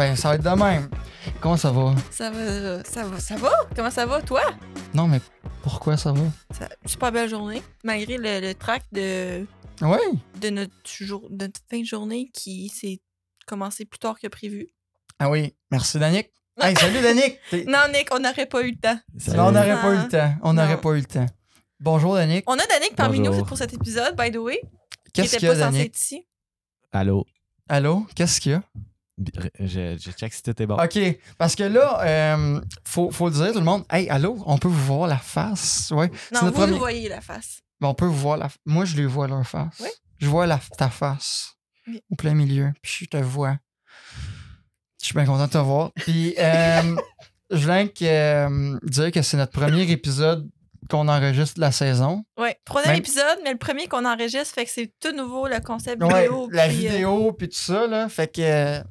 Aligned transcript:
ben 0.00 0.16
ça 0.16 0.30
va 0.30 0.34
être 0.36 0.42
de 0.42 0.48
même. 0.48 0.88
Comment 1.42 1.58
ça 1.58 1.70
va? 1.70 1.94
Ça 2.10 2.30
va, 2.30 2.82
ça 2.84 3.04
va, 3.04 3.20
ça 3.20 3.36
va? 3.36 3.50
Comment 3.76 3.90
ça 3.90 4.06
va, 4.06 4.22
toi? 4.22 4.40
Non, 4.94 5.06
mais 5.06 5.20
pourquoi 5.62 5.98
ça 5.98 6.10
va? 6.10 6.22
Ça, 6.50 6.70
super 6.86 7.12
belle 7.12 7.28
journée, 7.28 7.62
malgré 7.84 8.16
le, 8.16 8.40
le 8.40 8.54
track 8.54 8.82
de, 8.92 9.44
Oui. 9.82 9.98
de, 10.40 10.48
notre 10.48 10.72
jour, 10.86 11.28
de 11.28 11.44
notre 11.44 11.60
fin 11.70 11.80
de 11.80 11.84
journée 11.84 12.30
qui 12.32 12.70
s'est 12.70 13.02
commencé 13.46 13.84
plus 13.84 13.98
tard 13.98 14.18
que 14.18 14.26
prévu. 14.28 14.68
Ah 15.18 15.28
oui, 15.28 15.54
merci 15.70 15.98
Danick. 15.98 16.30
Hey, 16.62 16.74
salut 16.76 17.02
Danick! 17.02 17.38
Non, 17.68 17.80
Nick, 17.92 18.08
on 18.14 18.20
n'aurait 18.20 18.46
pas 18.46 18.62
eu 18.62 18.70
le 18.70 18.76
temps. 18.76 18.98
Non, 19.34 19.48
on 19.48 19.52
n'aurait 19.52 19.80
pas 19.80 19.94
eu 19.94 19.98
le 19.98 20.08
temps. 20.08 20.34
On 20.42 20.52
n'aurait 20.54 20.80
pas 20.80 20.90
eu 20.92 20.96
le 21.00 21.04
temps. 21.04 21.26
Bonjour 21.78 22.14
Danick. 22.14 22.44
On 22.48 22.54
a 22.54 22.66
Danick 22.66 22.94
parmi 22.96 23.18
Bonjour. 23.18 23.36
nous 23.36 23.44
pour 23.44 23.56
cet 23.58 23.74
épisode, 23.74 24.16
by 24.16 24.30
the 24.30 24.36
way, 24.36 24.60
qui 25.04 25.12
Qu'est-ce 25.12 25.36
était 25.36 25.38
qu'il 25.40 25.48
y 25.48 25.50
a, 25.50 25.54
pas 25.54 25.60
censé 25.60 25.72
Danick? 25.72 25.86
être 25.88 26.00
ici. 26.00 26.26
Allô? 26.92 27.26
Allô? 27.68 28.06
Qu'est-ce 28.14 28.40
qu'il 28.40 28.52
y 28.52 28.54
a? 28.54 28.62
Je, 29.58 29.96
je 30.00 30.10
check 30.12 30.32
si 30.32 30.42
tout 30.42 30.62
est 30.62 30.66
bon. 30.66 30.76
OK, 30.76 30.98
parce 31.38 31.54
que 31.54 31.64
là, 31.64 32.00
euh, 32.04 32.60
faut, 32.86 33.10
faut 33.10 33.28
le 33.28 33.34
dire, 33.34 33.52
tout 33.52 33.58
le 33.58 33.64
monde. 33.64 33.84
Hey, 33.90 34.08
allô, 34.08 34.42
on 34.46 34.56
peut 34.58 34.68
vous 34.68 34.84
voir 34.96 35.08
la 35.08 35.18
face? 35.18 35.90
Ouais. 35.94 36.10
Non, 36.32 36.40
vous 36.42 36.52
premier- 36.52 36.78
voyez 36.78 37.08
la 37.08 37.20
face. 37.20 37.60
Ben, 37.80 37.88
on 37.88 37.94
peut 37.94 38.06
vous 38.06 38.16
voir 38.16 38.36
la 38.38 38.48
Moi, 38.66 38.84
je 38.84 38.96
les 38.96 39.06
vois 39.06 39.26
leur 39.28 39.46
face. 39.46 39.76
Oui. 39.80 39.88
Je 40.18 40.26
vois 40.26 40.46
la, 40.46 40.58
ta 40.78 40.88
face 40.90 41.54
Oui. 41.86 42.00
au 42.10 42.14
plein 42.16 42.34
milieu, 42.34 42.72
puis 42.82 42.92
je 43.04 43.06
te 43.06 43.16
vois. 43.16 43.56
Je 45.00 45.06
suis 45.06 45.14
bien 45.14 45.24
content 45.24 45.46
de 45.46 45.52
te 45.52 45.58
voir. 45.58 45.90
Puis, 45.96 46.34
euh, 46.38 46.96
je 47.50 47.56
voulais 47.62 47.88
que, 47.88 48.04
euh, 48.04 48.78
dire 48.82 49.10
que 49.10 49.22
c'est 49.22 49.36
notre 49.38 49.52
premier 49.52 49.90
épisode 49.90 50.48
qu'on 50.90 51.08
enregistre 51.08 51.54
de 51.56 51.60
la 51.60 51.72
saison. 51.72 52.24
Ouais, 52.38 52.58
troisième 52.64 52.92
Même- 52.94 53.00
épisode, 53.00 53.38
mais 53.44 53.52
le 53.52 53.58
premier 53.58 53.86
qu'on 53.86 54.04
enregistre, 54.04 54.54
fait 54.54 54.64
que 54.64 54.70
c'est 54.70 54.92
tout 55.00 55.12
nouveau, 55.12 55.46
le 55.46 55.60
concept 55.60 56.02
Ouais, 56.02 56.22
vidéo. 56.22 56.48
la 56.52 56.68
puis, 56.68 56.86
euh, 56.86 56.90
vidéo, 56.90 57.32
puis 57.32 57.48
tout 57.48 57.56
ça, 57.56 57.86
là. 57.86 58.08
Fait 58.08 58.30
que. 58.34 58.82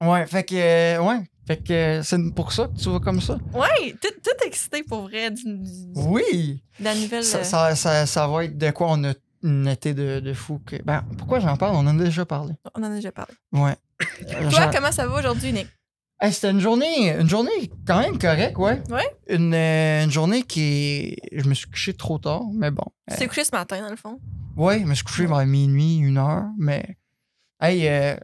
Ouais, 0.00 0.26
fait 0.26 0.44
que. 0.44 0.54
euh, 0.56 1.02
ouais. 1.02 1.20
Fait 1.46 1.56
que 1.56 1.72
euh, 1.72 2.02
c'est 2.04 2.32
pour 2.34 2.52
ça 2.52 2.68
que 2.68 2.78
tu 2.80 2.88
vas 2.90 3.00
comme 3.00 3.20
ça. 3.20 3.34
ouais, 3.54 3.92
tout, 4.00 4.08
tout 4.22 4.46
excité 4.46 4.84
pour 4.84 5.02
vrai 5.02 5.30
du- 5.32 5.42
du- 5.58 5.92
Oui! 5.96 6.62
de 6.78 6.84
la 6.84 6.94
nouvelle. 6.94 7.24
Ça, 7.24 7.38
euh, 7.38 7.42
ça, 7.44 7.74
ça, 7.74 8.06
ça 8.06 8.28
va 8.28 8.44
être 8.44 8.56
de 8.56 8.70
quoi 8.70 8.86
on 8.90 9.02
a 9.04 9.14
une 9.42 9.66
été 9.66 9.92
de, 9.94 10.20
de 10.20 10.32
fou. 10.32 10.60
Que... 10.64 10.80
Ben, 10.84 11.02
pourquoi 11.18 11.40
j'en 11.40 11.56
parle? 11.56 11.74
On 11.74 11.86
en 11.88 11.98
a 11.98 12.04
déjà 12.04 12.24
parlé. 12.24 12.54
On 12.76 12.80
en 12.84 12.92
a 12.92 12.94
déjà 12.94 13.10
parlé. 13.10 13.34
Ouais. 13.52 13.74
Toi, 14.30 14.48
Genre- 14.50 14.70
comment 14.72 14.92
ça 14.92 15.06
va 15.08 15.18
aujourd'hui, 15.18 15.52
Nick? 15.52 15.66
Hey, 16.20 16.32
c'était 16.32 16.50
une 16.50 16.60
journée, 16.60 17.10
une 17.18 17.28
journée 17.28 17.72
quand 17.86 17.98
même 17.98 18.18
correcte, 18.18 18.58
ouais. 18.58 18.80
Ouais. 18.90 19.10
Une, 19.28 19.54
euh, 19.54 20.04
une 20.04 20.10
journée 20.10 20.42
qui. 20.42 21.16
Je 21.32 21.48
me 21.48 21.54
suis 21.54 21.66
couché 21.68 21.94
trop 21.94 22.18
tard, 22.18 22.42
mais 22.54 22.70
bon. 22.70 22.84
Tu 23.10 23.16
t'es 23.16 23.26
couché 23.26 23.42
ce 23.42 23.50
matin, 23.52 23.80
dans 23.80 23.88
le 23.90 23.96
fond? 23.96 24.20
Ouais, 24.56 24.80
je 24.80 24.84
me 24.84 24.94
suis 24.94 25.02
couché 25.04 25.26
vers 25.26 25.44
minuit, 25.46 25.96
une 25.96 26.18
heure, 26.18 26.44
mais. 26.58 26.96
Hey, 27.60 27.88
euh, 27.88 28.16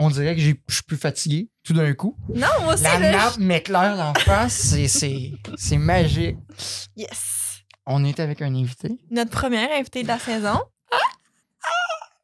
on 0.00 0.08
dirait 0.10 0.34
que 0.34 0.40
j'ai- 0.40 0.60
je 0.66 0.74
suis 0.74 0.82
plus 0.82 0.96
fatigué 0.96 1.48
tout 1.62 1.74
d'un 1.74 1.92
coup. 1.92 2.16
Non, 2.34 2.46
moi 2.62 2.72
aussi, 2.74 2.82
La 2.84 2.98
là, 2.98 3.12
nappe 3.12 3.36
m'éclaire 3.38 3.96
d'en 3.96 4.14
face, 4.14 4.74
c'est- 4.88 5.76
magique. 5.76 6.36
Yes! 6.96 7.62
On 7.86 8.04
était 8.04 8.22
avec 8.22 8.40
un 8.42 8.54
invité. 8.54 8.88
Notre 9.10 9.30
première 9.30 9.70
invitée 9.72 10.02
de 10.02 10.08
la 10.08 10.18
saison. 10.18 10.58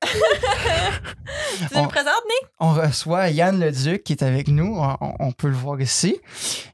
tu 0.03 1.75
On- 1.75 1.83
nous 1.83 1.89
présentes, 1.89 2.13
Nick? 2.27 2.51
On 2.61 2.73
reçoit 2.73 3.29
Yann 3.31 3.59
Leduc 3.59 4.05
qui 4.05 4.13
est 4.13 4.23
avec 4.23 4.49
nous. 4.49 4.79
On, 5.21 5.33
peut 5.33 5.49
le 5.49 5.55
voir 5.55 5.81
ici. 5.81 6.19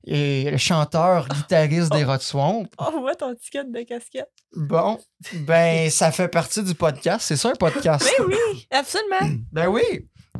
Et 0.04 0.50
le 0.50 0.56
chanteur, 0.58 1.28
guitariste 1.28 1.92
des 1.92 2.04
Rod 2.04 2.20
Swamp. 2.20 2.66
On 2.78 3.00
voit 3.00 3.14
ton 3.14 3.34
ticket 3.34 3.64
de 3.64 3.82
casquette. 3.82 4.28
Bon, 4.54 4.98
ben, 5.46 5.88
ça 5.90 6.12
fait 6.12 6.28
partie 6.28 6.62
du 6.62 6.74
podcast. 6.74 7.24
C'est 7.26 7.36
ça 7.36 7.50
un 7.50 7.54
podcast? 7.54 8.06
Mais 8.19 8.24
oui, 8.26 8.66
absolument. 8.70 9.36
Ben 9.52 9.69
oui. 9.69 9.82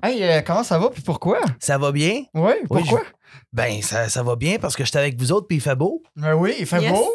Hey, 0.03 0.23
euh, 0.23 0.41
comment 0.45 0.63
ça 0.65 0.79
va 0.79 0.91
puis 0.91 1.03
pourquoi? 1.03 1.41
Ça 1.61 1.79
va 1.79 1.93
bien? 1.93 2.23
Oui, 2.35 2.53
pourquoi? 2.67 3.03
Ben, 3.53 3.83
ça, 3.83 4.09
ça 4.09 4.23
va 4.23 4.37
bien 4.37 4.59
parce 4.59 4.75
que 4.77 4.85
j'étais 4.85 4.99
avec 4.99 5.19
vous 5.19 5.33
autres 5.33 5.47
puis 5.47 5.59
il 5.59 5.61
fait 5.61 5.75
beau. 5.77 6.03
Ben 6.17 6.35
oui, 6.35 6.55
il 6.59 6.67
fait 6.67 6.81
Yes. 6.83 6.93
beau. 6.93 7.13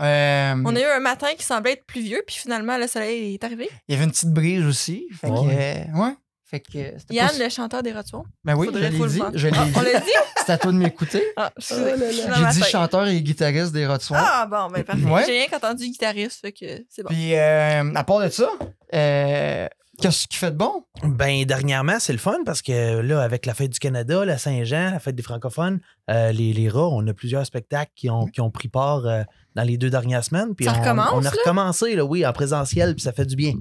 Euh, 0.00 0.54
On 0.64 0.74
a 0.76 0.80
eu 0.80 0.84
un 0.84 1.00
matin 1.00 1.28
qui 1.36 1.44
semblait 1.44 1.72
être 1.72 1.84
pluvieux, 1.84 2.22
puis 2.26 2.36
finalement, 2.36 2.78
le 2.78 2.86
soleil 2.86 3.34
est 3.34 3.42
arrivé. 3.44 3.68
Il 3.88 3.92
y 3.92 3.94
avait 3.96 4.04
une 4.04 4.12
petite 4.12 4.30
brise 4.32 4.64
aussi. 4.64 5.06
Fait 5.20 5.28
que, 5.28 5.32
Ouais. 5.32 5.86
euh, 5.92 5.98
ouais. 6.00 6.14
Fait 6.44 6.60
que, 6.60 6.78
euh, 6.78 6.90
Yann, 7.10 7.28
pas- 7.28 7.44
le 7.44 7.48
chanteur 7.50 7.82
des 7.82 7.92
Rotons. 7.92 8.24
Ben 8.44 8.54
oui, 8.54 8.66
Faudrait 8.66 8.86
je 8.86 8.92
l'ai 8.92 8.98
le 8.98 9.08
dit. 9.08 9.18
voir. 9.18 9.30
Je 9.34 9.48
l'ai 9.48 9.52
Ah, 9.58 9.66
on 9.74 9.80
l'a 9.82 10.00
dit? 10.00 10.10
C'est 10.46 10.52
à 10.52 10.56
toi 10.58 10.72
de 10.72 10.76
m'écouter. 10.78 11.22
Ah, 11.36 11.52
je 11.58 11.64
suis- 11.64 11.74
Oh 11.76 12.32
J'ai 12.52 12.60
dit 12.60 12.62
chanteur 12.70 13.06
et 13.08 13.20
guitariste 13.20 13.72
des 13.72 13.84
Swamp. 14.00 14.18
Ah, 14.18 14.46
bon, 14.50 14.68
ben 14.72 14.82
parfait. 14.84 15.02
Ouais. 15.04 15.24
J'ai 15.26 15.32
rien 15.32 15.46
qu'entendu 15.48 15.84
guitariste, 15.88 16.40
fait 16.40 16.52
que 16.52 16.84
c'est 16.88 17.02
bon. 17.02 17.08
Puis, 17.10 17.34
euh, 17.34 17.92
à 17.94 18.04
part 18.04 18.20
de 18.20 18.28
ça, 18.30 18.48
euh, 18.94 19.68
qu'est-ce 20.00 20.26
qui 20.28 20.36
fait 20.36 20.50
de 20.50 20.56
bon? 20.56 20.84
Ben, 21.02 21.44
dernièrement, 21.44 21.98
c'est 22.00 22.12
le 22.12 22.18
fun 22.18 22.38
parce 22.44 22.62
que 22.62 23.00
là, 23.00 23.22
avec 23.22 23.46
la 23.46 23.54
fête 23.54 23.70
du 23.70 23.78
Canada, 23.78 24.24
la 24.24 24.38
Saint-Jean, 24.38 24.90
la 24.92 25.00
fête 25.00 25.14
des 25.14 25.22
francophones, 25.22 25.80
euh, 26.10 26.32
les, 26.32 26.52
les 26.52 26.68
rats, 26.68 26.88
on 26.88 27.06
a 27.06 27.14
plusieurs 27.14 27.44
spectacles 27.46 27.92
qui 27.94 28.08
ont, 28.10 28.26
qui 28.26 28.40
ont 28.40 28.50
pris 28.50 28.68
part 28.68 29.06
euh, 29.06 29.22
dans 29.54 29.62
les 29.62 29.76
deux 29.78 29.90
dernières 29.90 30.24
semaines. 30.24 30.54
Puis 30.54 30.64
Ça 30.66 30.72
on, 30.76 30.80
recommence, 30.80 31.10
On 31.12 31.18
a 31.20 31.22
là? 31.24 31.30
recommencé, 31.30 31.94
là, 31.96 32.04
oui, 32.04 32.24
en 32.26 32.32
présentiel, 32.32 32.94
puis 32.94 33.02
ça 33.02 33.12
fait 33.12 33.26
du 33.26 33.36
bien. 33.36 33.54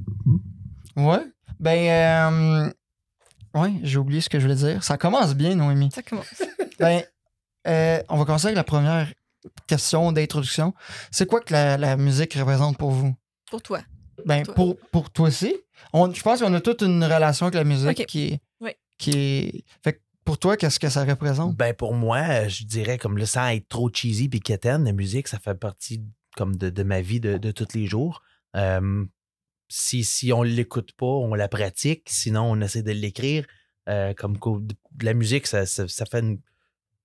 Ouais. 0.95 1.25
Ben, 1.59 2.71
euh, 3.53 3.59
ouais, 3.59 3.73
j'ai 3.83 3.97
oublié 3.97 4.21
ce 4.21 4.29
que 4.29 4.39
je 4.39 4.43
voulais 4.45 4.55
dire. 4.55 4.83
Ça 4.83 4.97
commence 4.97 5.35
bien, 5.35 5.55
Noémie. 5.55 5.89
Ça 5.93 6.01
commence. 6.03 6.25
Ben, 6.79 7.01
euh, 7.67 7.99
on 8.07 8.17
va 8.17 8.25
commencer 8.25 8.45
avec 8.45 8.55
la 8.55 8.63
première 8.63 9.11
question 9.65 10.11
d'introduction. 10.11 10.75
C'est 11.09 11.25
quoi 11.25 11.39
que 11.41 11.51
la, 11.51 11.75
la 11.75 11.97
musique 11.97 12.35
représente 12.35 12.77
pour 12.77 12.91
vous? 12.91 13.15
Pour 13.49 13.63
toi. 13.63 13.79
Ben, 14.25 14.43
Toi. 14.43 14.53
pour, 14.53 14.77
pour 14.91 15.09
toi 15.09 15.29
aussi. 15.29 15.55
On, 15.93 16.11
je 16.11 16.21
pense 16.21 16.41
qu'on 16.41 16.53
a 16.53 16.61
toute 16.61 16.81
une 16.81 17.03
relation 17.03 17.45
avec 17.47 17.55
la 17.55 17.63
musique 17.63 18.05
qui 18.05 18.27
est. 18.27 18.39
Oui. 18.59 18.71
Qui 18.97 19.11
est. 19.11 19.63
Fait 19.83 19.93
que 19.93 19.99
pour 20.25 20.37
toi, 20.37 20.57
qu'est-ce 20.57 20.79
que 20.79 20.89
ça 20.89 21.05
représente? 21.05 21.55
Ben, 21.55 21.73
pour 21.73 21.93
moi, 21.93 22.47
je 22.47 22.63
dirais, 22.65 22.97
comme 22.97 23.17
le 23.17 23.25
sans 23.25 23.47
être 23.47 23.67
trop 23.69 23.89
cheesy 23.93 24.27
puis 24.27 24.39
quétaine, 24.41 24.83
la 24.83 24.91
musique, 24.91 25.27
ça 25.27 25.39
fait 25.39 25.55
partie 25.55 26.03
comme 26.35 26.55
de, 26.55 26.69
de 26.69 26.83
ma 26.83 27.01
vie 27.01 27.19
de, 27.19 27.37
de 27.37 27.51
tous 27.51 27.73
les 27.73 27.85
jours. 27.87 28.21
Euh, 28.55 29.05
si, 29.69 30.03
si 30.03 30.33
on 30.33 30.43
l'écoute 30.43 30.91
pas, 30.93 31.05
on 31.05 31.33
la 31.33 31.47
pratique. 31.47 32.03
Sinon, 32.07 32.43
on 32.43 32.61
essaie 32.61 32.83
de 32.83 32.91
l'écrire. 32.91 33.45
Euh, 33.89 34.13
comme 34.13 34.37
de 34.37 35.05
la 35.05 35.13
musique, 35.13 35.47
ça, 35.47 35.65
ça, 35.65 35.87
ça 35.87 36.05
fait 36.05 36.19
une. 36.19 36.39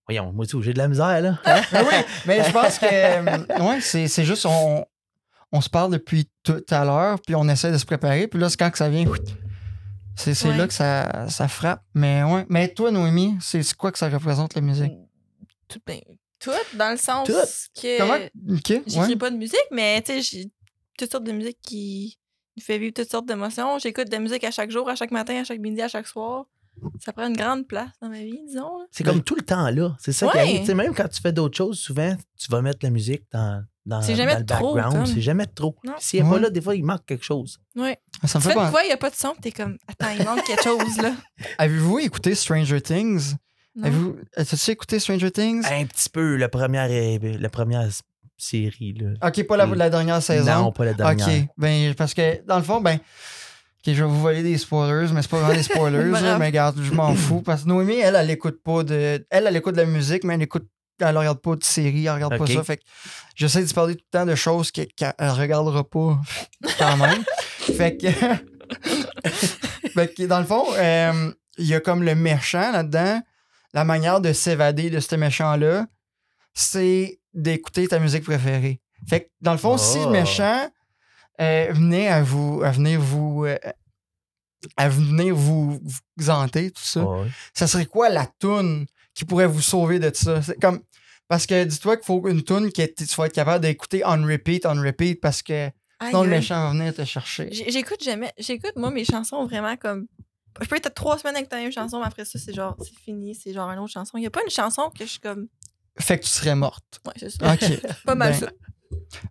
Voyons, 0.09 0.33
moi 0.33 0.45
aussi, 0.45 0.57
j'ai 0.63 0.73
de 0.73 0.79
la 0.79 0.89
misère, 0.89 1.21
là. 1.21 1.39
Ben 1.45 1.63
oui, 1.73 1.95
mais 2.27 2.43
je 2.43 2.51
pense 2.51 2.79
que. 2.81 2.87
euh, 2.87 3.65
ouais, 3.65 3.81
c'est 3.81 4.09
c'est 4.09 4.25
juste, 4.25 4.47
on, 4.47 4.85
on 5.53 5.61
se 5.61 5.69
parle 5.69 5.93
depuis 5.93 6.29
tout 6.43 6.65
à 6.71 6.85
l'heure, 6.85 7.21
puis 7.21 7.35
on 7.35 7.49
essaie 7.49 7.71
de 7.73 7.79
se 7.79 7.85
préparer, 7.87 8.27
puis 8.29 8.41
là, 8.41 8.49
c'est 8.49 8.57
quand 8.59 8.71
que 8.71 8.79
ça 8.79 8.89
vient. 8.89 9.05
C'est 10.17 10.35
c'est 10.35 10.49
Ouais. 10.49 10.57
là 10.59 10.67
que 10.67 10.75
ça, 10.75 11.29
ça 11.29 11.49
frappe. 11.49 11.83
Mais 11.95 12.23
ouais. 12.23 12.45
Mais 12.51 12.69
toi, 12.69 12.91
Noémie, 12.91 13.37
c'est 13.41 13.63
c'est 13.63 13.77
quoi 13.77 13.91
que 13.93 13.99
ça 13.99 14.09
représente 14.11 14.55
la 14.55 14.61
musique? 14.61 14.93
Tout, 15.69 15.81
ben, 15.87 16.01
tout, 16.39 16.51
dans 16.77 16.91
le 16.91 16.99
sens 16.99 17.27
Tout. 17.27 17.33
que 17.81 17.99
Comment? 17.99 18.19
Ok, 18.57 18.83
j'écris 18.87 18.99
ouais. 19.13 19.17
pas 19.17 19.31
de 19.31 19.37
musique, 19.37 19.57
mais 19.71 20.03
tu 20.03 20.13
sais, 20.13 20.21
j'ai 20.23 20.51
toutes 20.99 21.11
sortes 21.11 21.25
de 21.25 21.33
musique 21.33 21.59
qui 21.63 22.19
me 22.59 22.63
fait 22.63 22.79
vivre 22.79 22.93
toutes 22.95 23.11
sortes 23.11 23.27
d'émotions. 23.27 23.79
J'écoute 23.79 24.07
de 24.09 24.13
la 24.13 24.19
musique 24.19 24.45
à 24.45 24.51
chaque 24.51 24.71
jour, 24.71 24.87
à 24.91 24.95
chaque 24.97 25.13
matin, 25.13 25.41
à 25.41 25.45
chaque 25.45 25.61
midi, 25.61 25.81
à 25.81 25.89
chaque 25.89 26.07
soir. 26.07 26.45
Ça 27.01 27.13
prend 27.15 27.27
une 27.29 27.37
grande 27.37 27.67
place 27.67 27.89
dans 28.03 28.09
ma 28.11 28.19
vie, 28.21 28.41
disons. 28.47 28.79
là. 28.81 28.85
C'est 28.91 29.05
comme 29.05 29.23
tout 29.23 29.35
le 29.35 29.43
temps 29.43 29.71
là. 29.71 29.97
C'est 29.99 30.13
ça 30.13 30.29
qui 30.29 30.39
arrive. 30.39 30.75
Même 30.75 30.95
quand 30.95 31.09
tu 31.09 31.21
fais 31.23 31.33
d'autres 31.33 31.57
choses, 31.57 31.79
souvent, 31.79 32.15
tu 32.39 32.51
vas 32.51 32.61
mettre 32.61 32.81
la 32.83 32.91
musique 32.91 33.23
dans, 33.33 33.65
dans, 33.85 34.01
C'est 34.03 34.15
jamais 34.15 34.35
dans 34.35 34.39
le 34.41 34.47
trop, 34.47 34.75
background. 34.75 34.97
comme. 34.97 35.15
C'est 35.15 35.21
jamais 35.21 35.47
trop. 35.47 35.77
S'il 35.99 36.21
n'est 36.23 36.27
Ouais. 36.29 36.35
pas 36.37 36.41
là, 36.41 36.51
des 36.51 36.61
fois, 36.61 36.75
il 36.77 36.85
manque 36.85 37.05
quelque 37.07 37.25
chose. 37.25 37.59
Ouais. 37.77 37.99
Ça 38.25 38.39
me 38.39 38.43
Tu 38.45 38.49
fait 38.51 38.55
quoi, 38.55 38.83
il 38.85 38.87
n'y 38.87 38.93
a 38.93 38.97
pas 38.97 39.11
de 39.11 39.15
son, 39.17 39.35
t'es 39.41 39.51
comme, 39.53 39.77
attends, 39.89 40.11
il 40.19 40.25
manque 40.25 40.45
quelque 40.45 40.63
chose, 40.63 40.97
là. 40.99 41.13
Avez-vous 41.59 41.99
écouté 41.99 42.35
Stranger 42.35 42.81
Things? 42.81 43.35
Non. 43.75 43.85
Avez-vous. 43.87 44.17
As-tu 44.37 44.71
écouté 44.71 44.99
Stranger 44.99 45.31
Things? 45.31 45.65
Un 45.71 45.85
petit 45.87 46.09
peu, 46.11 46.37
la 46.37 46.49
première, 46.49 46.89
euh, 46.91 47.19
la 47.41 47.49
première 47.49 47.89
série. 48.37 48.95
Là. 48.95 49.29
Ok, 49.29 49.45
pas 49.47 49.57
la, 49.57 49.67
la 49.67 49.91
dernière 49.91 50.23
saison. 50.23 50.55
Non, 50.65 50.73
pas 50.73 50.85
la 50.85 50.95
dernière. 50.95 51.27
Ok, 51.27 51.47
ben, 51.57 51.95
parce 51.95 52.13
que 52.15 52.45
dans 52.47 52.57
le 52.59 52.63
fond, 52.63 52.81
ben, 52.81 52.97
ok, 52.97 53.01
je 53.95 54.03
vais 54.05 54.09
vous 54.09 54.21
voler 54.21 54.43
des 54.43 54.59
spoilers, 54.59 55.11
mais 55.13 55.23
c'est 55.23 55.31
pas 55.31 55.39
vraiment 55.41 55.55
des 55.55 55.63
spoilers, 55.63 56.05
mais 56.39 56.47
regarde, 56.47 56.79
je 56.83 56.93
m'en 56.93 57.15
fous. 57.15 57.41
Parce 57.43 57.63
que 57.65 57.69
Noémie, 57.69 57.97
elle, 57.99 58.15
elle 58.17 58.31
écoute 58.31 58.63
pas 58.63 58.83
de. 58.85 59.25
Elle, 59.31 59.47
elle 59.47 59.57
écoute 59.57 59.75
de 59.75 59.81
la 59.81 59.87
musique, 59.87 60.23
mais 60.25 60.35
elle 60.35 60.43
écoute. 60.43 60.67
Elle 61.03 61.17
regarde 61.19 61.41
pas 61.41 61.57
de 61.57 61.65
série, 61.65 62.07
elle 62.07 62.13
regarde 62.15 62.39
pas 62.39 62.47
ça. 62.47 62.63
Fait 62.65 62.77
que 62.79 62.83
j'essaie 63.35 63.65
de 63.65 63.73
parler 63.73 63.97
tout 63.97 64.05
le 64.13 64.19
temps 64.19 64.27
de 64.27 64.35
choses 64.35 64.71
que- 64.71 64.83
qu'elle 64.97 65.15
regardera 65.31 65.85
pas 65.85 66.19
quand 66.79 66.97
même. 66.97 67.23
fait 67.77 67.97
que. 67.97 68.07
fait 69.95 70.15
que 70.15 70.23
dans 70.27 70.39
le 70.41 70.47
fond, 70.47 70.65
euh, 70.77 71.33
il 71.59 71.67
y 71.67 71.75
a 71.75 71.81
comme 71.81 72.03
le 72.03 72.15
méchant 72.15 72.73
là-dedans. 72.73 73.21
La 73.75 73.85
manière 73.85 74.21
de 74.21 74.33
s'évader 74.33 74.91
de 74.91 75.01
ce 75.01 75.15
méchant-là, 75.17 75.87
c'est 76.53 77.19
d'écouter 77.33 77.89
ta 77.89 77.99
musique 77.99 78.25
préférée. 78.25 78.81
Fait 79.09 79.23
que 79.23 79.29
dans 79.41 79.53
le 79.53 79.59
fond, 79.59 79.79
si 79.79 79.99
le 79.99 80.05
Oh. 80.07 80.11
méchant 80.11 80.71
euh, 81.41 81.69
venait 81.73 82.09
à 82.09 82.23
vous 82.23 82.63
à 82.63 82.71
venir 82.71 83.01
vous 83.01 83.47
euh, 83.47 83.57
à 84.77 84.89
venir 84.89 85.35
vous, 85.35 85.81
vous 86.17 86.31
hanter, 86.31 86.71
tout 86.71 86.83
ça, 86.85 87.05
ça 87.55 87.67
serait 87.67 87.87
quoi 87.87 88.11
la 88.11 88.27
toune 88.39 88.87
qui 89.15 89.25
pourrait 89.25 89.47
vous 89.49 89.61
sauver 89.63 89.99
de 89.99 90.11
ça? 90.15 90.41
C'est 90.43 90.61
comme 90.61 90.81
parce 91.33 91.47
que 91.47 91.65
dis-toi 91.65 91.97
qu'il 91.97 92.05
faut 92.05 92.29
une 92.29 92.43
toune 92.43 92.71
que 92.71 92.83
tu 92.83 93.05
vas 93.17 93.25
être 93.25 93.33
capable 93.33 93.63
d'écouter 93.65 94.03
on 94.05 94.23
repeat, 94.23 94.67
on 94.67 94.75
repeat, 94.83 95.19
parce 95.19 95.41
que 95.41 95.71
sinon 96.05 96.25
le 96.25 96.29
méchant 96.29 96.63
va 96.63 96.71
venir 96.73 96.95
te 96.95 97.07
chercher. 97.07 97.49
J'écoute 97.51 98.05
jamais. 98.05 98.31
J'écoute, 98.39 98.73
moi, 98.77 98.91
mes 98.91 99.07
chansons 99.07 99.47
vraiment 99.47 99.75
comme 99.79 100.09
Je 100.61 100.67
peux 100.69 100.77
être 100.77 100.93
trois 100.93 101.17
semaines 101.17 101.37
avec 101.37 101.49
ta 101.49 101.57
même 101.57 101.73
chanson, 101.73 102.01
mais 102.01 102.05
après 102.07 102.27
ça, 102.27 102.39
c'est 102.39 102.53
genre, 102.53 102.77
c'est 102.81 102.95
fini, 103.03 103.35
c'est 103.35 103.55
genre 103.55 103.71
une 103.71 103.79
autre 103.79 103.91
chanson. 103.95 104.19
Il 104.19 104.25
y 104.25 104.27
a 104.27 104.31
pas 104.31 104.43
une 104.45 104.51
chanson 104.51 104.91
que 104.91 105.07
je 105.07 105.11
suis 105.13 105.21
comme. 105.21 105.49
Fait 105.99 106.19
que 106.19 106.25
tu 106.25 106.29
serais 106.29 106.55
morte. 106.55 107.01
Ouais, 107.07 107.15
c'est 107.17 107.31
ça. 107.31 107.55
OK. 107.55 107.81
Pas 108.05 108.15
mal 108.15 108.33
Ben, 108.33 108.39
ça. 108.41 108.51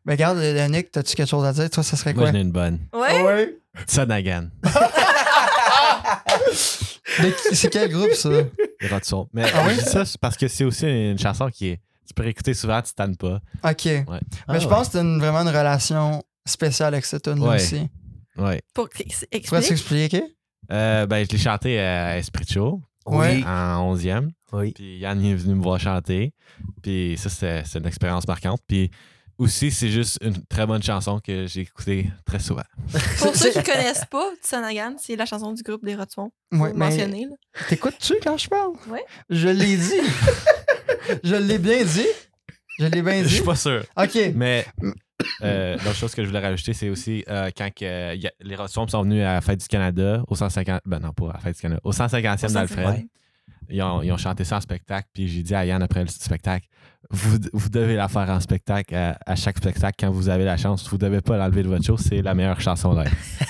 Ben, 0.04 0.14
regarde, 0.14 0.40
Yannick, 0.40 0.90
t'as-tu 0.90 1.16
quelque 1.16 1.30
chose 1.30 1.46
à 1.46 1.54
dire? 1.54 1.70
Toi, 1.70 1.84
ça 1.84 1.98
serait 1.98 2.14
Moi, 2.16 2.24
quoi? 2.24 2.32
j'en 2.32 2.38
ai 2.40 2.42
une 2.42 2.52
bonne. 2.52 2.80
Ouais. 2.94 3.22
ouais? 3.22 3.58
Sonagan. 3.88 4.48
Mais 7.22 7.32
qui- 7.32 7.56
c'est 7.56 7.70
quel 7.70 7.92
groupe, 7.92 8.14
ça? 8.14 8.30
Les. 8.30 9.28
Mais 9.34 9.44
Ah 9.54 9.66
oui? 9.68 9.76
je 9.76 9.84
dis 9.84 9.90
ça 9.90 10.04
c'est 10.06 10.20
parce 10.20 10.36
que 10.38 10.48
c'est 10.48 10.64
aussi 10.64 10.88
une 10.88 11.20
chanson 11.20 11.48
qui 11.50 11.68
est. 11.68 11.80
Tu 12.12 12.24
peux 12.24 12.28
écouter 12.28 12.54
souvent, 12.54 12.82
tu 12.82 12.94
tannes 12.94 13.16
pas. 13.16 13.40
OK. 13.64 13.86
Mais 13.86 14.06
Ah 14.48 14.60
je 14.60 14.66
ouais. 14.66 14.70
pense 14.70 14.88
que 14.90 14.94
t'as 14.94 15.02
une- 15.02 15.20
vraiment 15.20 15.40
une 15.42 15.48
relation 15.48 16.22
spéciale 16.46 16.94
avec 16.94 17.06
cette 17.06 17.24
tune 17.24 17.40
Ouais. 17.40 17.56
aussi. 17.56 17.88
Ouais. 18.38 18.62
Pour 18.74 18.90
que- 18.90 18.98
Pourrais-tu 18.98 19.28
explique. 19.32 19.72
expliquer? 19.72 20.24
Euh, 20.72 21.06
ben, 21.06 21.26
je 21.26 21.32
l'ai 21.32 21.38
chanté 21.38 21.80
à 21.80 22.18
Esprit 22.18 22.44
de 22.46 22.50
Show 22.52 22.82
Ouais. 23.06 23.44
en 23.46 23.92
11e. 23.94 24.32
Oui. 24.54 24.72
Puis 24.74 24.98
Yann 24.98 25.24
est 25.24 25.36
venu 25.36 25.56
me 25.56 25.64
voir 25.64 25.80
chanter. 25.80 26.34
Puis 26.84 27.16
ça, 27.18 27.30
c'est 27.30 27.64
c'est 27.66 27.80
une 27.80 27.88
expérience 27.88 28.28
marquante. 28.28 28.60
Puis 28.68 28.92
aussi, 29.42 29.72
c'est 29.72 29.90
juste 29.90 30.20
une 30.22 30.44
très 30.46 30.66
bonne 30.66 30.84
chanson 30.84 31.20
que 31.20 31.48
j'ai 31.48 31.62
écoutée 31.62 32.10
très 32.26 32.40
souvent. 32.40 32.64
Pour 33.20 33.36
ceux 33.36 33.52
qui 33.52 33.64
connaissent 33.64 34.06
pas 34.10 34.30
Tsanagan, 34.42 34.96
c'est 35.00 35.16
la 35.16 35.26
chanson 35.26 35.52
du 35.54 35.64
groupe 35.64 35.84
des 35.84 35.96
Rotsons. 35.96 36.32
Ouais, 36.52 36.72
là. 36.78 36.90
t'écoutes-tu 37.70 38.16
quand 38.24 38.38
je 38.38 38.48
parle? 38.48 38.72
Ouais. 38.90 39.04
Je 39.30 39.48
l'ai 39.50 39.78
dit. 39.78 40.02
je 41.24 41.36
l'ai 41.36 41.58
bien 41.58 41.84
dit. 41.84 42.06
Je 42.80 42.86
l'ai 42.86 43.02
bien 43.02 43.24
Je 43.24 43.28
dit. 43.28 43.36
suis 43.36 43.44
pas 43.44 43.56
sûr. 43.56 43.84
OK. 43.98 44.18
Mais 44.36 44.66
euh, 45.44 45.74
l'autre 45.84 45.96
chose 45.96 46.14
que 46.16 46.24
je 46.24 46.28
voulais 46.28 46.40
rajouter, 46.40 46.74
c'est 46.74 46.90
aussi 46.90 47.24
euh, 47.30 47.50
quand 47.56 47.70
que, 47.74 47.86
euh, 47.86 48.16
a- 48.28 48.32
les 48.42 48.56
Rotswamp 48.56 48.88
sont 48.88 49.04
venus 49.04 49.24
à 49.24 49.34
la 49.34 49.42
Fête 49.42 49.60
du 49.60 49.68
Canada, 49.68 50.24
au 50.28 50.36
150... 50.36 50.82
Ben 50.86 51.00
non, 51.00 51.12
pas 51.14 51.30
à 51.30 51.34
la 51.34 51.40
Fête 51.40 51.56
du 51.56 51.62
Canada. 51.62 51.82
Au 51.84 51.92
150e 51.92 52.54
d'Alfred. 52.54 52.86
Ouais. 52.88 53.08
Ils, 53.70 53.82
ont, 53.82 54.02
ils 54.02 54.12
ont 54.12 54.18
chanté 54.18 54.44
ça 54.44 54.58
en 54.58 54.62
spectacle. 54.62 55.08
Puis 55.14 55.28
j'ai 55.28 55.44
dit 55.44 55.56
à 55.56 55.66
Yann 55.66 55.82
après 55.82 56.02
le 56.02 56.08
spectacle, 56.08 56.68
vous, 57.10 57.38
vous 57.54 57.70
devez 57.70 57.96
la 57.96 58.08
faire 58.08 58.30
en 58.30 58.40
spectacle 58.40 58.96
à, 58.96 59.18
à 59.26 59.36
chaque 59.36 59.58
spectacle 59.58 59.96
quand 60.00 60.12
vous 60.12 60.30
avez 60.30 60.46
la 60.46 60.58
chance. 60.58 60.88
Vous 60.90 60.98
devez 60.98 61.22
pas 61.22 61.38
l'enlever 61.38 61.64
de 61.64 61.68
votre 61.68 61.84
show. 61.84 61.98
C'est 61.98 62.22
la 62.22 62.34
meilleure 62.34 62.62
chanson 62.62 62.94
là. 62.94 63.06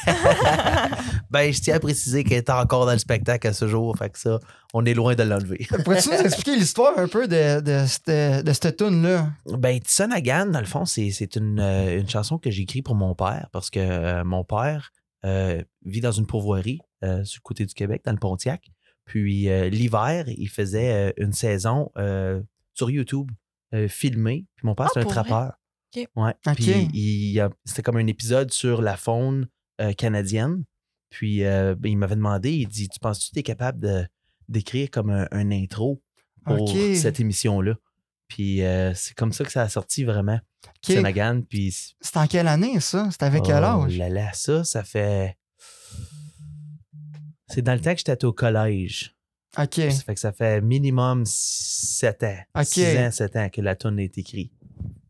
Ben, 1.32 1.54
je 1.54 1.62
tiens 1.62 1.76
à 1.76 1.80
préciser 1.80 2.26
qu'elle 2.26 2.40
est 2.40 2.50
encore 2.50 2.86
dans 2.86 2.92
le 2.92 2.98
spectacle 2.98 3.48
à 3.48 3.54
ce 3.54 3.66
jour. 3.66 3.98
Fait 3.98 4.10
que 4.10 4.20
ça, 4.20 4.38
on 4.74 4.84
est 4.84 4.94
loin 4.94 5.16
de 5.16 5.24
l'enlever. 5.24 5.66
Pourrais-tu 5.86 6.10
nous 6.10 6.16
expliquer 6.16 6.58
l'histoire 6.58 6.98
un 7.00 7.08
peu 7.08 7.26
de, 7.26 7.62
de, 7.62 7.86
cette, 7.88 8.46
de 8.46 8.52
cette 8.52 8.76
tune-là? 8.76 9.30
Ben, 9.46 9.80
Tsanagan, 9.80 10.48
dans 10.48 10.60
le 10.60 10.66
fond, 10.66 10.84
c'est 10.84 11.10
c'est 11.12 11.38
une, 11.38 11.58
euh, 11.62 12.02
une 12.02 12.10
chanson 12.10 12.38
que 12.38 12.52
j'ai 12.52 12.64
écrite 12.64 12.86
pour 12.86 12.96
mon 12.96 13.16
père 13.16 13.48
parce 13.54 13.70
que 13.70 13.80
euh, 13.80 14.26
mon 14.26 14.44
père 14.44 14.92
euh, 15.24 15.62
vit 15.86 16.02
dans 16.02 16.12
une 16.12 16.26
pourvoirie 16.26 16.80
euh, 17.04 17.24
sur 17.24 17.40
le 17.40 17.44
côté 17.44 17.66
du 17.66 17.74
Québec, 17.74 18.02
dans 18.04 18.12
le 18.12 18.18
Pontiac. 18.18 18.70
Puis 19.06 19.50
euh, 19.50 19.70
l'hiver, 19.70 20.26
il 20.28 20.50
faisait 20.50 21.10
euh, 21.10 21.12
une 21.18 21.34
saison 21.34 21.92
euh, 21.98 22.42
sur 22.74 22.90
YouTube 22.90 23.30
euh, 23.74 23.88
filmée. 23.88 24.46
Puis 24.56 24.66
mon 24.66 24.76
père, 24.76 24.88
Ah, 24.88 24.92
c'est 24.94 25.00
un 25.02 25.06
trappeur. 25.06 25.54
Ok. 25.96 26.08
Ouais. 26.16 26.34
Puis 26.56 27.40
c'était 27.66 27.82
comme 27.82 27.98
un 27.98 28.08
épisode 28.08 28.52
sur 28.52 28.82
la 28.82 28.96
faune 28.98 29.48
euh, 29.82 29.92
canadienne. 29.94 30.64
Puis 31.10 31.44
euh, 31.44 31.76
ben, 31.78 31.90
il 31.92 31.98
m'avait 31.98 32.16
demandé, 32.16 32.52
il 32.54 32.68
dit 32.68 32.88
Tu 32.88 33.00
penses-tu 33.00 33.30
que 33.30 33.34
tu 33.34 33.40
es 33.40 33.44
capable 33.44 33.80
de- 33.80 34.06
d'écrire 34.48 34.90
comme 34.90 35.10
un, 35.10 35.28
un 35.32 35.52
intro 35.52 36.02
pour 36.46 36.70
cette 36.96 37.20
émission-là? 37.20 37.76
Puis 38.30 38.62
euh, 38.64 38.94
c'est 38.94 39.14
comme 39.14 39.34
ça 39.34 39.44
que 39.44 39.52
ça 39.52 39.64
a 39.64 39.70
sorti 39.70 40.06
vraiment. 40.06 40.40
OK. 40.68 40.94
Sénagan, 40.94 41.42
puis. 41.42 41.76
C'est 42.00 42.16
en 42.18 42.28
quelle 42.28 42.48
année, 42.48 42.80
ça? 42.80 43.10
C'était 43.12 43.26
avec 43.26 43.44
quel 43.44 43.62
Oh 43.64 43.84
âge? 43.84 43.98
là 43.98 44.08
là, 44.08 44.32
ça, 44.34 44.64
ça 44.64 44.84
fait. 44.86 45.36
C'est 47.52 47.62
dans 47.62 47.74
le 47.74 47.82
temps 47.82 47.94
que 47.94 47.98
j'étais 47.98 48.26
au 48.26 48.34
collège. 48.34 49.16
OK. 49.58 49.76
Ça 49.76 49.92
fait 49.92 50.14
que 50.14 50.20
ça 50.20 50.32
fait 50.32 50.62
minimum 50.62 51.24
7 51.26 52.24
ans. 52.24 52.38
Ok. 52.56 52.66
6 52.66 52.98
ans, 52.98 53.12
7 53.12 53.36
ans 53.36 53.50
que 53.50 53.62
la 53.62 53.76
tune 53.76 54.00
est 54.00 54.18
écrite. 54.18 54.52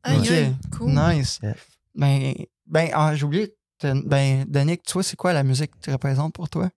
Ok. 0.07 0.29
cool. 0.71 0.91
Nice. 0.91 1.39
Yeah. 1.43 1.55
Ben, 1.95 2.33
ben 2.65 2.89
ah, 2.93 3.15
j'ai 3.15 3.25
oublié. 3.25 3.55
Ben, 3.83 4.45
Danick, 4.47 4.83
toi, 4.83 5.03
c'est 5.03 5.15
quoi 5.15 5.33
la 5.33 5.43
musique 5.43 5.71
qui 5.71 5.79
te 5.79 5.91
représente 5.91 6.33
pour 6.33 6.49
toi? 6.49 6.69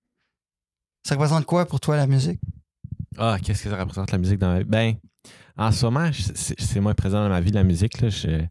Ça 1.06 1.14
représente 1.14 1.44
quoi 1.44 1.66
pour 1.66 1.80
toi, 1.80 1.96
la 1.96 2.06
musique? 2.06 2.40
Ah, 3.18 3.36
qu'est-ce 3.42 3.64
que 3.64 3.70
ça 3.70 3.78
représente 3.78 4.10
la 4.10 4.18
musique 4.18 4.38
dans 4.38 4.52
ma 4.52 4.58
vie? 4.60 4.64
Ben, 4.64 4.94
en 5.56 5.70
ce 5.70 5.84
moment, 5.84 6.10
c'est 6.12 6.58
c'est 6.60 6.80
moins 6.80 6.94
présent 6.94 7.22
dans 7.22 7.28
ma 7.28 7.40
vie, 7.40 7.52
la 7.52 7.64
musique. 7.64 8.00
Là. 8.00 8.08
Je, 8.08 8.44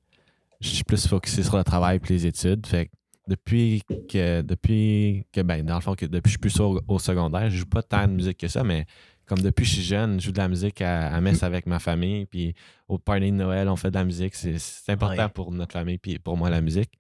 je 0.60 0.70
suis 0.70 0.84
plus 0.84 1.08
focusé 1.08 1.44
sur 1.44 1.58
le 1.58 1.64
travail 1.64 2.00
et 2.04 2.14
les 2.14 2.26
études. 2.28 2.66
Fait 2.66 2.86
que 2.86 2.92
depuis 3.28 3.82
que, 4.10 4.42
depuis 4.42 5.26
que, 5.32 5.42
ben, 5.42 5.66
dans 5.66 5.76
le 5.76 5.82
fond, 5.82 5.96
que 5.96 6.06
depuis 6.06 6.22
que 6.22 6.28
je 6.28 6.32
suis 6.32 6.38
plus 6.40 6.60
au, 6.60 6.82
au 6.88 7.00
secondaire, 7.00 7.50
je 7.50 7.58
joue 7.58 7.66
pas 7.66 7.82
tant 7.84 8.06
de 8.08 8.12
musique 8.14 8.38
que 8.38 8.48
ça, 8.48 8.64
mais 8.64 8.86
comme 9.26 9.40
depuis 9.40 9.64
que 9.64 9.70
je 9.70 9.74
suis 9.76 9.84
jeune, 9.84 10.20
je 10.20 10.26
joue 10.26 10.32
de 10.34 10.38
la 10.38 10.48
musique 10.50 10.82
à, 10.82 11.14
à 11.14 11.22
messe 11.22 11.44
avec 11.44 11.66
ma 11.66 11.80
famille. 11.80 12.26
Puis 12.26 12.54
au 12.90 12.98
party 12.98 13.32
de 13.32 13.38
Noël, 13.38 13.70
on 13.70 13.76
fait 13.78 13.90
de 13.90 13.96
la 13.96 14.04
musique. 14.04 14.36
C'est 14.36 14.58
important 14.92 15.24
Ouais. 15.24 15.30
pour 15.30 15.52
notre 15.52 15.72
famille 15.74 15.98
puis 15.98 16.20
pour 16.20 16.36
moi, 16.38 16.50
la 16.50 16.60
musique. 16.62 16.92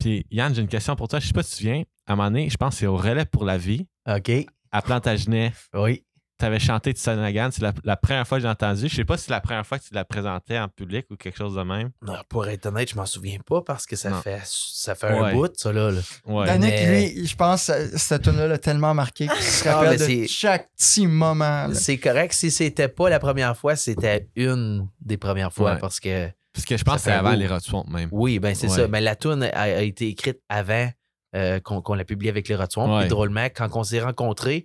Puis 0.00 0.26
Yann, 0.30 0.54
j'ai 0.54 0.62
une 0.62 0.68
question 0.68 0.96
pour 0.96 1.08
toi. 1.08 1.20
Je 1.20 1.26
sais 1.28 1.32
pas 1.32 1.42
si 1.42 1.50
tu 1.50 1.54
te 1.56 1.58
souviens, 1.68 1.82
à 2.06 2.12
un 2.12 2.16
moment 2.16 2.30
donné, 2.30 2.48
je 2.50 2.56
pense 2.56 2.74
que 2.74 2.80
c'est 2.80 2.86
au 2.86 2.96
relais 2.96 3.24
pour 3.24 3.44
la 3.44 3.58
vie, 3.58 3.86
OK. 4.08 4.30
à 4.72 4.82
Plantagenet 4.82 5.52
Oui. 5.74 6.04
Tu 6.38 6.44
avais 6.44 6.58
chanté 6.60 6.92
Tsanagan. 6.92 7.48
C'est 7.52 7.62
la, 7.62 7.72
la 7.84 7.96
première 7.96 8.26
fois 8.26 8.38
que 8.38 8.42
j'ai 8.42 8.48
entendu. 8.48 8.88
Je 8.88 8.94
sais 8.94 9.04
pas 9.04 9.16
si 9.16 9.24
c'est 9.24 9.30
la 9.32 9.40
première 9.40 9.66
fois 9.66 9.78
que 9.78 9.84
tu 9.84 9.92
la 9.94 10.04
présentais 10.04 10.58
en 10.58 10.68
public 10.68 11.06
ou 11.10 11.16
quelque 11.16 11.36
chose 11.36 11.54
de 11.56 11.62
même. 11.62 11.90
Non, 12.02 12.14
pour 12.28 12.46
être 12.48 12.66
honnête, 12.66 12.90
je 12.90 12.96
m'en 12.96 13.06
souviens 13.06 13.38
pas 13.44 13.62
parce 13.62 13.86
que 13.86 13.96
ça 13.96 14.10
Non. 14.10 14.20
fait, 14.22 14.40
ça 14.44 14.94
fait 14.94 15.08
un 15.08 15.32
bout, 15.32 15.50
ça, 15.56 15.72
là. 15.72 15.90
là. 15.90 16.00
Ouais. 16.26 16.46
Danick, 16.46 16.70
mais- 16.70 17.10
lui, 17.14 17.26
je 17.26 17.34
pense 17.36 17.66
que 17.66 17.98
cette 17.98 18.22
tune-là 18.22 18.46
l'a 18.46 18.58
tellement 18.58 18.94
marqué 18.94 19.26
qu'il 19.26 19.42
se 19.42 19.68
Ah, 19.68 19.76
rappelle 19.76 19.98
de 19.98 20.04
c'est- 20.04 20.26
chaque 20.28 20.68
petit 20.76 21.06
moment. 21.06 21.66
là. 21.68 21.74
C'est 21.74 21.98
correct. 21.98 22.32
Si 22.32 22.50
c'était 22.50 22.88
pas 22.88 23.08
la 23.10 23.18
première 23.18 23.56
fois, 23.56 23.74
c'était 23.76 24.28
une 24.36 24.88
des 25.00 25.16
premières 25.16 25.52
fois 25.52 25.72
Ouais. 25.72 25.78
parce 25.78 25.98
que. 26.00 26.28
Parce 26.52 26.64
que 26.64 26.76
je 26.76 26.84
pense 26.84 26.96
que 26.96 27.00
c'est 27.02 27.12
avant 27.12 27.32
les 27.34 27.46
Rats 27.46 27.60
Swamp 27.60 27.84
même. 27.88 28.08
Oui, 28.10 28.38
ben 28.38 28.54
c'est 28.54 28.68
Ouais. 28.68 28.76
ça. 28.76 28.88
Mais 28.88 29.00
la 29.00 29.14
tune 29.16 29.42
a, 29.42 29.60
a 29.60 29.80
été 29.82 30.08
écrite 30.08 30.40
avant 30.48 30.88
euh, 31.36 31.60
qu'on 31.60 31.82
qu'on 31.82 31.94
la 31.94 32.04
publie 32.04 32.30
avec 32.30 32.48
les 32.48 32.54
Rotswamp. 32.56 32.92
Ouais. 32.94 33.00
Puis 33.02 33.10
drôlement, 33.10 33.44
quand 33.54 33.68
on 33.74 33.84
s'est 33.84 34.00
rencontrés, 34.00 34.64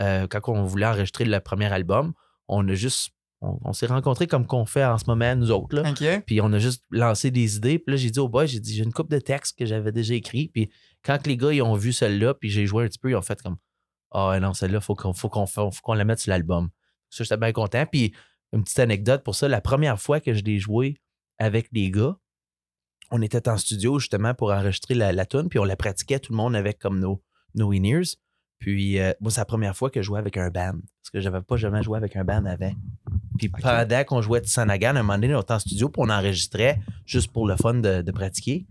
euh, 0.00 0.26
quand 0.26 0.40
on 0.48 0.64
voulait 0.64 0.86
enregistrer 0.86 1.24
le 1.24 1.40
premier 1.40 1.72
album, 1.72 2.14
on 2.48 2.66
a 2.68 2.74
juste. 2.74 3.10
On, 3.40 3.58
on 3.62 3.72
s'est 3.72 3.86
rencontrés 3.86 4.26
comme 4.26 4.46
qu'on 4.46 4.64
fait 4.64 4.84
en 4.84 4.96
ce 4.96 5.04
moment, 5.06 5.36
nous 5.36 5.50
autres. 5.50 5.76
Là. 5.76 5.82
Puis 6.26 6.40
on 6.40 6.52
a 6.52 6.58
juste 6.58 6.82
lancé 6.90 7.30
des 7.30 7.56
idées. 7.56 7.78
Puis 7.78 7.94
là, 7.94 7.96
j'ai 7.96 8.10
dit 8.10 8.18
au 8.18 8.28
boy, 8.28 8.46
j'ai 8.46 8.60
dit, 8.60 8.74
j'ai 8.74 8.84
une 8.84 8.92
coupe 8.92 9.10
de 9.10 9.18
textes 9.18 9.58
que 9.58 9.66
j'avais 9.66 9.92
déjà 9.92 10.14
écrit. 10.14 10.48
Puis 10.48 10.70
quand 11.04 11.26
les 11.26 11.36
gars, 11.36 11.52
ils 11.52 11.62
ont 11.62 11.74
vu 11.74 11.92
celle-là, 11.92 12.34
puis 12.34 12.48
j'ai 12.48 12.66
joué 12.66 12.84
un 12.84 12.88
petit 12.88 12.98
peu, 12.98 13.10
ils 13.10 13.16
ont 13.16 13.22
fait 13.22 13.40
comme, 13.42 13.56
ah 14.12 14.38
non, 14.40 14.54
celle-là, 14.54 14.80
faut 14.80 14.94
qu'on 14.94 15.12
faut 15.12 15.28
qu'on 15.28 15.46
faut 15.46 15.70
qu'on 15.82 15.94
la 15.94 16.04
mette 16.04 16.20
sur 16.20 16.30
l'album. 16.30 16.70
Ça, 17.10 17.24
j'étais 17.24 17.36
bien 17.36 17.52
content. 17.52 17.84
Puis 17.84 18.14
une 18.52 18.62
petite 18.62 18.78
anecdote 18.78 19.22
pour 19.24 19.34
ça, 19.34 19.48
la 19.48 19.60
première 19.60 20.00
fois 20.00 20.20
que 20.20 20.32
je 20.32 20.42
l'ai 20.42 20.58
joué 20.58 20.96
avec 21.38 21.68
les 21.72 21.90
gars, 21.90 22.16
on 23.10 23.20
était 23.20 23.48
en 23.48 23.58
studio 23.58 23.98
justement 23.98 24.32
pour 24.34 24.52
enregistrer 24.52 24.94
la, 24.94 25.12
la 25.12 25.26
tune, 25.26 25.48
puis 25.48 25.58
on 25.58 25.64
la 25.64 25.76
pratiquait 25.76 26.18
tout 26.18 26.32
le 26.32 26.36
monde 26.36 26.56
avec 26.56 26.78
comme 26.78 26.98
nos, 26.98 27.22
nos 27.54 27.72
in-ears. 27.72 28.16
Puis 28.64 28.98
euh, 28.98 29.12
moi, 29.20 29.30
c'est 29.30 29.42
la 29.42 29.44
première 29.44 29.76
fois 29.76 29.90
que 29.90 30.00
je 30.00 30.06
jouais 30.06 30.18
avec 30.18 30.38
un 30.38 30.48
band. 30.48 30.72
Parce 30.72 31.10
que 31.12 31.20
j'avais 31.20 31.42
pas 31.42 31.56
jamais 31.56 31.82
joué 31.82 31.98
avec 31.98 32.16
un 32.16 32.24
band 32.24 32.46
avant. 32.46 32.72
Puis 33.36 33.50
pendant 33.50 34.04
qu'on 34.04 34.22
jouait 34.22 34.40
Tsanagan, 34.40 34.96
à 34.96 35.00
un 35.00 35.02
moment 35.02 35.18
donné, 35.18 35.34
on 35.34 35.42
était 35.42 35.52
en 35.52 35.58
studio, 35.58 35.90
puis 35.90 36.00
on 36.02 36.08
enregistrait 36.08 36.80
juste 37.04 37.30
pour 37.30 37.46
le 37.46 37.56
fun 37.56 37.74
de, 37.74 38.00
de 38.00 38.10
pratiquer. 38.10 38.66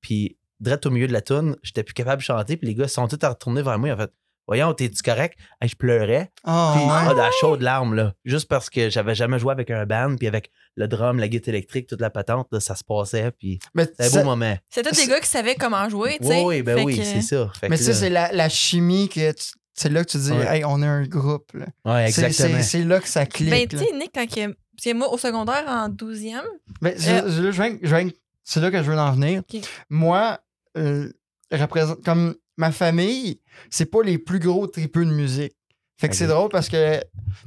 Puis, 0.00 0.38
direct 0.58 0.86
au 0.86 0.90
milieu 0.90 1.06
de 1.06 1.12
la 1.12 1.20
tune, 1.20 1.54
j'étais 1.62 1.84
plus 1.84 1.94
capable 1.94 2.18
de 2.18 2.24
chanter, 2.24 2.56
puis 2.56 2.66
les 2.66 2.74
gars 2.74 2.88
sont 2.88 3.06
tous 3.06 3.24
retournés 3.24 3.62
vers 3.62 3.78
moi. 3.78 3.92
Ont 3.92 3.96
fait 3.96 4.12
Voyons, 4.48 4.72
t'es-tu 4.74 5.02
correct? 5.02 5.38
Hey, 5.60 5.68
je 5.68 5.76
pleurais. 5.76 6.32
Ah, 6.42 6.72
Puis, 6.74 6.84
ouais. 6.84 6.90
ah, 6.90 7.12
de 7.12 7.18
la 7.18 7.30
chaude 7.40 7.60
larme, 7.62 7.94
là. 7.94 8.14
Juste 8.24 8.48
parce 8.48 8.68
que 8.70 8.88
j'avais 8.90 9.14
jamais 9.14 9.38
joué 9.38 9.52
avec 9.52 9.70
un 9.70 9.84
band, 9.86 10.16
puis 10.16 10.26
avec 10.26 10.50
le 10.74 10.88
drum, 10.88 11.18
la 11.18 11.28
guitare 11.28 11.50
électrique, 11.54 11.86
toute 11.86 12.00
la 12.00 12.08
patente, 12.10 12.48
là, 12.50 12.58
ça 12.58 12.74
se 12.74 12.82
passait, 12.82 13.30
puis 13.30 13.58
c'était 13.76 14.04
un 14.16 14.20
beau 14.20 14.24
moment. 14.24 14.56
Tous 14.74 14.82
des 14.82 15.06
gars 15.06 15.20
qui 15.20 15.26
savaient 15.28 15.54
comment 15.54 15.88
jouer, 15.88 16.16
tu 16.20 16.26
Oui, 16.26 16.34
sais. 16.34 16.44
oui, 16.44 16.62
ben 16.62 16.78
Fait 16.78 16.84
oui, 16.84 16.96
que- 16.98 17.04
c'est 17.04 17.20
ça. 17.20 17.50
Fait 17.60 17.68
mais 17.68 17.76
ça, 17.76 17.92
c'est 17.92 18.10
la, 18.10 18.32
la 18.32 18.48
chimie 18.48 19.08
que 19.08 19.30
tu- 19.32 19.52
c'est 19.74 19.90
là 19.90 20.02
que 20.02 20.10
tu 20.10 20.18
dis, 20.18 20.32
Ouais. 20.32 20.58
hey, 20.58 20.64
on 20.64 20.82
est 20.82 20.86
un 20.86 21.04
groupe. 21.04 21.52
là. 21.54 21.66
Ouais, 21.84 22.06
exactement. 22.08 22.62
C'est 22.62 22.84
là 22.84 23.00
que 23.00 23.08
ça 23.08 23.26
clique. 23.26 23.50
Ben, 23.50 23.68
tu 23.68 23.76
sais, 23.78 23.92
Nick, 23.94 24.10
quand 24.14 24.24
il... 24.34 24.54
Parce 24.54 24.84
que 24.84 24.94
moi, 24.94 25.12
au 25.12 25.18
secondaire, 25.18 25.64
en 25.68 25.88
12e, 25.88 26.40
Ben, 26.80 26.94
je- 26.96 27.10
Euh, 27.10 27.22
je- 27.28 27.50
je 27.52 27.62
viens- 27.62 27.76
je 27.82 27.94
viens- 27.96 28.08
c'est 28.44 28.60
là 28.60 28.70
que 28.70 28.78
je 28.78 28.90
veux 28.90 28.96
en 28.98 29.12
venir. 29.12 29.42
Moi, 29.90 30.38
euh, 30.76 31.10
représente, 31.52 32.02
comme 32.04 32.34
ma 32.56 32.70
famille, 32.72 33.40
c'est 33.70 33.86
pas 33.86 34.02
les 34.02 34.18
plus 34.18 34.38
gros 34.38 34.66
tripeux 34.66 35.04
de 35.04 35.12
musique. 35.12 35.54
Fait 36.00 36.08
que 36.08 36.14
c'est 36.14 36.26
drôle 36.26 36.48
parce 36.48 36.68
que. 36.68 37.02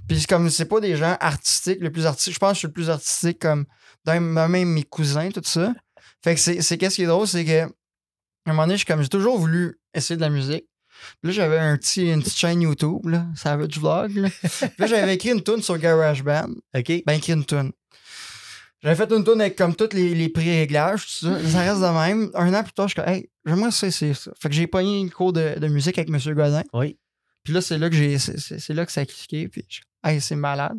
Puis 0.07 0.25
comme 0.27 0.49
c'est 0.49 0.65
pas 0.65 0.81
des 0.81 0.97
gens 0.97 1.15
artistiques, 1.19 1.79
le 1.79 1.91
plus 1.91 2.05
artistique, 2.05 2.33
je 2.33 2.39
pense 2.39 2.51
que 2.51 2.55
je 2.55 2.59
suis 2.59 2.67
le 2.67 2.73
plus 2.73 2.89
artistique 2.89 3.39
comme 3.39 3.65
dans 4.03 4.49
même 4.49 4.69
mes 4.69 4.83
cousins, 4.83 5.29
tout 5.31 5.41
ça. 5.43 5.73
Fait 6.23 6.35
que 6.35 6.41
c'est 6.41 6.77
qu'est-ce 6.77 6.95
qui 6.95 7.03
est 7.03 7.07
drôle, 7.07 7.27
c'est 7.27 7.45
que 7.45 7.61
à 7.61 7.65
un 8.49 8.53
moment 8.53 8.63
donné, 8.63 8.73
je 8.73 8.79
suis 8.79 8.85
comme 8.85 9.01
j'ai 9.01 9.09
toujours 9.09 9.37
voulu 9.37 9.79
essayer 9.93 10.15
de 10.17 10.21
la 10.21 10.29
musique. 10.29 10.65
Puis 11.21 11.29
là, 11.29 11.31
j'avais 11.31 11.57
un 11.57 11.77
petit, 11.77 12.11
une 12.11 12.21
petite 12.21 12.37
chaîne 12.37 12.61
YouTube, 12.61 13.07
là, 13.07 13.25
Savage 13.35 13.79
Vlog. 13.79 14.15
Là. 14.15 14.29
Puis 14.41 14.69
là, 14.77 14.87
j'avais 14.87 15.15
écrit 15.15 15.31
une 15.31 15.41
tune 15.41 15.61
sur 15.61 15.77
GarageBand 15.77 16.49
OK. 16.75 17.03
ben 17.05 17.13
écrit 17.13 17.33
une 17.33 17.45
tune. 17.45 17.71
J'avais 18.83 18.95
fait 18.95 19.11
une 19.15 19.23
tune 19.23 19.39
avec 19.41 19.55
comme 19.55 19.75
tous 19.75 19.93
les, 19.93 20.15
les 20.15 20.29
pré-réglages, 20.29 21.05
tout 21.05 21.27
ça. 21.27 21.39
Ça 21.49 21.59
reste 21.61 21.81
de 21.81 21.99
même. 21.99 22.31
Un 22.33 22.53
an 22.53 22.63
plus 22.63 22.73
tard, 22.73 22.87
je 22.87 22.93
suis 22.93 23.01
comme, 23.01 23.13
hey, 23.13 23.29
j'aimerais 23.45 23.71
ça 23.71 23.87
essayer 23.87 24.13
ça. 24.15 24.31
Fait 24.39 24.49
que 24.49 24.55
j'ai 24.55 24.65
pogné 24.67 24.99
une 24.99 25.11
cours 25.11 25.33
de, 25.33 25.59
de 25.59 25.67
musique 25.67 25.97
avec 25.99 26.09
M. 26.09 26.33
Godin. 26.33 26.63
Oui. 26.73 26.97
Puis 27.43 27.53
là, 27.53 27.61
c'est 27.61 27.77
là 27.77 27.89
que 27.89 27.95
j'ai. 27.95 28.17
C'est, 28.17 28.39
c'est- 28.39 28.59
c'est 28.59 28.73
là 28.73 28.85
que 28.85 28.91
ça 28.91 29.01
a 29.01 29.05
cliqué. 29.05 29.47
Puis, 29.49 29.65
je- 29.69 29.81
hey, 30.03 30.19
c'est 30.19 30.35
malade. 30.35 30.77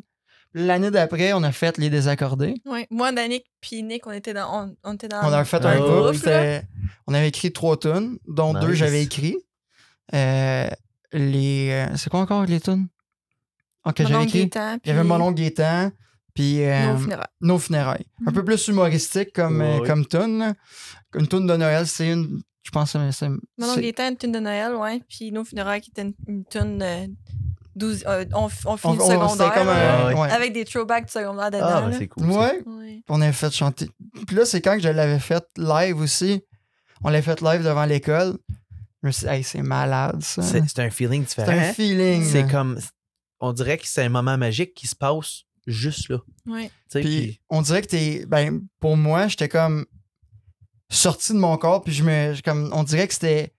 L'année 0.54 0.90
d'après, 0.90 1.32
on 1.32 1.42
a 1.44 1.52
fait 1.52 1.78
les 1.78 1.90
désaccordés. 1.90 2.54
Ouais. 2.66 2.86
Moi, 2.90 3.10
Danick 3.12 3.44
puis 3.60 3.82
Nick, 3.82 4.06
on 4.06 4.10
était 4.12 4.34
dans, 4.34 4.66
on, 4.66 4.76
on 4.84 4.94
était 4.94 5.08
dans 5.08 5.20
On 5.22 5.32
a 5.32 5.44
fait 5.44 5.64
Ah, 5.64 5.68
un 5.70 5.80
ouais, 5.80 6.10
groupe. 6.12 6.28
On 7.06 7.14
avait 7.14 7.28
écrit 7.28 7.52
trois 7.52 7.76
tunes, 7.78 8.18
dont 8.28 8.52
deux 8.52 8.74
j'avais 8.74 9.02
écrit. 9.02 9.36
Euh, 10.14 10.68
les. 11.12 11.68
euh, 11.70 11.96
c'est 11.96 12.10
quoi 12.10 12.20
encore 12.20 12.44
les 12.46 12.60
tunes? 12.60 12.88
Ah, 13.84 13.92
que 13.92 14.02
Mon 14.02 14.08
j'avais 14.10 14.24
écrit. 14.24 14.38
Gaétan, 14.40 14.78
Il 14.84 14.88
y 14.88 14.90
avait 14.90 15.04
mon 15.04 15.20
oncle 15.20 15.40
Gaétan. 15.40 15.90
Puis. 16.34 16.64
euh, 16.64 16.92
Nos 16.92 16.98
funérailles. 16.98 17.26
Nos 17.40 17.58
funérailles. 17.58 18.06
Un 18.26 18.30
Mhm. 18.30 18.34
peu 18.34 18.44
plus 18.44 18.68
humoristique 18.68 19.32
comme, 19.34 19.60
euh, 19.60 19.78
ouais. 19.80 19.86
comme 19.86 20.06
tune. 20.06 20.54
Une 21.14 21.28
tune 21.28 21.46
de 21.46 21.56
Noël, 21.56 21.86
c'est 21.86 22.10
une. 22.10 22.40
Je 22.64 22.70
pense 22.70 22.92
que 22.92 23.10
c'est. 23.10 23.28
Mon 23.28 23.36
oncle 23.60 23.74
c'est- 23.74 23.80
Gaétan, 23.82 24.08
une 24.10 24.16
tune 24.16 24.32
de 24.32 24.38
Noël, 24.38 24.74
ouais. 24.76 25.00
Puis 25.08 25.32
Nos 25.32 25.44
funérailles, 25.44 25.80
qui 25.80 25.90
était 25.90 26.02
une, 26.02 26.14
une 26.28 26.44
tune 26.44 26.78
de 26.78 27.10
12. 27.74 28.04
euh, 28.06 28.24
on, 28.34 28.48
on 28.66 28.76
finit 28.76 28.96
le 28.96 29.02
on- 29.02 29.06
C'était 29.06 29.12
secondaire. 29.14 29.52
comme 29.54 29.66
là, 29.66 30.06
un. 30.06 30.14
ouais. 30.14 30.20
ouais. 30.20 30.30
Avec 30.30 30.52
des 30.52 30.64
throwbacks 30.64 31.06
du 31.06 31.12
secondaire 31.12 31.50
dedans. 31.50 31.66
Ah, 31.68 31.80
ben, 31.82 31.92
c'est 31.98 32.08
cool. 32.08 32.26
Ouais. 32.30 32.62
Ouais. 32.66 33.02
On 33.08 33.20
avait 33.20 33.32
fait 33.32 33.50
chanter. 33.52 33.90
Puis 34.26 34.36
là, 34.36 34.44
c'est 34.44 34.60
quand 34.60 34.74
que 34.76 34.82
je 34.82 34.88
l'avais 34.88 35.18
fait 35.18 35.44
live 35.56 35.98
aussi. 35.98 36.42
On 37.02 37.08
l'avait 37.10 37.22
fait 37.22 37.40
live 37.40 37.64
devant 37.64 37.84
l'école. 37.84 38.38
Je 39.02 39.08
me 39.08 39.12
suis 39.12 39.26
dit, 39.26 39.32
hey, 39.32 39.42
c'est 39.42 39.62
malade, 39.62 40.22
ça. 40.22 40.42
C'est 40.42 40.62
c'est 40.68 40.78
un 40.78 40.90
feeling 40.90 41.24
C'est 41.26 41.42
différent. 41.44 41.60
un 41.60 41.72
feeling. 41.72 42.24
C'est 42.24 42.46
comme. 42.48 42.78
On 43.40 43.52
dirait 43.52 43.76
que 43.76 43.86
c'est 43.88 44.04
un 44.04 44.08
moment 44.08 44.38
magique 44.38 44.72
qui 44.74 44.86
se 44.86 44.94
passe 44.94 45.42
juste 45.66 46.08
là. 46.08 46.18
Ouais. 46.46 46.70
Tu 46.90 47.00
Puis 47.00 47.02
puis- 47.02 47.40
on 47.50 47.62
dirait 47.62 47.82
que 47.82 47.88
t'es. 47.88 48.24
Ben, 48.26 48.60
pour 48.80 48.96
moi, 48.96 49.28
j'étais 49.28 49.48
comme 49.48 49.86
sorti 50.90 51.32
de 51.32 51.38
mon 51.38 51.56
corps. 51.56 51.82
Puis 51.82 51.92
je 51.92 52.02
me. 52.04 52.34
Comme, 52.42 52.70
on 52.72 52.82
dirait 52.84 53.08
que 53.08 53.14
c'était. 53.14 53.52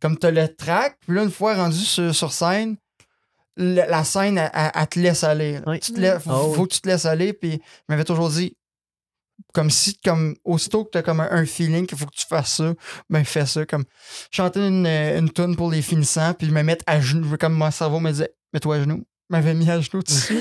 Comme 0.00 0.18
t'as 0.18 0.30
le 0.30 0.48
track. 0.54 0.98
Puis 1.06 1.14
là, 1.16 1.22
une 1.24 1.30
fois 1.30 1.54
rendu 1.54 1.78
sur, 1.78 2.14
sur 2.14 2.32
scène, 2.32 2.76
le- 3.56 3.88
la 3.88 4.04
scène, 4.04 4.36
elle, 4.38 4.50
elle- 4.52 4.70
elle 4.74 4.86
te 4.88 4.98
laisse 5.00 5.24
aller. 5.24 5.60
Oui. 5.66 5.80
Tu 5.80 5.92
te 5.92 6.00
laisses- 6.00 6.22
faut, 6.22 6.30
Oh, 6.32 6.52
faut 6.54 6.66
que 6.66 6.74
tu 6.74 6.80
te 6.80 6.88
laisses 6.88 7.06
aller. 7.06 7.32
Puis 7.32 7.52
je 7.52 7.58
m'avais 7.88 8.04
toujours 8.04 8.28
dit. 8.30 8.56
Comme 9.52 9.70
si, 9.70 9.96
comme, 9.98 10.34
aussitôt 10.44 10.84
que 10.84 10.90
t'as 10.90 11.02
comme 11.02 11.20
un, 11.20 11.28
un 11.30 11.44
feeling 11.44 11.86
qu'il 11.86 11.96
faut 11.98 12.06
que 12.06 12.14
tu 12.16 12.24
fasses 12.26 12.56
ça, 12.56 12.74
ben 13.10 13.22
fais 13.24 13.44
ça. 13.44 13.66
Comme 13.66 13.84
chanter 14.30 14.60
une, 14.66 14.86
une 14.86 15.30
tune 15.30 15.56
pour 15.56 15.70
les 15.70 15.82
finissants, 15.82 16.32
puis 16.34 16.50
me 16.50 16.62
mettre 16.62 16.84
à 16.86 17.00
genoux. 17.02 17.36
Comme 17.38 17.52
mon 17.54 17.70
cerveau 17.70 18.00
me 18.00 18.10
disait, 18.10 18.34
mets-toi 18.54 18.76
à 18.76 18.80
genoux. 18.80 19.04
M'avait 19.28 19.54
mis 19.54 19.68
à 19.70 19.80
genoux 19.80 20.02
dessus. 20.02 20.36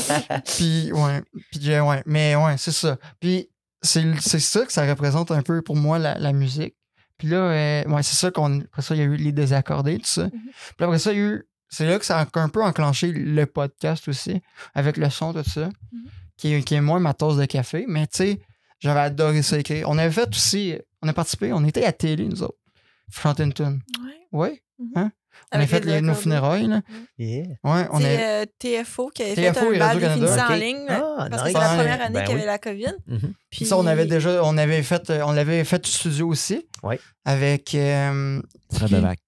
Puis, 0.56 0.90
ouais. 0.92 1.22
Puis, 1.50 1.60
j'ai- 1.60 1.80
ouais. 1.80 2.02
Mais, 2.06 2.34
ouais, 2.36 2.56
c'est 2.56 2.72
ça. 2.72 2.96
Puis, 3.20 3.48
c'est 3.82 4.14
ça 4.40 4.64
que 4.64 4.72
ça 4.72 4.86
représente 4.88 5.30
un 5.30 5.42
peu 5.42 5.60
pour 5.62 5.76
moi, 5.76 5.98
la, 5.98 6.18
la 6.18 6.32
musique. 6.32 6.74
Puis 7.18 7.28
là, 7.28 7.36
euh, 7.36 7.84
ouais, 7.84 8.02
c'est 8.02 8.16
ça 8.16 8.30
qu'on. 8.30 8.60
Après 8.62 8.82
ça, 8.82 8.94
il 8.94 8.98
y 8.98 9.02
a 9.02 9.04
eu 9.04 9.16
les 9.16 9.32
désaccordés, 9.32 9.98
tout 9.98 10.06
ça. 10.06 10.28
Puis 10.30 10.84
après 10.84 10.98
ça, 10.98 11.12
il 11.12 11.18
y 11.18 11.20
a 11.20 11.24
eu. 11.24 11.44
C'est 11.68 11.86
là 11.86 11.98
que 11.98 12.04
ça 12.04 12.18
a 12.18 12.26
un 12.40 12.48
peu 12.48 12.62
enclenché 12.62 13.12
le 13.12 13.46
podcast 13.46 14.08
aussi, 14.08 14.40
avec 14.74 14.96
le 14.96 15.08
son, 15.08 15.32
tout 15.32 15.42
ça, 15.48 15.68
qui, 16.36 16.52
est, 16.54 16.62
qui 16.62 16.74
est 16.74 16.80
moins 16.80 17.00
ma 17.00 17.14
tasse 17.14 17.36
de 17.36 17.44
café. 17.44 17.84
Mais, 17.88 18.06
tu 18.06 18.16
sais, 18.18 18.40
j'avais 18.80 19.00
adoré 19.00 19.42
ça 19.42 19.58
écrire. 19.58 19.88
On 19.88 19.98
avait 19.98 20.10
fait 20.10 20.28
aussi. 20.28 20.74
On 21.00 21.08
a 21.08 21.12
participé, 21.12 21.52
on 21.52 21.64
était 21.64 21.84
à 21.84 21.92
télé, 21.92 22.26
nous 22.28 22.42
autres. 22.42 22.58
Chanter 23.10 23.44
une 23.44 23.52
tune. 23.52 23.80
Ouais. 24.32 24.38
Ouais. 24.50 24.62
Mhm. 24.78 24.90
Hein? 24.96 25.12
On 25.54 25.60
a 25.60 25.66
fait 25.66 25.84
les 25.84 26.00
nos 26.00 26.14
funérailles, 26.14 26.66
là. 26.66 26.80
Yeah. 27.18 27.44
Ouais, 27.64 27.86
on 27.92 27.98
C'est 28.00 28.16
a. 28.22 28.42
euh, 28.42 28.46
TFO 28.58 29.10
qui 29.14 29.22
avait 29.22 29.34
TFO 29.52 29.70
fait 29.72 29.76
un 29.76 29.78
bal 29.78 30.40
en 30.50 30.54
ligne. 30.54 30.86
Ah, 30.88 31.28
parce 31.30 31.42
que 31.42 31.48
c'est 31.48 31.54
la 31.58 31.68
première 31.74 32.02
année 32.02 32.14
Ben 32.14 32.24
qu'il 32.24 32.32
y 32.32 32.34
oui. 32.36 32.40
avait 32.42 32.46
la 32.50 32.58
COVID. 32.58 32.94
Mhm. 33.06 33.32
Puis, 33.50 33.66
Ça, 33.66 33.76
on 33.76 33.86
avait 33.86 34.06
déjà, 34.06 34.42
on 34.44 34.56
avait 34.56 34.82
fait, 34.82 35.10
euh, 35.10 35.22
on 35.26 35.32
l'avait 35.32 35.64
fait 35.64 35.84
du 35.84 35.90
studio 35.90 36.28
aussi. 36.28 36.66
Ouais. 36.82 36.98
Avec. 37.24 37.74
euh, 37.74 38.40
Fred? 38.72 38.90
Levac. 38.90 39.18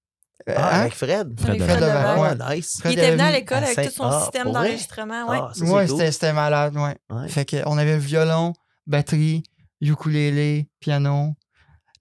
Ah, 0.47 0.53
hein? 0.77 0.81
avec 0.81 0.95
Fred. 0.95 1.41
Fred 1.41 1.51
Avec 1.51 1.61
Levac. 1.63 1.77
Fred 1.79 1.89
Levac. 1.89 2.19
Ouais. 2.51 2.57
nice. 2.57 2.77
Fred 2.81 2.93
Il 2.93 2.99
était 2.99 3.11
venu 3.13 3.23
à 3.23 3.33
l'école 3.33 3.65
à 3.65 3.67
avec 3.69 3.87
tout 3.89 3.95
son 3.95 4.05
Ah, 4.05 4.21
système 4.23 4.53
d'enregistrement. 4.53 5.27
Ah, 5.29 5.53
Ouais, 5.59 5.87
cool. 5.87 6.13
c'était 6.13 6.33
malade, 6.35 6.77
ouais. 6.77 6.95
Ouais. 7.11 7.29
Fait 7.29 7.45
que 7.47 7.57
on 7.67 7.79
avait 7.79 7.97
violon, 7.99 8.53
batterie, 8.87 9.43
ukulélé, 9.81 10.69
piano, 10.81 11.35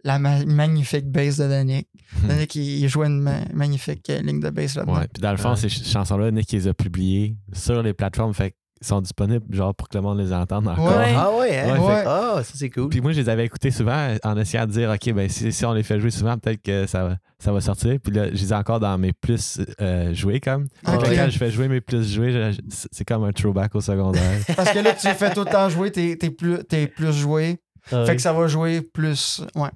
la 0.04 0.20
ma- 0.20 0.44
magnifique 0.46 1.10
bass 1.10 1.38
de 1.38 1.48
Danick. 1.48 1.88
Hmm. 2.22 2.28
Danick, 2.28 2.56
il, 2.56 2.84
il 2.84 2.88
jouait 2.90 3.08
une 3.08 3.22
ma- 3.22 3.46
magnifique 3.54 4.08
ligne 4.10 4.40
de 4.40 4.50
bass 4.50 4.76
là-dedans. 4.76 4.94
Ouais. 5.00 5.08
Puis 5.14 5.22
dans 5.22 5.32
le 5.32 5.38
fond, 5.38 5.52
Ouais. 5.52 5.56
ces 5.56 5.70
ch- 5.70 5.88
chansons-là, 5.92 6.32
Nick 6.32 6.52
les 6.52 6.68
a 6.68 6.74
publiées 6.74 7.36
sur 7.54 7.82
les 7.82 7.94
plateformes. 7.94 8.34
Fait 8.34 8.52
qu'ils 8.52 8.88
sont 8.88 9.00
disponibles 9.00 9.46
genre 9.56 9.74
pour 9.74 9.88
que 9.88 9.98
le 9.98 10.02
monde 10.04 10.20
les 10.20 10.34
entende 10.34 10.68
encore. 10.68 10.86
Ouais. 10.98 11.14
Ah 11.16 11.32
ouais, 11.38 11.58
hein? 11.58 11.80
Ouais, 11.80 11.96
fait- 11.96 12.04
Ah, 12.06 12.42
ça 12.44 12.52
c'est 12.56 12.70
cool. 12.70 12.90
Puis 12.90 13.00
moi, 13.00 13.14
je 13.14 13.22
les 13.22 13.30
avais 13.30 13.46
écoutés 13.46 13.72
souvent 13.72 14.14
en 14.24 14.38
essayant 14.38 14.66
de 14.66 14.72
dire, 14.72 14.90
OK, 14.90 15.14
ben 15.14 15.30
si, 15.30 15.52
si 15.54 15.66
on 15.66 15.72
les 15.74 15.84
fait 15.84 16.00
jouer 16.02 16.12
souvent, 16.12 16.38
peut-être 16.38 16.62
que 16.62 16.86
ça, 16.86 17.06
va- 17.06 17.18
ça 17.40 17.54
va 17.54 17.62
sortir. 17.62 17.98
Puis 18.04 18.14
là, 18.14 18.26
je 18.28 18.42
les 18.42 18.52
ai 18.52 18.56
encore 18.56 18.82
dans 18.82 18.98
mes 18.98 19.14
plus 19.14 19.62
euh, 19.82 20.14
joués, 20.14 20.42
comme. 20.42 20.68
Ok. 20.86 21.08
là, 21.08 21.16
quand 21.16 21.30
je 21.30 21.38
fais 21.38 21.50
jouer 21.50 21.70
mes 21.70 21.80
plus 21.82 22.14
joués, 22.14 22.52
c'est 22.92 23.06
comme 23.06 23.24
un 23.24 23.32
throwback 23.32 23.74
au 23.76 23.82
secondaire. 23.82 24.40
Parce 24.56 24.72
que 24.72 24.80
là, 24.80 24.92
tu 24.94 25.08
fais 25.08 25.34
tout 25.34 25.46
le 25.46 25.50
temps 25.52 25.70
jouer, 25.70 25.92
t'es 25.92 26.18
t'es 26.18 26.30
plus, 26.30 26.58
t'es 26.68 26.88
plus 26.88 27.14
joué. 27.14 27.60
Ah, 27.92 28.06
Fait 28.06 28.16
que 28.18 28.22
ça 28.22 28.32
va 28.34 28.48
jouer 28.48 28.82
plus. 28.82 29.42
Ouais. 29.56 29.70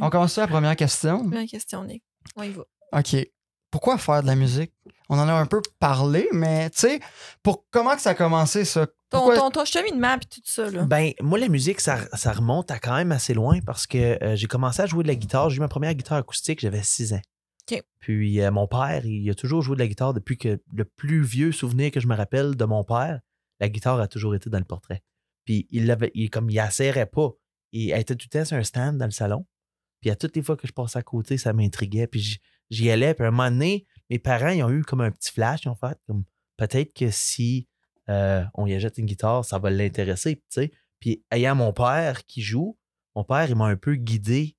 On 0.00 0.10
commence 0.10 0.36
la 0.36 0.46
première 0.46 0.76
question? 0.76 1.18
Première 1.22 1.46
question, 1.48 1.84
Nick. 1.84 2.02
On 2.36 2.42
y 2.42 2.50
va. 2.50 2.62
OK. 2.92 3.16
Pourquoi 3.70 3.96
faire 3.96 4.22
de 4.22 4.26
la 4.26 4.34
musique? 4.36 4.72
On 5.08 5.18
en 5.18 5.26
a 5.28 5.32
un 5.32 5.46
peu 5.46 5.62
parlé, 5.78 6.28
mais 6.32 6.68
tu 6.70 6.80
sais, 6.80 7.00
pour 7.42 7.64
comment 7.70 7.94
que 7.94 8.02
ça 8.02 8.10
a 8.10 8.14
commencé, 8.14 8.64
ça? 8.66 8.86
Ton, 8.86 8.92
Pourquoi- 9.18 9.36
ton, 9.38 9.50
ton 9.50 9.64
cheminement 9.64 10.18
puis 10.18 10.28
tout 10.28 10.40
ça, 10.44 10.70
là. 10.70 10.84
Ben, 10.84 11.12
moi, 11.20 11.38
la 11.38 11.48
musique, 11.48 11.80
ça, 11.80 12.00
ça 12.16 12.32
remonte 12.32 12.70
à 12.70 12.78
quand 12.78 12.94
même 12.96 13.12
assez 13.12 13.32
loin 13.34 13.60
parce 13.64 13.86
que 13.86 14.22
euh, 14.22 14.36
j'ai 14.36 14.46
commencé 14.46 14.82
à 14.82 14.86
jouer 14.86 15.02
de 15.04 15.08
la 15.08 15.14
guitare. 15.14 15.48
J'ai 15.50 15.56
eu 15.56 15.60
ma 15.60 15.68
première 15.68 15.94
guitare 15.94 16.18
acoustique, 16.18 16.60
j'avais 16.60 16.82
6 16.82 17.14
ans. 17.14 17.20
OK. 17.70 17.82
Puis 17.98 18.40
euh, 18.40 18.50
mon 18.50 18.66
père, 18.66 19.04
il 19.06 19.28
a 19.30 19.34
toujours 19.34 19.62
joué 19.62 19.76
de 19.76 19.80
la 19.80 19.86
guitare 19.88 20.12
depuis 20.14 20.36
que 20.36 20.60
le 20.74 20.84
plus 20.84 21.22
vieux 21.22 21.52
souvenir 21.52 21.90
que 21.90 22.00
je 22.00 22.06
me 22.08 22.14
rappelle 22.16 22.56
de 22.56 22.64
mon 22.64 22.84
père, 22.84 23.20
la 23.60 23.68
guitare 23.68 24.00
a 24.00 24.08
toujours 24.08 24.34
été 24.34 24.50
dans 24.50 24.58
le 24.58 24.64
portrait. 24.64 25.02
Puis 25.44 25.66
il 25.70 25.86
l'avait, 25.86 26.10
il, 26.14 26.28
comme 26.30 26.50
il 26.50 26.56
la 26.56 26.70
serrait 26.70 27.06
pas. 27.06 27.30
Il 27.72 27.90
elle 27.90 28.00
était 28.00 28.16
tout 28.16 28.26
le 28.32 28.38
temps 28.40 28.44
sur 28.44 28.56
un 28.56 28.64
stand 28.64 28.98
dans 28.98 29.04
le 29.06 29.10
salon. 29.12 29.46
Puis 30.02 30.10
à 30.10 30.16
toutes 30.16 30.36
les 30.36 30.42
fois 30.42 30.56
que 30.58 30.66
je 30.66 30.72
passais 30.72 30.98
à 30.98 31.02
côté, 31.02 31.38
ça 31.38 31.54
m'intriguait. 31.54 32.06
Puis 32.06 32.38
j'y- 32.70 32.90
allais. 32.90 33.14
Puis 33.14 33.24
à 33.24 33.28
un 33.28 33.30
moment 33.30 33.50
donné, 33.50 33.86
mes 34.10 34.18
parents, 34.18 34.50
ils 34.50 34.62
ont 34.62 34.70
eu 34.70 34.82
comme 34.82 35.00
un 35.00 35.10
petit 35.10 35.32
flash. 35.32 35.64
Ils 35.64 35.68
ont 35.70 35.74
fait 35.76 35.96
comme 36.06 36.24
peut-être 36.58 36.92
que 36.92 37.10
si 37.10 37.68
euh, 38.10 38.44
on 38.54 38.66
y 38.66 38.74
achète 38.74 38.98
une 38.98 39.06
guitare, 39.06 39.44
ça 39.44 39.58
va 39.58 39.70
l'intéresser. 39.70 40.36
tu 40.36 40.42
sais. 40.50 40.72
Puis 41.00 41.24
ayant 41.30 41.54
mon 41.54 41.72
père 41.72 42.26
qui 42.26 42.42
joue, 42.42 42.76
mon 43.14 43.24
père, 43.24 43.48
il 43.48 43.56
m'a 43.56 43.66
un 43.66 43.76
peu 43.76 43.94
guidé 43.94 44.56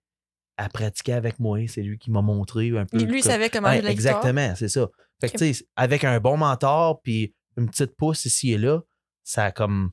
à 0.57 0.69
pratiquer 0.69 1.13
avec 1.13 1.39
moi. 1.39 1.59
C'est 1.67 1.81
lui 1.81 1.97
qui 1.97 2.09
m'a 2.12 2.21
montré 2.21 2.69
un 2.77 2.85
peu. 2.85 2.97
Lui, 3.03 3.19
il 3.19 3.23
savait 3.23 3.50
comment 3.50 3.67
Ouais, 3.69 3.81
la 3.81 3.91
exactement, 3.91 4.55
c'est 4.55 4.69
ça. 4.69 4.88
Fait 5.19 5.29
que, 5.29 5.38
tu 5.38 5.53
sais, 5.53 5.65
avec 5.75 6.03
un 6.03 6.19
bon 6.19 6.38
mentor 6.38 7.01
puis 7.01 7.33
une 7.57 7.69
petite 7.69 7.95
pouce 7.95 8.25
ici 8.25 8.51
et 8.53 8.57
là, 8.57 8.81
ça 9.23 9.45
a 9.45 9.51
comme. 9.51 9.91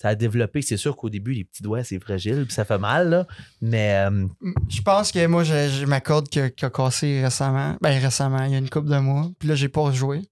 Ça 0.00 0.08
a 0.08 0.14
développé. 0.14 0.62
C'est 0.62 0.78
sûr 0.78 0.96
qu'au 0.96 1.10
début, 1.10 1.32
les 1.32 1.44
petits 1.44 1.62
doigts, 1.62 1.84
c'est 1.84 1.98
fragile, 2.00 2.44
puis 2.46 2.54
ça 2.54 2.64
fait 2.64 2.78
mal, 2.78 3.10
là. 3.10 3.26
Mais 3.60 4.06
euh, 4.08 4.26
Je 4.68 4.80
pense 4.80 5.12
que 5.12 5.26
moi, 5.26 5.44
j'ai 5.44 5.84
ma 5.84 6.00
corde 6.00 6.28
qui 6.28 6.40
a 6.40 6.70
cassé 6.70 7.22
récemment. 7.22 7.76
Ben, 7.82 8.00
récemment, 8.00 8.42
il 8.44 8.52
y 8.52 8.54
a 8.54 8.58
une 8.58 8.70
couple 8.70 8.88
de 8.88 8.98
mois. 8.98 9.30
Puis 9.38 9.48
là, 9.48 9.54
j'ai 9.54 9.68
pas 9.68 9.82
rejoué. 9.82 10.22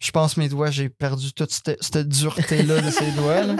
Je 0.00 0.10
pense 0.10 0.34
que 0.34 0.40
mes 0.40 0.48
doigts, 0.48 0.70
j'ai 0.70 0.88
perdu 0.88 1.32
toute 1.32 1.50
cette, 1.50 1.76
cette 1.82 2.08
dureté-là 2.08 2.80
de 2.80 2.90
ces 2.90 3.10
doigts. 3.12 3.42
là. 3.44 3.56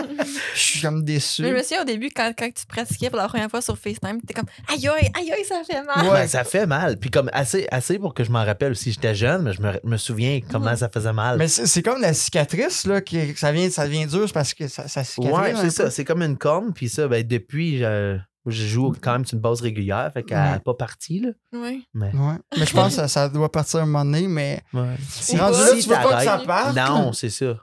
Je 0.55 0.59
suis 0.59 0.81
comme 0.81 1.03
déçu. 1.03 1.41
Mais 1.41 1.49
je 1.49 1.53
me 1.55 1.61
souviens 1.61 1.81
au 1.81 1.85
début, 1.85 2.09
quand, 2.15 2.31
quand 2.37 2.49
tu 2.53 2.65
pratiquais 2.65 3.09
pour 3.09 3.17
la 3.17 3.27
première 3.27 3.49
fois 3.49 3.61
sur 3.61 3.77
FaceTime, 3.77 4.19
t'étais 4.21 4.33
comme 4.33 4.49
aïe 4.69 4.87
aïe, 4.87 5.11
aïe 5.15 5.31
aïe, 5.31 5.45
ça 5.45 5.61
fait 5.65 5.83
mal. 5.83 6.05
Ouais. 6.05 6.11
ben, 6.21 6.27
ça 6.27 6.43
fait 6.43 6.65
mal. 6.65 6.97
Puis 6.97 7.09
comme 7.09 7.29
assez, 7.33 7.67
assez 7.71 7.99
pour 7.99 8.13
que 8.13 8.23
je 8.23 8.31
m'en 8.31 8.43
rappelle 8.45 8.71
aussi. 8.71 8.91
J'étais 8.91 9.15
jeune, 9.15 9.43
mais 9.43 9.53
je 9.53 9.61
me, 9.61 9.71
me 9.83 9.97
souviens 9.97 10.39
comment 10.51 10.71
Mhm. 10.71 10.77
ça 10.77 10.89
faisait 10.89 11.13
mal. 11.13 11.37
Mais 11.37 11.47
c'est 11.47 11.65
c'est 11.65 11.81
comme 11.81 12.01
la 12.01 12.13
cicatrice, 12.13 12.85
là, 12.85 13.01
qui, 13.01 13.35
ça, 13.35 13.51
vient, 13.51 13.69
ça 13.69 13.85
devient 13.87 14.05
dur 14.07 14.27
parce 14.33 14.53
que 14.53 14.67
ça, 14.67 14.87
ça 14.87 15.03
cicatrise. 15.03 15.35
Ouais, 15.37 15.53
c'est 15.59 15.69
ça. 15.71 15.89
C'est 15.89 16.05
comme 16.05 16.21
une 16.21 16.37
corne. 16.37 16.71
Puis 16.73 16.89
ça, 16.89 17.07
ben, 17.07 17.25
depuis, 17.25 17.79
je, 17.79 18.17
je 18.45 18.65
joue 18.65 18.93
quand 19.01 19.13
même 19.13 19.25
sur 19.25 19.35
une 19.35 19.41
base 19.41 19.61
régulière. 19.61 20.11
Fait 20.13 20.23
qu'elle 20.23 20.37
Ouais. 20.37 20.51
n'est 20.53 20.59
pas 20.59 20.73
partie, 20.73 21.19
là. 21.19 21.29
Oui. 21.53 21.87
Mais, 21.93 22.11
Ouais. 22.13 22.35
Mais 22.57 22.65
je 22.65 22.73
pense 22.73 22.89
que 22.89 22.93
ça, 22.95 23.07
ça 23.07 23.29
doit 23.29 23.51
partir 23.51 23.79
un 23.81 23.85
moment 23.85 24.03
donné, 24.05 24.27
mais 24.27 24.61
ouais. 24.73 24.95
Si 25.09 25.37
rendu 25.37 25.57
là, 25.59 25.69
tu 25.71 25.87
veux 25.87 25.95
pas 25.95 26.17
que 26.19 26.23
ça 26.25 26.37
parte? 26.39 26.75
Non, 26.75 27.13
c'est 27.13 27.29
ça. 27.29 27.57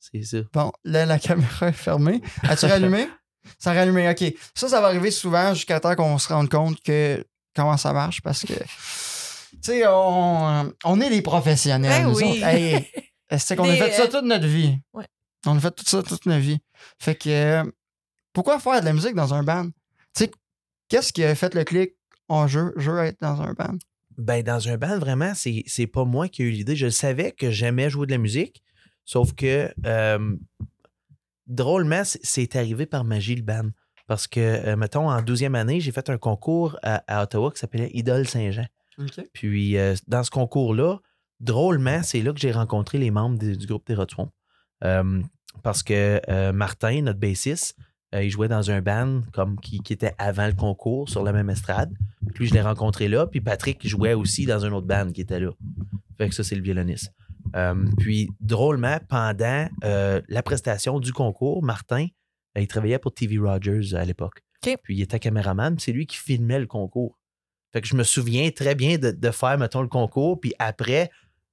C'est 0.00 0.22
ça. 0.22 0.38
bon, 0.52 0.72
là, 0.84 1.04
la 1.06 1.18
caméra 1.18 1.68
est 1.68 1.72
fermée. 1.72 2.20
As-tu 2.42 2.66
rallumé? 2.66 3.08
Ça 3.58 3.70
a 3.70 3.74
rallumé, 3.74 4.08
OK. 4.10 4.34
Ça, 4.54 4.68
ça 4.68 4.80
va 4.80 4.88
arriver 4.88 5.10
souvent 5.10 5.54
jusqu'à 5.54 5.80
temps 5.80 5.94
qu'on 5.94 6.18
se 6.18 6.28
rende 6.32 6.48
compte 6.48 6.80
que 6.82 7.24
comment 7.56 7.76
ça 7.76 7.92
marche 7.92 8.20
parce 8.22 8.42
que, 8.44 8.52
tu 8.54 8.62
sais, 9.62 9.82
on, 9.88 10.72
on 10.84 11.00
est 11.00 11.10
des 11.10 11.22
professionnels. 11.22 12.02
Ben 12.04 12.08
nous 12.10 12.16
oui. 12.16 12.24
autres. 12.38 12.44
Hey, 12.46 12.88
c'est 13.38 13.56
qu'on 13.56 13.68
a 13.68 13.74
fait 13.74 13.92
ça 13.92 14.02
euh, 14.02 14.08
toute 14.08 14.24
notre 14.24 14.46
vie. 14.46 14.78
Ouais. 14.92 15.06
On 15.46 15.56
a 15.56 15.60
fait 15.60 15.70
tout 15.72 15.84
ça 15.86 16.02
toute 16.02 16.24
notre 16.26 16.40
vie. 16.40 16.58
Fait 16.98 17.14
que, 17.14 17.28
euh, 17.28 17.64
pourquoi 18.32 18.58
faire 18.60 18.80
de 18.80 18.84
la 18.86 18.92
musique 18.92 19.14
dans 19.14 19.34
un 19.34 19.42
band? 19.42 19.68
Tu 20.14 20.24
sais, 20.24 20.30
qu'est-ce 20.88 21.12
qui 21.12 21.24
a 21.24 21.34
fait 21.34 21.54
le 21.54 21.64
clic? 21.64 21.98
en 22.28 22.46
jeu, 22.46 22.72
je 22.76 22.90
veux 22.90 22.98
être 22.98 23.20
dans 23.20 23.40
un 23.40 23.52
band. 23.52 23.78
Ben, 24.16 24.42
dans 24.42 24.68
un 24.68 24.76
band, 24.76 24.98
vraiment, 24.98 25.34
c'est, 25.34 25.62
c'est 25.66 25.86
pas 25.86 26.04
moi 26.04 26.28
qui 26.28 26.42
ai 26.42 26.46
eu 26.46 26.50
l'idée. 26.50 26.76
Je 26.76 26.88
savais 26.88 27.32
que 27.32 27.50
j'aimais 27.50 27.90
jouer 27.90 28.06
de 28.06 28.12
la 28.12 28.18
musique, 28.18 28.62
sauf 29.04 29.32
que 29.32 29.72
euh, 29.86 30.36
drôlement, 31.46 32.02
c'est, 32.04 32.56
arrivé 32.56 32.86
par 32.86 33.04
magie 33.04 33.34
le 33.34 33.42
band. 33.42 33.70
Parce 34.06 34.26
que, 34.26 34.40
euh, 34.40 34.76
mettons, 34.76 35.10
en 35.10 35.20
12e 35.20 35.54
année, 35.54 35.80
j'ai 35.80 35.92
fait 35.92 36.08
un 36.10 36.18
concours 36.18 36.78
à, 36.82 37.02
à 37.06 37.22
Ottawa 37.22 37.50
qui 37.52 37.58
s'appelait 37.58 37.90
Idole 37.92 38.26
Saint-Jean. 38.26 38.66
Puis, 39.32 39.76
euh, 39.76 39.94
dans 40.08 40.24
ce 40.24 40.30
concours-là, 40.30 40.98
drôlement, 41.40 42.02
c'est 42.02 42.20
là 42.20 42.32
que 42.32 42.40
j'ai 42.40 42.50
rencontré 42.50 42.98
les 42.98 43.10
membres 43.10 43.38
du, 43.38 43.56
du 43.56 43.66
groupe 43.66 43.86
des. 43.86 43.96
Euh, 44.84 45.22
parce 45.62 45.82
que 45.82 46.50
Martin, 46.52 47.02
notre 47.02 47.18
bassiste, 47.18 47.76
euh, 48.14 48.24
il 48.24 48.30
jouait 48.30 48.48
dans 48.48 48.70
un 48.70 48.80
band 48.80 49.22
comme 49.32 49.58
qui, 49.60 49.80
qui 49.80 49.92
était 49.92 50.14
avant 50.18 50.46
le 50.46 50.54
concours 50.54 51.08
sur 51.08 51.22
la 51.22 51.32
même 51.32 51.50
estrade. 51.50 51.92
Puis 52.34 52.44
lui, 52.44 52.48
je 52.48 52.54
l'ai 52.54 52.62
rencontré 52.62 53.08
là. 53.08 53.26
Puis 53.26 53.40
Patrick 53.40 53.86
jouait 53.86 54.14
aussi 54.14 54.46
dans 54.46 54.64
un 54.64 54.72
autre 54.72 54.86
band 54.86 55.10
qui 55.12 55.20
était 55.20 55.40
là. 55.40 55.50
Fait 56.16 56.28
que 56.28 56.34
ça, 56.34 56.42
c'est 56.42 56.56
le 56.56 56.62
violoniste. 56.62 57.12
Euh, 57.56 57.86
puis, 57.98 58.30
drôlement, 58.40 58.98
pendant 59.08 59.68
euh, 59.84 60.20
la 60.28 60.42
prestation 60.42 61.00
du 61.00 61.12
concours, 61.12 61.62
Martin, 61.62 62.06
il 62.56 62.66
travaillait 62.66 62.98
pour 62.98 63.14
TV 63.14 63.38
Rogers 63.38 63.94
à 63.94 64.04
l'époque. 64.04 64.42
Puis, 64.62 64.96
il 64.96 65.02
était 65.02 65.18
caméraman, 65.18 65.76
puis 65.76 65.84
c'est 65.84 65.92
lui 65.92 66.06
qui 66.06 66.16
filmait 66.16 66.58
le 66.58 66.66
concours. 66.66 67.18
Fait 67.72 67.80
que 67.80 67.86
je 67.86 67.94
me 67.94 68.02
souviens 68.02 68.50
très 68.50 68.74
bien 68.74 68.98
de, 68.98 69.10
de 69.10 69.30
faire, 69.30 69.56
mettons, 69.58 69.82
le 69.82 69.88
concours, 69.88 70.40
puis 70.40 70.52
après, 70.58 71.10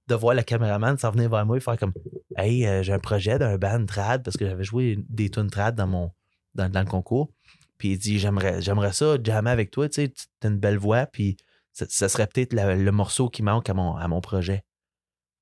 de 0.07 0.15
voir 0.15 0.35
le 0.35 0.41
caméraman 0.41 0.97
s'en 0.97 1.11
venir 1.11 1.29
vers 1.29 1.45
moi 1.45 1.57
et 1.57 1.59
faire 1.59 1.77
comme 1.77 1.93
Hey, 2.37 2.65
euh, 2.65 2.83
j'ai 2.83 2.93
un 2.93 2.99
projet 2.99 3.37
d'un 3.37 3.57
band 3.57 3.85
trad, 3.85 4.23
parce 4.23 4.37
que 4.37 4.45
j'avais 4.47 4.63
joué 4.63 4.97
des 5.09 5.29
tunes 5.29 5.49
trad 5.49 5.75
dans, 5.75 5.87
mon, 5.87 6.11
dans, 6.55 6.69
dans 6.69 6.79
le 6.81 6.85
concours. 6.87 7.29
Puis 7.77 7.89
il 7.91 7.97
dit 7.97 8.19
J'aimerais, 8.19 8.61
j'aimerais 8.61 8.93
ça, 8.93 9.17
jammer 9.23 9.51
avec 9.51 9.69
toi, 9.71 9.87
tu 9.89 10.03
sais, 10.05 10.13
t'as 10.39 10.49
une 10.49 10.57
belle 10.57 10.77
voix, 10.77 11.05
puis 11.05 11.37
ça, 11.73 11.85
ça 11.89 12.09
serait 12.09 12.27
peut-être 12.27 12.53
la- 12.53 12.75
le 12.75 12.91
morceau 12.91 13.29
qui 13.29 13.43
manque 13.43 13.69
à 13.69 13.73
mon, 13.73 13.95
à 13.95 14.07
mon 14.07 14.21
projet. 14.21 14.63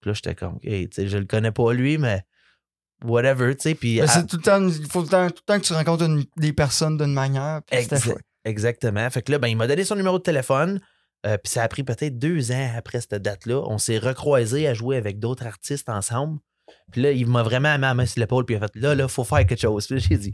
Puis 0.02 0.10
là, 0.10 0.14
j'étais 0.16 0.36
comme, 0.36 0.60
hey, 0.64 0.90
tu 0.90 0.96
sais, 0.96 1.08
je 1.08 1.18
le 1.18 1.26
connais 1.26 1.52
pas 1.52 1.72
lui, 1.74 1.98
mais 1.98 2.24
whatever, 3.04 3.56
tu 3.56 3.62
sais. 3.62 3.76
Puis 3.76 4.02
à- 4.02 4.08
c'est 4.08 4.26
tout 4.28 4.38
le 4.38 4.42
temps, 4.44 4.68
il 4.68 4.86
faut 4.90 5.00
tout 5.02 5.06
le 5.06 5.12
temps, 5.12 5.28
tout 5.30 5.44
le 5.48 5.54
temps 5.54 5.60
que 5.60 5.66
tu 5.66 5.74
rencontres 5.74 6.04
une- 6.06 6.26
des 6.38 6.54
personnes 6.54 6.98
d'une 6.98 7.14
manière. 7.14 7.62
Exa- 7.98 8.18
exactement. 8.46 9.10
Fait 9.10 9.22
que 9.22 9.32
là, 9.32 9.40
ben, 9.40 9.48
il 9.48 9.56
m'a 9.58 9.68
donné 9.68 9.84
son 9.84 9.96
numéro 9.96 10.18
de 10.18 10.24
téléphone. 10.24 10.80
euh, 11.26 11.38
puis 11.38 11.54
ça 11.54 11.64
a 11.64 11.68
pris 11.70 11.84
peut-être 11.86 12.20
deux 12.20 12.52
ans 12.52 12.72
après 12.76 13.00
cette 13.00 13.16
date-là. 13.16 13.62
On 13.68 13.78
s'est 13.78 13.98
recroisés 13.98 14.68
à 14.68 14.74
jouer 14.74 14.98
avec 14.98 15.20
d'autres 15.20 15.46
artistes 15.46 15.88
ensemble. 15.88 16.40
Puis 16.92 17.02
là, 17.02 17.12
il 17.14 17.26
m'a 17.28 17.44
vraiment 17.44 17.74
mis 17.76 17.82
la 17.82 17.94
main 17.94 18.06
sur 18.06 18.20
l'épaule. 18.20 18.44
Puis 18.44 18.56
il 18.56 18.58
a 18.58 18.68
fait 18.68 18.76
là, 18.76 18.94
là, 18.94 19.08
faut 19.08 19.24
faire 19.24 19.46
quelque 19.46 19.62
chose. 19.62 19.88
Puis 19.88 19.96
là, 19.96 20.02
j'ai 20.10 20.18
dit 20.18 20.34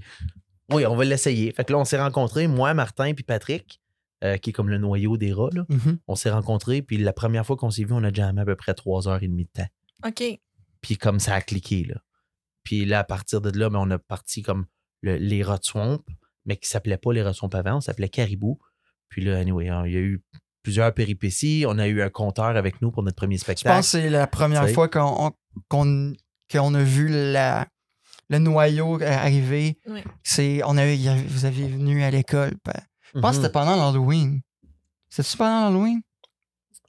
oui, 0.72 0.86
on 0.86 0.96
va 0.96 1.06
l'essayer. 1.06 1.52
Fait 1.52 1.64
que 1.66 1.72
là, 1.74 1.80
on 1.80 1.86
s'est 1.86 2.00
rencontrés, 2.00 2.48
moi, 2.48 2.74
Martin, 2.74 3.14
puis 3.14 3.24
Patrick, 3.24 3.80
euh, 4.24 4.38
qui 4.38 4.50
est 4.50 4.54
comme 4.54 4.70
le 4.70 4.78
noyau 4.78 5.18
des 5.18 5.32
rats. 5.34 5.50
Là. 5.54 5.66
Mhm. 5.70 6.00
On 6.08 6.16
s'est 6.16 6.30
rencontrés. 6.30 6.82
Puis 6.82 6.98
la 6.98 7.14
première 7.14 7.46
fois 7.46 7.56
qu'on 7.56 7.70
s'est 7.72 7.84
vu, 7.84 7.94
on 7.94 8.04
a 8.04 8.12
jamais 8.12 8.42
à 8.42 8.46
peu 8.46 8.56
près 8.56 8.74
trois 8.74 9.08
heures 9.08 9.24
et 9.24 9.28
demie 9.28 9.46
de 9.46 9.52
temps. 9.64 9.68
OK. 10.08 10.24
Puis 10.82 10.98
comme 10.98 11.20
ça 11.20 11.36
a 11.36 11.42
cliqué, 11.42 11.84
là. 11.86 11.96
Puis 12.64 12.86
là, 12.86 13.00
à 13.00 13.04
partir 13.04 13.42
de 13.42 13.58
là, 13.58 13.70
ben, 13.70 13.80
on 13.80 13.90
a 13.92 13.98
parti 14.00 14.42
comme 14.42 14.66
le- 15.02 15.16
les 15.18 15.44
Rot 15.44 15.58
Swamp, 15.62 16.02
mais 16.46 16.58
qui 16.58 16.68
s'appelait 16.70 16.98
pas 16.98 17.14
les 17.14 17.24
Rot 17.24 17.34
Swamp 17.34 17.50
avant, 17.54 17.78
on 17.78 17.82
s'appelait 17.82 18.10
Caribou. 18.10 18.60
Puis 19.10 19.24
là, 19.24 19.38
anyway, 19.40 19.70
hein, 19.70 19.84
il 19.86 19.94
y 19.94 19.98
a 19.98 20.02
eu 20.02 20.22
plusieurs 20.62 20.94
péripéties. 20.94 21.64
On 21.68 21.80
a 21.80 21.88
eu 21.88 22.02
un 22.02 22.10
compteur 22.10 22.46
avec 22.58 22.82
nous 22.82 22.92
pour 22.92 23.02
notre 23.04 23.16
premier 23.16 23.38
Je 23.38 23.42
spectacle. 23.42 23.76
pense 23.76 23.86
que 23.94 24.00
c'est 24.02 24.10
la 24.10 24.28
première 24.28 24.70
fois 24.70 24.88
qu'on 24.90 25.28
on- 25.28 25.32
qu'on 25.70 26.14
qu'on 26.52 26.74
a 26.74 26.84
vu 26.84 27.08
la, 27.32 27.68
le 28.30 28.40
noyau 28.40 29.02
euh, 29.02 29.06
arriver. 29.12 29.78
Oui. 29.88 30.04
C'est, 30.24 30.62
on 30.66 30.78
avait, 30.78 30.98
vous 31.28 31.46
aviez 31.46 31.68
venu 31.68 32.04
à 32.04 32.12
l'école. 32.12 32.54
Je 33.14 33.20
pense 33.20 33.32
que 33.32 33.38
Mhm. 33.38 33.42
c'était 33.44 33.52
pendant 33.52 33.76
l'Halloween. 33.76 34.42
C'était-tu 35.10 35.38
pendant 35.38 35.66
l'Halloween? 35.70 36.02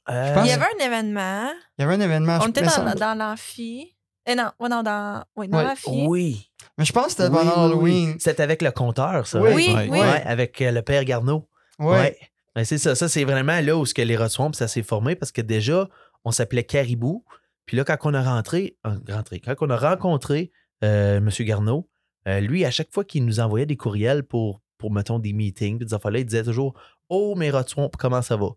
Euh, 0.09 0.35
Il 0.43 0.47
y 0.47 0.51
avait 0.51 0.65
un 0.65 0.85
événement. 0.85 1.49
Il 1.77 1.81
y 1.81 1.83
avait 1.85 1.93
un 1.95 2.01
événement. 2.01 2.39
On 2.41 2.47
était 2.47 2.61
dans, 2.61 2.93
dans 2.95 3.17
l'amphi. 3.17 3.95
Eh 4.27 4.35
non, 4.35 4.51
ouais, 4.59 4.69
non, 4.69 4.83
dans, 4.83 5.23
oui, 5.35 5.47
dans 5.47 5.57
Ouais. 5.57 5.63
l'amphi. 5.63 6.05
Oui. 6.07 6.51
Mais 6.77 6.85
je 6.85 6.93
pense 6.93 7.05
que 7.07 7.11
c'était 7.11 7.23
Oui, 7.29 7.29
pendant 7.37 7.51
oui, 7.51 7.69
l'Halloween. 7.69 8.09
oui. 8.11 8.15
C'était 8.19 8.43
avec 8.43 8.61
le 8.61 8.71
compteur, 8.71 9.25
ça. 9.27 9.41
Oui. 9.41 9.51
Oui, 9.55 9.73
Ouais. 9.73 9.87
oui. 9.89 9.99
Ouais, 9.99 10.23
avec 10.25 10.61
euh, 10.61 10.71
le 10.71 10.81
père 10.81 11.03
Garneau. 11.05 11.47
Ouais. 11.79 11.87
Ouais. 11.99 12.19
Ben, 12.55 12.65
c'est 12.65 12.77
ça. 12.77 12.95
Ça, 12.95 13.07
c'est 13.09 13.23
vraiment 13.23 13.59
là 13.61 13.77
où 13.77 13.85
ce 13.85 13.93
que 13.93 14.01
les 14.01 14.17
ça 14.53 14.67
s'est 14.67 14.83
formé 14.83 15.15
parce 15.15 15.31
que 15.31 15.41
déjà, 15.41 15.87
on 16.23 16.31
s'appelait 16.31 16.63
Caribou. 16.65 17.23
Puis 17.65 17.77
là, 17.77 17.83
quand 17.83 17.97
on 18.03 18.13
a 18.13 18.21
rentré, 18.21 18.77
euh, 18.85 18.97
rentré 19.09 19.39
quand 19.39 19.55
on 19.61 19.69
a 19.69 19.77
rencontré 19.77 20.51
euh, 20.53 20.57
M. 20.81 21.29
Garneau, 21.41 21.87
euh, 22.27 22.39
lui, 22.39 22.65
à 22.65 22.71
chaque 22.71 22.91
fois 22.93 23.03
qu'il 23.03 23.25
nous 23.25 23.39
envoyait 23.39 23.65
des 23.65 23.77
courriels 23.77 24.23
pour, 24.23 24.61
pour 24.77 24.91
mettons, 24.91 25.19
des 25.19 25.33
meetings, 25.33 25.77
des 25.79 25.93
affaires-là, 25.93 26.19
il 26.19 26.25
disait 26.25 26.43
toujours 26.43 26.73
Oh, 27.09 27.35
mes 27.35 27.51
Rot 27.51 27.67
Swamp, 27.67 27.91
comment 27.97 28.21
ça 28.21 28.35
va? 28.37 28.49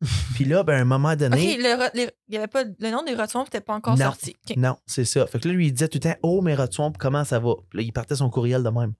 puis 0.34 0.44
là, 0.44 0.62
ben, 0.64 0.74
à 0.74 0.80
un 0.80 0.84
moment 0.84 1.14
donné. 1.16 1.56
Le, 1.56 1.96
les- 1.96 2.10
y 2.28 2.36
avait 2.36 2.48
pas, 2.48 2.64
le 2.64 2.90
nom 2.90 3.02
des 3.04 3.14
Rotswamp 3.14 3.44
n'était 3.44 3.60
pas 3.60 3.74
encore 3.74 3.96
Non. 3.96 4.06
sorti. 4.06 4.34
Non, 4.56 4.76
c'est 4.86 5.04
ça. 5.04 5.26
Fait 5.26 5.38
que 5.38 5.48
là, 5.48 5.54
lui, 5.54 5.68
il 5.68 5.72
disait 5.72 5.88
tout 5.88 5.96
le 5.98 6.00
temps 6.10 6.16
Oh, 6.22 6.42
mes 6.42 6.54
Rot 6.54 6.70
Swamp, 6.70 6.92
comment 6.98 7.24
ça 7.24 7.38
va? 7.38 7.54
Puis 7.70 7.78
là, 7.78 7.82
il 7.84 7.92
partait 7.92 8.16
son 8.16 8.28
courriel 8.28 8.62
de 8.62 8.68
même. 8.68 8.92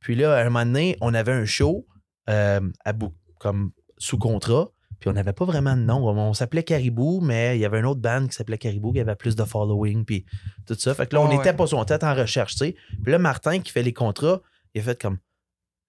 Puis 0.00 0.14
là, 0.14 0.36
à 0.36 0.40
un 0.42 0.44
moment 0.44 0.64
donné, 0.66 0.96
on 1.00 1.14
avait 1.14 1.32
un 1.32 1.46
show 1.46 1.86
euh, 2.28 2.60
à 2.84 2.92
bout, 2.92 3.14
comme 3.40 3.72
sous 3.98 4.18
contrat. 4.18 4.70
Puis 4.98 5.08
on 5.10 5.12
n'avait 5.12 5.32
pas 5.32 5.44
vraiment 5.44 5.76
de 5.76 5.82
nom. 5.82 6.06
On, 6.08 6.32
s'appelait 6.32 6.62
Caribou, 6.62 7.20
mais 7.20 7.56
il 7.56 7.60
y 7.60 7.64
avait 7.64 7.78
un 7.80 7.84
autre 7.84 8.00
band 8.00 8.26
qui 8.26 8.34
s'appelait 8.34 8.58
Caribou 8.58 8.92
qui 8.92 9.00
avait 9.00 9.14
plus 9.16 9.36
de 9.36 9.44
following, 9.44 10.04
puis 10.04 10.24
tout 10.66 10.74
ça. 10.78 10.94
Fait 10.94 11.06
que 11.06 11.14
là, 11.14 11.20
on 11.22 11.28
Ouais, 11.28 11.34
était 11.36 11.50
ouais. 11.50 11.56
pas 11.56 11.66
sur 11.66 11.78
on 11.78 11.82
était 11.82 12.02
en 12.04 12.14
recherche, 12.14 12.52
tu 12.52 12.58
sais. 12.66 12.76
Puis 13.02 13.12
là, 13.12 13.18
Martin, 13.18 13.60
qui 13.60 13.72
fait 13.72 13.82
les 13.82 13.92
contrats, 13.92 14.40
il 14.74 14.80
a 14.80 14.84
fait 14.84 15.00
comme 15.00 15.18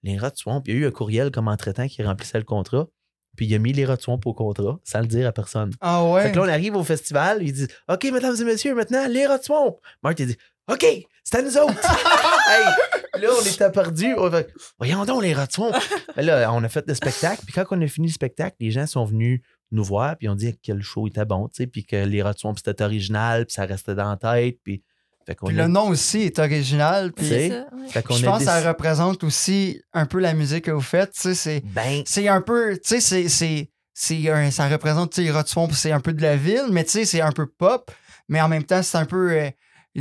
les 0.03 0.17
Rot 0.17 0.29
Swamp. 0.35 0.61
Il 0.65 0.73
y 0.73 0.77
a 0.77 0.79
eu 0.81 0.87
un 0.87 0.91
courriel 0.91 1.31
comme 1.31 1.47
entre-temps 1.47 1.87
qui 1.87 2.03
remplissait 2.03 2.37
le 2.37 2.43
contrat. 2.43 2.87
Puis 3.35 3.45
il 3.45 3.53
a 3.55 3.59
mis 3.59 3.71
les 3.71 3.85
Rot 3.85 3.97
Swamp 3.99 4.19
au 4.25 4.33
contrat, 4.33 4.79
sans 4.83 4.99
le 4.99 5.07
dire 5.07 5.27
à 5.27 5.31
personne. 5.31 5.71
Ah 5.79 6.03
ouais? 6.09 6.23
Fait 6.23 6.31
que 6.31 6.37
là, 6.37 6.43
on 6.43 6.49
arrive 6.49 6.75
au 6.75 6.83
festival, 6.83 7.39
il 7.41 7.53
dit 7.53 7.67
OK, 7.87 8.03
mesdames 8.11 8.35
et 8.39 8.43
messieurs, 8.43 8.75
maintenant, 8.75 9.07
les 9.07 9.25
Rot 9.27 9.41
Swamp. 9.41 9.79
Marc, 10.03 10.19
il 10.19 10.27
dit 10.27 10.37
OK, 10.69 10.85
c'est 11.23 11.37
à 11.37 11.41
nous 11.41 11.57
autres. 11.57 11.73
hey, 12.49 13.21
là, 13.21 13.29
on 13.37 13.41
était 13.45 13.71
perdus. 13.71 14.13
On 14.17 14.29
fait, 14.29 14.51
Voyons 14.77 15.05
donc, 15.05 15.23
les. 15.23 15.33
Ben 15.33 16.25
là, 16.25 16.51
on 16.53 16.63
a 16.63 16.69
fait 16.69 16.83
le 16.87 16.93
spectacle. 16.93 17.41
Puis 17.45 17.53
quand 17.53 17.65
on 17.71 17.81
a 17.81 17.87
fini 17.87 18.07
le 18.07 18.13
spectacle, 18.13 18.57
les 18.59 18.71
gens 18.71 18.85
sont 18.85 19.05
venus 19.05 19.41
nous 19.71 19.83
voir, 19.83 20.15
puis 20.17 20.29
on 20.29 20.35
dit 20.35 20.57
que 20.65 20.71
le 20.71 20.81
show 20.81 21.07
était 21.07 21.25
bon, 21.25 21.47
tu 21.49 21.63
sais, 21.63 21.67
puis 21.67 21.85
que 21.85 21.95
les 21.97 22.23
Swamp, 22.37 22.55
c'était 22.57 22.81
original, 22.83 23.45
puis 23.45 23.53
ça 23.53 23.65
restait 23.65 23.95
dans 23.95 24.09
la 24.09 24.15
tête. 24.17 24.57
Puis, 24.63 24.81
fait 25.25 25.35
qu'on 25.35 25.47
Puis 25.47 25.59
a- 25.59 25.63
le 25.63 25.67
nom 25.69 25.89
aussi 25.89 26.21
est 26.21 26.39
original. 26.39 27.11
Puis 27.11 27.25
ça, 27.27 27.33
fait 27.33 28.05
je 28.13 28.25
a 28.25 28.29
pense 28.31 28.39
que 28.39 28.45
ça 28.45 28.61
représente 28.67 29.23
aussi 29.23 29.81
un 29.93 30.05
peu 30.05 30.19
la 30.19 30.33
musique 30.33 30.65
que 30.65 30.71
vous 30.71 30.81
faites. 30.81 31.11
Tu 31.13 31.19
sais, 31.21 31.35
c'est. 31.35 31.61
Ben, 31.65 32.01
c'est 32.05 32.27
un 32.29 32.41
peu, 32.41 32.73
tu 32.77 32.81
sais, 32.89 33.01
c'est, 33.01 33.27
c'est, 33.29 33.69
c'est 33.93 34.29
un- 34.29 34.51
ça 34.51 34.67
représente, 34.69 35.11
tu 35.13 35.25
sais, 35.25 35.31
Rod 35.31 35.47
Swamp, 35.47 35.69
c'est 35.73 35.91
un 35.91 35.99
peu 36.01 36.13
de 36.13 36.21
la 36.21 36.35
ville, 36.37 36.67
mais 36.71 36.83
tu 36.85 36.91
sais, 36.91 37.05
c'est 37.05 37.21
un 37.21 37.31
peu 37.33 37.45
pop, 37.47 37.91
mais 38.29 38.39
en 38.41 38.47
même 38.47 38.63
temps, 38.63 38.83
c'est 38.83 38.97
un 38.97 39.05
peu, 39.05 39.31
euh, 39.31 39.49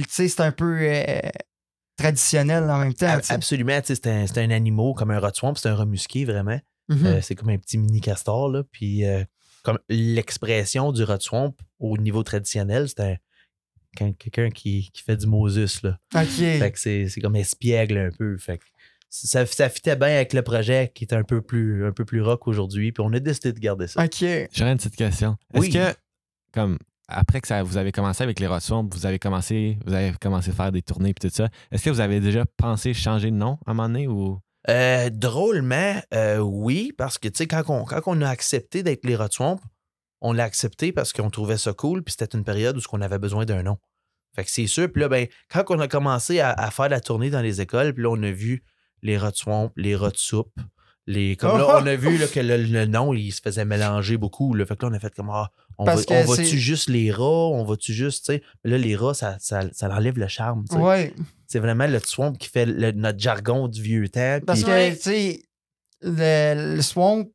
c'est 0.09 0.41
un 0.41 0.53
peu 0.53 0.79
euh, 0.81 1.21
traditionnel 1.97 2.65
en 2.71 2.79
même 2.79 2.95
temps. 2.95 3.19
absolument, 3.29 3.81
tu 3.81 3.95
sais, 3.95 4.27
c'est 4.27 4.39
un, 4.41 4.45
un 4.45 4.51
animal 4.51 4.95
comme 4.95 5.11
un 5.11 5.19
Rot 5.19 5.31
Swamp, 5.35 5.55
c'est 5.55 5.69
un 5.69 5.75
remusqué, 5.75 6.25
vraiment. 6.25 6.61
Mhm. 6.89 7.07
Euh, 7.07 7.21
c'est 7.21 7.35
comme 7.35 7.49
un 7.49 7.59
petit 7.59 7.79
mini 7.79 8.01
castor, 8.01 8.49
là. 8.51 8.63
Puis, 8.71 9.05
euh, 9.05 9.25
comme 9.63 9.79
l'expression 9.89 10.93
du 10.93 11.03
Rot 11.05 11.21
Swamp 11.21 11.55
au 11.81 11.97
niveau 11.99 12.23
traditionnel, 12.23 12.89
c'est 12.89 13.01
un- 13.01 13.17
quand- 13.97 14.13
quelqu'un 14.19 14.51
qui, 14.51 14.91
qui 14.93 15.03
fait 15.03 15.17
du 15.17 15.27
Moses, 15.27 15.83
là. 15.83 15.99
ok. 16.15 16.29
Fait 16.29 16.71
que 16.73 16.79
c'est 16.79 17.09
c'est 17.09 17.21
comme 17.21 17.35
espiègle 17.37 17.97
un 17.99 18.11
peu. 18.17 18.37
Fait 18.39 18.59
que 18.59 18.65
ça, 19.09 19.47
ça 19.47 19.69
fitait 19.71 19.97
bien 19.97 20.09
avec 20.09 20.33
le 20.35 20.43
projet 20.43 20.93
qui 20.95 21.05
est 21.05 21.15
un 21.15 21.23
peu 21.25 21.41
plus, 21.41 21.87
un 21.87 21.93
peu 21.93 22.05
plus 22.05 22.21
rock 22.21 22.47
aujourd'hui. 22.47 22.93
Puis 22.93 23.03
on 23.05 23.13
a 23.15 23.19
décidé 23.21 23.53
de 23.55 23.59
garder 23.59 23.87
ça. 23.87 24.05
Ok. 24.05 24.19
J'aurais 24.53 24.73
une 24.73 24.77
petite 24.77 24.97
question. 24.97 25.37
Est-ce 25.55 25.61
Oui. 25.63 25.71
que, 25.71 25.95
comme, 26.53 26.79
après 27.09 27.41
que 27.41 27.49
ça, 27.49 27.63
vous 27.63 27.77
avez 27.77 27.93
commencé 27.93 28.23
avec 28.23 28.41
les 28.41 28.47
Rotswamp, 28.47 28.89
vous 28.93 29.07
avez 29.07 29.19
commencé, 29.19 29.79
vous 29.87 29.95
avez 29.95 30.13
commencé 30.21 30.51
à 30.51 30.55
faire 30.55 30.73
des 30.73 30.83
tournées 30.83 31.11
et 31.11 31.15
tout 31.15 31.29
ça, 31.29 31.49
est-ce 31.71 31.85
que 31.85 31.91
vous 31.91 32.01
avez 32.01 32.21
déjà 32.21 32.45
pensé 32.57 32.95
changer 32.95 33.31
de 33.31 33.37
nom 33.37 33.59
à 33.67 33.71
un 33.71 33.75
moment 33.75 33.89
donné 33.89 34.09
ou? 34.09 34.41
Euh, 34.69 35.11
drôlement, 35.11 36.01
euh, 36.13 36.39
oui, 36.39 36.93
parce 36.97 37.19
que 37.19 37.29
tu 37.29 37.39
sais, 37.39 37.47
quand 37.47 37.63
on, 37.69 37.85
quand 37.85 38.01
on 38.07 38.21
a 38.21 38.29
accepté 38.29 38.83
d'être 38.83 39.05
les 39.05 39.15
Rot 39.15 39.29
Swamp, 39.31 39.61
on 40.21 40.33
l'a 40.33 40.45
accepté 40.45 40.93
parce 40.93 41.13
qu'on 41.13 41.31
trouvait 41.31 41.59
ça 41.59 41.73
cool, 41.73 42.03
puis 42.03 42.15
c'était 42.19 42.37
une 42.37 42.43
période 42.45 42.77
où 42.77 42.81
on 42.93 43.01
avait 43.01 43.19
besoin 43.19 43.45
d'un 43.45 43.63
nom. 43.63 43.79
Fait 44.35 44.45
que 44.45 44.51
c'est 44.51 44.67
sûr. 44.67 44.91
Puis 44.91 45.01
là, 45.01 45.09
ben, 45.09 45.29
quand 45.51 45.65
on 45.71 45.79
a 45.79 45.89
commencé 45.89 46.41
à, 46.41 46.51
à 46.51 46.71
faire 46.71 46.89
la 46.89 47.01
tournée 47.01 47.31
dans 47.31 47.41
les 47.41 47.61
écoles, 47.61 47.95
puis 47.95 48.03
là, 48.03 48.11
on 48.11 48.23
a 48.23 48.31
vu 48.31 48.65
les 49.03 49.17
Rot 49.17 49.31
Swamp, 49.35 49.73
les 49.77 49.95
Rot 49.95 50.11
Soup, 50.15 50.53
les. 51.07 51.37
Comme 51.37 51.59
là, 51.59 51.79
on 51.83 51.87
a 51.87 51.97
vu 51.97 52.19
là, 52.19 52.27
que 52.27 52.41
le, 52.41 52.57
le 52.57 52.87
nom, 52.87 53.15
il 53.15 53.33
se 53.33 53.41
faisait 53.41 53.65
mélanger 53.65 54.17
beaucoup. 54.17 54.53
Là. 54.55 54.67
Fait 54.67 54.77
que 54.77 54.85
là, 54.85 54.91
on 54.93 54.95
a 54.95 54.99
fait 54.99 55.15
comme 55.15 55.31
Ah, 55.31 55.51
on 55.79 55.85
va, 55.85 55.93
Parce 55.93 56.07
que 56.07 56.15
on 56.15 56.25
va-tu 56.25 56.45
c'est- 56.47 56.57
juste 56.59 56.89
les 56.89 57.11
rats, 57.13 57.23
on 57.23 57.65
va-tu 57.65 57.93
juste, 57.93 58.27
tu 58.27 58.33
sais? 58.35 58.43
Là, 58.65 58.79
les 58.79 58.97
rats, 58.97 59.15
ça, 59.15 59.37
ça, 59.41 59.63
ça 59.73 59.89
enlève 59.89 60.19
le 60.19 60.29
charme. 60.29 60.65
tu. 60.71 60.77
Ouais. 60.77 61.13
C'est 61.47 61.59
vraiment 61.61 61.87
le 61.87 61.99
swamp 62.01 62.33
qui 62.33 62.49
fait 62.49 62.67
le- 62.67 62.93
notre 62.93 63.19
jargon 63.21 63.69
du 63.69 63.83
vieux 63.83 64.09
temps. 64.09 64.39
Parce 64.47 64.63
que, 64.65 64.71
Ouais. 64.71 64.97
tu 64.97 65.03
sais, 65.03 65.43
le, 66.03 66.77
le 66.77 66.83
swamp, 66.83 67.27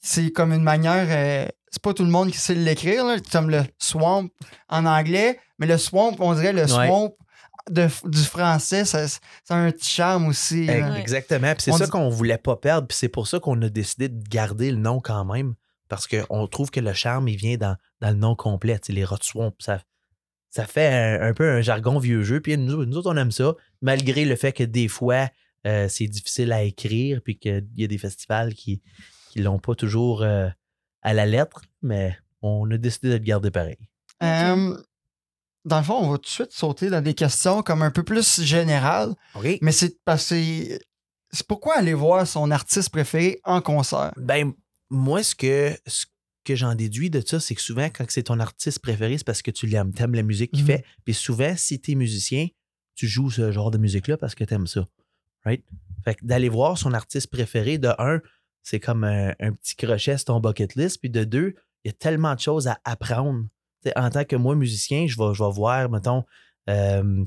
c'est 0.00 0.30
comme 0.30 0.52
une 0.52 0.62
manière. 0.62 1.06
euh, 1.10 1.48
c'est 1.70 1.82
pas 1.82 1.92
tout 1.92 2.04
le 2.04 2.10
monde 2.10 2.30
qui 2.30 2.38
sait 2.38 2.54
l'écrire, 2.54 3.04
comme 3.32 3.50
le 3.50 3.62
swamp 3.78 4.28
en 4.68 4.86
anglais, 4.86 5.38
mais 5.58 5.66
le 5.66 5.76
swamp, 5.76 6.16
on 6.20 6.34
dirait 6.34 6.52
le 6.52 6.62
Ouais. 6.62 6.68
swamp 6.68 7.14
de, 7.70 7.88
du 8.08 8.22
français, 8.22 8.84
ça, 8.84 9.08
ça 9.08 9.18
a 9.50 9.56
un 9.56 9.72
petit 9.72 9.90
charme 9.90 10.28
aussi. 10.28 10.68
Exactement. 10.70 11.52
Puis 11.54 11.62
c'est 11.64 11.72
ça 11.72 11.84
dit- 11.86 11.90
qu'on 11.90 12.08
voulait 12.08 12.38
pas 12.38 12.56
perdre. 12.56 12.86
Puis 12.86 12.96
c'est 12.96 13.08
pour 13.08 13.26
ça 13.26 13.40
qu'on 13.40 13.60
a 13.62 13.68
décidé 13.68 14.08
de 14.08 14.22
garder 14.28 14.70
le 14.70 14.76
nom 14.78 15.00
quand 15.00 15.24
même. 15.24 15.54
Parce 15.88 16.06
qu'on 16.06 16.46
trouve 16.46 16.70
que 16.70 16.80
le 16.80 16.92
charme, 16.92 17.28
il 17.28 17.36
vient 17.36 17.56
dans, 17.56 17.76
dans 18.00 18.10
le 18.10 18.16
nom 18.16 18.34
complet. 18.34 18.80
Les 18.88 19.04
Rot 19.04 19.18
Swamp, 19.22 19.54
ça, 19.58 19.82
ça 20.50 20.66
fait 20.66 20.88
un, 20.88 21.28
un 21.28 21.34
peu 21.34 21.50
un 21.50 21.60
jargon 21.60 21.98
vieux 21.98 22.22
jeu. 22.22 22.40
Puis 22.40 22.56
nous, 22.56 22.84
nous 22.84 22.96
autres, 22.96 23.10
on 23.10 23.16
aime 23.16 23.30
ça. 23.30 23.54
Malgré 23.82 24.24
le 24.24 24.36
fait 24.36 24.52
que 24.52 24.64
des 24.64 24.88
fois, 24.88 25.28
euh, 25.66 25.88
c'est 25.88 26.06
difficile 26.06 26.52
à 26.52 26.62
écrire. 26.62 27.20
Puis 27.22 27.38
qu'il 27.38 27.68
y 27.76 27.84
a 27.84 27.86
des 27.86 27.98
festivals 27.98 28.54
qui 28.54 28.82
qui 29.30 29.40
l'ont 29.42 29.58
pas 29.58 29.74
toujours 29.74 30.22
euh, 30.22 30.48
à 31.02 31.14
la 31.14 31.26
lettre. 31.26 31.62
Mais 31.82 32.16
on 32.42 32.70
a 32.70 32.76
décidé 32.78 33.08
de 33.08 33.14
le 33.14 33.18
garder 33.18 33.50
pareil. 33.50 33.78
Dans 35.66 35.78
le 35.78 35.84
fond, 35.84 35.94
on 35.94 36.10
va 36.10 36.16
tout 36.18 36.22
de 36.22 36.28
suite 36.28 36.52
sauter 36.52 36.90
dans 36.90 37.02
des 37.02 37.14
questions 37.14 37.60
comme 37.62 37.82
un 37.82 37.90
peu 37.90 38.04
plus 38.04 38.40
générales, 38.40 39.14
mais 39.60 39.72
c'est 39.72 39.98
parce 40.04 40.22
que 40.22 40.36
c'est 40.36 40.80
c'est 41.32 41.46
pourquoi 41.46 41.76
aller 41.76 41.92
voir 41.92 42.24
son 42.24 42.52
artiste 42.52 42.90
préféré 42.90 43.40
en 43.42 43.60
concert? 43.60 44.12
Ben, 44.16 44.52
moi, 44.90 45.22
ce 45.22 45.34
que, 45.34 45.76
ce 45.86 46.06
que 46.44 46.54
j'en 46.54 46.74
déduis 46.74 47.10
de 47.10 47.20
ça, 47.24 47.40
c'est 47.40 47.54
que 47.54 47.60
souvent, 47.60 47.86
quand 47.86 48.04
c'est 48.08 48.24
ton 48.24 48.40
artiste 48.40 48.78
préféré, 48.78 49.18
c'est 49.18 49.24
parce 49.24 49.42
que 49.42 49.50
tu 49.50 49.66
l'aimes, 49.66 49.92
t'aimes 49.92 50.14
la 50.14 50.22
musique 50.22 50.52
qu'il 50.52 50.64
fait. 50.64 50.84
Puis 51.04 51.14
souvent, 51.14 51.54
si 51.56 51.80
t'es 51.80 51.94
musicien, 51.94 52.48
tu 52.94 53.06
joues 53.06 53.30
ce 53.30 53.52
genre 53.52 53.70
de 53.70 53.78
musique-là 53.78 54.16
parce 54.16 54.34
que 54.34 54.44
t'aimes 54.44 54.66
ça. 54.66 54.88
Right? 55.44 55.64
Fait 56.04 56.14
que 56.14 56.24
d'aller 56.24 56.48
voir 56.48 56.78
son 56.78 56.92
artiste 56.94 57.28
préféré, 57.30 57.78
de 57.78 57.90
un, 57.98 58.20
c'est 58.62 58.80
comme 58.80 59.04
un, 59.04 59.34
un 59.40 59.52
petit 59.52 59.76
crochet 59.76 60.16
sur 60.18 60.26
ton 60.26 60.40
bucket 60.40 60.74
list. 60.74 60.98
Puis 60.98 61.10
de 61.10 61.24
deux, 61.24 61.54
il 61.84 61.88
y 61.88 61.90
a 61.90 61.92
tellement 61.92 62.34
de 62.34 62.40
choses 62.40 62.66
à 62.68 62.78
apprendre. 62.84 63.46
T'sais, 63.80 63.96
en 63.96 64.10
tant 64.10 64.24
que 64.24 64.36
moi, 64.36 64.54
musicien, 64.54 65.06
je 65.06 65.16
vais, 65.16 65.34
je 65.34 65.42
vais 65.42 65.50
voir, 65.50 65.90
mettons, 65.90 66.24
euh, 66.68 67.24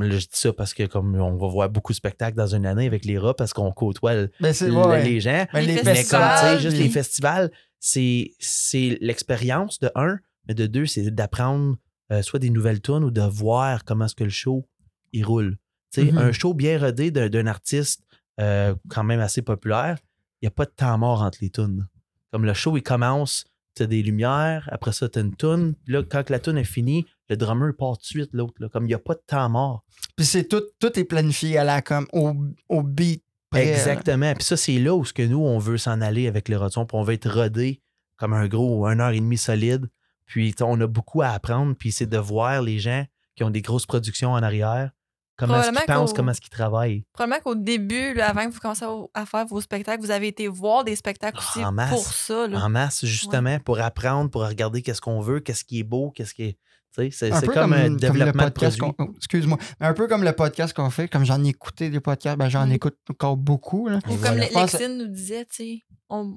je 0.00 0.16
dis 0.18 0.28
ça 0.32 0.52
parce 0.52 0.74
que 0.74 0.84
comme 0.84 1.14
on 1.16 1.36
va 1.36 1.48
voir 1.48 1.70
beaucoup 1.70 1.92
de 1.92 1.96
spectacles 1.96 2.36
dans 2.36 2.54
une 2.54 2.66
année 2.66 2.86
avec 2.86 3.04
les 3.04 3.18
rats 3.18 3.34
parce 3.34 3.52
qu'on 3.52 3.72
côtoie 3.72 4.14
le- 4.14 4.30
Ben, 4.40 4.52
le- 4.60 4.72
ouais, 4.72 5.04
les 5.04 5.20
gens. 5.20 5.46
Ben, 5.52 5.60
Les 5.60 5.76
les 5.76 5.82
Mais 5.82 6.04
comme, 6.04 6.20
tu 6.20 6.40
sais, 6.46 6.60
juste 6.60 6.76
les 6.78 6.88
festivals, 6.90 7.50
c'est, 7.80 8.32
c'est 8.38 8.98
l'expérience 9.00 9.78
de 9.78 9.90
un, 9.94 10.18
mais 10.46 10.54
de 10.54 10.66
deux, 10.66 10.86
c'est 10.86 11.10
d'apprendre 11.10 11.76
euh, 12.12 12.22
soit 12.22 12.38
des 12.38 12.50
nouvelles 12.50 12.80
tunes 12.80 13.04
ou 13.04 13.10
de 13.10 13.20
voir 13.22 13.84
comment 13.84 14.06
est-ce 14.06 14.14
que 14.14 14.24
le 14.24 14.30
show, 14.30 14.66
il 15.12 15.24
roule. 15.24 15.58
Tu 15.92 16.02
sais, 16.06 16.12
Mhm. 16.12 16.18
un 16.18 16.32
show 16.32 16.54
bien 16.54 16.78
rodé 16.78 17.10
d'un, 17.10 17.28
d'un 17.28 17.46
artiste 17.46 18.02
euh, 18.40 18.74
quand 18.88 19.04
même 19.04 19.20
assez 19.20 19.42
populaire, 19.42 19.98
il 20.40 20.44
n'y 20.44 20.48
a 20.48 20.50
pas 20.52 20.64
de 20.64 20.70
temps 20.70 20.96
mort 20.98 21.22
entre 21.22 21.38
les 21.42 21.50
tunes. 21.50 21.86
Comme 22.30 22.44
le 22.44 22.54
show, 22.54 22.76
il 22.76 22.82
commence, 22.82 23.44
des 23.86 24.02
lumières, 24.02 24.68
après 24.72 24.92
ça, 24.92 25.08
tu 25.08 25.18
as 25.18 25.22
une. 25.22 25.74
Puis 25.74 25.92
Là, 25.92 26.02
quand 26.02 26.30
la 26.30 26.38
tune 26.38 26.58
est 26.58 26.64
finie, 26.64 27.06
le 27.28 27.36
drummer 27.36 27.72
part 27.76 27.98
tout 27.98 28.02
de 28.02 28.06
suite, 28.06 28.30
l'autre. 28.32 28.68
Comme 28.68 28.84
il 28.84 28.88
n'y 28.88 28.94
a 28.94 28.98
pas 28.98 29.14
de 29.14 29.22
temps 29.26 29.48
mort. 29.48 29.84
Puis 30.16 30.26
c'est 30.26 30.44
tout, 30.44 30.62
tout 30.78 30.98
est 30.98 31.04
planifié 31.04 31.58
à 31.58 31.64
la 31.64 31.82
comme 31.82 32.06
au, 32.12 32.34
au 32.68 32.82
beat. 32.82 33.22
près, 33.50 33.68
Exactement. 33.68 34.34
Puis 34.34 34.44
ça, 34.44 34.56
c'est 34.56 34.78
là 34.78 34.94
où 34.94 35.04
ce 35.04 35.12
que 35.12 35.22
nous, 35.22 35.40
on 35.40 35.58
veut 35.58 35.78
s'en 35.78 36.00
aller 36.00 36.26
avec 36.26 36.48
les 36.48 36.56
rotons. 36.56 36.86
Puis 36.86 36.96
on 36.96 37.02
va 37.02 37.14
être 37.14 37.30
rodé 37.30 37.82
comme 38.16 38.32
un 38.32 38.48
gros 38.48 38.86
une 38.86 39.00
heure 39.00 39.10
et 39.10 39.20
demie 39.20 39.38
solide. 39.38 39.86
Puis 40.26 40.54
on 40.60 40.80
a 40.80 40.86
beaucoup 40.86 41.22
à 41.22 41.28
apprendre. 41.28 41.74
Puis 41.76 41.92
c'est 41.92 42.06
de 42.06 42.18
voir 42.18 42.62
les 42.62 42.78
gens 42.78 43.04
qui 43.34 43.44
ont 43.44 43.50
des 43.50 43.62
grosses 43.62 43.86
productions 43.86 44.32
en 44.32 44.42
arrière, 44.42 44.90
comment 45.38 45.54
est-ce 45.60 45.68
qu'ils 45.68 45.74
Probablement 45.76 46.00
pensent, 46.00 46.10
qu'au- 46.10 46.16
comment 46.16 46.30
est-ce 46.32 46.40
qu'ils 46.42 46.50
travaillent? 46.50 47.04
Probablement 47.14 47.40
qu'au 47.42 47.54
début, 47.54 48.12
là, 48.14 48.28
avant 48.28 48.46
que 48.46 48.52
vous 48.52 48.60
commenciez 48.60 48.86
à, 48.86 49.22
à 49.22 49.24
faire 49.26 49.46
vos 49.46 49.60
spectacles, 49.62 50.02
vous 50.02 50.10
avez 50.10 50.28
été 50.28 50.48
voir 50.48 50.84
des 50.84 50.96
spectacles 50.96 51.38
aussi 51.38 51.64
En 51.64 51.72
masse. 51.72 51.90
pour 51.90 52.04
ça. 52.06 52.46
là. 52.48 52.64
En 52.64 52.68
masse, 52.68 53.04
justement, 53.06 53.58
pour 53.60 53.78
apprendre, 53.80 54.30
pour 54.30 54.46
regarder 54.46 54.82
qu'est-ce 54.82 55.00
qu'on 55.00 55.20
veut, 55.20 55.40
qu'est-ce 55.40 55.64
qui 55.64 55.80
est 55.80 55.84
beau, 55.84 56.10
qu'est-ce 56.10 56.34
qui 56.34 56.42
est. 56.42 56.58
Tu 56.96 57.10
sais, 57.12 57.30
c'est, 57.30 57.46
comme, 57.46 57.72
un 57.74 57.82
comme 57.84 57.92
le 57.92 57.96
développement 57.96 58.44
de 58.46 58.48
podcast 58.48 58.78
oh, 58.82 58.92
excuse-moi. 59.16 59.58
Mais 59.78 59.86
un 59.86 59.92
peu 59.94 60.08
comme 60.08 60.24
le 60.24 60.32
podcast 60.32 60.74
qu'on 60.74 60.90
fait, 60.90 61.06
comme 61.06 61.24
j'en 61.24 61.44
ai 61.44 61.48
écouté 61.50 61.90
des 61.90 62.00
podcasts, 62.00 62.38
ben 62.38 62.48
j'en 62.48 62.66
Mm. 62.66 62.72
écoute 62.72 62.96
encore 63.10 63.36
beaucoup. 63.36 63.88
Là. 63.88 63.98
Ou 64.06 64.08
comme 64.08 64.18
voilà. 64.18 64.46
Pense- 64.48 64.72
Lexine 64.72 64.96
nous 64.98 65.06
disait, 65.06 65.44
tu 65.44 65.54
sais, 65.54 65.82
on- 66.08 66.36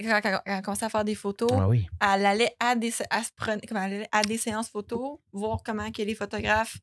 quand, 0.00 0.20
quand- 0.22 0.30
quand 0.32 0.40
elle 0.46 0.62
commençait 0.62 0.84
à 0.86 0.88
faire 0.88 1.04
des 1.04 1.14
photos, 1.16 1.50
Ah 1.52 1.68
oui. 1.68 1.86
elle 2.00 2.24
allait 2.26 2.54
à 2.60 2.74
des, 2.74 2.92
elle 3.10 3.24
se 3.24 3.32
elle 3.70 3.76
allait 3.76 4.08
à 4.12 4.22
des 4.22 4.38
séances 4.38 4.68
photos, 4.70 5.18
voir 5.32 5.58
comment 5.64 5.90
que 5.90 6.00
les 6.02 6.14
photographes 6.14 6.78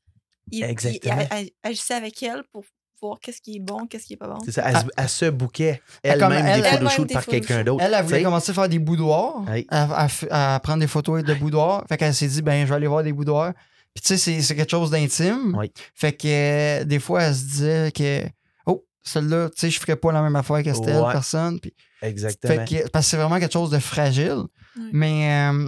ils- 0.52 0.64
Exactement. 0.64 1.18
ils 1.32 1.34
ag- 1.38 1.52
agissaient 1.64 1.94
avec 1.96 2.22
elle 2.24 2.44
pour 2.52 2.64
voir 3.02 3.20
qu'est-ce 3.20 3.42
qui 3.42 3.58
est 3.58 3.60
bon, 3.60 3.86
qu'est-ce 3.86 4.06
qui 4.06 4.14
est 4.14 4.18
pas 4.18 4.28
bon. 4.28 4.40
C'est 4.46 4.52
ça. 4.54 4.64
Elle, 4.70 4.78
se- 4.78 4.86
elle 4.98 5.10
se 5.10 5.26
bouquait 5.26 5.82
elle-même 6.04 6.32
elle- 6.46 6.62
des 6.62 6.68
elle- 6.68 6.74
photoshoots 6.80 7.14
par 7.14 7.26
quelqu'un 7.26 7.64
d'autre. 7.64 7.84
Elle, 7.84 7.94
elle 7.94 8.04
voulait 8.06 8.24
commencer 8.24 8.52
à 8.52 8.54
faire 8.56 8.70
des 8.70 8.80
boudoirs, 8.80 9.44
Oui. 9.50 9.66
à, 9.70 9.84
à 10.04 10.08
f- 10.08 10.28
à 10.32 10.60
prendre 10.62 10.80
des 10.80 10.88
photos 10.88 11.24
de 11.24 11.34
boudoirs. 11.36 11.86
Fait 11.88 11.98
qu'elle 11.98 12.14
s'est 12.16 12.28
dit, 12.28 12.42
ben, 12.42 12.64
je 12.66 12.70
vais 12.70 12.76
aller 12.76 12.88
voir 12.88 13.04
des 13.04 13.14
boudoirs. 13.14 13.54
Puis 13.94 14.02
tu 14.02 14.08
sais, 14.10 14.18
c'est- 14.18 14.42
c'est 14.42 14.56
quelque 14.56 14.72
chose 14.72 14.90
d'intime. 14.92 15.56
Oui. 15.58 15.72
Fait 15.96 16.14
que 16.14 16.28
euh, 16.28 16.84
des 16.86 17.00
fois, 17.00 17.24
elle 17.24 17.36
se 17.36 17.44
disait 17.44 17.92
que, 17.92 18.24
oh, 18.66 18.84
celle-là, 19.04 19.50
tu 19.50 19.60
sais, 19.60 19.70
je 19.70 19.80
ferais 19.80 19.96
pas 19.96 20.12
la 20.12 20.22
même 20.22 20.36
affaire 20.36 20.58
que 20.64 20.84
telle 20.84 21.02
Ouais. 21.02 21.12
personne. 21.12 21.60
Puis, 21.60 21.74
Exactement. 22.02 22.66
fait 22.66 22.84
que, 22.84 22.90
parce 22.90 23.06
que 23.06 23.10
c'est 23.12 23.18
vraiment 23.18 23.40
quelque 23.40 23.54
chose 23.54 23.70
de 23.72 23.80
fragile. 23.80 24.44
Oui. 24.76 24.90
Mais 24.94 25.50
euh, 25.52 25.68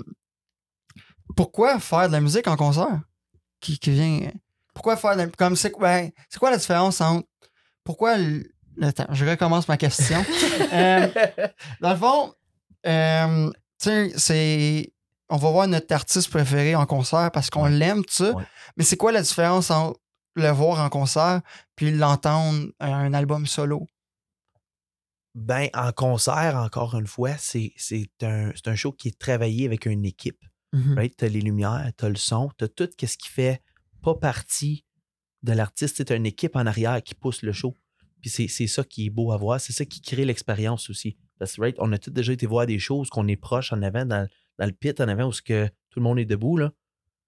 pourquoi 1.35 1.79
faire 1.79 2.07
de 2.07 2.13
la 2.13 2.21
musique 2.21 2.47
en 2.47 2.55
concert? 2.55 3.01
Qui, 3.59 3.77
qui 3.77 3.91
vient. 3.91 4.31
Pourquoi 4.79 4.95
faire 4.95 5.17
de 5.17 5.25
comme 5.35 5.57
c'est 5.57 5.73
ben, 5.77 6.09
c'est 6.29 6.39
quoi 6.39 6.51
la 6.51 6.57
différence 6.57 7.01
entre 7.01 7.27
pourquoi 7.83 8.17
le- 8.17 8.49
attends, 8.81 9.07
je 9.11 9.25
recommence 9.25 9.67
ma 9.67 9.75
question. 9.75 10.23
Euh, 10.71 11.07
dans 11.81 11.89
le 11.91 11.97
fond, 11.97 12.33
euh, 12.85 13.51
tu 13.81 14.11
c'est 14.15 14.93
on 15.27 15.35
va 15.35 15.49
voir 15.51 15.67
notre 15.67 15.93
artiste 15.93 16.29
préféré 16.29 16.75
en 16.75 16.85
concert 16.85 17.29
parce 17.33 17.49
qu'on 17.49 17.65
l'aime, 17.65 18.03
ça. 18.07 18.31
Ouais. 18.31 18.43
Mais 18.77 18.85
c'est 18.85 18.95
quoi 18.95 19.11
la 19.11 19.21
différence 19.21 19.69
entre 19.69 19.99
le 20.35 20.49
voir 20.51 20.79
en 20.79 20.87
concert 20.89 21.41
puis 21.75 21.91
l'entendre 21.91 22.67
à 22.79 22.95
un 22.95 23.13
album 23.13 23.47
solo? 23.47 23.85
Ben, 25.35 25.67
en 25.73 25.91
concert, 25.91 26.55
encore 26.55 26.95
une 26.95 27.07
fois, 27.07 27.35
c'est, 27.37 27.73
c'est, 27.75 28.09
un, 28.21 28.51
c'est 28.55 28.69
un 28.69 28.75
show 28.75 28.93
qui 28.93 29.09
est 29.09 29.19
travaillé 29.19 29.65
avec 29.65 29.87
une 29.87 30.05
équipe. 30.05 30.39
Right? 30.95 31.17
Tu 31.17 31.25
as 31.25 31.29
les 31.29 31.41
lumières, 31.41 31.91
tu 31.97 32.05
as 32.05 32.09
le 32.09 32.15
son, 32.15 32.49
tu 32.57 32.63
as 32.63 32.67
tout 32.69 32.87
ce 33.01 33.17
qui 33.17 33.27
fait 33.29 33.61
pas 34.01 34.15
partie 34.15 34.85
de 35.43 35.53
l'artiste. 35.53 35.97
C'est 35.97 36.11
une 36.11 36.25
équipe 36.25 36.55
en 36.55 36.65
arrière 36.65 37.01
qui 37.03 37.15
pousse 37.15 37.41
le 37.41 37.51
show. 37.51 37.75
Puis 38.21 38.29
c'est, 38.29 38.67
ça 38.67 38.83
qui 38.83 39.05
est 39.05 39.09
beau 39.09 39.31
à 39.31 39.37
voir. 39.37 39.61
C'est 39.61 39.73
ça 39.73 39.85
qui 39.85 40.01
crée 40.01 40.25
l'expérience 40.25 40.89
aussi. 40.89 41.17
Parce 41.37 41.55
que, 41.55 41.61
right, 41.61 41.75
on 41.79 41.91
a 41.93 41.97
tous 41.97 42.11
déjà 42.11 42.33
été 42.33 42.45
voir 42.45 42.65
des 42.65 42.79
choses 42.79 43.09
qu'on 43.09 43.27
est 43.27 43.37
proche 43.37 43.71
en 43.71 43.81
avant, 43.81 44.05
dans, 44.05 44.27
dans 44.57 44.65
le 44.65 44.73
pit 44.73 44.99
en 44.99 45.07
avant, 45.07 45.29
où 45.29 45.31
que 45.43 45.67
tout 45.89 45.99
le 45.99 46.03
monde 46.03 46.19
est 46.19 46.25
debout. 46.25 46.57
Là. 46.57 46.73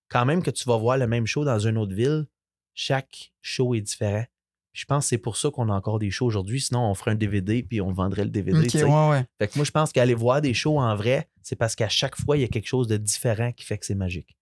Quand 0.09 0.25
même 0.25 0.43
que 0.43 0.51
tu 0.51 0.65
vas 0.65 0.77
voir 0.77 0.97
le 0.97 1.07
même 1.07 1.25
show 1.25 1.45
dans 1.45 1.59
une 1.59 1.77
autre 1.77 1.95
ville, 1.95 2.25
chaque 2.73 3.31
show 3.41 3.73
est 3.73 3.81
différent. 3.81 4.25
Je 4.73 4.85
pense 4.85 5.05
que 5.05 5.09
c'est 5.09 5.17
pour 5.17 5.37
ça 5.37 5.49
qu'on 5.51 5.69
a 5.69 5.73
encore 5.73 5.99
des 5.99 6.11
shows 6.11 6.25
aujourd'hui. 6.25 6.61
Sinon, 6.61 6.89
on 6.89 6.93
ferait 6.93 7.11
un 7.11 7.15
DVD 7.15 7.63
puis 7.63 7.81
on 7.81 7.91
vendrait 7.91 8.23
le 8.23 8.29
DVD. 8.29 8.57
Ok, 8.57 8.63
tu 8.63 8.69
sais. 8.69 8.83
ouais, 8.83 9.09
ouais. 9.09 9.25
Fait 9.37 9.47
que 9.47 9.57
moi, 9.57 9.65
je 9.65 9.71
pense 9.71 9.91
qu'aller 9.91 10.13
voir 10.13 10.41
des 10.41 10.53
shows 10.53 10.79
en 10.79 10.95
vrai, 10.95 11.29
c'est 11.41 11.57
parce 11.57 11.75
qu'à 11.75 11.89
chaque 11.89 12.15
fois, 12.15 12.37
il 12.37 12.41
y 12.41 12.43
a 12.43 12.47
quelque 12.47 12.67
chose 12.67 12.87
de 12.87 12.97
différent 12.97 13.51
qui 13.51 13.65
fait 13.65 13.77
que 13.77 13.85
c'est 13.85 13.95
magique. 13.95 14.37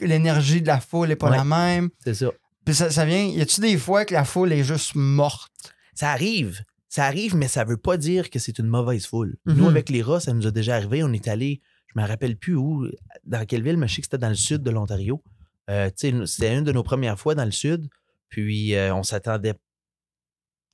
L'énergie 0.00 0.60
de 0.62 0.66
la 0.66 0.80
foule 0.80 1.08
n'est 1.08 1.16
pas 1.16 1.30
Ouais. 1.30 1.36
la 1.36 1.44
même. 1.44 1.90
C'est 2.04 2.14
ça. 2.14 2.30
Puis 2.64 2.74
ça, 2.74 2.90
ça 2.90 3.04
vient. 3.04 3.24
Y 3.24 3.40
a-tu 3.40 3.60
des 3.60 3.76
fois 3.78 4.04
que 4.04 4.14
la 4.14 4.24
foule 4.24 4.52
est 4.52 4.64
juste 4.64 4.94
morte? 4.94 5.50
Ça 5.94 6.10
arrive. 6.10 6.62
Ça 6.88 7.06
arrive, 7.06 7.34
mais 7.36 7.48
ça 7.48 7.64
veut 7.64 7.76
pas 7.78 7.96
dire 7.96 8.28
que 8.30 8.38
c'est 8.38 8.58
une 8.58 8.66
mauvaise 8.66 9.06
foule. 9.06 9.36
Mhm. 9.46 9.54
Nous, 9.56 9.68
avec 9.68 9.88
les 9.88 10.02
rats, 10.02 10.20
ça 10.20 10.32
nous 10.32 10.46
a 10.46 10.50
déjà 10.50 10.76
arrivé. 10.76 11.02
On 11.02 11.12
est 11.12 11.26
allé, 11.26 11.60
je 11.94 12.00
me 12.00 12.06
rappelle 12.06 12.36
plus 12.36 12.54
où, 12.54 12.86
dans 13.24 13.44
quelle 13.46 13.62
ville, 13.62 13.78
mais 13.78 13.88
je 13.88 13.94
sais 13.96 14.00
que 14.02 14.06
c'était 14.06 14.18
dans 14.18 14.28
le 14.28 14.34
sud 14.34 14.62
de 14.62 14.70
l'Ontario. 14.70 15.22
Euh, 15.70 15.90
c'était 15.96 16.54
une 16.56 16.64
de 16.64 16.72
nos 16.72 16.82
premières 16.82 17.18
fois 17.18 17.34
dans 17.34 17.44
le 17.46 17.50
sud. 17.50 17.88
Puis 18.28 18.74
euh, 18.74 18.94
on 18.94 19.02
s'attendait. 19.02 19.54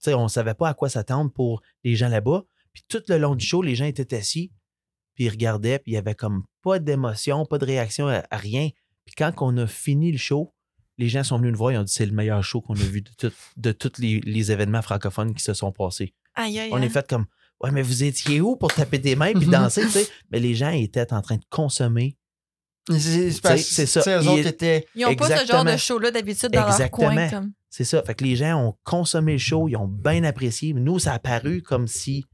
Tu 0.03 0.13
on 0.15 0.29
savait 0.29 0.55
pas 0.55 0.69
à 0.69 0.75
quoi 0.75 0.89
s'attendre 0.89 1.31
pour 1.33 1.63
les 1.85 1.95
gens 1.97 2.09
là-bas. 2.09 2.45
Puis 2.73 2.85
tout 2.89 3.03
le 3.09 3.19
long 3.19 3.35
du 3.35 3.45
show, 3.45 3.63
les 3.63 3.75
gens 3.75 3.85
étaient 3.87 4.15
assis, 4.17 4.53
puis 5.15 5.25
ils 5.25 5.29
regardaient, 5.31 5.79
puis 5.81 5.93
il 5.93 5.95
y 5.95 5.99
avait 5.99 6.15
comme 6.15 6.45
pas 6.63 6.79
d'émotion, 6.79 7.45
pas 7.47 7.59
de 7.59 7.65
réaction 7.65 8.07
à, 8.09 8.23
à 8.31 8.37
rien. 8.37 8.69
Puis 9.09 9.15
quand 9.17 9.33
on 9.41 9.57
a 9.57 9.67
fini 9.67 10.13
le 10.13 10.19
show, 10.19 10.53
les 10.99 11.09
gens 11.09 11.25
sont 11.25 11.39
venus 11.39 11.53
nous 11.53 11.59
voir, 11.59 11.73
ils 11.73 11.79
ont 11.79 11.83
dit 11.83 11.93
c'est 11.93 12.05
le 12.05 12.13
meilleur 12.13 12.45
show 12.45 12.61
qu'on 12.61 12.75
a 12.75 12.79
vu 12.79 13.01
de, 13.01 13.09
tout- 13.17 13.33
de 13.57 13.73
tous 13.73 13.93
les, 13.99 14.21
les 14.21 14.53
événements 14.53 14.83
francophones 14.83 15.33
qui 15.35 15.43
se 15.43 15.55
sont 15.55 15.73
passés. 15.73 16.13
Aïe, 16.35 16.59
aïe, 16.59 16.69
On 16.73 16.83
est 16.83 16.91
fait 16.91 17.09
comme 17.09 17.25
Ouais, 17.63 17.71
mais 17.73 17.83
vous 17.83 18.05
étiez 18.05 18.41
où 18.43 18.55
pour 18.57 18.73
taper 18.73 18.99
des 18.99 19.17
mains 19.17 19.33
puis 19.33 19.47
Mhm. 19.47 19.53
danser, 19.53 19.81
tu 19.83 19.89
sais? 19.89 20.09
Mais 20.31 20.39
les 20.39 20.55
gens 20.55 20.71
étaient 20.71 21.11
en 21.13 21.23
train 21.23 21.37
de 21.39 21.45
consommer. 21.51 22.17
C'est- 22.91 23.33
ça. 23.33 23.55
tu 23.57 23.63
sais, 23.63 23.85
eux 24.17 24.21
Il 24.23 24.29
autres 24.29 24.39
est- 24.47 24.49
étaient. 24.51 24.87
Ils 24.95 25.05
n'ont 25.07 25.15
pas 25.17 25.41
ce 25.41 25.47
genre 25.47 25.65
de 25.65 25.77
show-là 25.77 26.11
d'habitude 26.11 26.51
dans 26.51 26.67
Exactement. 26.69 27.13
leur 27.15 27.29
coin. 27.31 27.41
Comme. 27.41 27.53
C'est 27.69 27.85
ça. 27.85 28.03
Fait 28.03 28.15
que 28.15 28.25
les 28.25 28.37
gens 28.37 28.61
ont 28.65 28.75
consommé 28.85 29.33
le 29.33 29.39
show, 29.39 29.69
ils 29.69 29.77
ont 29.77 29.89
bien 29.89 30.25
apprécié. 30.25 30.73
Nous, 30.73 30.99
ça 30.99 31.13
a 31.15 31.19
paru 31.19 31.63
comme 31.63 31.87
si 31.87 32.25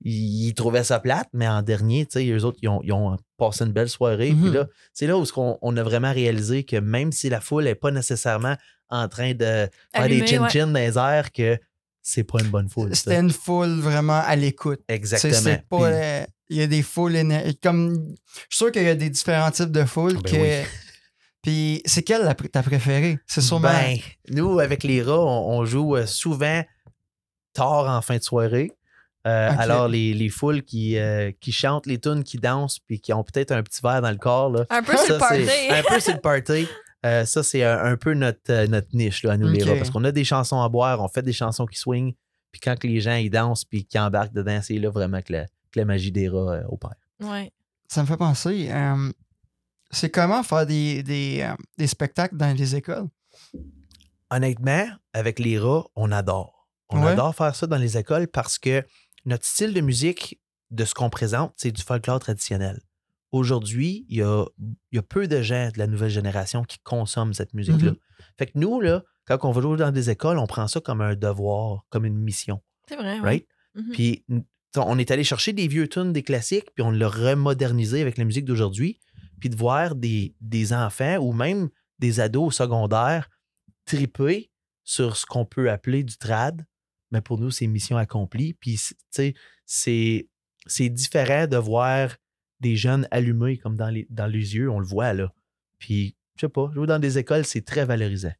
ils, 0.00 0.54
trouvaient 0.54 0.84
ça 0.84 1.00
plate, 1.00 1.28
mais 1.32 1.48
en 1.48 1.62
dernier, 1.62 2.06
tu 2.06 2.20
sais, 2.20 2.26
eux 2.30 2.44
autres, 2.44 2.58
ils 2.62 2.68
ont, 2.68 2.80
ils 2.84 2.92
ont 2.92 3.16
passé 3.36 3.64
une 3.64 3.72
belle 3.72 3.88
soirée. 3.88 4.34
Puis 4.40 4.50
là, 4.50 4.66
c'est 4.92 5.06
là 5.06 5.18
où 5.18 5.24
on 5.36 5.76
a 5.76 5.82
vraiment 5.82 6.12
réalisé 6.12 6.64
que 6.64 6.76
même 6.76 7.12
si 7.12 7.28
la 7.28 7.40
foule 7.40 7.64
n'est 7.64 7.74
pas 7.74 7.90
nécessairement 7.90 8.56
en 8.90 9.08
train 9.08 9.34
de 9.34 9.68
faire 9.94 10.08
des 10.08 10.26
chin 10.26 10.42
ouais. 10.42 10.50
chin 10.50 10.66
dans 10.66 10.78
les 10.78 10.96
airs, 10.96 11.32
que 11.32 11.58
c'est 12.02 12.24
pas 12.24 12.40
une 12.40 12.48
bonne 12.48 12.68
foule. 12.68 12.94
C'était 12.94 13.18
une 13.18 13.30
foule 13.30 13.80
vraiment 13.80 14.20
à 14.24 14.34
l'écoute. 14.36 14.80
Exactement. 14.88 15.34
c'est 15.34 15.68
pas, 15.68 15.76
Puis- 15.76 15.86
euh, 15.86 16.24
Il 16.48 16.56
y 16.56 16.62
a 16.62 16.66
des 16.66 16.82
foules 16.82 17.18
comme 17.62 17.94
Je 17.94 18.56
suis 18.56 18.64
sûr 18.64 18.72
qu'il 18.72 18.84
y 18.84 18.88
a 18.88 18.94
des 18.94 19.10
différents 19.10 19.50
types 19.50 19.72
de 19.72 19.84
foules. 19.84 20.14
Ben 20.22 20.22
que... 20.22 20.68
Puis 21.42 21.82
c'est 21.84 22.02
quelle 22.02 22.24
la 22.24 22.34
ta 22.34 22.62
préférée? 22.62 23.18
C'est 23.26 23.40
sûrement. 23.40 23.68
Ben, 23.68 23.98
nous, 24.30 24.58
avec 24.58 24.82
les 24.82 25.02
rats, 25.02 25.20
on, 25.20 25.58
on 25.58 25.64
joue 25.64 25.96
euh, 25.96 26.06
souvent 26.06 26.62
tard 27.52 27.88
en 27.88 28.02
fin 28.02 28.16
de 28.16 28.22
soirée. 28.22 28.72
Euh. 29.26 29.50
Alors, 29.58 29.88
les, 29.88 30.14
les 30.14 30.28
foules 30.28 30.62
qui, 30.62 30.96
euh, 30.96 31.32
qui 31.40 31.52
chantent 31.52 31.86
les 31.86 31.98
tunes, 32.00 32.22
qui 32.24 32.38
dansent, 32.38 32.78
puis 32.78 33.00
qui 33.00 33.12
ont 33.12 33.24
peut-être 33.24 33.52
un 33.52 33.62
petit 33.62 33.80
verre 33.82 34.00
dans 34.00 34.10
le 34.10 34.16
corps, 34.16 34.50
là, 34.50 34.64
Un 34.70 34.82
peu 34.82 34.96
sur 34.96 35.14
le 35.14 35.18
ça, 35.20 35.28
c'est- 35.30 35.46
party. 35.46 35.72
Un 35.72 35.82
peu 35.94 36.00
sur 36.00 36.14
le 36.14 36.20
party. 36.20 36.68
Euh, 37.06 37.24
ça, 37.24 37.42
c'est 37.42 37.62
un, 37.62 37.78
un 37.84 37.96
peu 37.96 38.14
notre, 38.14 38.66
notre 38.66 38.88
niche, 38.94 39.22
là, 39.24 39.32
à 39.32 39.36
nous, 39.36 39.48
les 39.48 39.62
rats. 39.62 39.76
Parce 39.76 39.90
qu'on 39.90 40.04
a 40.04 40.12
des 40.12 40.24
chansons 40.24 40.60
à 40.62 40.68
boire, 40.68 41.00
on 41.02 41.08
fait 41.08 41.22
des 41.22 41.32
chansons 41.32 41.66
qui 41.66 41.78
swingent, 41.78 42.14
puis 42.52 42.60
quand 42.60 42.78
que 42.78 42.86
les 42.86 43.00
gens 43.00 43.14
ils 43.16 43.30
dansent, 43.30 43.64
puis 43.64 43.84
qui 43.84 43.98
embarquent 43.98 44.32
dedans, 44.32 44.60
c'est 44.62 44.78
là 44.78 44.88
vraiment 44.90 45.20
que 45.22 45.32
la, 45.32 45.44
que 45.44 45.78
la 45.78 45.84
magie 45.84 46.10
des 46.12 46.28
rats 46.28 46.54
euh, 46.54 46.62
opère. 46.68 46.94
Ouais. 47.20 47.52
ça 47.88 48.02
me 48.02 48.06
fait 48.06 48.16
penser. 48.16 48.68
euh, 48.70 49.10
c'est 49.90 50.10
comment 50.10 50.42
faire 50.42 50.66
des, 50.66 51.02
des, 51.02 51.40
euh, 51.42 51.54
des 51.76 51.86
spectacles 51.86 52.36
dans 52.36 52.56
les 52.56 52.74
écoles? 52.76 53.06
Honnêtement, 54.30 54.86
avec 55.12 55.38
les 55.38 55.58
rats, 55.58 55.84
on 55.96 56.12
adore. 56.12 56.68
On 56.90 57.02
Ouais. 57.02 57.12
adore 57.12 57.34
faire 57.34 57.54
ça 57.54 57.66
dans 57.66 57.76
les 57.78 57.96
écoles 57.96 58.28
parce 58.28 58.58
que 58.58 58.84
notre 59.28 59.44
style 59.44 59.74
de 59.74 59.80
musique, 59.80 60.40
de 60.70 60.84
ce 60.84 60.94
qu'on 60.94 61.10
présente, 61.10 61.52
c'est 61.56 61.70
du 61.70 61.82
folklore 61.82 62.18
traditionnel. 62.18 62.80
Aujourd'hui, 63.30 64.06
il 64.08 64.18
y 64.18 64.22
a, 64.22 64.44
il 64.58 64.96
y 64.96 64.98
a 64.98 65.02
peu 65.02 65.28
de 65.28 65.42
gens 65.42 65.70
de 65.72 65.78
la 65.78 65.86
nouvelle 65.86 66.10
génération 66.10 66.64
qui 66.64 66.78
consomment 66.78 67.34
cette 67.34 67.54
musique-là. 67.54 67.92
Mhm. 67.92 67.96
Fait 68.38 68.46
que 68.46 68.52
nous, 68.54 68.80
là, 68.80 69.04
quand 69.26 69.38
on 69.44 69.52
va 69.52 69.60
jouer 69.60 69.76
dans 69.76 69.92
des 69.92 70.10
écoles, 70.10 70.38
on 70.38 70.46
prend 70.46 70.66
ça 70.66 70.80
comme 70.80 71.02
un 71.02 71.14
devoir, 71.14 71.84
comme 71.90 72.06
une 72.06 72.18
mission. 72.18 72.62
C'est 72.88 72.96
vrai. 72.96 73.20
Right? 73.20 73.46
Mhm. 73.74 73.92
Puis 73.92 74.24
on 74.76 74.98
est 74.98 75.10
allé 75.10 75.24
chercher 75.24 75.52
des 75.52 75.68
vieux 75.68 75.88
tunes, 75.88 76.12
des 76.12 76.22
classiques, 76.22 76.70
puis 76.74 76.82
on 76.82 76.90
l'a 76.90 77.08
remodernisé 77.08 78.00
avec 78.00 78.16
la 78.16 78.24
musique 78.24 78.44
d'aujourd'hui. 78.44 78.98
Puis 79.40 79.50
de 79.50 79.56
voir 79.56 79.94
des, 79.94 80.34
des 80.40 80.72
enfants 80.72 81.18
ou 81.18 81.32
même 81.32 81.68
des 81.98 82.20
ados 82.20 82.48
au 82.48 82.50
secondaire 82.50 83.28
triper 83.84 84.50
sur 84.84 85.16
ce 85.16 85.26
qu'on 85.26 85.44
peut 85.44 85.70
appeler 85.70 86.02
du 86.02 86.16
trad. 86.16 86.64
Mais 87.10 87.20
pour 87.20 87.38
nous, 87.38 87.50
c'est 87.50 87.66
mission 87.66 87.96
accomplie. 87.96 88.54
Puis, 88.54 88.76
tu 88.78 88.94
sais, 89.10 89.34
c'est, 89.66 90.28
c'est 90.66 90.88
différent 90.88 91.46
de 91.46 91.56
voir 91.56 92.16
des 92.60 92.76
jeunes 92.76 93.06
allumés 93.10 93.56
comme 93.58 93.76
dans 93.76 93.88
les, 93.88 94.06
dans 94.10 94.26
les 94.26 94.54
yeux, 94.56 94.70
on 94.70 94.78
le 94.80 94.86
voit 94.86 95.12
là. 95.14 95.32
Puis, 95.78 96.16
je 96.36 96.42
sais 96.42 96.48
pas, 96.48 96.70
jouer 96.74 96.86
dans 96.86 96.98
des 96.98 97.18
écoles, 97.18 97.44
c'est 97.44 97.64
très 97.64 97.84
valorisant. 97.84 98.32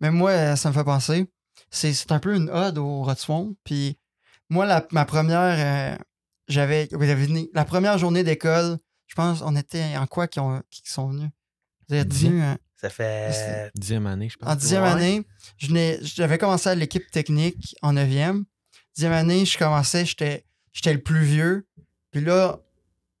Mais 0.00 0.10
moi, 0.10 0.56
ça 0.56 0.68
me 0.68 0.74
fait 0.74 0.84
penser. 0.84 1.26
C'est, 1.70 1.92
c'est 1.92 2.12
un 2.12 2.18
peu 2.20 2.34
une 2.36 2.50
ode 2.50 2.78
au 2.78 3.02
Rotswamp. 3.02 3.54
Puis 3.64 3.98
moi, 4.50 4.66
la- 4.66 4.86
ma 4.92 5.04
première. 5.04 5.94
euh, 5.94 5.96
j'avais. 6.48 6.88
vous 6.92 7.02
avez 7.02 7.26
venu- 7.26 7.48
La 7.54 7.64
première 7.64 7.96
journée 7.98 8.22
d'école, 8.22 8.78
je 9.06 9.14
pense, 9.14 9.40
on 9.42 9.56
était 9.56 9.96
en 9.96 10.06
quoi 10.06 10.28
qui, 10.28 10.40
ont, 10.40 10.62
qui 10.70 10.82
sont 10.84 11.08
venus? 11.08 11.30
Vous 11.88 11.94
êtes 11.96 12.12
venus 12.28 12.42
Ça 12.88 12.90
fait. 12.90 13.70
Dixième 13.74 14.06
année, 14.06 14.28
je 14.28 14.36
pense. 14.36 14.48
en 14.50 14.56
dixième 14.56 14.82
Ouais. 14.82 14.90
année. 14.90 15.22
J'avais 16.02 16.38
commencé 16.38 16.68
à 16.68 16.74
l'équipe 16.74 17.10
technique 17.10 17.74
en 17.82 17.92
neuvième. 17.94 18.44
Dixième 18.94 19.12
année, 19.12 19.44
je 19.46 19.56
commençais, 19.58 20.04
j'étais, 20.04 20.44
j'étais 20.72 20.92
le 20.92 21.02
plus 21.02 21.24
vieux. 21.24 21.66
Puis 22.10 22.20
là, 22.20 22.60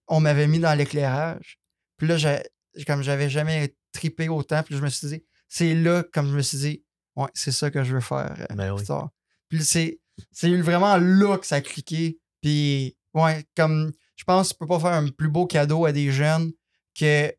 on 0.06 0.20
m'avait 0.20 0.46
mis 0.46 0.58
dans 0.58 0.74
l'éclairage. 0.74 1.58
Puis 1.96 2.06
là, 2.06 2.16
j'ai- 2.16 2.42
comme 2.86 3.02
j'avais 3.02 3.30
jamais 3.30 3.74
tripé 3.92 4.28
autant, 4.28 4.62
puis 4.62 4.76
je 4.76 4.82
me 4.82 4.88
suis 4.90 5.06
dit, 5.08 5.24
c'est 5.48 5.74
là, 5.74 6.04
comme 6.12 6.28
je 6.30 6.36
me 6.36 6.42
suis 6.42 6.58
dit, 6.58 6.84
ouais, 7.16 7.28
c'est 7.34 7.52
ça 7.52 7.70
que 7.70 7.82
je 7.84 7.94
veux 7.94 8.00
faire 8.00 8.34
euh, 8.38 8.54
Ben 8.54 8.70
oui. 8.72 8.76
plus 8.78 8.86
tard. 8.86 9.10
Puis 9.48 9.64
c'est, 9.64 9.98
c'est 10.30 10.54
vraiment 10.60 10.96
là 10.98 11.38
que 11.38 11.46
ça 11.46 11.56
a 11.56 11.60
cliqué. 11.60 12.18
Puis, 12.42 12.96
ouais, 13.14 13.44
comme 13.56 13.92
je 14.16 14.24
pense 14.24 14.50
tu 14.50 14.54
peux 14.56 14.66
pas 14.66 14.78
faire 14.78 14.92
un 14.92 15.08
plus 15.08 15.28
beau 15.28 15.46
cadeau 15.46 15.86
à 15.86 15.92
des 15.92 16.10
jeunes 16.12 16.52
que 16.98 17.32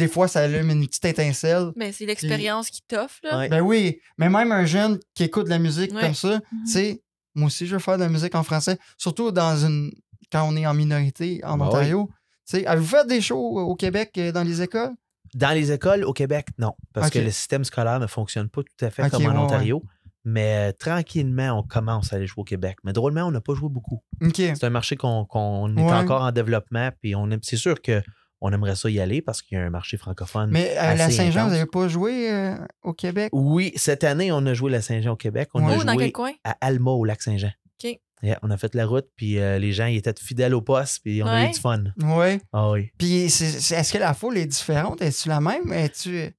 des 0.00 0.08
fois, 0.08 0.26
ça 0.28 0.40
allume 0.40 0.70
une 0.70 0.86
petite 0.86 1.04
étincelle. 1.04 1.70
Ben, 1.76 1.92
c'est 1.92 2.06
l'expérience 2.06 2.70
qui 2.70 2.82
t'offre, 2.82 3.20
là. 3.22 3.38
Ouais. 3.38 3.48
Ben 3.48 3.60
oui, 3.60 4.00
mais 4.18 4.28
même 4.28 4.50
un 4.52 4.64
jeune 4.66 4.98
qui 5.14 5.24
écoute 5.24 5.44
de 5.44 5.50
la 5.50 5.58
musique 5.58 5.92
Ouais. 5.94 6.00
comme 6.00 6.14
ça, 6.14 6.36
Mhm. 6.36 6.64
tu 6.66 6.72
sais, 6.72 7.02
moi 7.34 7.46
aussi, 7.46 7.66
je 7.66 7.74
veux 7.74 7.78
faire 7.80 7.96
de 7.98 8.02
la 8.02 8.08
musique 8.08 8.34
en 8.34 8.42
français, 8.42 8.78
surtout 8.98 9.30
dans 9.30 9.56
une 9.64 9.92
quand 10.32 10.48
on 10.48 10.56
est 10.56 10.66
en 10.66 10.74
minorité 10.74 11.40
en 11.44 11.56
Ben 11.58 11.66
Ontario. 11.66 12.08
Tu 12.48 12.56
sais, 12.58 12.66
avez-vous 12.66 12.86
fait 12.96 13.06
des 13.06 13.20
shows 13.20 13.58
au 13.60 13.74
Québec 13.76 14.12
euh, 14.18 14.32
dans 14.32 14.42
les 14.42 14.62
écoles? 14.62 14.92
Dans 15.34 15.50
les 15.54 15.70
écoles 15.72 16.04
au 16.04 16.12
Québec, 16.12 16.46
non, 16.58 16.72
parce 16.92 17.10
que 17.10 17.18
le 17.20 17.30
système 17.30 17.62
scolaire 17.64 18.00
ne 18.00 18.06
fonctionne 18.08 18.48
pas 18.48 18.62
tout 18.62 18.84
à 18.84 18.90
fait 18.90 19.08
comme 19.10 19.24
en 19.26 19.30
ouais, 19.30 19.36
Ontario. 19.38 19.82
Mais 20.24 20.68
euh, 20.68 20.72
tranquillement, 20.78 21.58
on 21.58 21.62
commence 21.62 22.12
à 22.12 22.16
aller 22.16 22.26
jouer 22.26 22.42
au 22.42 22.44
Québec. 22.44 22.76
Mais 22.84 22.92
drôlement, 22.92 23.22
on 23.22 23.30
n'a 23.30 23.40
pas 23.40 23.54
joué 23.54 23.68
beaucoup. 23.70 24.02
C'est 24.34 24.64
un 24.64 24.70
marché 24.70 24.96
qu'on 24.96 25.24
qu'on 25.24 25.74
est 25.76 25.82
Ouais. 25.82 25.92
encore 25.92 26.22
en 26.22 26.30
développement. 26.32 26.90
Puis 27.00 27.14
on 27.14 27.30
aime- 27.30 27.40
c'est 27.42 27.56
sûr 27.56 27.80
que 27.80 28.02
on 28.40 28.52
aimerait 28.52 28.76
ça 28.76 28.88
y 28.90 29.00
aller 29.00 29.22
parce 29.22 29.42
qu'il 29.42 29.56
y 29.58 29.60
a 29.60 29.64
un 29.64 29.70
marché 29.70 29.96
francophone. 29.96 30.50
Mais 30.50 30.76
à 30.76 30.94
la 30.94 31.04
assez 31.04 31.16
Saint-Jean, 31.16 31.44
vous 31.46 31.50
n'avez 31.52 31.66
pas 31.66 31.88
joué 31.88 32.30
euh, 32.32 32.54
au 32.82 32.92
Québec? 32.92 33.30
Oui, 33.32 33.72
cette 33.76 34.04
année, 34.04 34.32
on 34.32 34.44
a 34.46 34.54
joué 34.54 34.70
la 34.70 34.80
Saint-Jean 34.82 35.12
au 35.12 35.16
Québec. 35.16 35.48
On 35.54 35.64
Ouais. 35.66 35.74
a 35.74 35.78
Oh, 35.78 35.84
dans 35.84 35.92
quel 35.92 36.00
joué 36.04 36.12
coin? 36.12 36.32
à 36.44 36.56
Alma 36.60 36.90
au 36.92 37.04
lac 37.04 37.20
Saint-Jean. 37.22 37.50
OK. 37.82 37.98
Yeah, 38.22 38.38
on 38.42 38.50
a 38.50 38.56
fait 38.58 38.74
la 38.74 38.84
route, 38.86 39.06
puis 39.16 39.38
euh, 39.38 39.58
les 39.58 39.72
gens 39.72 39.86
ils 39.86 39.96
étaient 39.96 40.12
fidèles 40.20 40.54
au 40.54 40.60
poste, 40.60 41.00
puis 41.02 41.22
on 41.22 41.26
a 41.26 41.46
eu 41.46 41.52
du 41.52 41.58
fun. 41.58 41.84
Oui. 42.02 42.38
Ah 42.52 42.70
oui. 42.70 42.90
Puis 42.98 43.22
est-ce 43.24 43.92
que 43.92 43.98
la 43.98 44.12
foule 44.12 44.36
est 44.36 44.44
différente? 44.46 45.00
Est-tu 45.00 45.28
la 45.30 45.40
même? 45.40 45.72
Es-tu. 45.72 46.30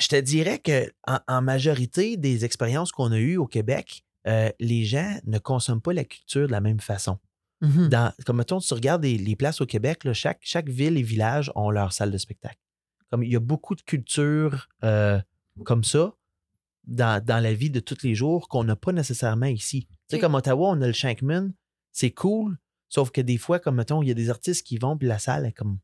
je 0.00 0.08
te 0.08 0.16
dirais 0.20 0.58
que 0.58 0.90
en, 1.06 1.18
en 1.28 1.40
majorité 1.40 2.16
des 2.18 2.44
expériences 2.44 2.92
qu'on 2.92 3.12
a 3.12 3.18
eues 3.18 3.38
au 3.38 3.46
Québec, 3.46 4.04
euh, 4.26 4.50
les 4.60 4.84
gens 4.84 5.16
ne 5.26 5.38
consomment 5.38 5.80
pas 5.80 5.92
la 5.94 6.04
culture 6.04 6.46
de 6.46 6.52
la 6.52 6.60
même 6.60 6.80
façon. 6.80 7.18
Mhm. 7.62 7.88
Dans, 7.88 8.12
comme 8.26 8.36
mettons, 8.38 8.58
tu 8.58 8.74
regardes 8.74 9.04
les, 9.04 9.16
les 9.16 9.36
places 9.36 9.60
au 9.60 9.66
Québec, 9.66 10.04
là, 10.04 10.12
chaque, 10.12 10.40
chaque 10.42 10.68
ville 10.68 10.96
et 10.98 11.02
village 11.02 11.50
ont 11.54 11.70
leur 11.70 11.92
salle 11.92 12.10
de 12.10 12.18
spectacle. 12.18 12.58
Comme 13.10 13.22
il 13.22 13.30
y 13.32 13.36
a 13.36 13.40
beaucoup 13.40 13.74
de 13.74 13.82
culture 13.82 14.68
euh, 14.84 15.20
comme 15.64 15.84
ça 15.84 16.12
dans, 16.86 17.24
dans 17.24 17.38
la 17.42 17.54
vie 17.54 17.70
de 17.70 17.78
tous 17.80 18.02
les 18.02 18.14
jours 18.14 18.48
qu'on 18.48 18.64
n'a 18.64 18.74
pas 18.76 18.90
nécessairement 18.92 19.46
ici. 19.46 19.86
Tu 20.08 20.16
sais, 20.16 20.18
comme 20.18 20.34
Ottawa, 20.34 20.70
on 20.70 20.80
a 20.82 20.86
le 20.86 20.92
Shankman, 20.92 21.52
c'est 21.92 22.10
cool, 22.10 22.58
sauf 22.88 23.10
que 23.12 23.20
des 23.20 23.38
fois, 23.38 23.58
comme 23.60 23.76
mettons, 23.76 24.02
il 24.02 24.08
y 24.08 24.10
a 24.10 24.14
des 24.14 24.28
artistes 24.30 24.66
qui 24.66 24.78
vont, 24.78 24.96
puis 24.98 25.06
la 25.06 25.18
salle 25.20 25.46
est 25.46 25.52
comme 25.52 25.78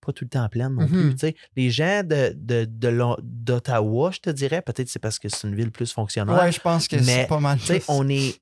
pas 0.00 0.12
tout 0.12 0.24
le 0.24 0.30
temps 0.30 0.48
pleine 0.48 0.74
non 0.74 0.82
Mhm. 0.82 0.88
plus. 0.88 1.12
tu 1.14 1.18
sais. 1.18 1.34
Les 1.56 1.70
gens 1.70 2.02
de, 2.04 2.32
de, 2.36 2.64
de 2.64 3.16
d'Ottawa, 3.22 4.10
je 4.12 4.20
te 4.20 4.30
dirais, 4.30 4.62
peut-être 4.62 4.88
c'est 4.88 4.98
parce 5.00 5.18
que 5.18 5.28
c'est 5.28 5.48
une 5.48 5.54
ville 5.56 5.72
plus 5.72 5.92
fonctionnaire. 5.92 6.36
Ouais, 6.38 6.52
je 6.52 6.60
pense 6.60 6.86
que 6.86 7.02
c'est 7.02 7.26
pas 7.26 7.40
mal. 7.40 7.58
Tu 7.58 7.66
sais, 7.66 7.82
on 7.88 8.08
est, 8.08 8.38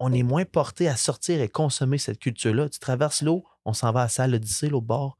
on 0.00 0.12
est 0.12 0.22
moins 0.22 0.44
porté 0.44 0.88
à 0.88 0.96
sortir 0.96 1.40
et 1.40 1.48
consommer 1.48 1.98
cette 1.98 2.18
culture-là. 2.18 2.68
Tu 2.68 2.78
traverses 2.80 3.22
l'eau, 3.22 3.44
on 3.64 3.72
s'en 3.72 3.92
va 3.92 4.00
à 4.00 4.04
la 4.04 4.08
salle 4.08 4.34
Odyssée, 4.34 4.68
l'autre 4.68 4.86
bord. 4.86 5.18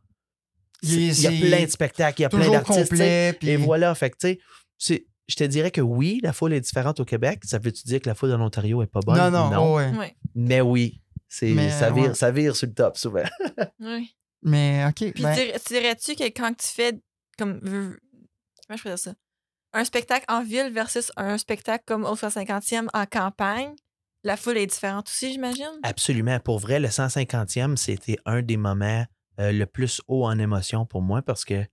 Il 0.83 1.13
y 1.21 1.27
a 1.27 1.31
plein 1.31 1.65
de 1.65 1.71
spectacles, 1.71 2.21
il 2.21 2.23
y 2.23 2.25
a 2.25 2.29
plein 2.31 2.51
d'artistes. 2.51 2.93
Puis... 3.39 3.49
Et 3.49 3.57
voilà, 3.57 3.95
fait 3.95 4.11
que, 4.11 4.17
tu 4.17 4.29
sais, 4.29 4.41
c'est- 4.79 5.07
je 5.29 5.37
te 5.37 5.45
dirais 5.45 5.71
que 5.71 5.81
oui, 5.81 6.19
la 6.25 6.33
foule 6.33 6.55
est 6.55 6.61
différente 6.61 6.99
au 6.99 7.05
Québec. 7.05 7.41
Ça 7.45 7.59
veut-tu 7.59 7.85
dire 7.85 8.01
que 8.01 8.09
la 8.09 8.15
foule 8.17 8.33
en 8.33 8.41
Ontario 8.41 8.83
est 8.83 8.87
pas 8.89 9.01
bonne? 9.01 9.17
Non, 9.17 9.31
non, 9.51 9.75
ouais. 9.77 9.91
Ouais. 9.97 10.17
Mais 10.35 10.61
oui, 10.61 11.01
c'est, 11.29 11.51
Mais, 11.53 11.71
ça, 11.71 11.91
vire, 11.91 12.09
ouais. 12.09 12.15
ça 12.15 12.33
vire 12.33 12.57
sur 12.57 12.67
le 12.67 12.75
top 12.75 12.97
souvent. 12.97 13.23
Ouais. 13.81 14.05
Mais 14.43 14.85
OK. 14.89 15.13
Puis 15.13 15.23
ben, 15.23 15.35
dir- 15.35 15.55
tu 15.65 15.75
dirais-tu 15.75 16.15
que 16.17 16.25
quand 16.25 16.53
tu 16.57 16.67
fais 16.67 16.99
comme 17.39 17.61
comment 17.61 18.77
je 18.77 18.83
peux 18.83 18.89
dire 18.89 18.99
ça? 18.99 19.15
Un 19.75 19.85
spectacle 19.85 20.25
en 20.29 20.43
ville 20.43 20.73
versus 20.73 21.13
un 21.17 21.37
spectacle 21.39 21.85
comme 21.87 22.05
au 22.05 22.17
150e 22.17 22.89
en 22.93 23.07
campagne, 23.07 23.75
la 24.25 24.37
foule 24.37 24.59
est 24.59 24.67
différente 24.67 25.09
aussi, 25.09 25.33
j'imagine? 25.33 25.71
Absolument. 25.83 26.39
Pour 26.41 26.59
vrai, 26.59 26.79
le 26.81 26.89
150e, 26.89 27.77
c'était 27.77 28.19
un 28.27 28.43
des 28.43 28.57
moments 28.57 29.05
euh, 29.39 29.53
le 29.53 29.67
plus 29.67 30.01
haut 30.09 30.27
en 30.27 30.39
émotion 30.39 30.85
pour 30.87 31.03
moi 31.03 31.23
parce 31.23 31.45
que 31.45 31.65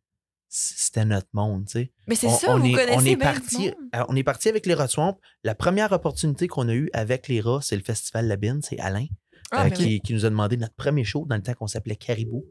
c'était 0.50 1.04
notre 1.06 1.28
monde, 1.34 1.66
tu 1.66 1.72
sais. 1.74 1.92
Mais 2.08 2.16
c'est 2.16 2.30
ça, 2.30 2.56
on 2.56 2.60
vous 2.60 2.68
est, 2.68 2.72
connaissez 2.72 2.96
on 2.96 3.02
est 3.06 3.16
bien 3.18 3.34
parti, 3.34 3.72
alors, 3.92 4.08
on 4.10 4.16
est 4.16 4.24
parti 4.24 4.48
avec 4.48 4.66
les 4.66 4.74
rats 4.74 4.88
Swamp. 4.88 5.18
La 5.44 5.56
première 5.56 5.92
opportunité 5.92 6.48
qu'on 6.48 6.70
a 6.70 6.74
eue 6.74 6.90
avec 6.94 7.28
les 7.28 7.42
rats, 7.42 7.60
c'est 7.62 7.76
le 7.76 7.84
festival 7.84 8.28
Labine, 8.28 8.62
c'est 8.62 8.80
Alain 8.80 9.08
Ah, 9.52 9.66
euh, 9.66 9.70
oui. 9.78 10.00
qui, 10.02 10.14
nous 10.14 10.26
a 10.26 10.30
demandé 10.30 10.56
notre 10.56 10.76
premier 10.76 11.04
show 11.04 11.26
dans 11.28 11.36
le 11.36 11.42
temps 11.44 11.54
qu'on 11.54 11.68
s'appelait 11.68 11.98
Caribou. 11.98 12.46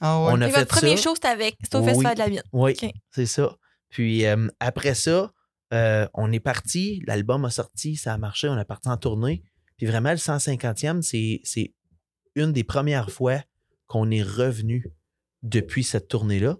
ah 0.00 0.20
ouais. 0.24 0.30
on 0.34 0.40
a 0.40 0.46
Et 0.46 0.50
fait 0.52 0.60
votre 0.60 0.76
premier 0.76 0.96
ça. 0.96 1.02
show, 1.02 1.14
c'était 1.16 1.28
avec 1.28 1.56
c'était 1.64 1.76
au 1.76 1.80
Oui. 1.80 1.86
Festival 1.88 2.14
de 2.14 2.18
la 2.20 2.28
Vienne. 2.28 2.42
Oui, 2.52 2.76
c'est 3.10 3.26
ça. 3.26 3.56
Puis 3.88 4.24
euh, 4.24 4.46
après 4.60 4.94
ça, 4.94 5.32
euh, 5.72 6.06
on 6.14 6.30
est 6.32 6.40
parti, 6.40 7.02
l'album 7.06 7.44
a 7.44 7.50
sorti, 7.50 7.96
ça 7.96 8.12
a 8.14 8.18
marché, 8.18 8.48
on 8.48 8.58
est 8.58 8.64
parti 8.64 8.88
en 8.88 8.96
tournée. 8.96 9.42
Puis 9.76 9.86
vraiment, 9.86 10.10
le 10.10 10.16
150e, 10.16 11.02
c'est, 11.02 11.40
c'est 11.44 11.72
une 12.34 12.52
des 12.52 12.64
premières 12.64 13.10
fois 13.10 13.42
qu'on 13.86 14.10
est 14.10 14.22
revenu 14.22 14.86
depuis 15.42 15.82
cette 15.84 16.08
tournée-là. 16.08 16.56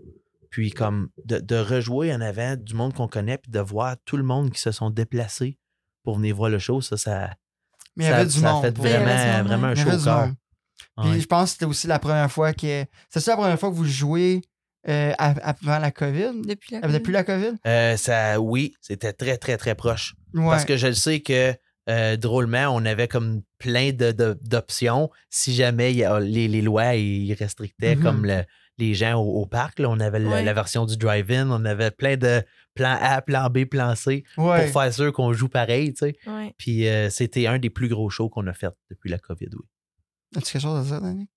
Puis 0.51 0.71
comme 0.71 1.09
de, 1.25 1.39
de 1.39 1.57
rejouer 1.57 2.13
en 2.15 2.21
avant 2.21 2.57
du 2.57 2.75
monde 2.75 2.93
qu'on 2.95 3.09
connaît, 3.09 3.39
puis 3.39 3.51
de 3.51 3.61
voir 3.61 3.97
tout 4.05 4.17
le 4.17 4.23
monde 4.23 4.51
qui 4.51 4.61
se 4.61 4.71
sont 4.71 4.91
déplacés 4.91 5.59
pour 6.05 6.17
venir 6.17 6.35
voir 6.37 6.51
le 6.51 6.59
show, 6.59 6.81
ça, 6.81 6.97
ça, 6.97 7.31
Mais 7.97 8.05
il 8.05 8.07
y 8.09 8.11
ça- 8.11 8.17
avait 8.17 8.27
du 8.27 8.39
ça 8.41 8.53
monde. 8.53 8.63
fait 8.63 8.77
vraiment, 8.77 9.45
vraiment 9.49 9.67
un 9.69 9.75
show. 9.75 9.91
Puis 11.01 11.21
je 11.21 11.27
pense 11.27 11.45
que 11.45 11.53
c'était 11.53 11.65
aussi 11.65 11.87
la 11.87 11.99
première 11.99 12.31
fois 12.31 12.53
que. 12.53 12.85
C'est 13.09 13.21
ça 13.21 13.33
la 13.33 13.37
première 13.39 13.59
fois 13.59 13.71
que 13.71 13.75
vous 13.77 13.85
jouez 13.87 14.43
euh, 14.89 15.13
av- 15.19 15.41
avant 15.43 15.79
la 15.79 15.91
COVID? 15.91 16.43
Depuis 16.47 16.75
la 16.75 16.81
Depuis 16.89 17.13
la 17.13 17.25
COVID? 17.25 17.55
Euh, 17.67 17.97
ça, 17.97 18.41
oui, 18.41 18.75
c'était 18.81 19.13
très, 19.13 19.37
très, 19.39 19.57
très 19.57 19.75
proche. 19.75 20.15
Ouais. 20.35 20.45
Parce 20.47 20.65
que 20.65 20.77
je 20.77 20.89
le 20.89 20.95
sais 20.95 21.21
que 21.21 21.55
euh, 21.89 22.17
drôlement, 22.17 22.69
on 22.75 22.85
avait 22.85 23.09
comme 23.09 23.43
plein 23.59 23.91
de, 23.93 24.13
de- 24.13 24.39
d'options 24.43 25.11
si 25.31 25.53
jamais 25.55 25.93
y 25.93 26.05
a- 26.05 26.21
les, 26.21 26.47
les 26.49 26.63
lois 26.63 26.95
ils 26.95 27.33
restrictaient 27.35 27.97
Mhm. 27.97 28.03
comme 28.03 28.27
le- 28.27 28.45
les 28.79 28.95
gens 28.95 29.21
au, 29.21 29.43
au 29.43 29.47
parc. 29.47 29.79
là. 29.81 29.89
on 29.91 29.99
avait 30.01 30.19
la- 30.21 30.31
Ouais. 30.31 30.45
la, 30.45 30.53
version 30.55 30.87
du 30.87 30.97
drive-in, 30.97 31.51
on 31.51 31.65
avait 31.65 31.91
plein 31.91 32.17
de 32.17 32.43
plan 32.75 32.97
A, 33.01 33.21
plan 33.21 33.51
B, 33.51 33.65
plan 33.65 33.95
C 33.97 34.25
Ouais. 34.39 34.65
pour 34.71 34.83
faire 34.83 34.93
sûr 34.95 35.13
qu'on 35.13 35.33
joue 35.33 35.49
pareil. 35.49 35.93
tu 35.93 36.07
sais. 36.07 36.17
Ouais. 36.27 36.55
Puis 36.57 36.89
euh, 36.89 37.11
c'était 37.11 37.47
un 37.49 37.59
des 37.59 37.69
plus 37.71 37.89
gros 37.89 38.09
shows 38.11 38.29
qu'on 38.29 38.47
a 38.47 38.53
fait 38.55 38.71
depuis 38.91 39.11
la 39.11 39.19
COVID. 39.19 39.49
Oui. 39.53 39.67
As-tu 40.37 40.53
quelque 40.53 40.63
chose 40.63 40.79
à 40.81 40.89
dire, 40.89 41.01
Danick? 41.03 41.29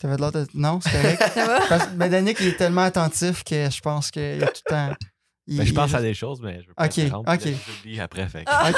T'avais 0.00 0.16
de 0.16 0.20
l'air 0.22 0.32
de. 0.32 0.46
Non, 0.54 0.80
c'est 0.80 0.90
correct. 0.90 1.22
Ça 1.34 1.46
va? 1.46 1.60
Parce 1.68 1.86
que 1.86 1.94
ben, 1.94 2.10
Danick, 2.10 2.38
il 2.40 2.48
est 2.48 2.56
tellement 2.56 2.82
attentif 2.82 3.44
que 3.44 3.70
je 3.70 3.80
pense 3.80 4.10
qu'il 4.10 4.38
y 4.38 4.42
a 4.42 4.46
tout 4.48 4.62
le 4.66 4.70
temps. 4.70 4.96
il- 5.46 5.58
Ben, 5.58 5.64
je 5.64 5.70
il- 5.70 5.74
pense 5.74 5.94
à 5.94 6.00
des 6.00 6.14
choses, 6.14 6.40
mais 6.42 6.62
je 6.62 6.68
veux 6.68 6.74
pas 6.74 6.86
Ok, 6.86 6.98
interrompre, 6.98 7.32
ok. 7.32 7.48
J'oublie 7.66 8.00
après. 8.00 8.28
Fait. 8.28 8.44
Ah. 8.46 8.70
OK. 8.70 8.76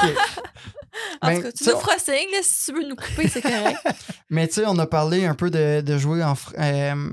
En 1.22 1.28
Ben, 1.28 1.36
tout 1.36 1.42
cas, 1.42 1.52
tu 1.52 1.64
sais, 1.64 1.72
nous 1.72 1.78
feras 1.78 1.98
signe, 1.98 2.30
là, 2.32 2.38
si 2.42 2.64
tu 2.72 2.72
veux 2.78 2.88
nous 2.88 2.96
couper, 2.96 3.28
c'est 3.28 3.40
correct. 3.42 3.78
Mais 4.30 4.48
tu 4.48 4.54
sais, 4.54 4.64
on 4.66 4.78
a 4.78 4.86
parlé 4.86 5.24
un 5.24 5.34
peu 5.34 5.50
de, 5.50 5.80
de 5.80 5.98
jouer 5.98 6.22
en. 6.24 6.34
euh, 6.58 7.10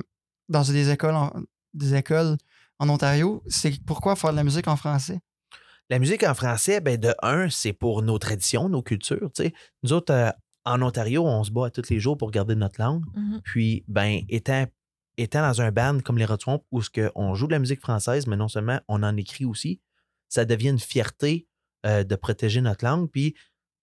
dans 0.50 0.62
des 0.63 0.89
écoles 0.89 1.15
en, 1.15 1.32
des 1.76 1.93
écoles 1.95 2.36
en 2.80 2.89
Ontario, 2.89 3.43
c'est 3.48 3.74
pourquoi 3.86 4.15
faire 4.15 4.32
de 4.32 4.38
la 4.38 4.43
musique 4.43 4.67
en 4.67 4.76
français? 4.76 5.19
La 5.91 6.00
musique 6.00 6.24
en 6.24 6.34
français, 6.34 6.82
ben 6.82 6.98
de 6.98 7.13
un, 7.22 7.50
c'est 7.50 7.74
pour 7.74 8.02
nos 8.02 8.17
traditions, 8.19 8.69
nos 8.69 8.82
cultures. 8.82 9.30
tu 9.36 9.43
sais. 9.43 9.54
Nous 9.84 9.91
autres, 9.93 10.13
euh, 10.13 10.30
en 10.65 10.82
Ontario, 10.82 11.26
on 11.26 11.43
se 11.43 11.52
bat 11.52 11.67
à 11.67 11.69
tous 11.69 11.89
les 11.89 12.00
jours 12.00 12.17
pour 12.17 12.32
garder 12.32 12.56
notre 12.56 12.80
langue. 12.82 13.04
Mhm. 13.15 13.41
Puis, 13.43 13.84
ben, 13.88 14.22
étant, 14.30 14.65
étant 15.17 15.41
dans 15.41 15.62
un 15.62 15.72
band 15.72 16.00
comme 16.02 16.17
les 16.17 16.26
Rotwomp, 16.26 16.63
où 16.72 16.82
ce 16.82 16.89
on 17.15 17.34
joue 17.36 17.48
de 17.48 17.54
la 17.54 17.60
musique 17.60 17.80
française, 17.82 18.28
mais 18.28 18.36
non 18.38 18.48
seulement 18.48 18.80
on 18.88 19.04
en 19.04 19.15
écrit 19.17 19.45
aussi, 19.45 19.82
ça 20.28 20.45
devient 20.45 20.69
une 20.69 20.80
fierté 20.80 21.48
euh, 21.86 22.04
de 22.04 22.15
protéger 22.15 22.62
notre 22.62 22.84
langue. 22.86 23.10
Puis, 23.10 23.36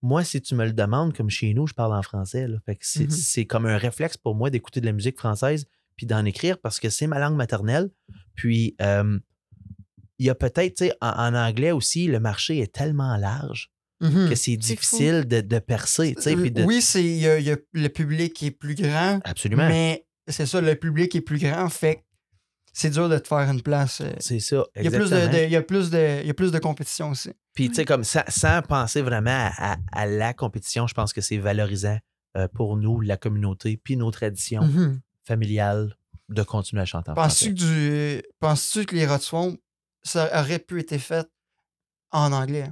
moi, 0.03 0.23
si 0.23 0.39
tu 0.41 0.53
me 0.55 0.63
le 0.65 0.73
demandes, 0.73 1.13
comme 1.15 1.29
chez 1.31 1.53
nous, 1.55 1.65
je 1.67 1.73
parle 1.73 1.93
en 1.95 2.03
français. 2.03 2.47
là. 2.47 2.57
Fait 2.65 2.75
que 2.75 2.85
c'est 2.85 3.05
Mhm. 3.05 3.09
c'est 3.09 3.45
comme 3.45 3.65
un 3.65 3.77
réflexe 3.77 4.15
pour 4.17 4.35
moi 4.35 4.49
d'écouter 4.51 4.79
de 4.79 4.85
la 4.85 4.93
musique 4.93 5.17
française 5.17 5.65
puis 5.95 6.05
d'en 6.05 6.23
écrire 6.25 6.59
parce 6.59 6.79
que 6.79 6.89
c'est 6.91 7.07
ma 7.07 7.17
langue 7.19 7.35
maternelle. 7.35 7.89
Puis, 8.35 8.75
euh, 8.81 9.19
il 10.19 10.25
y 10.27 10.29
a 10.29 10.35
peut-être, 10.35 10.75
tu 10.75 10.85
sais, 10.85 10.93
en, 11.01 11.09
en 11.09 11.33
anglais 11.35 11.71
aussi, 11.71 12.07
le 12.07 12.19
marché 12.19 12.59
est 12.59 12.71
tellement 12.73 13.17
large 13.17 13.71
Mhm. 13.99 14.29
que 14.29 14.35
c'est 14.35 14.57
difficile 14.57 15.25
de, 15.27 15.41
de 15.41 15.59
percer, 15.59 16.13
tu 16.15 16.21
sais. 16.21 16.35
puis 16.35 16.51
de- 16.51 16.63
Oui, 16.63 16.81
c'est 16.81 17.03
il 17.03 17.17
y 17.17 17.27
a- 17.27 17.39
il 17.39 17.45
y 17.45 17.51
a- 17.51 17.57
le 17.73 17.87
public 17.89 18.41
est 18.43 18.51
plus 18.51 18.75
grand, 18.75 19.19
Absolument. 19.23 19.67
mais 19.67 20.05
c'est 20.27 20.45
ça, 20.45 20.61
le 20.61 20.75
public 20.75 21.15
est 21.15 21.21
plus 21.21 21.39
grand, 21.39 21.67
fait 21.69 21.95
que 21.95 22.01
c'est 22.73 22.91
dur 22.91 23.09
de 23.09 23.17
te 23.17 23.27
faire 23.27 23.49
une 23.49 23.63
place. 23.63 24.01
euh. 24.01 24.11
C'est 24.19 24.39
ça. 24.39 24.63
Il 24.75 24.83
y, 24.83 24.87
a 24.87 24.91
plus 24.91 24.99
de, 25.09 25.15
exactement. 25.15 25.33
de- 25.39 25.43
il, 25.45 25.49
y 25.51 25.55
a 25.55 25.61
plus 25.63 25.89
de, 25.89 26.19
il 26.21 26.27
y 26.27 26.29
a 26.29 26.33
plus 26.35 26.51
de 26.51 26.59
compétition 26.59 27.09
aussi. 27.09 27.31
Puis, 27.55 27.69
tu 27.69 27.73
sais, 27.75 27.85
comme 27.85 28.03
sans, 28.03 28.21
sans 28.27 28.61
penser 28.61 29.01
vraiment 29.01 29.31
à, 29.31 29.73
à- 29.73 29.77
à 29.91 30.05
la 30.05 30.33
compétition, 30.35 30.85
je 30.85 30.93
pense 30.93 31.11
que 31.11 31.21
c'est 31.21 31.37
valorisant 31.39 31.97
euh, 32.35 32.47
pour 32.53 32.77
nous, 32.77 32.99
la 33.01 33.17
communauté, 33.17 33.77
puis 33.83 33.97
nos 33.97 34.11
traditions 34.11 34.61
Mhm. 34.63 34.99
familiales 35.25 35.97
de 36.29 36.43
continuer 36.43 36.83
à 36.83 36.85
chanter 36.85 37.09
en 37.09 37.15
Penses-tu 37.15 37.45
français. 37.45 37.65
que, 37.65 38.17
du- 38.19 38.23
penses-tu 38.39 38.85
que 38.85 38.95
les 38.95 39.07
Rotswamp, 39.07 39.55
ça 40.03 40.29
aurait 40.39 40.59
pu 40.59 40.79
être 40.81 40.95
fait 40.99 41.27
en 42.11 42.31
anglais? 42.31 42.69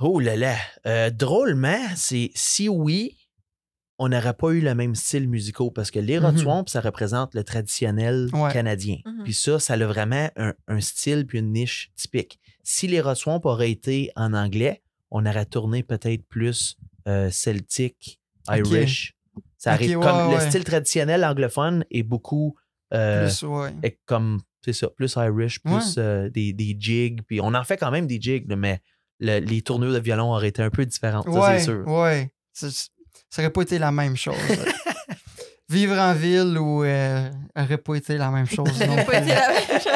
Oh 0.00 0.20
là 0.20 0.36
là. 0.36 0.56
Euh, 0.86 1.10
drôlement, 1.10 1.80
c'est 1.96 2.30
si 2.34 2.68
oui, 2.68 3.16
on 3.98 4.08
n'aurait 4.10 4.34
pas 4.34 4.50
eu 4.50 4.60
le 4.60 4.74
même 4.74 4.94
style 4.94 5.28
musical 5.28 5.68
parce 5.74 5.90
que 5.90 5.98
les 5.98 6.18
Mhm. 6.20 6.26
Rotswamp, 6.26 6.64
ça 6.68 6.80
représente 6.80 7.34
le 7.34 7.42
traditionnel 7.42 8.28
Ouais. 8.32 8.52
canadien. 8.52 8.98
Mhm. 9.04 9.24
Puis 9.24 9.34
ça, 9.34 9.58
ça 9.58 9.74
a 9.74 9.76
vraiment 9.86 10.30
un, 10.36 10.54
un 10.68 10.80
style 10.80 11.26
puis 11.26 11.38
une 11.40 11.52
niche 11.52 11.90
typique. 11.96 12.38
Si 12.62 12.86
les 12.86 13.00
Rotswamp 13.00 13.40
auraient 13.44 13.70
été 13.72 14.12
en 14.14 14.34
anglais, 14.34 14.82
on 15.10 15.26
aurait 15.26 15.46
tourné 15.46 15.82
peut-être 15.82 16.24
plus 16.28 16.76
euh, 17.08 17.30
celtique. 17.30 18.20
Irish. 18.50 19.14
Ça 19.56 19.72
arrive 19.72 19.98
ouais, 19.98 20.04
comme 20.04 20.32
le 20.32 20.40
style 20.40 20.62
traditionnel 20.64 21.24
anglophone 21.24 21.84
est 21.90 22.02
beaucoup 22.02 22.54
euh, 22.94 23.24
Plus, 23.26 23.42
ouais. 23.46 23.72
est 23.82 23.98
comme 24.06 24.40
c'est 24.64 24.72
ça, 24.72 24.88
plus 24.90 25.14
Irish, 25.16 25.60
plus 25.60 25.72
Ouais. 25.72 25.98
euh, 25.98 26.30
des, 26.30 26.52
des 26.52 26.76
jigs. 26.78 27.22
Puis 27.26 27.40
on 27.40 27.54
en 27.54 27.64
fait 27.64 27.76
quand 27.76 27.90
même 27.90 28.06
des 28.06 28.20
jigs, 28.20 28.46
mais 28.56 28.80
le- 29.20 29.38
les 29.40 29.62
tournures 29.62 29.92
de 29.92 29.98
violon 30.00 30.32
auraient 30.32 30.48
été 30.48 30.62
un 30.62 30.70
peu 30.70 30.84
différentes, 30.86 31.26
ouais, 31.28 31.58
c'est 31.58 31.64
sûr. 31.64 31.86
ouais. 31.86 32.30
Ça, 32.52 32.68
ça 33.30 33.42
aurait 33.42 33.50
pas 33.52 33.62
été 33.62 33.78
la 33.78 33.92
même 33.92 34.16
chose. 34.16 34.34
Vivre 35.70 35.98
en 35.98 36.14
ville 36.14 36.56
ou 36.58 36.82
euh, 36.82 37.30
aurait 37.54 37.76
pas 37.78 37.94
été 37.96 38.16
la 38.16 38.30
même 38.30 38.46
chose. 38.48 38.72
Ça 38.72 38.86
non 38.86 38.94
aurait 38.94 39.04
pas 39.04 39.18
été 39.18 39.28
la 39.34 39.48
même 39.48 39.80
chose. 39.82 39.92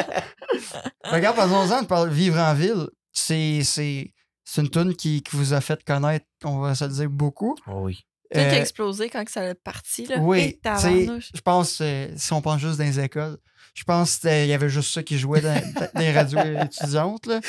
Regarde, 1.05 1.35
parlons-en 1.35 1.81
de 1.81 1.87
parler- 1.87 2.13
vivre 2.13 2.39
en 2.39 2.53
ville. 2.53 2.87
C'est, 3.11 3.61
c'est, 3.63 4.13
c'est 4.45 4.61
une 4.61 4.69
tune 4.69 4.95
qui, 4.95 5.23
qui 5.23 5.35
vous 5.35 5.53
a 5.53 5.61
fait 5.61 5.83
connaître, 5.83 6.25
on 6.43 6.59
va 6.59 6.75
se 6.75 6.83
le 6.85 6.91
dire, 6.91 7.09
beaucoup. 7.09 7.55
Oh 7.67 7.81
oui. 7.85 8.05
Qui 8.31 8.39
a 8.39 8.43
Euh, 8.53 8.59
explosé 8.61 9.09
quand 9.09 9.23
que 9.25 9.31
ça 9.31 9.41
a 9.41 9.55
parti, 9.55 10.05
là. 10.07 10.17
oui, 10.19 10.59
je 10.63 11.41
pense, 11.41 11.79
euh, 11.81 12.07
si 12.17 12.33
on 12.33 12.41
pense 12.41 12.61
juste 12.61 12.77
dans 12.77 12.83
les 12.83 12.99
écoles, 12.99 13.37
je 13.75 13.83
pense 13.83 14.17
qu'il 14.17 14.45
y 14.47 14.53
avait 14.53 14.69
juste 14.69 14.91
ça 14.93 15.01
qui 15.03 15.17
jouait 15.19 15.41
dans, 15.41 15.53
dans 15.75 15.99
les 15.99 16.11
radios 16.11 16.39
étudiantes. 16.39 17.25
là. 17.27 17.39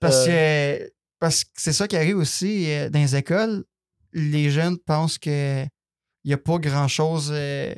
Parce, 0.00 0.26
que, 0.26 0.92
parce 1.18 1.44
que 1.44 1.50
c'est 1.56 1.72
ça 1.72 1.88
qui 1.88 1.96
arrive 1.96 2.16
aussi 2.18 2.70
euh, 2.70 2.90
dans 2.90 2.98
les 3.00 3.16
écoles. 3.16 3.64
Les 4.12 4.50
jeunes 4.50 4.78
pensent 4.78 5.18
que 5.18 5.64
il 5.64 6.28
n'y 6.28 6.34
a 6.34 6.38
pas 6.38 6.58
grand-chose. 6.58 7.30
euh, 7.32 7.74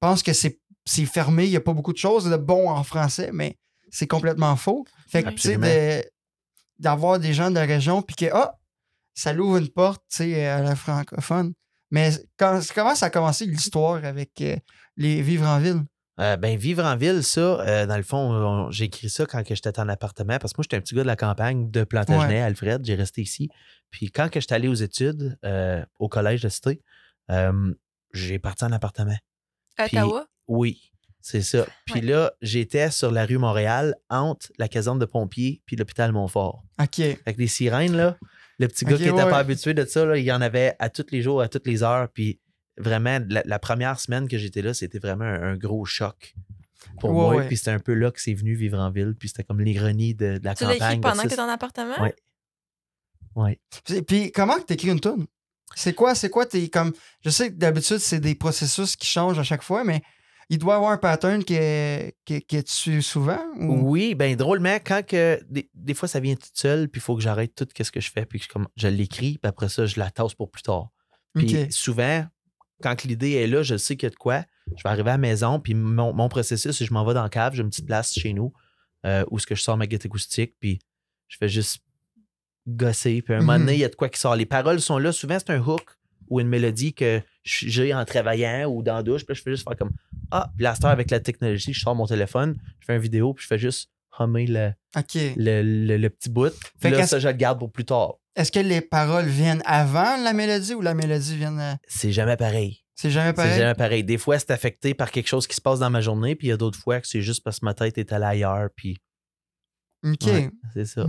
pensent 0.00 0.22
que 0.22 0.32
c'est, 0.32 0.60
c'est 0.84 1.06
fermé, 1.06 1.44
il 1.44 1.50
n'y 1.50 1.56
a 1.56 1.60
pas 1.60 1.72
beaucoup 1.72 1.92
de 1.92 1.98
choses 1.98 2.24
de 2.28 2.36
bon 2.36 2.68
en 2.70 2.82
français, 2.84 3.30
mais 3.32 3.56
c'est 3.90 4.06
complètement 4.06 4.56
faux. 4.56 4.84
Fait 5.08 5.22
que, 5.22 5.28
tu 5.36 5.48
sais, 5.48 5.56
de- 6.00 6.10
d'avoir 6.78 7.18
des 7.18 7.34
gens 7.34 7.50
de 7.50 7.54
la 7.56 7.64
région, 7.66 8.02
puis 8.02 8.16
que, 8.16 8.26
ah, 8.32 8.58
ça 9.14 9.32
l'ouvre 9.32 9.58
une 9.58 9.68
porte, 9.68 10.02
tu 10.10 10.16
sais, 10.18 10.46
à 10.46 10.62
la 10.62 10.74
francophone. 10.74 11.52
Mais 11.90 12.10
quand, 12.38 12.60
comment 12.74 12.94
ça 12.94 13.06
a 13.06 13.10
commencé 13.10 13.44
l'histoire 13.46 14.04
avec 14.04 14.40
euh, 14.40 14.56
les 14.96 15.20
vivre 15.22 15.46
en 15.46 15.58
ville? 15.60 15.82
Euh, 16.22 16.36
ben, 16.36 16.56
vivre 16.56 16.84
en 16.84 16.96
ville, 16.96 17.22
ça, 17.24 17.40
euh, 17.60 17.86
dans 17.86 17.96
le 17.96 18.02
fond, 18.02 18.18
on- 18.32 18.70
j'ai 18.70 18.84
écrit 18.84 19.10
ça 19.10 19.26
quand 19.26 19.42
j'étais 19.46 19.78
en 19.80 19.88
appartement, 19.88 20.38
parce 20.38 20.52
que 20.52 20.58
moi, 20.58 20.62
j'étais 20.62 20.76
un 20.76 20.80
petit 20.80 20.94
gars 20.94 21.02
de 21.02 21.06
la 21.08 21.16
campagne 21.16 21.70
de 21.70 21.84
Plantagenet, 21.84 22.40
Alfred, 22.40 22.84
j'ai 22.84 22.94
resté 22.94 23.22
ici. 23.22 23.48
Puis 23.90 24.10
quand 24.10 24.28
que 24.30 24.40
j'étais 24.40 24.54
allé 24.54 24.68
aux 24.68 24.74
études 24.74 25.36
euh, 25.44 25.84
au 25.98 26.08
collège 26.08 26.42
de 26.42 26.48
Cité, 26.48 26.80
euh, 27.30 27.74
j'ai 28.12 28.38
parti 28.38 28.64
en 28.64 28.72
appartement. 28.72 29.16
À 29.78 29.86
Ottawa? 29.86 30.26
Oui, 30.48 30.92
c'est 31.20 31.42
ça. 31.42 31.66
Puis 31.86 32.00
Ouais. 32.00 32.06
là, 32.06 32.32
j'étais 32.40 32.90
sur 32.90 33.10
la 33.10 33.24
rue 33.26 33.38
Montréal, 33.38 33.94
entre 34.08 34.48
la 34.58 34.68
caserne 34.68 34.98
de 34.98 35.06
pompiers 35.06 35.62
puis 35.66 35.76
l'hôpital 35.76 36.12
Montfort. 36.12 36.62
OK. 36.80 37.00
Avec 37.00 37.36
des 37.36 37.46
sirènes, 37.48 37.96
là, 37.96 38.16
le 38.58 38.68
petit 38.68 38.84
gars 38.84 38.96
qui 38.96 39.04
n'était 39.04 39.22
ouais. 39.24 39.30
pas 39.30 39.38
habitué 39.38 39.74
de 39.74 39.84
ça, 39.84 40.04
là, 40.04 40.16
il 40.18 40.24
y 40.24 40.32
en 40.32 40.40
avait 40.40 40.76
à 40.78 40.88
tous 40.88 41.06
les 41.10 41.20
jours, 41.22 41.40
à 41.42 41.48
toutes 41.48 41.66
les 41.66 41.82
heures. 41.82 42.08
Puis 42.12 42.38
vraiment, 42.78 43.18
la, 43.28 43.42
la 43.44 43.58
première 43.58 43.98
semaine 44.00 44.28
que 44.28 44.38
j'étais 44.38 44.62
là, 44.62 44.74
c'était 44.74 44.98
vraiment 44.98 45.24
un, 45.24 45.42
un 45.52 45.56
gros 45.56 45.84
choc 45.84 46.34
pour 47.00 47.10
Ouais, 47.10 47.16
moi. 47.16 47.34
ouais. 47.36 47.46
Puis 47.48 47.56
c'était 47.56 47.70
un 47.70 47.78
peu 47.78 47.94
là 47.94 48.10
que 48.10 48.20
c'est 48.20 48.34
venu 48.34 48.54
vivre 48.54 48.78
en 48.78 48.90
ville. 48.90 49.14
Puis 49.18 49.28
c'était 49.28 49.44
comme 49.44 49.60
l'ironie 49.60 50.14
de, 50.14 50.38
de 50.38 50.44
la 50.44 50.54
Tu 50.54 50.64
l'as 50.64 50.72
campagne. 50.74 50.98
écrit 50.98 51.00
pendant 51.00 51.12
que 51.12 51.16
versus- 51.16 51.30
t'étais 51.30 51.42
en 51.42 51.48
appartement? 51.48 52.02
Ouais. 52.02 52.14
Ouais. 53.34 53.60
Puis, 53.84 54.02
puis 54.02 54.32
comment 54.32 54.56
que 54.56 54.64
t'écris 54.64 54.90
une 54.90 55.00
tune? 55.00 55.26
C'est 55.74 55.94
quoi, 55.94 56.14
c'est 56.14 56.28
quoi 56.28 56.44
tes 56.44 56.68
comme. 56.68 56.92
Je 57.24 57.30
sais 57.30 57.50
que 57.50 57.56
d'habitude, 57.56 57.98
c'est 57.98 58.20
des 58.20 58.34
processus 58.34 58.94
qui 58.96 59.06
changent 59.06 59.38
à 59.38 59.42
chaque 59.42 59.62
fois, 59.62 59.84
mais 59.84 60.02
il 60.50 60.58
doit 60.58 60.74
y 60.74 60.76
avoir 60.76 60.92
un 60.92 60.98
pattern 60.98 61.42
que, 61.44 62.10
que, 62.26 62.38
que 62.40 62.60
tu 62.60 62.72
suis 62.72 63.02
souvent? 63.02 63.40
Ou... 63.58 63.88
Oui, 63.90 64.14
ben 64.14 64.36
drôlement, 64.36 64.76
quand 64.84 65.02
que 65.06 65.40
des, 65.48 65.70
des 65.72 65.94
fois 65.94 66.08
ça 66.08 66.20
vient 66.20 66.34
tout 66.34 66.50
seul, 66.52 66.90
puis 66.90 66.98
il 66.98 67.02
faut 67.02 67.16
que 67.16 67.22
j'arrête 67.22 67.54
tout 67.54 67.66
ce 67.74 67.90
que 67.90 68.00
je 68.00 68.10
fais, 68.10 68.26
puis 68.26 68.38
que 68.38 68.44
je, 68.44 68.50
comme, 68.50 68.68
je 68.76 68.88
l'écris, 68.88 69.38
puis 69.38 69.48
après 69.48 69.70
ça, 69.70 69.86
je 69.86 69.98
la 69.98 70.10
tasse 70.10 70.34
pour 70.34 70.50
plus 70.50 70.62
tard. 70.62 70.90
Puis 71.34 71.56
souvent, 71.70 72.26
quand 72.82 73.04
l'idée 73.04 73.32
est 73.32 73.46
là, 73.46 73.62
je 73.62 73.76
sais 73.76 73.96
qu'il 73.96 74.06
y 74.06 74.08
a 74.08 74.10
de 74.10 74.16
quoi. 74.16 74.44
Je 74.76 74.82
vais 74.82 74.88
arriver 74.90 75.10
à 75.10 75.14
la 75.14 75.18
maison, 75.18 75.60
puis 75.60 75.74
mon, 75.74 76.12
mon 76.12 76.28
processus, 76.28 76.72
c'est 76.76 76.84
que 76.84 76.88
je 76.88 76.94
m'en 76.94 77.04
vais 77.04 77.14
dans 77.14 77.22
la 77.22 77.28
cave, 77.28 77.54
j'ai 77.54 77.62
une 77.62 77.68
petite 77.70 77.86
place 77.86 78.12
chez 78.12 78.32
nous 78.32 78.52
euh, 79.06 79.24
où 79.30 79.38
ce 79.38 79.46
que 79.46 79.54
je 79.54 79.62
sors 79.62 79.76
ma 79.76 79.86
guitare 79.86 80.06
acoustique, 80.06 80.54
puis 80.60 80.78
je 81.28 81.36
fais 81.38 81.48
juste 81.48 81.82
gosser. 82.68 83.22
Puis 83.22 83.34
à 83.34 83.38
un 83.38 83.40
moment 83.40 83.54
Mhm. 83.54 83.58
donné, 83.60 83.72
il 83.74 83.78
y 83.80 83.84
a 83.84 83.88
de 83.88 83.94
quoi 83.96 84.08
qui 84.08 84.20
sort. 84.20 84.36
Les 84.36 84.46
paroles 84.46 84.80
sont 84.80 84.98
là. 84.98 85.12
Souvent, 85.12 85.38
c'est 85.38 85.50
un 85.50 85.60
hook 85.60 85.82
ou 86.28 86.40
une 86.40 86.48
mélodie 86.48 86.94
que 86.94 87.20
j'ai 87.44 87.92
en 87.92 88.04
travaillant 88.04 88.66
ou 88.70 88.82
dans 88.82 88.94
la 88.94 89.02
douche. 89.02 89.24
Puis 89.24 89.32
là, 89.32 89.38
je 89.38 89.42
fais 89.42 89.50
juste 89.50 89.64
faire 89.68 89.76
comme 89.76 89.90
Ah, 90.30 90.50
heure, 90.62 90.76
avec 90.86 91.10
la 91.10 91.20
technologie, 91.20 91.72
je 91.74 91.80
sors 91.80 91.94
mon 91.94 92.06
téléphone, 92.06 92.56
je 92.80 92.86
fais 92.86 92.94
une 92.96 93.02
vidéo, 93.02 93.34
puis 93.34 93.42
je 93.42 93.48
fais 93.48 93.58
juste 93.58 93.90
hummer 94.18 94.46
le, 94.46 94.70
le, 95.36 95.62
le- 95.62 95.96
le 95.98 96.10
petit 96.10 96.30
bout. 96.30 96.52
Fait 96.80 96.90
là, 96.90 97.06
ça, 97.06 97.18
je 97.18 97.28
le 97.28 97.34
garde 97.34 97.58
pour 97.58 97.70
plus 97.70 97.84
tard. 97.84 98.14
Est-ce 98.34 98.50
que 98.52 98.60
les 98.60 98.80
paroles 98.80 99.26
viennent 99.26 99.62
avant 99.66 100.16
la 100.22 100.32
mélodie 100.32 100.74
ou 100.74 100.80
la 100.80 100.94
mélodie 100.94 101.36
vient. 101.36 101.58
euh, 101.58 101.74
C'est 101.86 102.12
jamais 102.12 102.36
pareil. 102.36 102.78
C'est 102.94 103.10
jamais 103.10 103.30
C'est 103.30 103.34
pareil? 103.34 103.58
jamais 103.58 103.74
pareil. 103.74 104.04
Des 104.04 104.18
fois, 104.18 104.38
c'est 104.38 104.50
affecté 104.52 104.94
par 104.94 105.10
quelque 105.10 105.26
chose 105.28 105.46
qui 105.46 105.54
se 105.56 105.60
passe 105.60 105.78
dans 105.80 105.90
ma 105.90 106.00
journée, 106.00 106.34
puis 106.36 106.46
il 106.46 106.50
y 106.50 106.52
a 106.52 106.56
d'autres 106.56 106.78
fois 106.78 107.00
que 107.00 107.06
c'est 107.08 107.20
juste 107.22 107.42
parce 107.44 107.60
que 107.60 107.64
ma 107.66 107.74
tête 107.74 107.98
est 107.98 108.12
allée 108.12 108.24
ailleurs, 108.26 108.68
puis 108.76 108.98
OK. 110.04 110.22
ouais, 110.24 110.50
c'est 110.74 110.84
ça. 110.86 111.06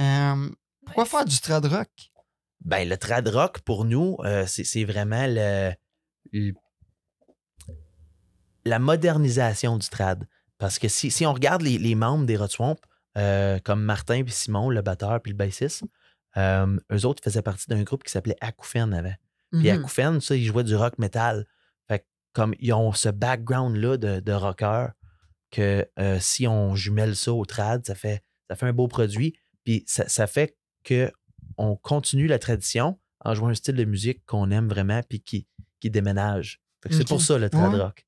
Euh, 0.00 0.50
pourquoi 0.84 1.04
faire 1.04 1.24
du 1.24 1.38
trad 1.40 1.64
rock? 1.66 1.88
Ben, 2.64 2.88
le 2.88 2.96
trad 2.96 3.26
rock, 3.28 3.60
pour 3.60 3.84
nous, 3.84 4.16
euh, 4.24 4.44
c'est 4.46 4.64
c'est 4.64 4.84
vraiment 4.84 5.26
le, 5.26 5.72
le- 6.32 6.52
la 8.64 8.78
modernisation 8.78 9.76
du 9.78 9.88
trad. 9.88 10.26
Parce 10.58 10.78
que 10.78 10.88
si, 10.88 11.10
si 11.10 11.26
on 11.26 11.32
regarde 11.32 11.62
les, 11.62 11.78
les 11.78 11.94
membres 11.94 12.24
des 12.26 12.36
Rot 12.36 12.48
Swamp, 12.48 12.76
euh, 13.18 13.58
comme 13.64 13.82
Martin 13.82 14.22
puis 14.24 14.32
Simon, 14.32 14.70
le 14.70 14.82
batteur 14.82 15.20
puis 15.22 15.32
le 15.32 15.36
bassiste, 15.36 15.84
euh, 16.36 16.78
eux 16.92 17.06
autres 17.06 17.22
faisaient 17.22 17.42
partie 17.42 17.68
d'un 17.68 17.82
groupe 17.82 18.04
qui 18.04 18.10
s'appelait 18.12 18.36
Acouphène 18.40 18.92
avant. 18.94 19.14
Puis 19.52 19.70
Mhm. 19.70 19.78
Acouphène, 19.78 20.20
ça, 20.20 20.34
ils 20.36 20.44
jouaient 20.44 20.64
du 20.64 20.74
rock 20.76 20.98
metal. 20.98 21.46
Fait 21.88 22.00
que 22.00 22.04
comme 22.32 22.54
ils 22.58 22.72
ont 22.72 22.92
ce 22.92 23.08
background-là 23.08 23.96
de, 23.96 24.20
de 24.20 24.32
rocker, 24.32 24.88
que 25.50 25.88
euh, 25.98 26.18
si 26.20 26.46
on 26.46 26.74
jumelle 26.74 27.14
ça 27.16 27.32
au 27.32 27.44
trad, 27.46 27.86
ça 27.86 27.94
fait, 27.94 28.22
ça 28.50 28.56
fait 28.56 28.66
un 28.66 28.72
beau 28.72 28.88
produit. 28.88 29.38
Puis 29.64 29.84
ça, 29.86 30.08
ça 30.08 30.26
fait 30.26 30.56
que 30.84 31.10
on 31.56 31.76
continue 31.76 32.26
la 32.26 32.38
tradition 32.38 32.98
en 33.24 33.34
jouant 33.34 33.48
un 33.48 33.54
style 33.54 33.76
de 33.76 33.84
musique 33.84 34.24
qu'on 34.26 34.50
aime 34.50 34.68
vraiment 34.68 35.00
puis 35.08 35.20
qui, 35.20 35.46
qui 35.80 35.90
déménage. 35.90 36.60
Fait 36.82 36.90
que 36.90 36.94
C'est 36.94 37.06
pour 37.08 37.22
ça 37.22 37.38
le 37.38 37.48
trad 37.48 37.72
Ouais. 37.72 37.80
rock. 37.80 38.06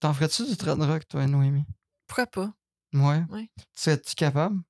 T'en 0.00 0.14
ferais-tu 0.14 0.46
du 0.46 0.56
trad 0.56 0.80
rock, 0.80 1.06
toi, 1.06 1.26
Noémie? 1.26 1.64
Pourquoi 2.06 2.26
pas? 2.26 2.54
Ouais. 2.94 3.22
Ouais. 3.30 3.50
Serais-tu 3.74 4.14
capable? 4.14 4.60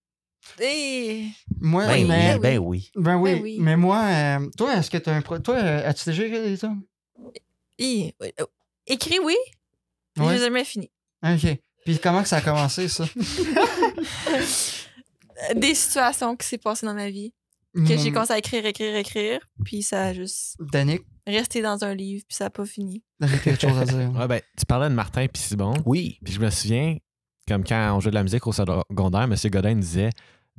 Et... 0.61 1.27
Moi, 1.61 1.87
Ben, 1.87 2.07
mais. 2.07 2.33
oui, 2.35 2.41
ben 2.41 2.59
oui. 2.59 2.91
Ben 2.97 3.17
oui. 3.17 3.35
Ben 3.35 3.43
oui. 3.43 3.57
Mais 3.61 3.77
moi, 3.77 4.03
euh, 4.05 4.49
toi, 4.57 4.75
est-ce 4.77 4.91
que 4.91 4.99
t'as 4.99 5.15
un. 5.15 5.23
pro- 5.23 5.39
Toi, 5.39 5.57
euh, 5.57 5.89
as-tu 5.89 6.11
déjà 6.11 6.25
écrit 6.27 6.43
des 6.43 6.59
tunes? 6.59 6.83
Et- 7.79 8.15
euh, 8.23 8.45
Écrit, 8.87 9.19
oui. 9.23 9.37
Mais 10.19 10.27
Ouais. 10.27 10.35
J'ai 10.35 10.41
jamais 10.45 10.65
fini. 10.65 10.91
OK. 11.25 11.59
Puis 11.85 11.99
comment 11.99 12.23
que 12.23 12.29
ça 12.29 12.37
a 12.39 12.41
commencé, 12.41 12.89
ça? 12.89 13.05
Des 15.57 15.75
situations 15.75 16.37
qui 16.37 16.47
s'est 16.47 16.59
passées 16.59 16.87
dans 16.87 16.95
ma 16.95 17.11
vie. 17.11 17.33
Que 17.75 17.87
j'ai 17.97 18.11
Hmm, 18.11 18.13
commencé 18.15 18.33
à 18.35 18.39
écrire, 18.39 18.67
écrire, 18.67 18.95
écrire. 18.97 19.41
Puis 19.65 19.83
ça 19.83 20.05
a 20.07 20.13
juste 20.13 20.57
Danick, 20.61 21.03
resté 21.27 21.63
dans 21.63 21.83
un 21.85 21.95
livre. 21.95 22.23
Puis 22.29 22.37
ça 22.37 22.47
a 22.47 22.51
pas 22.51 22.67
fini. 22.67 23.03
j'ai 23.21 23.39
quelque 23.39 23.61
chose 23.63 23.79
à 23.79 23.85
dire. 23.87 24.13
Ouais, 24.15 24.29
ben, 24.29 24.41
tu 24.59 24.67
parlais 24.67 24.91
de 24.91 24.95
Martin 24.95 25.27
puis. 25.33 25.43
Oui. 25.87 26.19
Puis 26.23 26.35
je 26.35 26.41
me 26.41 26.51
souviens, 26.51 26.99
comme 27.49 27.65
quand 27.65 27.97
on 27.97 28.01
jouait 28.01 28.11
de 28.11 28.17
la 28.17 28.23
musique 28.25 28.47
au 28.47 28.53
secondaire, 28.53 29.23
M. 29.23 29.35
Godin 29.47 29.75
disait 29.77 30.11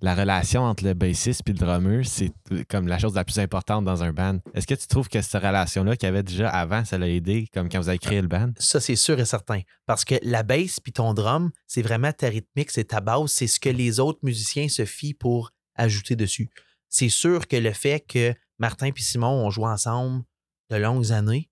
la 0.01 0.15
relation 0.15 0.63
entre 0.63 0.83
le 0.83 0.93
bassiste 0.93 1.41
et 1.47 1.53
le 1.53 1.57
drummer, 1.57 2.05
c'est 2.05 2.33
comme 2.69 2.87
la 2.87 2.99
chose 2.99 3.15
la 3.15 3.23
plus 3.23 3.39
importante 3.39 3.85
dans 3.85 4.03
un 4.03 4.11
band. 4.11 4.39
Est-ce 4.53 4.67
que 4.67 4.73
tu 4.73 4.87
trouves 4.87 5.07
que 5.07 5.21
cette 5.21 5.41
relation-là 5.41 5.95
qu'il 5.95 6.07
y 6.07 6.09
avait 6.09 6.23
déjà 6.23 6.49
avant, 6.49 6.83
ça 6.83 6.97
l'a 6.97 7.07
aidé, 7.07 7.47
comme 7.53 7.69
quand 7.69 7.79
vous 7.79 7.89
avez 7.89 7.99
créé 7.99 8.21
le 8.21 8.27
band? 8.27 8.51
Ça, 8.57 8.81
c'est 8.81 8.95
sûr 8.95 9.19
et 9.19 9.25
certain. 9.25 9.61
Parce 9.85 10.03
que 10.03 10.15
la 10.23 10.43
bass 10.43 10.79
puis 10.79 10.91
ton 10.91 11.13
drum, 11.13 11.51
c'est 11.67 11.81
vraiment 11.81 12.11
ta 12.11 12.27
rythmique, 12.27 12.71
c'est 12.71 12.85
ta 12.85 13.01
base, 13.01 13.31
c'est 13.31 13.47
ce 13.47 13.59
que 13.59 13.69
les 13.69 13.99
autres 13.99 14.19
musiciens 14.23 14.67
se 14.67 14.85
fient 14.85 15.13
pour 15.13 15.51
ajouter 15.75 16.15
dessus. 16.15 16.49
C'est 16.89 17.09
sûr 17.09 17.47
que 17.47 17.55
le 17.55 17.71
fait 17.71 18.01
que 18.01 18.33
Martin 18.59 18.87
et 18.87 18.93
Simon 18.97 19.45
ont 19.45 19.49
joué 19.49 19.67
ensemble 19.67 20.23
de 20.69 20.75
longues 20.75 21.11
années 21.11 21.49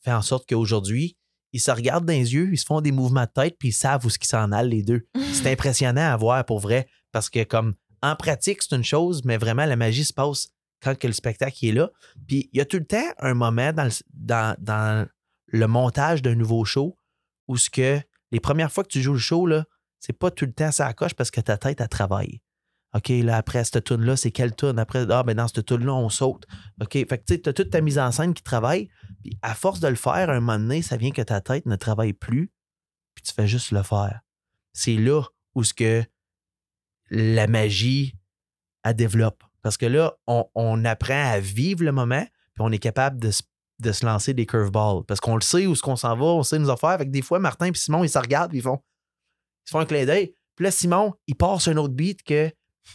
fait 0.00 0.12
en 0.12 0.22
sorte 0.22 0.48
qu'aujourd'hui, 0.48 1.16
ils 1.52 1.60
se 1.60 1.70
regardent 1.70 2.06
dans 2.06 2.12
les 2.12 2.34
yeux, 2.34 2.50
ils 2.52 2.58
se 2.58 2.66
font 2.66 2.80
des 2.80 2.92
mouvements 2.92 3.24
de 3.24 3.42
tête 3.42 3.56
puis 3.58 3.68
ils 3.68 3.72
savent 3.72 4.04
où 4.04 4.10
ce 4.10 4.18
qu'ils 4.18 4.28
s'en 4.28 4.52
allent 4.52 4.68
les 4.68 4.82
deux. 4.82 5.06
C'est 5.32 5.50
impressionnant 5.50 6.12
à 6.12 6.16
voir 6.16 6.44
pour 6.44 6.60
vrai 6.60 6.86
parce 7.18 7.30
que 7.30 7.42
comme 7.42 7.74
en 8.00 8.14
pratique, 8.14 8.62
c'est 8.62 8.76
une 8.76 8.84
chose, 8.84 9.24
mais 9.24 9.38
vraiment 9.38 9.66
la 9.66 9.74
magie 9.74 10.04
se 10.04 10.12
passe 10.12 10.50
quand 10.80 10.96
que 10.96 11.08
le 11.08 11.12
spectacle 11.12 11.66
est 11.66 11.72
là. 11.72 11.90
Puis 12.28 12.48
il 12.52 12.58
y 12.58 12.60
a 12.60 12.64
tout 12.64 12.76
le 12.76 12.84
temps 12.84 13.12
un 13.18 13.34
moment 13.34 13.72
dans 13.72 15.08
le, 15.48 15.66
montage 15.66 16.22
d'un 16.22 16.36
nouveau 16.36 16.64
show 16.64 16.96
où 17.48 17.56
ce 17.56 17.70
que 17.70 18.00
les 18.30 18.38
premières 18.38 18.70
fois 18.70 18.84
que 18.84 18.88
tu 18.90 19.02
joues 19.02 19.14
le 19.14 19.18
show, 19.18 19.48
là, 19.48 19.64
c'est 19.98 20.12
pas 20.12 20.30
tout 20.30 20.44
le 20.44 20.52
temps 20.52 20.70
ça 20.70 20.92
coche 20.92 21.14
parce 21.14 21.32
que 21.32 21.40
ta 21.40 21.58
tête, 21.58 21.80
elle 21.80 21.88
travaille. 21.88 22.40
OK, 22.94 23.08
là, 23.08 23.36
après 23.36 23.64
cette 23.64 23.82
tune-là, 23.82 24.14
c'est 24.14 24.30
quelle 24.30 24.54
tune? 24.54 24.78
Après, 24.78 25.04
ah, 25.10 25.24
ben 25.24 25.34
dans 25.34 25.48
cette 25.48 25.66
tune-là, 25.66 25.92
on 25.92 26.10
saute. 26.10 26.46
OK, 26.80 26.92
fait 26.92 27.06
que 27.06 27.24
tu 27.24 27.34
sais, 27.34 27.40
t'as 27.40 27.52
toute 27.52 27.70
ta 27.70 27.80
mise 27.80 27.98
en 27.98 28.12
scène 28.12 28.32
qui 28.32 28.44
travaille. 28.44 28.90
Puis 29.24 29.36
à 29.42 29.56
force 29.56 29.80
de 29.80 29.88
le 29.88 29.96
faire, 29.96 30.30
un 30.30 30.38
moment 30.38 30.60
donné, 30.60 30.82
ça 30.82 30.96
vient 30.96 31.10
que 31.10 31.22
ta 31.22 31.40
tête 31.40 31.66
ne 31.66 31.74
travaille 31.74 32.12
plus. 32.12 32.52
Puis 33.16 33.24
tu 33.24 33.34
fais 33.34 33.48
juste 33.48 33.72
le 33.72 33.82
faire. 33.82 34.20
C'est 34.72 34.94
là 34.94 35.24
où 35.56 35.64
ce 35.64 35.74
que 35.74 36.04
la 37.10 37.46
magie, 37.46 38.14
elle 38.84 38.94
développe. 38.94 39.42
Parce 39.62 39.76
que 39.76 39.86
là, 39.86 40.14
on, 40.26 40.46
on 40.54 40.84
apprend 40.84 41.30
à 41.32 41.40
vivre 41.40 41.82
le 41.84 41.92
moment, 41.92 42.22
puis 42.54 42.60
on 42.60 42.70
est 42.72 42.78
capable 42.78 43.18
de 43.18 43.30
se 43.30 43.42
de 43.80 43.92
se 43.92 44.04
lancer 44.04 44.34
des 44.34 44.44
curveballs. 44.44 45.04
Parce 45.06 45.20
qu'on 45.20 45.36
le 45.36 45.40
sait 45.40 45.66
où 45.68 45.76
ce 45.76 45.82
qu'on 45.82 45.94
s'en 45.94 46.16
va, 46.16 46.24
on 46.24 46.42
sait 46.42 46.58
nos 46.58 46.68
affaires. 46.68 46.88
Avec 46.90 47.12
des 47.12 47.22
fois, 47.22 47.38
Martin 47.38 47.66
et 47.66 47.74
Simon, 47.74 48.02
ils 48.02 48.08
se 48.08 48.18
regardent 48.18 48.50
puis 48.50 48.58
ils 48.58 48.62
font, 48.62 48.80
ils 49.64 49.68
se 49.68 49.70
font 49.70 49.78
un 49.78 49.86
clin 49.86 50.04
d'œil. 50.04 50.34
Puis 50.56 50.64
là, 50.64 50.72
Simon, 50.72 51.14
il 51.28 51.36
sur 51.60 51.70
un 51.70 51.76
autre 51.76 51.94
beat 51.94 52.24
que 52.24 52.50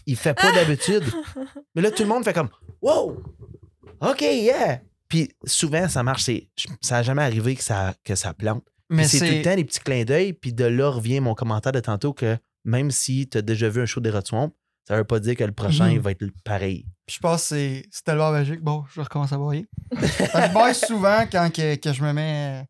il 0.05 0.18
fait 0.18 0.34
pas 0.34 0.51
d'habitude. 0.51 1.05
Mais 1.76 1.82
là, 1.82 1.89
tout 1.89 2.03
le 2.03 2.09
monde 2.09 2.26
fait 2.26 2.34
comme 2.34 2.49
Wow! 2.82 3.24
OK, 4.01 4.22
yeah! 4.24 4.82
Puis 5.07 5.32
souvent, 5.45 5.88
ça 5.88 6.03
marche. 6.03 6.24
c'est- 6.24 6.49
Ça 6.82 6.95
n'a 6.95 7.03
jamais 7.03 7.22
arrivé 7.24 7.55
que 7.55 7.64
ça, 7.64 7.93
que 8.03 8.16
ça 8.16 8.34
plante. 8.34 8.66
Puis 8.89 8.97
Mais 8.97 9.07
c'est 9.07 9.20
tout 9.20 9.26
le 9.26 9.41
temps 9.41 9.55
des 9.55 9.64
petits 9.64 9.80
clins 9.80 10.03
d'œil. 10.03 10.34
Puis 10.34 10.51
de 10.51 10.66
là 10.66 10.89
revient 10.89 11.22
mon 11.22 11.34
commentaire 11.34 11.72
de 11.72 11.80
tantôt 11.80 12.11
que 12.11 12.38
même 12.64 12.91
si 12.91 13.28
tu 13.30 13.38
as 13.38 13.41
déjà 13.41 13.70
vu 13.70 13.82
un 13.82 13.86
show 13.86 13.99
des 14.01 14.09
Rod 14.09 14.26
Swamp, 14.26 14.51
ça 14.88 14.97
veut 14.97 15.03
pas 15.05 15.20
dire 15.20 15.36
que 15.36 15.43
le 15.43 15.51
prochain 15.53 15.93
Mhm. 15.93 15.99
va 15.99 16.11
être 16.11 16.26
pareil. 16.43 16.86
Je 17.09 17.20
pense 17.20 17.41
que 17.43 17.47
c'est 17.55 17.86
c'est 17.91 18.03
tellement 18.03 18.32
magique. 18.32 18.61
Bon, 18.61 18.84
je 18.93 19.01
recommence 19.01 19.32
à 19.34 19.38
bailler. 19.38 19.66
je 19.91 20.53
baille 20.53 20.76
souvent 20.76 21.26
quand 21.32 21.49
que, 21.53 21.76
que 21.76 21.93
je 21.93 22.03
me 22.03 22.11
mets. 22.14 22.61
euh, 22.61 22.66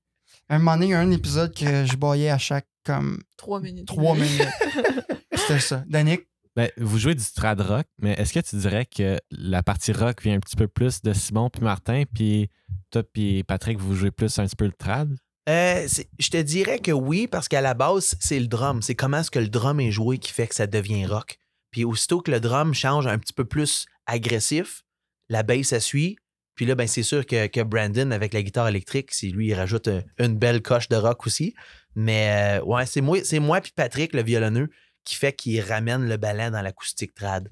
Un 0.50 0.60
moment 0.60 0.74
donné, 0.76 0.88
il 0.88 0.90
y 0.90 0.94
a 0.94 1.00
un 1.00 1.12
épisode 1.12 1.56
que 1.56 1.86
je 1.86 1.96
baillais 1.96 2.30
à 2.30 2.38
chaque 2.38 2.68
comme 2.86 3.22
Trois 3.38 3.60
minutes. 3.62 3.88
trois 3.88 4.14
minutes. 4.16 4.48
C'était 5.36 5.60
ça. 5.60 5.84
Danick, 5.88 6.28
Ben, 6.56 6.70
vous 6.78 6.98
jouez 7.00 7.16
du 7.16 7.24
trad 7.36 7.60
rock, 7.62 7.86
mais 8.00 8.12
est-ce 8.14 8.34
que 8.34 8.40
tu 8.42 8.58
dirais 8.58 8.86
que 8.86 9.18
la 9.32 9.64
partie 9.64 9.92
rock 9.94 10.22
vient 10.22 10.36
un 10.36 10.40
petit 10.40 10.56
peu 10.56 10.68
plus 10.68 11.02
de 11.02 11.14
Simon 11.14 11.50
puis 11.50 11.62
Martin, 11.64 12.04
puis 12.14 12.50
toi 12.92 13.02
puis 13.04 13.44
Patrick, 13.44 13.80
vous 13.80 13.96
jouez 13.96 14.12
plus 14.12 14.38
un 14.38 14.46
petit 14.46 14.56
peu 14.56 14.66
le 14.66 14.72
trad? 14.74 15.16
Euh, 15.50 15.88
je 16.20 16.30
te 16.30 16.38
dirais 16.42 16.80
que 16.80 16.92
oui, 16.92 17.28
parce 17.28 17.48
qu'à 17.48 17.62
la 17.62 17.74
base, 17.74 18.16
c'est 18.20 18.40
le 18.40 18.48
drum. 18.48 18.82
C'est 18.82 18.96
comment 18.96 19.20
est-ce 19.20 19.32
que 19.32 19.40
le 19.40 19.50
drum 19.50 19.80
est 19.80 19.92
joué 19.92 20.18
qui 20.18 20.32
fait 20.32 20.48
que 20.48 20.56
ça 20.56 20.68
devient 20.68 21.06
rock. 21.06 21.38
Puis 21.72 21.84
aussitôt 21.84 22.22
que 22.22 22.32
le 22.32 22.40
drum 22.40 22.74
change 22.74 23.08
un 23.08 23.18
petit 23.18 23.34
peu 23.34 23.46
plus 23.46 23.86
agressif, 24.06 24.84
la 25.30 25.44
bass, 25.44 25.68
ça 25.68 25.80
suit. 25.80 26.18
Puis 26.56 26.66
là, 26.66 26.76
ben, 26.76 26.88
c'est 26.88 27.04
sûr 27.04 27.26
que, 27.26 27.48
que 27.48 27.62
Brandon, 27.62 28.12
avec 28.12 28.34
la 28.34 28.44
guitare 28.44 28.68
électrique, 28.68 29.12
si 29.12 29.32
lui, 29.32 29.48
il 29.48 29.54
rajoute 29.56 29.88
un- 29.88 30.04
une 30.20 30.38
belle 30.38 30.62
coche 30.62 30.88
de 30.88 30.96
rock 30.96 31.26
aussi. 31.26 31.56
Mais 31.96 32.60
euh, 32.60 32.64
ouais, 32.64 32.86
c'est 32.86 33.02
moi, 33.02 33.18
c'est 33.24 33.40
moi 33.40 33.60
puis 33.60 33.72
Patrick, 33.76 34.14
le 34.14 34.24
violonneux, 34.24 34.70
qui 35.04 35.16
fait 35.16 35.34
qu'il 35.34 35.60
ramène 35.62 36.08
le 36.08 36.18
ballon 36.18 36.52
dans 36.52 36.62
l'acoustique 36.62 37.16
trad. 37.16 37.50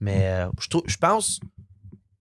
Mais 0.00 0.26
euh, 0.28 0.48
je, 0.58 0.78
je 0.86 0.96
pense, 0.96 1.38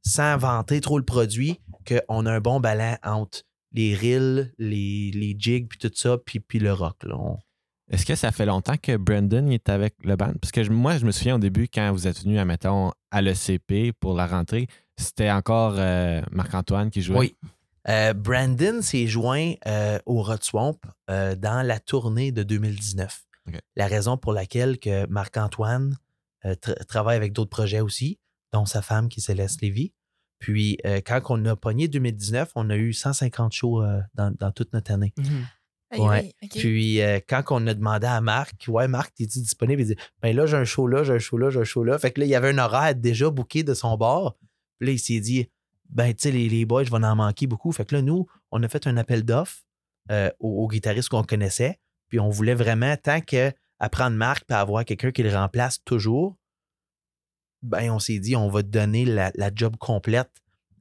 sans 0.05 0.37
vanter 0.37 0.81
trop 0.81 0.97
le 0.99 1.05
produit, 1.05 1.61
qu'on 1.87 2.25
a 2.25 2.31
un 2.31 2.39
bon 2.41 2.59
ballon 2.59 2.97
entre 3.03 3.43
les 3.73 3.95
reels, 3.95 4.53
les, 4.57 5.11
les 5.13 5.35
jigs, 5.37 5.67
puis 5.67 5.79
tout 5.79 5.91
ça, 5.93 6.17
puis, 6.17 6.39
puis 6.39 6.59
le 6.59 6.73
rock. 6.73 7.03
Là. 7.03 7.15
On- 7.17 7.37
Est-ce 7.89 8.05
que 8.05 8.15
ça 8.15 8.31
fait 8.31 8.45
longtemps 8.45 8.77
que 8.77 8.95
Brandon 8.97 9.47
est 9.49 9.67
avec 9.69 9.95
le 10.03 10.15
band? 10.15 10.33
Parce 10.41 10.51
que 10.51 10.63
je- 10.63 10.71
moi, 10.71 10.97
je 10.97 11.05
me 11.05 11.11
souviens 11.11 11.35
au 11.35 11.39
début, 11.39 11.67
quand 11.67 11.91
vous 11.91 12.07
êtes 12.07 12.21
venu, 12.23 12.43
mettons, 12.45 12.91
à 13.11 13.21
l'ECP 13.21 13.91
pour 13.99 14.13
la 14.15 14.25
rentrée, 14.27 14.67
c'était 14.97 15.31
encore 15.31 15.75
euh, 15.77 16.21
Marc-Antoine 16.31 16.89
qui 16.91 17.01
jouait? 17.01 17.17
Oui. 17.17 17.35
Euh, 17.89 18.13
Brandon 18.13 18.81
s'est 18.81 19.07
joint 19.07 19.53
euh, 19.67 19.99
au 20.05 20.21
Rod 20.23 20.41
Swamp 20.43 20.77
euh, 21.09 21.35
dans 21.35 21.61
la 21.65 21.79
tournée 21.79 22.31
de 22.31 22.43
2019. 22.43 23.25
OK. 23.49 23.59
La 23.75 23.87
raison 23.87 24.17
pour 24.17 24.31
laquelle 24.31 24.79
que 24.79 25.05
Marc-Antoine 25.07 25.97
tra- 26.45 26.85
travaille 26.85 27.17
avec 27.17 27.33
d'autres 27.33 27.49
projets 27.49 27.81
aussi, 27.81 28.19
dont 28.53 28.65
sa 28.65 28.81
femme 28.81 29.09
qui 29.09 29.19
est 29.19 29.23
Céleste 29.23 29.61
Lévy. 29.61 29.91
Puis, 30.43 30.77
euh, 30.85 30.99
quand 30.99 31.21
on 31.29 31.45
a 31.45 31.55
pogné 31.55 31.87
2019, 31.87 32.51
on 32.55 32.69
a 32.69 32.75
eu 32.75 32.91
150 32.91 33.53
shows 33.53 33.81
euh, 33.81 34.01
dans, 34.13 34.35
dans 34.37 34.51
toute 34.51 34.73
notre 34.73 34.91
année. 34.91 35.13
Aïe, 35.89 36.01
Ouais. 36.01 36.33
Puis, 36.49 37.01
euh, 37.01 37.21
quand 37.25 37.43
on 37.51 37.65
a 37.65 37.73
demandé 37.73 38.07
à 38.07 38.19
Marc, 38.19 38.65
ouais, 38.67 38.89
Marc, 38.89 39.13
t'es-tu 39.15 39.39
disponible? 39.39 39.83
Il 39.83 39.87
dit, 39.87 39.95
ben 40.21 40.35
là, 40.35 40.45
j'ai 40.45 40.57
un 40.57 40.65
show 40.65 40.85
là, 40.85 41.05
j'ai 41.05 41.13
un 41.13 41.19
show 41.19 41.37
là, 41.37 41.49
j'ai 41.49 41.61
un 41.61 41.63
show 41.63 41.85
là. 41.85 41.97
Fait 41.97 42.11
que 42.11 42.19
là, 42.19 42.25
il 42.25 42.29
y 42.29 42.35
avait 42.35 42.49
un 42.49 42.57
horaire 42.57 42.93
déjà 42.93 43.29
booké 43.29 43.63
de 43.63 43.73
son 43.73 43.95
bord. 43.95 44.35
Puis 44.79 44.87
là, 44.87 44.91
il 44.91 44.99
s'est 44.99 45.21
dit, 45.21 45.47
ben, 45.89 46.13
tu 46.13 46.23
sais, 46.23 46.31
les, 46.31 46.49
les 46.49 46.65
boys, 46.65 46.83
je 46.83 46.91
vais 46.91 46.97
en 46.97 47.15
manquer 47.15 47.47
beaucoup. 47.47 47.71
Fait 47.71 47.85
que 47.85 47.95
là, 47.95 48.01
nous, 48.01 48.27
on 48.51 48.61
a 48.63 48.67
fait 48.67 48.85
un 48.85 48.97
appel 48.97 49.23
d'offres 49.23 49.63
euh, 50.11 50.29
aux, 50.41 50.65
aux 50.65 50.67
guitaristes 50.67 51.07
qu'on 51.07 51.23
connaissait. 51.23 51.79
Puis, 52.09 52.19
on 52.19 52.27
voulait 52.27 52.55
vraiment, 52.55 52.97
tant 52.97 53.21
que 53.21 53.53
apprendre 53.79 54.17
Marc 54.17 54.43
et 54.49 54.53
avoir 54.55 54.83
quelqu'un 54.83 55.11
qui 55.11 55.23
le 55.23 55.33
remplace 55.33 55.81
toujours, 55.85 56.35
ben, 57.63 57.89
on 57.91 57.99
s'est 57.99 58.19
dit, 58.19 58.35
on 58.35 58.49
va 58.49 58.61
donner 58.61 59.05
la, 59.05 59.31
la 59.35 59.49
job 59.53 59.75
complète 59.77 60.29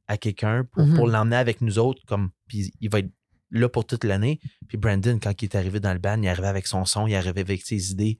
à 0.08 0.16
quelqu'un 0.18 0.64
pour, 0.64 0.84
pour 0.94 1.06
l'emmener 1.06 1.36
avec 1.36 1.60
nous 1.60 1.78
autres. 1.78 2.02
Comme, 2.06 2.30
puis, 2.46 2.72
il 2.80 2.90
va 2.90 2.98
être 2.98 3.10
là 3.50 3.68
pour 3.68 3.86
toute 3.86 4.04
l'année. 4.04 4.40
Puis 4.68 4.76
Brandon, 4.78 5.18
quand 5.22 5.40
il 5.40 5.44
est 5.46 5.54
arrivé 5.54 5.80
dans 5.80 5.92
le 5.92 5.98
band, 5.98 6.20
il 6.20 6.28
arrivait 6.28 6.48
avec 6.48 6.66
son 6.66 6.84
son, 6.84 7.06
il 7.06 7.14
arrivait 7.14 7.40
avec 7.42 7.62
ses 7.64 7.92
idées. 7.92 8.18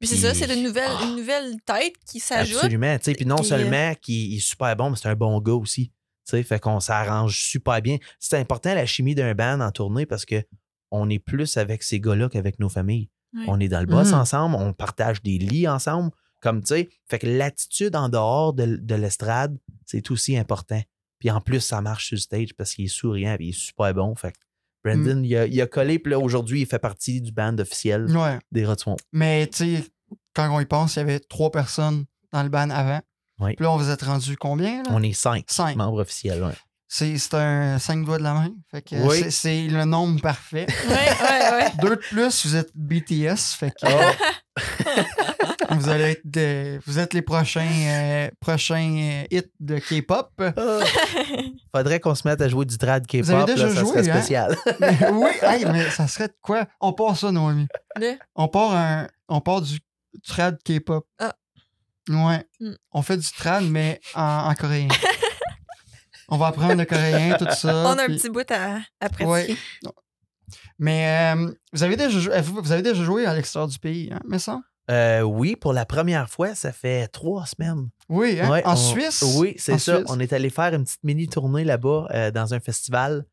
Puis 0.00 0.08
c'est 0.08 0.16
ça, 0.16 0.34
c'est 0.34 0.52
une 0.54 0.64
nouvelle, 0.64 0.90
une 1.02 1.16
nouvelle 1.16 1.54
tête 1.64 1.94
qui 2.06 2.20
s'ajoute. 2.20 2.56
Absolument. 2.56 2.98
tu 2.98 3.04
sais. 3.04 3.12
Puis 3.14 3.24
non 3.24 3.36
euh, 3.40 3.42
seulement 3.42 3.94
qu'il 4.02 4.34
est 4.34 4.40
super 4.40 4.76
bon, 4.76 4.90
mais 4.90 4.96
c'est 4.96 5.08
un 5.08 5.14
bon 5.14 5.40
gars 5.40 5.52
aussi. 5.54 5.88
tu 5.88 5.92
sais. 6.36 6.42
Fait 6.42 6.58
qu'on 6.60 6.80
s'arrange 6.80 7.38
super 7.38 7.80
bien. 7.80 7.96
C'est 8.18 8.36
important 8.38 8.74
la 8.74 8.84
chimie 8.86 9.14
d'un 9.14 9.34
band 9.34 9.60
en 9.60 9.70
tournée 9.70 10.04
parce 10.06 10.24
que 10.26 10.42
on 10.90 11.08
est 11.08 11.18
plus 11.20 11.56
avec 11.56 11.82
ces 11.82 12.00
gars-là 12.00 12.28
qu'avec 12.28 12.58
nos 12.60 12.68
familles. 12.68 13.08
On 13.48 13.58
est 13.58 13.68
dans 13.68 13.80
le 13.80 13.86
boss 13.86 14.08
Mhm. 14.10 14.14
ensemble, 14.18 14.56
on 14.56 14.72
partage 14.72 15.20
des 15.22 15.38
lits 15.38 15.66
ensemble. 15.66 16.10
Comme 16.44 16.60
tu 16.60 16.68
sais, 16.74 16.88
fait 17.08 17.18
que 17.18 17.26
l'attitude 17.26 17.96
en 17.96 18.08
dehors 18.08 18.52
de, 18.52 18.76
de 18.76 18.94
l'estrade, 18.94 19.56
c'est 19.86 20.10
aussi 20.10 20.36
important. 20.36 20.80
Puis 21.18 21.30
en 21.30 21.40
plus, 21.40 21.60
ça 21.60 21.80
marche 21.80 22.08
sur 22.08 22.16
le 22.16 22.20
stage 22.20 22.54
parce 22.54 22.74
qu'il 22.74 22.84
est 22.84 22.88
souriant 22.88 23.32
et 23.40 23.44
il 23.44 23.48
est 23.48 23.52
super 23.58 23.92
bon. 23.94 24.14
Fait 24.14 24.30
que 24.32 24.36
Brandon, 24.84 25.16
Mm. 25.20 25.24
il, 25.24 25.36
a, 25.36 25.46
il 25.46 25.60
a 25.62 25.66
collé, 25.66 25.98
puis 25.98 26.10
là, 26.12 26.18
aujourd'hui, 26.18 26.60
il 26.60 26.66
fait 26.66 26.78
partie 26.78 27.22
du 27.22 27.32
band 27.32 27.56
officiel 27.58 28.04
Ouais. 28.14 28.38
des 28.52 28.66
Rod 28.66 28.78
Swamp. 28.78 28.96
Mais 29.12 29.46
tu 29.46 29.76
sais, 29.76 29.84
quand 30.34 30.54
on 30.54 30.60
y 30.60 30.66
pense, 30.66 30.96
il 30.96 30.98
y 30.98 31.02
avait 31.02 31.18
trois 31.20 31.50
personnes 31.50 32.04
dans 32.30 32.42
le 32.42 32.50
ban 32.50 32.68
avant. 32.68 33.00
Oui. 33.40 33.54
Puis 33.56 33.64
là, 33.64 33.72
on 33.72 33.78
vous 33.78 33.88
êtes 33.88 34.02
rendu 34.02 34.36
combien? 34.36 34.82
Là? 34.82 34.90
On 34.90 35.02
est 35.02 35.14
cinq 35.14 35.46
Cinq. 35.48 35.76
membres 35.76 36.02
officiels. 36.02 36.42
ouais. 36.44 36.52
C'est 36.86 37.16
un 37.34 37.78
cinq 37.80 38.04
doigts 38.04 38.18
de 38.18 38.22
la 38.22 38.34
main. 38.34 38.54
Fait 38.70 38.82
que 38.82 38.94
Oui. 38.96 39.30
c'est- 39.32 39.66
le 39.66 39.84
nombre 39.86 40.20
parfait. 40.20 40.66
Deux 41.80 41.90
de 41.96 42.00
plus, 42.10 42.46
vous 42.46 42.54
êtes 42.54 42.70
BTS. 42.74 43.54
Fait 43.58 43.70
que 43.70 43.76
Oh. 43.86 43.88
vous 45.70 45.88
allez 45.88 46.04
être 46.04 46.22
de- 46.24 46.78
vous 46.86 46.98
êtes 46.98 47.14
les 47.14 47.22
prochains, 47.22 47.66
euh, 47.66 48.30
prochains 48.40 48.96
euh, 48.96 49.24
hits 49.30 49.50
de 49.60 49.78
K-pop. 49.78 50.30
Ah. 50.38 50.52
Faudrait 51.74 52.00
qu'on 52.00 52.14
se 52.14 52.26
mette 52.26 52.40
à 52.40 52.48
jouer 52.48 52.64
du 52.64 52.76
trad 52.78 53.06
K-pop. 53.06 53.22
Vous 53.24 53.30
avez 53.32 53.40
là, 53.40 53.46
déjà 53.46 53.68
ça 53.70 53.80
joué, 53.80 53.98
hein? 53.98 54.02
spécial. 54.14 54.56
Mais 54.80 54.98
oui, 55.12 55.30
hey, 55.42 55.64
mais 55.66 55.90
ça 55.90 56.06
serait 56.08 56.28
de 56.28 56.36
quoi? 56.42 56.66
On 56.80 56.92
part 56.92 57.16
ça, 57.16 57.30
Noémie. 57.32 57.66
On 58.34 58.48
part, 58.48 58.74
un, 58.74 59.08
on 59.28 59.40
part 59.40 59.62
du 59.62 59.78
trad 60.26 60.58
K-pop. 60.64 61.06
Ah. 61.18 61.34
Ouais. 62.08 62.44
Hmm. 62.60 62.74
On 62.92 63.02
fait 63.02 63.16
du 63.16 63.30
trad, 63.32 63.64
mais 63.64 64.00
en, 64.14 64.50
en 64.50 64.54
coréen. 64.54 64.88
on 66.28 66.36
va 66.36 66.48
apprendre 66.48 66.74
le 66.74 66.84
coréen, 66.84 67.36
tout 67.38 67.46
ça. 67.54 67.74
On 67.86 67.98
a 67.98 68.02
un 68.04 68.06
petit 68.06 68.28
bout 68.28 68.48
à, 68.50 68.78
à 69.00 69.08
pratiquer. 69.08 69.26
Ouais. 69.26 69.56
Mais 70.78 71.34
euh, 71.34 71.50
vous, 71.72 71.82
avez 71.82 71.96
déjà, 71.96 72.18
jou- 72.18 72.30
vous 72.42 72.60
vous 72.62 72.72
avez 72.72 72.82
déjà 72.82 73.02
joué 73.02 73.24
à 73.26 73.34
l'extérieur 73.34 73.68
du 73.68 73.78
pays, 73.78 74.10
hein, 74.12 74.20
mais 74.28 74.38
ça? 74.38 74.60
Euh, 74.90 75.22
oui, 75.22 75.56
pour 75.56 75.72
la 75.72 75.86
première 75.86 76.28
fois, 76.28 76.54
ça 76.54 76.70
fait 76.72 77.06
trois 77.08 77.46
semaines. 77.46 77.88
Oui, 78.08 78.38
hein? 78.40 78.50
Ouais, 78.50 78.64
en 78.66 78.72
on- 78.74 78.76
Suisse? 78.76 79.22
Oui, 79.38 79.54
c'est 79.56 79.78
ça. 79.78 79.96
Suisse? 79.98 80.06
On 80.10 80.20
est 80.20 80.32
allé 80.34 80.50
faire 80.50 80.74
une 80.74 80.84
petite 80.84 81.02
mini 81.04 81.26
tournée 81.26 81.64
là-bas 81.64 82.06
euh, 82.12 82.30
dans 82.30 82.52
un 82.52 82.60
festival 82.60 83.24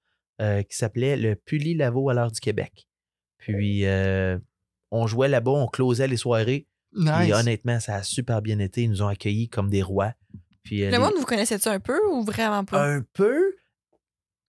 euh, 0.42 0.64
qui 0.64 0.76
s'appelait 0.78 1.18
le 1.18 1.36
Puli 1.36 1.74
Lavo 1.76 2.10
à 2.10 2.14
l'heure 2.14 2.32
du 2.32 2.40
Québec. 2.40 2.88
Puis 3.38 3.86
euh, 3.86 4.38
on 4.92 5.08
jouait 5.08 5.28
là-bas, 5.28 5.52
on 5.52 5.68
closait 5.68 6.08
les 6.08 6.18
soirées. 6.18 6.68
Puis 6.94 7.04
Nice. 7.04 7.34
honnêtement, 7.34 7.80
ça 7.80 7.96
a 7.96 8.04
super 8.04 8.42
bien 8.42 8.60
été. 8.60 8.84
Ils 8.84 8.90
nous 8.90 9.02
ont 9.02 9.08
accueillis 9.08 9.50
comme 9.50 9.70
des 9.70 9.82
rois. 9.82 10.14
Puis, 10.64 10.84
euh, 10.84 10.88
Le 10.88 10.92
les- 10.92 10.98
monde, 11.00 11.14
vous 11.18 11.26
connaissez-tu 11.26 11.68
un 11.70 11.80
peu 11.80 12.00
ou 12.12 12.24
vraiment 12.24 12.64
pas? 12.66 12.82
un 12.86 13.02
peu, 13.14 13.56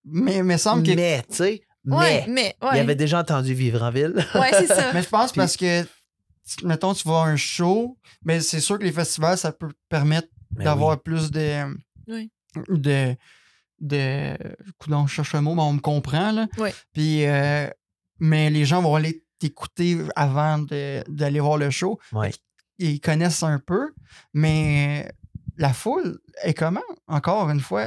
Mais 0.04 0.42
mais 0.42 0.58
semble 0.58 0.82
que. 0.84 0.92
mais 0.94 1.22
tu 1.28 1.36
sais, 1.36 1.60
ouais, 1.86 2.24
mais 2.28 2.54
mais. 2.60 2.74
il 2.74 2.78
avait 2.80 2.94
déjà 2.96 3.20
entendu 3.20 3.54
vivre 3.54 3.82
en 3.82 3.90
ville. 3.90 4.14
ouais 4.34 4.50
c'est 4.52 4.66
ça. 4.66 4.90
Mais 4.94 5.02
je 5.02 5.08
pense 5.08 5.32
Puis- 5.32 5.40
parce 5.40 5.56
que, 5.56 5.84
mettons, 6.64 6.94
tu 6.94 7.06
vas 7.08 7.22
à 7.22 7.26
un 7.26 7.36
show, 7.36 7.96
mais 8.24 8.40
c'est 8.40 8.60
sûr 8.60 8.78
que 8.78 8.84
les 8.84 8.92
festivals, 8.92 9.38
ça 9.38 9.52
peut 9.52 9.70
permettre 9.88 10.28
Ben 10.50 10.64
d'avoir 10.64 10.96
oui. 10.96 11.02
plus 11.04 11.30
de. 11.30 11.76
Oui. 12.08 12.30
De. 12.68 13.16
De. 13.80 14.36
Coudonc, 14.78 15.06
je 15.06 15.14
cherche 15.14 15.34
un 15.34 15.40
mot, 15.40 15.54
mais 15.54 15.62
on 15.62 15.74
me 15.74 15.80
comprend, 15.80 16.32
là. 16.32 16.46
Oui. 16.58 16.70
Puis. 16.92 17.24
euh, 17.26 17.68
mais 18.20 18.50
les 18.50 18.64
gens 18.64 18.80
vont 18.82 18.94
aller 18.94 19.24
t'écouter 19.40 19.98
avant 20.14 20.58
de- 20.58 21.02
d'aller 21.08 21.40
voir 21.40 21.56
le 21.58 21.70
show. 21.70 21.98
Ils 22.78 23.00
connaissent 23.00 23.42
un 23.42 23.58
peu, 23.58 23.92
mais 24.32 25.10
la 25.56 25.72
foule 25.72 26.20
est 26.44 26.54
comment? 26.54 26.80
Encore 27.08 27.50
une 27.50 27.60
fois. 27.60 27.86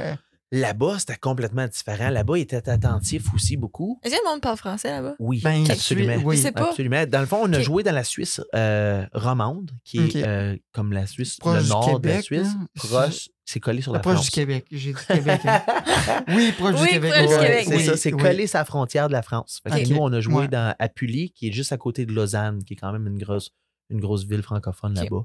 Là-bas, 0.52 1.00
c'était 1.00 1.16
complètement 1.16 1.66
différent. 1.66 2.08
Là-bas, 2.08 2.38
ils 2.38 2.42
étaient 2.42 2.68
attentifs 2.68 3.24
aussi 3.34 3.56
beaucoup. 3.56 3.98
Est-ce 4.04 4.14
que 4.14 4.20
le 4.24 4.30
monde 4.30 4.40
parle 4.40 4.56
français 4.56 4.90
là-bas? 4.90 5.16
Oui, 5.18 5.40
Ben, 5.42 5.68
absolument. 5.68 6.22
Oui. 6.24 6.40
Absolument. 6.54 7.04
Dans 7.06 7.18
le 7.20 7.26
fond, 7.26 7.40
on 7.42 7.52
a 7.52 7.60
joué 7.60 7.82
dans 7.82 7.92
la 7.94 8.04
Suisse 8.04 8.40
euh, 8.54 9.04
romande, 9.12 9.72
qui 9.84 9.98
est 9.98 10.16
euh, 10.24 10.56
comme 10.72 10.92
la 10.92 11.06
Suisse, 11.06 11.38
Proche 11.38 11.56
le 11.58 11.62
du 11.64 11.68
nord 11.70 11.98
de 11.98 12.08
la 12.08 12.22
Suisse. 12.22 12.46
là. 12.46 12.66
Proche, 12.76 13.28
c'est 13.44 13.58
collé 13.58 13.82
sur 13.82 13.92
la 13.92 13.98
proche 13.98 14.14
France. 14.14 14.26
du 14.26 14.30
Québec. 14.30 14.66
J'ai 14.70 14.92
dit 14.92 14.98
Québec. 15.08 15.40
hein. 15.46 15.62
oui, 16.28 16.52
proche 16.56 16.74
Oui, 16.80 16.86
du 16.86 16.94
Québec. 16.94 17.12
proche 17.12 17.28
du 17.28 17.44
Québec. 17.44 17.64
C'est 17.68 17.76
oui, 17.76 17.84
ça, 17.84 17.96
c'est 17.96 18.12
oui. 18.14 18.22
collé 18.22 18.46
sa 18.46 18.64
frontière 18.64 19.08
de 19.08 19.12
la 19.14 19.22
France. 19.22 19.60
Fait 19.64 19.70
que 19.70 19.84
Ok. 19.84 19.90
Nous, 19.90 19.96
on 20.00 20.12
a 20.12 20.20
joué 20.20 20.34
Ouais. 20.42 20.48
dans 20.48 20.74
Apully, 20.78 21.32
qui 21.32 21.48
est 21.48 21.52
juste 21.52 21.72
à 21.72 21.76
côté 21.76 22.06
de 22.06 22.12
Lausanne, 22.12 22.62
qui 22.62 22.74
est 22.74 22.76
quand 22.76 22.92
même 22.92 23.06
une 23.08 23.18
grosse, 23.18 23.50
une 23.90 24.00
grosse 24.00 24.24
ville 24.24 24.42
francophone 24.42 24.94
là-bas. 24.94 25.24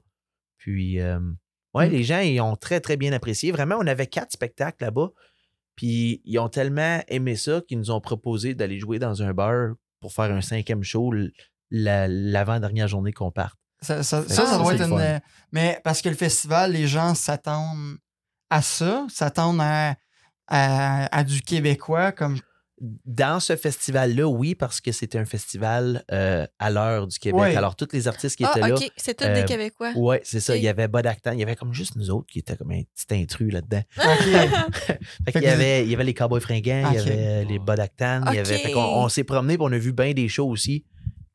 Puis, 0.58 1.00
euh, 1.00 1.20
ouais, 1.74 1.88
Mm. 1.88 1.92
les 1.92 2.04
gens, 2.04 2.20
ils 2.20 2.40
ont 2.42 2.56
très, 2.56 2.80
très 2.80 2.98
bien 2.98 3.12
apprécié. 3.14 3.52
Vraiment, 3.52 3.76
on 3.80 3.88
avait 3.88 4.08
quatre 4.08 4.32
spectacles 4.32 4.84
là-bas. 4.84 5.10
Puis, 5.76 6.22
ils 6.26 6.38
ont 6.40 6.50
tellement 6.50 7.02
aimé 7.08 7.36
ça 7.36 7.62
qu'ils 7.68 7.78
nous 7.80 7.92
ont 7.92 8.02
proposé 8.02 8.54
d'aller 8.56 8.80
jouer 8.80 9.00
dans 9.00 9.24
un 9.24 9.34
bar 9.34 9.74
pour 10.00 10.14
faire 10.14 10.32
un 10.32 10.42
cinquième 10.42 10.84
show 10.84 11.12
l'avant-dernière 11.70 12.88
journée 12.88 13.14
qu'on 13.14 13.32
parte. 13.32 13.58
Ça, 13.82 14.04
ça, 14.04 14.22
doit 14.22 14.74
être 14.76 14.88
une. 14.88 15.00
euh, 15.00 15.20
Mais 15.52 15.80
parce 15.84 16.02
que 16.02 16.10
le 16.10 16.16
festival, 16.16 16.74
les 16.74 16.88
gens 16.88 17.16
s'attendent 17.16 17.98
à 18.52 18.62
ça, 18.62 19.08
s'attendent 19.10 19.62
à, 19.62 19.96
à, 20.48 21.18
à 21.18 21.24
du 21.24 21.42
québécois 21.42 22.12
comme. 22.12 22.38
Dans 23.06 23.40
ce 23.40 23.56
festival-là, 23.56 24.28
oui, 24.28 24.56
parce 24.56 24.82
que 24.82 24.92
c'était 24.92 25.20
un 25.20 25.26
festival 25.26 26.04
euh, 26.12 26.48
à 26.58 26.72
l'heure 26.72 27.06
du 27.06 27.20
Québec. 27.20 27.40
Ouais. 27.40 27.56
Alors, 27.56 27.76
tous 27.76 27.90
les 27.94 28.08
artistes 28.08 28.36
qui 28.36 28.44
Ah, 28.44 28.54
étaient 28.58 28.68
là. 28.70 28.76
ok, 28.76 28.92
c'est 28.98 29.14
tous 29.16 29.26
euh, 29.26 29.36
des 29.36 29.46
Québécois. 29.46 29.92
Ouais, 29.96 30.20
c'est 30.24 30.40
ça. 30.40 30.58
Il 30.58 30.64
y 30.64 30.68
avait 30.68 30.88
Bud 30.88 31.06
Actan. 31.06 31.32
Il 31.34 31.40
y 31.40 31.44
avait 31.44 31.56
comme 31.56 31.74
juste 31.74 31.96
nous 31.96 32.10
autres 32.10 32.26
qui 32.32 32.40
étaient 32.40 32.58
comme 32.58 32.72
un 32.72 32.82
petit 32.82 33.14
intrus 33.22 33.54
là-dedans. 33.54 33.84
Ok. 33.98 34.98
Fait 35.26 35.32
qu'il 35.34 35.44
y 35.44 35.48
avait, 35.48 35.84
il 35.84 35.92
y 35.92 35.94
avait 35.94 36.04
les 36.04 36.14
Cowboys 36.16 36.42
fringants, 36.42 36.90
il 36.92 36.98
y 36.98 37.00
avait 37.00 37.46
les 37.46 37.60
Bud 37.60 37.80
Actan, 37.80 38.24
il 38.32 38.36
y 38.36 38.40
avait. 38.40 38.56
Ok. 38.56 38.62
Fait 38.64 38.72
qu'on 38.72 38.82
on 38.82 39.10
s'est 39.10 39.24
promené, 39.24 39.58
on 39.60 39.72
a 39.72 39.78
vu 39.78 39.94
bien 39.94 40.14
des 40.14 40.28
shows 40.28 40.48
aussi. 40.50 40.84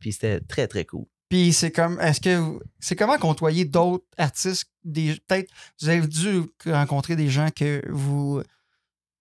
Puis 0.01 0.13
c'était 0.15 0.41
très, 0.41 0.67
très 0.67 0.85
cool. 0.85 1.05
Puis 1.29 1.53
c'est 1.53 1.71
comme. 1.71 2.01
Est-ce 2.01 2.21
que. 2.21 2.37
vous- 2.37 2.61
C'est 2.81 2.97
comment 2.97 3.17
côtoyer 3.19 3.65
d'autres 3.65 4.05
artistes? 4.19 4.67
Des, 4.85 5.15
peut-être. 5.27 5.51
Vous 5.81 5.89
avez 5.89 6.07
dû 6.07 6.43
rencontrer 6.67 7.15
des 7.17 7.29
gens 7.29 7.49
que 7.55 7.83
vous. 7.89 8.43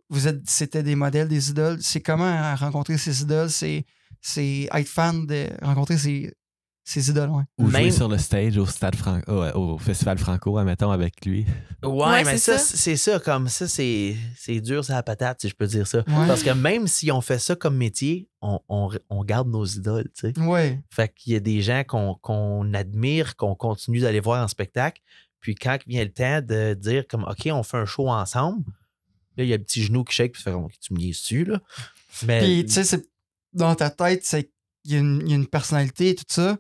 Vous 0.09 0.27
êtes. 0.27 0.41
C'était 0.47 0.83
des 0.83 0.95
modèles, 0.95 1.27
des 1.27 1.49
idoles. 1.49 1.77
C'est 1.81 2.01
comment 2.01 2.55
rencontrer 2.55 2.97
ces 2.97 3.21
idoles? 3.21 3.49
C'est. 3.49 3.85
C'est 4.21 4.67
être 4.73 4.87
fan 4.87 5.27
de 5.27 5.49
rencontrer 5.61 5.97
ces, 5.99 6.33
ces 6.83 7.11
idoles, 7.11 7.29
ouais. 7.29 7.43
Ou 7.59 7.69
jouer 7.69 7.83
Même- 7.83 7.91
sur 7.91 8.07
le 8.07 8.17
stage 8.17 8.57
au 8.57 8.65
stade 8.65 8.95
Fran- 8.95 9.21
au, 9.27 9.73
au 9.73 9.77
festival 9.77 10.17
Franco, 10.17 10.57
admettons, 10.57 10.89
avec 10.89 11.23
lui. 11.27 11.45
Ouais, 11.83 11.89
Ouais, 11.91 12.23
mais 12.23 12.31
c'est 12.37 12.53
ça, 12.53 12.57
ça. 12.57 12.75
c'est 12.77 12.95
ça, 12.95 13.19
comme 13.19 13.47
ça, 13.49 13.67
c'est 13.67 14.15
c'est 14.35 14.61
dur, 14.61 14.83
ça 14.83 14.93
la 14.95 15.03
patate, 15.03 15.41
si 15.41 15.49
je 15.49 15.53
peux 15.55 15.67
dire 15.67 15.85
ça. 15.85 15.99
Ouais. 15.99 16.27
Parce 16.27 16.41
que 16.41 16.49
même 16.49 16.87
si 16.87 17.11
on 17.11 17.21
fait 17.21 17.37
ça 17.37 17.55
comme 17.55 17.77
métier, 17.77 18.27
on, 18.41 18.59
on- 18.67 18.89
on 19.11 19.23
garde 19.23 19.47
nos 19.47 19.65
idoles, 19.65 20.09
tu 20.19 20.31
sais. 20.33 20.39
Ouais. 20.39 20.81
Fait 20.89 21.13
qu'il 21.13 21.33
y 21.33 21.35
a 21.35 21.39
des 21.39 21.61
gens 21.61 21.83
qu'on 21.87 22.15
qu'on 22.15 22.73
admire, 22.73 23.35
qu'on 23.35 23.53
continue 23.53 23.99
d'aller 23.99 24.21
voir 24.21 24.43
en 24.43 24.47
spectacle. 24.47 25.03
Puis 25.39 25.53
quand 25.53 25.77
vient 25.85 26.03
le 26.03 26.11
temps 26.11 26.41
de 26.41 26.73
dire 26.73 27.05
comme 27.07 27.25
OK, 27.25 27.47
on 27.51 27.61
fait 27.61 27.77
un 27.77 27.85
show 27.85 28.09
ensemble, 28.09 28.63
là, 29.38 29.43
il 29.43 29.47
y 29.49 29.53
a 29.53 29.57
le 29.57 29.63
petit 29.63 29.83
genou 29.83 30.03
qui 30.03 30.15
shake, 30.15 30.33
puis 30.33 30.39
tu 30.39 30.43
fais 30.43 30.51
comme, 30.51 30.65
OK, 30.65 30.73
tu 30.79 30.93
me 30.93 30.99
lies 30.99 31.11
dessus, 31.11 31.45
là? 31.45 31.59
Mais 32.25 32.39
Puis, 32.39 32.65
tu 32.65 32.83
sais, 32.83 33.03
dans 33.53 33.75
ta 33.75 33.89
tête, 33.89 34.21
c'est 34.25 34.51
il 34.86 34.91
y, 34.91 34.95
a 34.95 34.99
une- 34.99 35.21
il 35.25 35.29
y 35.29 35.33
a 35.33 35.36
une 35.36 35.47
personnalité 35.47 36.09
et 36.09 36.15
tout 36.15 36.23
ça, 36.27 36.57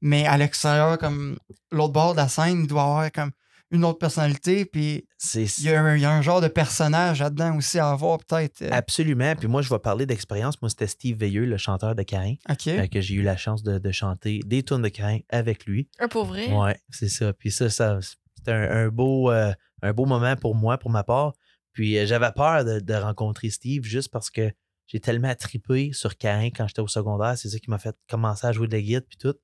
mais 0.00 0.26
à 0.26 0.36
l'extérieur, 0.38 0.96
comme 0.98 1.38
l'autre 1.70 1.92
bord 1.92 2.12
de 2.12 2.16
la 2.18 2.28
scène, 2.28 2.60
il 2.62 2.66
doit 2.66 2.82
avoir 2.84 3.12
comme 3.12 3.30
une 3.72 3.84
autre 3.84 3.98
personnalité, 3.98 4.64
puis 4.64 5.06
il 5.34 5.64
y, 5.64 5.68
a 5.70 5.82
un, 5.82 5.96
il 5.96 6.00
y 6.00 6.04
a 6.04 6.12
un 6.12 6.22
genre 6.22 6.40
de 6.40 6.46
personnage 6.48 7.18
là-dedans 7.20 7.56
aussi 7.56 7.78
à 7.80 7.90
avoir, 7.90 8.18
peut-être. 8.18 8.62
euh, 8.62 8.70
absolument. 8.72 9.34
Puis 9.36 9.48
moi, 9.48 9.60
je 9.60 9.68
vais 9.68 9.78
parler 9.80 10.06
d'expérience. 10.06 10.62
Moi, 10.62 10.70
c'était 10.70 10.86
Steve 10.86 11.18
Veilleux, 11.18 11.44
le 11.46 11.56
chanteur 11.58 11.94
de 11.96 12.02
Cain, 12.04 12.34
OK. 12.48 12.68
euh, 12.68 12.86
que 12.86 13.00
j'ai 13.00 13.16
eu 13.16 13.22
la 13.22 13.36
chance 13.36 13.62
de, 13.64 13.78
de 13.78 13.90
chanter 13.92 14.40
des 14.46 14.62
tunes 14.62 14.82
de 14.82 14.88
Cain 14.88 15.18
avec 15.28 15.66
lui. 15.66 15.88
Un 15.98 16.06
pour 16.08 16.26
vrai? 16.26 16.50
Ouais, 16.52 16.78
c'est 16.90 17.08
ça. 17.08 17.32
Puis 17.32 17.50
ça, 17.50 17.68
ça 17.68 17.98
c'était 18.36 18.52
un, 18.52 18.86
un 18.86 18.88
beau, 18.88 19.30
euh, 19.32 19.52
un 19.82 19.92
beau 19.92 20.06
moment 20.06 20.36
pour 20.36 20.54
moi, 20.54 20.78
pour 20.78 20.90
ma 20.90 21.02
part. 21.02 21.32
Puis 21.76 21.98
euh, 21.98 22.06
j'avais 22.06 22.32
peur 22.32 22.64
de, 22.64 22.80
de 22.80 22.94
rencontrer 22.94 23.50
Steve 23.50 23.84
juste 23.84 24.08
parce 24.10 24.30
que 24.30 24.50
j'ai 24.86 24.98
tellement 24.98 25.34
trippé 25.34 25.92
sur 25.92 26.16
Cain 26.16 26.48
quand 26.56 26.66
j'étais 26.66 26.80
au 26.80 26.88
secondaire. 26.88 27.36
C'est 27.36 27.50
ça 27.50 27.58
qui 27.58 27.68
m'a 27.68 27.76
fait 27.78 27.94
commencer 28.08 28.46
à 28.46 28.52
jouer 28.52 28.66
de 28.66 28.72
la 28.72 28.80
guitare 28.80 29.02
puis 29.06 29.18
tout. 29.18 29.34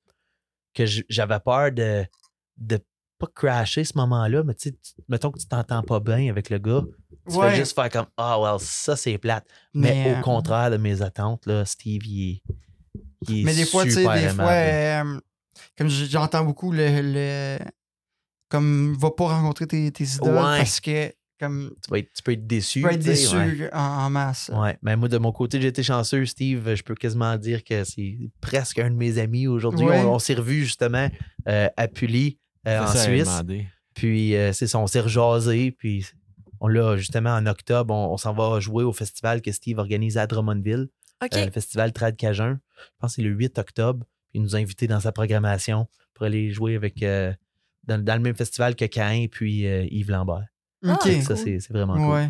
Que 0.73 0.85
j'avais 1.09 1.39
peur 1.39 1.71
de, 1.71 2.03
de 2.57 2.79
pas 3.19 3.27
crasher 3.35 3.83
ce 3.83 3.95
moment-là, 3.99 4.41
mais 4.43 4.55
tu 4.55 4.69
sais, 4.69 4.75
mettons 5.07 5.29
que 5.29 5.37
tu 5.37 5.45
t'entends 5.45 5.83
pas 5.83 5.99
bien 5.99 6.27
avec 6.31 6.49
le 6.49 6.57
gars. 6.57 6.81
Tu 7.29 7.35
Ouais. 7.37 7.51
fais 7.51 7.55
juste 7.57 7.75
faire 7.75 7.89
comme 7.91 8.07
Ah, 8.17 8.39
well, 8.41 8.59
ça 8.59 8.95
c'est 8.95 9.19
plate. 9.19 9.45
Mais, 9.75 9.93
Mais, 10.05 10.13
au 10.15 10.17
euh, 10.17 10.21
contraire 10.21 10.71
de 10.71 10.77
mes 10.77 11.03
attentes, 11.03 11.45
là, 11.45 11.63
Steve, 11.65 12.03
il 12.07 12.31
est. 12.31 12.43
il 13.29 13.41
est 13.41 13.43
Mais 13.43 13.53
des 13.53 13.65
fois, 13.67 13.83
tu 13.83 13.91
sais, 13.91 14.01
des 14.01 14.29
fois, 14.29 14.49
euh, 14.49 15.19
comme 15.77 15.87
j'entends 15.87 16.43
beaucoup 16.43 16.71
le, 16.71 16.87
le- 17.03 17.59
Comme, 18.49 18.95
va 18.99 19.11
pas 19.11 19.27
rencontrer 19.27 19.67
tes, 19.67 19.91
tes 19.91 20.03
idoles 20.05 20.29
Ouais. 20.35 20.57
parce 20.57 20.79
que, 20.79 21.13
comme, 21.43 21.71
tu, 21.83 21.89
vas 21.91 21.99
être- 21.99 22.11
tu 22.13 22.23
peux 22.23 22.31
être 22.31 22.47
déçu. 22.47 22.81
tu 22.81 22.87
peux 22.87 22.93
être 22.93 23.03
déçu 23.03 23.35
ouais. 23.35 23.69
en, 23.73 23.79
en 23.79 24.09
masse. 24.09 24.49
Ouais, 24.53 24.77
mais 24.81 24.95
moi, 24.95 25.07
de 25.09 25.17
mon 25.17 25.31
côté, 25.31 25.59
j'ai 25.61 25.67
été 25.67 25.83
chanceux, 25.83 26.25
Steve. 26.25 26.75
Je 26.75 26.83
peux 26.83 26.95
quasiment 26.95 27.35
dire 27.37 27.63
que 27.63 27.83
c'est 27.83 28.17
presque 28.41 28.79
un 28.79 28.89
de 28.89 28.95
mes 28.95 29.17
amis 29.17 29.47
aujourd'hui. 29.47 29.85
Ouais. 29.85 30.01
On, 30.03 30.13
on 30.15 30.19
s'est 30.19 30.33
revus 30.35 30.63
justement 30.65 31.09
euh, 31.47 31.67
à 31.77 31.87
Pully, 31.87 32.39
euh, 32.67 32.79
en 32.81 32.87
Suisse. 32.87 33.27
Puis, 33.93 34.35
euh, 34.35 34.53
c'est 34.53 34.67
ça, 34.67 34.79
on 34.79 34.87
s'est 34.87 35.01
rejasé. 35.01 35.71
Puis, 35.71 36.05
on 36.59 36.67
l'a 36.67 36.97
justement 36.97 37.31
en 37.35 37.45
octobre, 37.45 37.93
on, 37.93 38.13
on 38.13 38.17
s'en 38.17 38.33
va 38.33 38.59
jouer 38.59 38.83
au 38.83 38.93
festival 38.93 39.41
que 39.41 39.51
Steve 39.51 39.77
organise 39.79 40.17
à 40.17 40.25
Drummondville, 40.27 40.87
euh, 41.41 41.45
le 41.45 41.51
festival 41.51 41.93
Trad 41.93 42.15
Cajun. 42.15 42.59
Je 42.77 42.83
pense 42.99 43.11
que 43.11 43.15
c'est 43.15 43.21
le 43.21 43.29
8 43.31 43.57
octobre. 43.59 44.05
Puis, 44.31 44.39
il 44.39 44.41
nous 44.41 44.55
a 44.55 44.59
invités 44.59 44.87
dans 44.87 44.99
sa 44.99 45.11
programmation 45.11 45.87
pour 46.13 46.25
aller 46.25 46.51
jouer 46.51 46.75
avec. 46.75 47.03
euh, 47.03 47.33
dans, 47.85 48.01
dans 48.01 48.15
le 48.15 48.21
même 48.21 48.35
festival 48.35 48.75
que 48.77 48.85
Cain 48.85 49.25
puis 49.29 49.67
euh, 49.67 49.85
Yves 49.91 50.09
Lambert. 50.09 50.45
OK. 50.83 50.91
Ah, 51.05 51.21
Ça, 51.21 51.27
cool. 51.35 51.37
c'est 51.37 51.59
c'est 51.59 51.73
vraiment 51.73 51.95
cool. 51.95 52.13
Ouais. 52.13 52.29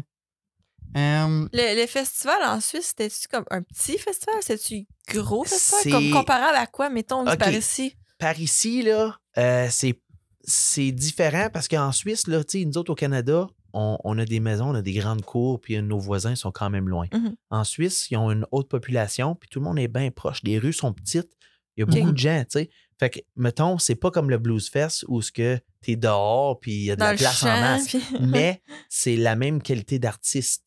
Euh, 0.96 1.48
Le, 1.52 1.82
le 1.82 1.88
festival 1.88 2.38
en 2.44 2.60
Suisse, 2.60 2.94
c'était-tu 2.96 3.28
comme 3.28 3.46
un 3.50 3.62
petit 3.64 3.98
festival? 3.98 4.36
C'était-tu 4.42 4.86
gros 5.10 5.44
festival? 5.44 5.92
Comme 5.92 6.12
comparable 6.12 6.56
à 6.58 6.68
quoi, 6.68 6.90
mettons, 6.90 7.26
Ok. 7.28 7.38
par 7.38 7.52
ici? 7.52 7.96
par 8.20 8.40
ici, 8.40 8.84
là, 8.84 9.18
euh, 9.38 9.68
c'est, 9.70 10.00
c'est 10.44 10.92
différent 10.92 11.50
parce 11.52 11.68
qu'en 11.68 11.92
Suisse, 11.92 12.28
là, 12.28 12.42
tu 12.44 12.60
sais, 12.60 12.66
nous 12.66 12.78
autres 12.78 12.92
au 12.92 12.96
Canada, 12.96 13.48
on, 13.74 13.98
on 14.04 14.18
a 14.18 14.24
des 14.24 14.40
maisons, 14.40 14.70
on 14.70 14.76
a 14.76 14.82
des 14.82 14.94
grandes 14.94 15.24
cours, 15.26 15.60
puis 15.60 15.82
nos 15.82 15.98
voisins 16.00 16.36
sont 16.36 16.52
quand 16.52 16.70
même 16.70 16.88
loin. 16.88 17.08
Mhm. 17.12 17.36
En 17.50 17.64
Suisse, 17.66 18.10
ils 18.12 18.18
ont 18.18 18.32
une 18.32 18.46
haute 18.52 18.70
population, 18.70 19.36
puis 19.36 19.50
tout 19.50 19.60
le 19.60 19.66
monde 19.66 19.80
est 19.80 19.88
bien 19.90 20.10
proche. 20.12 20.42
Les 20.44 20.58
rues 20.60 20.72
sont 20.74 20.94
petites, 20.94 21.32
il 21.76 21.82
y 21.82 21.84
a 21.84 21.86
Ok. 21.86 21.98
beaucoup 22.00 22.12
de 22.14 22.18
gens, 22.18 22.40
tu 22.44 22.60
sais. 22.60 22.70
Fait 23.00 23.10
que, 23.10 23.20
mettons, 23.36 23.78
c'est 23.78 23.96
pas 23.96 24.12
comme 24.12 24.30
le 24.30 24.38
Blues 24.38 24.70
Fest 24.70 25.06
où 25.08 25.22
ce 25.22 25.32
que 25.32 25.60
t'es 25.82 25.96
dehors, 25.96 26.60
puis 26.60 26.72
il 26.74 26.84
y 26.86 26.92
a 26.92 26.96
de 26.96 27.00
Dans 27.00 27.08
la 27.08 27.16
place 27.16 27.44
en 27.44 27.48
masse. 27.62 27.88
puis- 27.88 28.02
Mais 28.22 28.62
c'est 28.90 29.16
la 29.16 29.36
même 29.36 29.62
qualité 29.62 30.00
d'artiste 30.00 30.64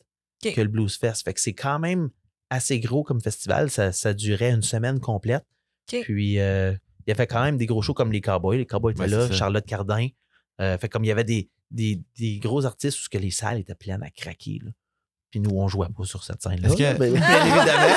que 0.53 0.61
le 0.61 0.68
Blues 0.68 0.97
Fest. 0.97 1.24
Fait 1.24 1.33
que 1.35 1.41
c'est 1.41 1.55
quand 1.55 1.79
même 1.79 2.11
assez 2.51 2.79
gros 2.81 3.03
comme 3.03 3.20
festival. 3.20 3.70
Ça, 3.70 3.93
ça 3.93 4.12
durait 4.14 4.51
une 4.51 4.62
semaine 4.62 5.01
complète. 5.01 5.45
Puis 6.03 6.39
euh, 6.41 6.72
il 7.07 7.11
y 7.11 7.12
avait 7.12 7.27
quand 7.27 7.43
même 7.43 7.57
des 7.57 7.66
gros 7.66 7.81
shows 7.83 7.95
comme 7.95 8.12
les 8.12 8.20
Cowboys. 8.20 8.59
Les 8.59 8.66
Cowboys 8.66 8.93
étaient 8.93 9.03
Ouais, 9.03 9.09
là. 9.09 9.31
Charlotte 9.33 9.64
Cardin. 9.66 10.09
Euh, 10.61 10.77
fait 10.79 10.89
comme 10.89 11.05
il 11.05 11.09
y 11.09 11.12
avait 11.12 11.24
des, 11.24 11.49
des, 11.70 12.03
des 12.18 12.39
gros 12.39 12.64
artistes 12.66 12.99
où 12.99 13.03
ce 13.03 13.09
que 13.09 13.18
les 13.18 13.31
salles 13.31 13.59
étaient 13.59 13.74
pleines 13.74 14.03
à 14.03 14.11
craquer. 14.11 14.59
là. 14.64 14.70
Puis 15.31 15.41
nous, 15.41 15.51
on 15.51 15.66
jouait 15.68 15.89
pas 15.89 16.05
sur 16.05 16.22
cette 16.22 16.41
scène-là. 16.43 16.68
Est-ce 16.68 16.77
que- 16.77 17.03
évidemment. 17.05 17.95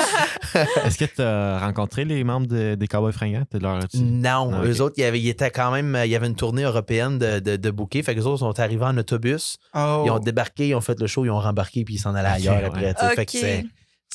Est-ce 0.84 0.98
que 0.98 1.04
tu 1.04 1.22
as 1.22 1.58
rencontré 1.60 2.04
les 2.04 2.24
membres 2.24 2.46
de- 2.48 2.74
des 2.74 2.88
Cowboys 2.88 3.12
fringants? 3.12 3.44
Leur- 3.52 3.80
Non, 3.94 4.50
Ah, 4.52 4.64
eux 4.64 4.80
autres, 4.80 4.94
il 4.98 5.02
y 5.02 5.04
avait, 5.04 5.20
ils 5.20 5.28
étaient 5.28 5.50
quand 5.50 5.70
même. 5.70 5.96
Il 6.04 6.10
y 6.10 6.16
avait 6.16 6.26
une 6.26 6.34
tournée 6.34 6.64
européenne 6.64 7.18
de, 7.18 7.38
de, 7.38 7.56
de 7.56 7.70
bouquets. 7.70 8.02
Fait 8.02 8.14
que 8.14 8.20
les 8.20 8.26
autres 8.26 8.40
sont 8.40 8.58
arrivés 8.58 8.84
en 8.84 8.96
autobus. 8.98 9.56
Oh. 9.74 10.02
Ils 10.06 10.10
ont 10.10 10.18
débarqué, 10.18 10.68
ils 10.68 10.74
ont 10.74 10.80
fait 10.80 10.98
le 10.98 11.06
show, 11.06 11.24
ils 11.24 11.30
ont 11.30 11.38
rembarqué, 11.40 11.84
puis 11.84 11.94
ils 11.94 11.98
s'en 11.98 12.14
allaient 12.14 12.28
ailleurs 12.28 12.64
après. 12.64 12.94
tu 12.94 13.00
sais. 13.00 13.14
Fait 13.14 13.26
que 13.26 13.32
c'est. 13.32 13.64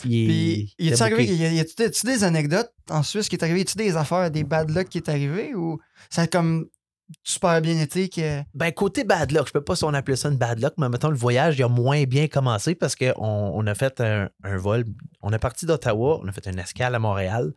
il- 0.03 0.28
Puis, 0.28 0.76
il 0.78 0.86
y 0.88 0.93
a-tu 0.93 2.05
des- 2.05 2.24
anecdotes 2.26 2.72
en 2.89 3.01
Suisse 3.01 3.30
qui 3.30 3.38
est 3.38 3.43
arrivé? 3.43 3.59
Y 3.59 3.61
a-tu 3.61 3.78
des 3.78 3.95
affaires, 3.95 4.30
des 4.30 4.43
bad 4.43 4.70
luck 4.70 4.89
qui 4.89 4.97
est 4.97 5.07
arrivé 5.09 5.55
ou 5.55 5.80
ça 6.09 6.24
a 6.24 6.28
comme 6.28 6.66
super 7.24 7.62
bien 7.62 7.80
été 7.80 8.10
que. 8.10 8.41
Ben, 8.53 8.72
côté 8.72 9.03
bad 9.03 9.32
luck, 9.32 9.47
je 9.47 9.51
peux 9.53 9.62
pas 9.64 9.76
si 9.76 9.84
on 9.84 9.93
appelait 9.93 10.16
ça 10.16 10.30
une 10.30 10.38
bad 10.38 10.60
luck, 10.60 10.74
mais 10.78 10.89
mettons, 10.89 11.10
le 11.10 11.16
voyage, 11.18 11.58
il 11.58 11.64
a 11.64 11.68
moins 11.68 12.03
bien 12.03 12.28
commencé 12.28 12.76
parce 12.76 12.95
qu'on 12.95 13.14
on 13.18 13.66
a 13.68 13.76
fait 13.76 14.01
un, 14.01 14.30
un 14.43 14.58
vol. 14.58 14.86
On 15.22 15.32
est 15.32 15.39
parti 15.39 15.66
d'Ottawa, 15.66 16.20
on 16.24 16.28
a 16.28 16.32
fait 16.32 16.45
une 16.47 16.60
escale 16.60 16.95
à 16.95 16.99
Montréal. 16.99 17.53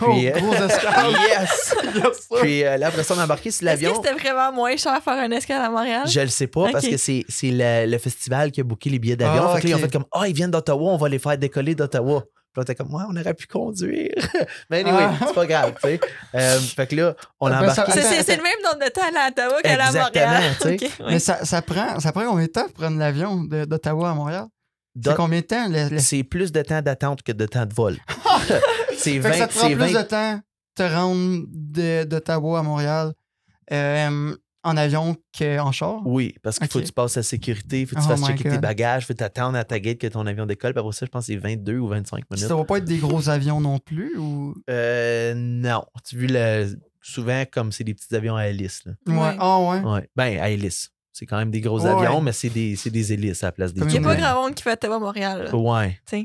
Oh, 0.00 0.06
Puis, 0.10 0.28
euh, 0.28 0.32
gros 0.40 0.54
escale! 0.66 1.12
yes! 1.12 1.74
Puis 2.40 2.64
euh, 2.64 2.78
là, 2.78 2.86
après 2.88 3.02
ça, 3.04 3.14
on 3.14 3.18
a 3.18 3.24
embarqué 3.24 3.50
sur 3.50 3.68
Est-ce 3.68 3.80
que 3.80 3.84
l'avion. 3.86 4.02
c'était 4.02 4.18
vraiment 4.18 4.50
moins 4.50 4.76
cher 4.78 4.98
faire 5.02 5.12
un 5.22 5.30
escale 5.30 5.60
à 5.62 5.68
Montréal? 5.68 6.04
Je 6.08 6.20
le 6.20 6.28
sais 6.28 6.46
pas 6.46 6.70
parce 6.72 6.86
que 6.88 6.96
c'est 6.96 7.24
c'est 7.28 7.50
le, 7.50 7.90
le 7.90 7.98
festival 7.98 8.50
qui 8.50 8.60
a 8.60 8.64
booké 8.64 8.88
les 8.88 8.98
billets 8.98 9.16
d'avion. 9.16 9.44
Ah, 9.46 9.54
fait 9.56 9.60
que 9.62 9.66
là, 9.68 9.70
ils 9.72 9.74
ont 9.76 9.78
fait 9.84 9.92
comme 9.92 10.06
Ah, 10.12 10.26
ils 10.26 10.34
viennent 10.34 10.50
d'Ottawa, 10.50 10.92
on 10.92 10.96
va 10.96 11.08
les 11.10 11.18
faire 11.18 11.36
décoller 11.36 11.74
d'Ottawa. 11.74 12.24
Puis 12.54 12.60
là, 12.60 12.60
on 12.60 12.62
était 12.62 12.74
comme 12.76 12.94
Ouais, 12.94 13.02
on 13.10 13.16
aurait 13.16 13.34
pu 13.34 13.46
conduire. 13.48 14.14
Mais 14.70 14.80
anyway, 14.84 15.06
Ah. 15.08 15.24
c'est 15.26 15.34
pas 15.34 15.46
grave, 15.46 15.72
tu 15.82 15.88
sais. 15.88 16.00
Euh, 16.36 16.58
fait 16.60 16.86
que 16.86 16.94
là, 16.96 17.14
on 17.40 17.48
a 17.48 17.50
ça- 17.50 17.82
embarqué. 17.82 17.92
C'est- 17.92 18.00
C'est 18.02 18.14
Attends, 18.14 18.24
c'est 18.26 18.36
le 18.36 18.42
même 18.44 18.62
nombre 18.64 18.84
de 18.84 18.90
temps 18.90 19.00
à 19.02 19.28
Ottawa 19.28 19.62
qu'aller 19.62 19.82
à 19.82 19.86
Exactement, 19.88 20.26
Montréal. 20.26 20.90
Mais 21.10 21.18
ça, 21.18 21.44
ça, 21.44 21.62
prend, 21.62 21.98
ça 22.00 22.12
prend 22.12 22.24
combien 22.26 22.46
de 22.46 22.50
temps 22.50 22.64
pour 22.66 22.74
prendre 22.74 22.98
l'avion 22.98 23.42
de- 23.42 23.64
d'Ottawa 23.64 24.10
à 24.10 24.14
Montréal? 24.14 24.46
C'est 25.04 25.16
combien 25.16 25.40
de 25.40 25.44
temps? 25.46 25.66
le- 25.68 25.88
le- 25.88 25.98
C'est 25.98 26.22
plus 26.22 26.52
de 26.52 26.62
temps 26.62 26.80
d'attente 26.80 27.22
que 27.24 27.32
de 27.32 27.46
temps 27.46 27.66
de 27.66 27.74
vol. 27.74 27.96
c'est 28.96 29.20
Fait 29.20 29.30
que 29.30 29.36
ça 29.36 29.40
20. 29.40 29.46
te 29.48 29.52
prend 29.58 29.68
C'est 29.68 29.74
plus 29.74 29.92
20. 29.92 30.02
de 30.02 30.06
temps 30.06 30.40
te 30.76 30.82
rendre 30.84 31.44
de- 31.48 32.04
d'Ottawa 32.04 32.60
à 32.60 32.62
Montréal 32.62 33.12
euh, 33.72 34.36
en 34.64 34.76
avion 34.76 35.16
qu'en 35.38 35.70
char? 35.72 36.00
Oui, 36.06 36.34
parce 36.42 36.58
qu'il 36.58 36.68
faut 36.68 36.80
que 36.80 36.84
tu 36.86 36.92
passes 36.92 37.16
la 37.16 37.22
sécurité, 37.22 37.82
il 37.82 37.86
faut 37.86 37.96
que 37.96 38.00
tu 38.00 38.06
Oh 38.10 38.16
fasses 38.16 38.26
checker 38.26 38.48
tes 38.50 38.58
bagages, 38.58 39.04
il 39.04 39.06
faut 39.06 39.14
t'attendre 39.14 39.56
à 39.58 39.64
ta 39.64 39.78
gate 39.78 39.98
que 39.98 40.06
ton 40.06 40.26
avion 40.26 40.46
décolle. 40.46 40.72
Puis 40.72 40.80
après 40.80 40.92
ça, 40.92 41.06
je 41.06 41.10
pense 41.10 41.26
que 41.26 41.32
c'est 41.32 41.38
22 41.38 41.78
ou 41.78 41.88
25 41.88 42.24
minutes. 42.30 42.48
Ça 42.48 42.56
va 42.56 42.64
pas 42.64 42.78
être 42.78 42.84
des 42.84 42.98
gros 42.98 43.28
avions 43.28 43.60
non 43.60 43.78
plus? 43.78 44.16
Ou... 44.18 44.54
Euh, 44.70 45.34
non. 45.36 45.84
Tu 46.08 46.16
as 46.16 46.18
vu, 46.18 46.26
le... 46.28 46.76
souvent, 47.02 47.44
comme 47.50 47.70
c'est 47.72 47.84
des 47.84 47.94
petits 47.94 48.14
avions 48.14 48.36
à 48.36 48.48
hélice. 48.48 48.82
Là. 48.86 48.92
Ouais. 49.06 49.14
Ouais. 49.18 49.36
Ah 49.38 49.58
ouais. 49.60 49.80
Ouais. 49.80 50.08
Ben, 50.16 50.38
à 50.40 50.48
hélice. 50.50 50.90
C'est 51.12 51.26
quand 51.26 51.36
même 51.38 51.52
des 51.52 51.60
gros 51.60 51.80
Ouais. 51.84 51.90
avions, 51.90 52.20
mais 52.20 52.32
c'est 52.32 52.48
des, 52.48 52.74
c'est 52.74 52.90
des 52.90 53.12
hélices 53.12 53.44
à 53.44 53.48
la 53.48 53.52
place 53.52 53.72
des 53.72 53.82
Il 53.82 53.86
n'y 53.86 53.98
a 53.98 54.00
pas 54.00 54.16
grand 54.16 54.42
monde 54.42 54.54
qui 54.54 54.64
fait 54.64 54.72
Ottawa-Montréal. 54.72 55.44
là. 55.44 55.54
Ouais, 55.56 55.96
ça. 56.08 56.16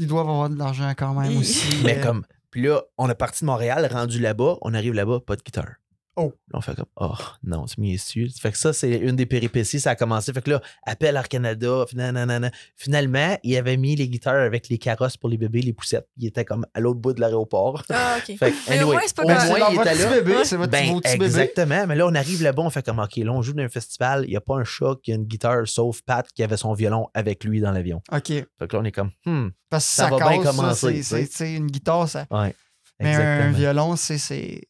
Ils 0.00 0.06
doivent 0.08 0.28
avoir 0.28 0.50
de 0.50 0.58
l'argent 0.58 0.92
quand 0.96 1.14
même 1.14 1.36
aussi. 1.38 1.76
Mais 1.84 2.00
comme, 2.00 2.24
puis 2.50 2.62
là, 2.62 2.82
on 2.98 3.08
est 3.08 3.14
parti 3.14 3.44
de 3.44 3.46
Montréal, 3.46 3.88
rendu 3.92 4.18
là-bas, 4.18 4.56
on 4.62 4.74
arrive 4.74 4.94
là-bas, 4.94 5.20
pas 5.24 5.36
de 5.36 5.42
guitare. 5.42 5.74
Oh. 6.22 6.32
Là, 6.52 6.58
on 6.58 6.60
fait 6.60 6.74
comme, 6.74 6.86
oh 6.96 7.14
non, 7.44 7.64
tu 7.66 7.80
m'y 7.80 7.94
es 7.94 7.98
su. 7.98 8.28
Fait 8.40 8.50
que 8.52 8.58
ça, 8.58 8.72
c'est 8.72 8.90
une 8.98 9.16
des 9.16 9.26
péripéties, 9.26 9.80
ça 9.80 9.90
a 9.90 9.94
commencé. 9.96 10.32
Fait 10.32 10.42
que 10.42 10.50
là, 10.50 10.60
appel 10.84 11.16
Air 11.16 11.28
Canada, 11.28 11.84
nanana. 11.94 12.50
Finalement, 12.76 13.38
il 13.42 13.56
avait 13.56 13.76
mis 13.76 13.96
les 13.96 14.08
guitares 14.08 14.42
avec 14.44 14.68
les 14.68 14.78
carrosses 14.78 15.16
pour 15.16 15.28
les 15.30 15.38
bébés, 15.38 15.62
les 15.62 15.72
poussettes. 15.72 16.08
Il 16.16 16.26
était 16.26 16.44
comme 16.44 16.66
à 16.74 16.80
l'autre 16.80 17.00
bout 17.00 17.12
de 17.12 17.20
l'aéroport. 17.20 17.84
Ah, 17.90 18.16
OK. 18.18 18.36
Fait 18.36 18.50
que, 18.50 18.56
Mais 18.68 18.76
au 18.78 18.80
anyway, 18.80 18.92
moins, 18.96 19.00
c'est 19.06 19.16
pas 19.16 19.22
au 19.22 19.26
grave. 19.26 19.40
c'est 19.42 19.48
moins, 19.48 19.58
leur- 19.58 19.72
il 19.72 19.80
était 19.80 19.94
là. 19.94 20.10
bébé, 20.10 20.32
Ouais. 20.36 20.56
votre 20.56 20.70
Ben, 20.70 21.00
exactement. 21.22 21.86
Mais 21.86 21.94
là, 21.96 22.06
on 22.06 22.14
arrive 22.14 22.42
là-bas, 22.42 22.62
on 22.62 22.70
fait 22.70 22.84
comme, 22.84 22.98
OK, 22.98 23.16
là, 23.16 23.32
on 23.32 23.42
joue 23.42 23.52
dans 23.52 23.62
un 23.62 23.68
festival, 23.68 24.24
il 24.26 24.30
n'y 24.30 24.36
a 24.36 24.40
pas 24.40 24.56
un 24.56 24.64
chat 24.64 24.94
qui 25.02 25.12
a 25.12 25.14
une 25.14 25.24
guitare, 25.24 25.66
sauf 25.68 26.02
Pat 26.02 26.26
qui 26.34 26.42
avait 26.42 26.56
son 26.56 26.74
violon 26.74 27.08
avec 27.14 27.44
lui 27.44 27.60
dans 27.60 27.70
l'avion. 27.72 28.02
OK. 28.12 28.26
Fait 28.26 28.46
que 28.68 28.76
là, 28.76 28.80
on 28.82 28.84
est 28.84 28.92
comme, 28.92 29.10
hmm, 29.24 29.48
Parce 29.70 29.86
que 29.86 29.92
Ça 29.92 30.08
ça, 30.08 30.16
va 30.16 30.28
bien 30.28 30.42
commencer, 30.42 31.02
c'est- 31.02 31.54
une 31.54 31.68
guitare, 31.68 32.08
ça. 32.08 32.26
ouais. 32.30 32.54
Mais 33.02 33.14
un 33.14 33.50
violon, 33.52 33.96
c'est 33.96 34.60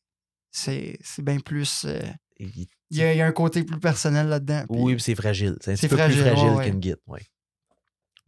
c'est 0.50 0.98
bien 1.18 1.38
plus. 1.40 1.84
euh, 1.86 2.00
Il- 2.38 2.66
Il 2.90 2.98
y, 2.98 3.02
a, 3.02 3.12
il 3.12 3.18
y 3.18 3.20
a 3.20 3.26
un 3.26 3.32
côté 3.32 3.62
plus 3.64 3.78
personnel 3.78 4.26
là-dedans. 4.28 4.64
Oui, 4.68 4.96
c'est 4.98 5.14
fragile. 5.14 5.56
C'est 5.60 5.72
un 5.72 5.76
C'est 5.76 5.86
petit 5.86 5.94
peu 5.94 5.96
fragile, 5.96 6.22
plus 6.22 6.30
fragile 6.32 6.50
ouais, 6.56 6.64
qu'une 6.64 6.80
guitare. 6.80 6.98
Ouais. 7.06 7.20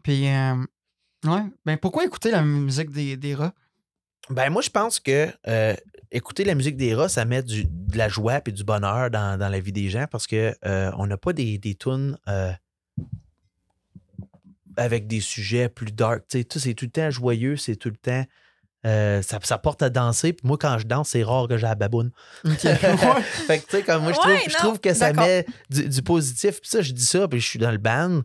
Puis, 0.05 0.29
euh, 0.29 0.55
ouais. 1.25 1.43
Ben, 1.65 1.77
pourquoi 1.79 2.05
écouter 2.05 2.31
la 2.31 2.43
musique 2.43 2.91
des, 2.91 3.17
des 3.17 3.35
rats? 3.35 3.55
Ben, 4.31 4.51
moi, 4.51 4.63
je 4.63 4.71
pense 4.71 5.01
que 5.01 5.29
euh, 5.49 5.75
écouter 6.13 6.45
la 6.45 6.55
musique 6.55 6.77
des 6.77 6.95
rats, 6.95 7.09
ça 7.09 7.25
met 7.25 7.43
du- 7.43 7.65
de 7.65 7.99
la 7.99 8.09
joie 8.09 8.41
et 8.47 8.53
du 8.53 8.63
bonheur 8.63 9.11
dans, 9.11 9.37
dans 9.39 9.49
la 9.49 9.59
vie 9.59 9.73
des 9.73 9.89
gens 9.91 10.07
parce 10.11 10.27
que 10.29 10.55
euh, 10.65 10.93
on 10.97 11.07
n'a 11.09 11.17
pas 11.17 11.33
des, 11.33 11.59
des 11.59 11.75
tunes 11.75 12.17
avec 14.77 15.07
des 15.07 15.21
sujets 15.21 15.69
plus 15.69 15.93
dark. 15.93 16.25
Tu 16.29 16.39
sais, 16.39 16.45
tout- 16.45 16.59
c'est 16.59 16.75
tout 16.75 16.85
le 16.87 16.91
temps 16.91 17.11
joyeux, 17.11 17.57
c'est 17.57 17.77
tout 17.77 17.91
le 17.91 17.97
temps. 17.97 18.25
Euh, 18.87 19.23
ça, 19.23 19.39
ça 19.43 19.59
porte 19.59 19.83
à 19.83 19.91
danser. 19.91 20.33
Puis 20.33 20.47
moi, 20.47 20.57
quand 20.59 20.79
je 20.79 20.87
danse, 20.87 21.11
c'est 21.11 21.23
rare 21.23 21.47
que 21.49 21.57
j'ai 21.57 21.67
la 21.67 21.75
baboune. 21.75 22.11
Fait 22.45 23.59
que, 23.61 23.65
tu 23.67 23.71
sais, 23.71 23.83
comme 23.83 24.03
moi, 24.03 24.13
je 24.13 24.19
trouve, 24.19 24.33
Ouais, 24.33 24.43
je 24.47 24.53
non, 24.53 24.59
trouve 24.59 24.81
que 24.81 24.93
ça 24.95 25.13
met 25.13 25.47
du, 25.71 25.89
du 25.89 26.03
positif. 26.03 26.61
Puis 26.61 26.71
ça, 26.71 26.83
je 26.83 26.93
dis 26.93 27.05
ça, 27.07 27.29
puis 27.29 27.41
je 27.41 27.47
suis 27.47 27.59
dans 27.59 27.71
le 27.71 27.79
band. 27.79 28.23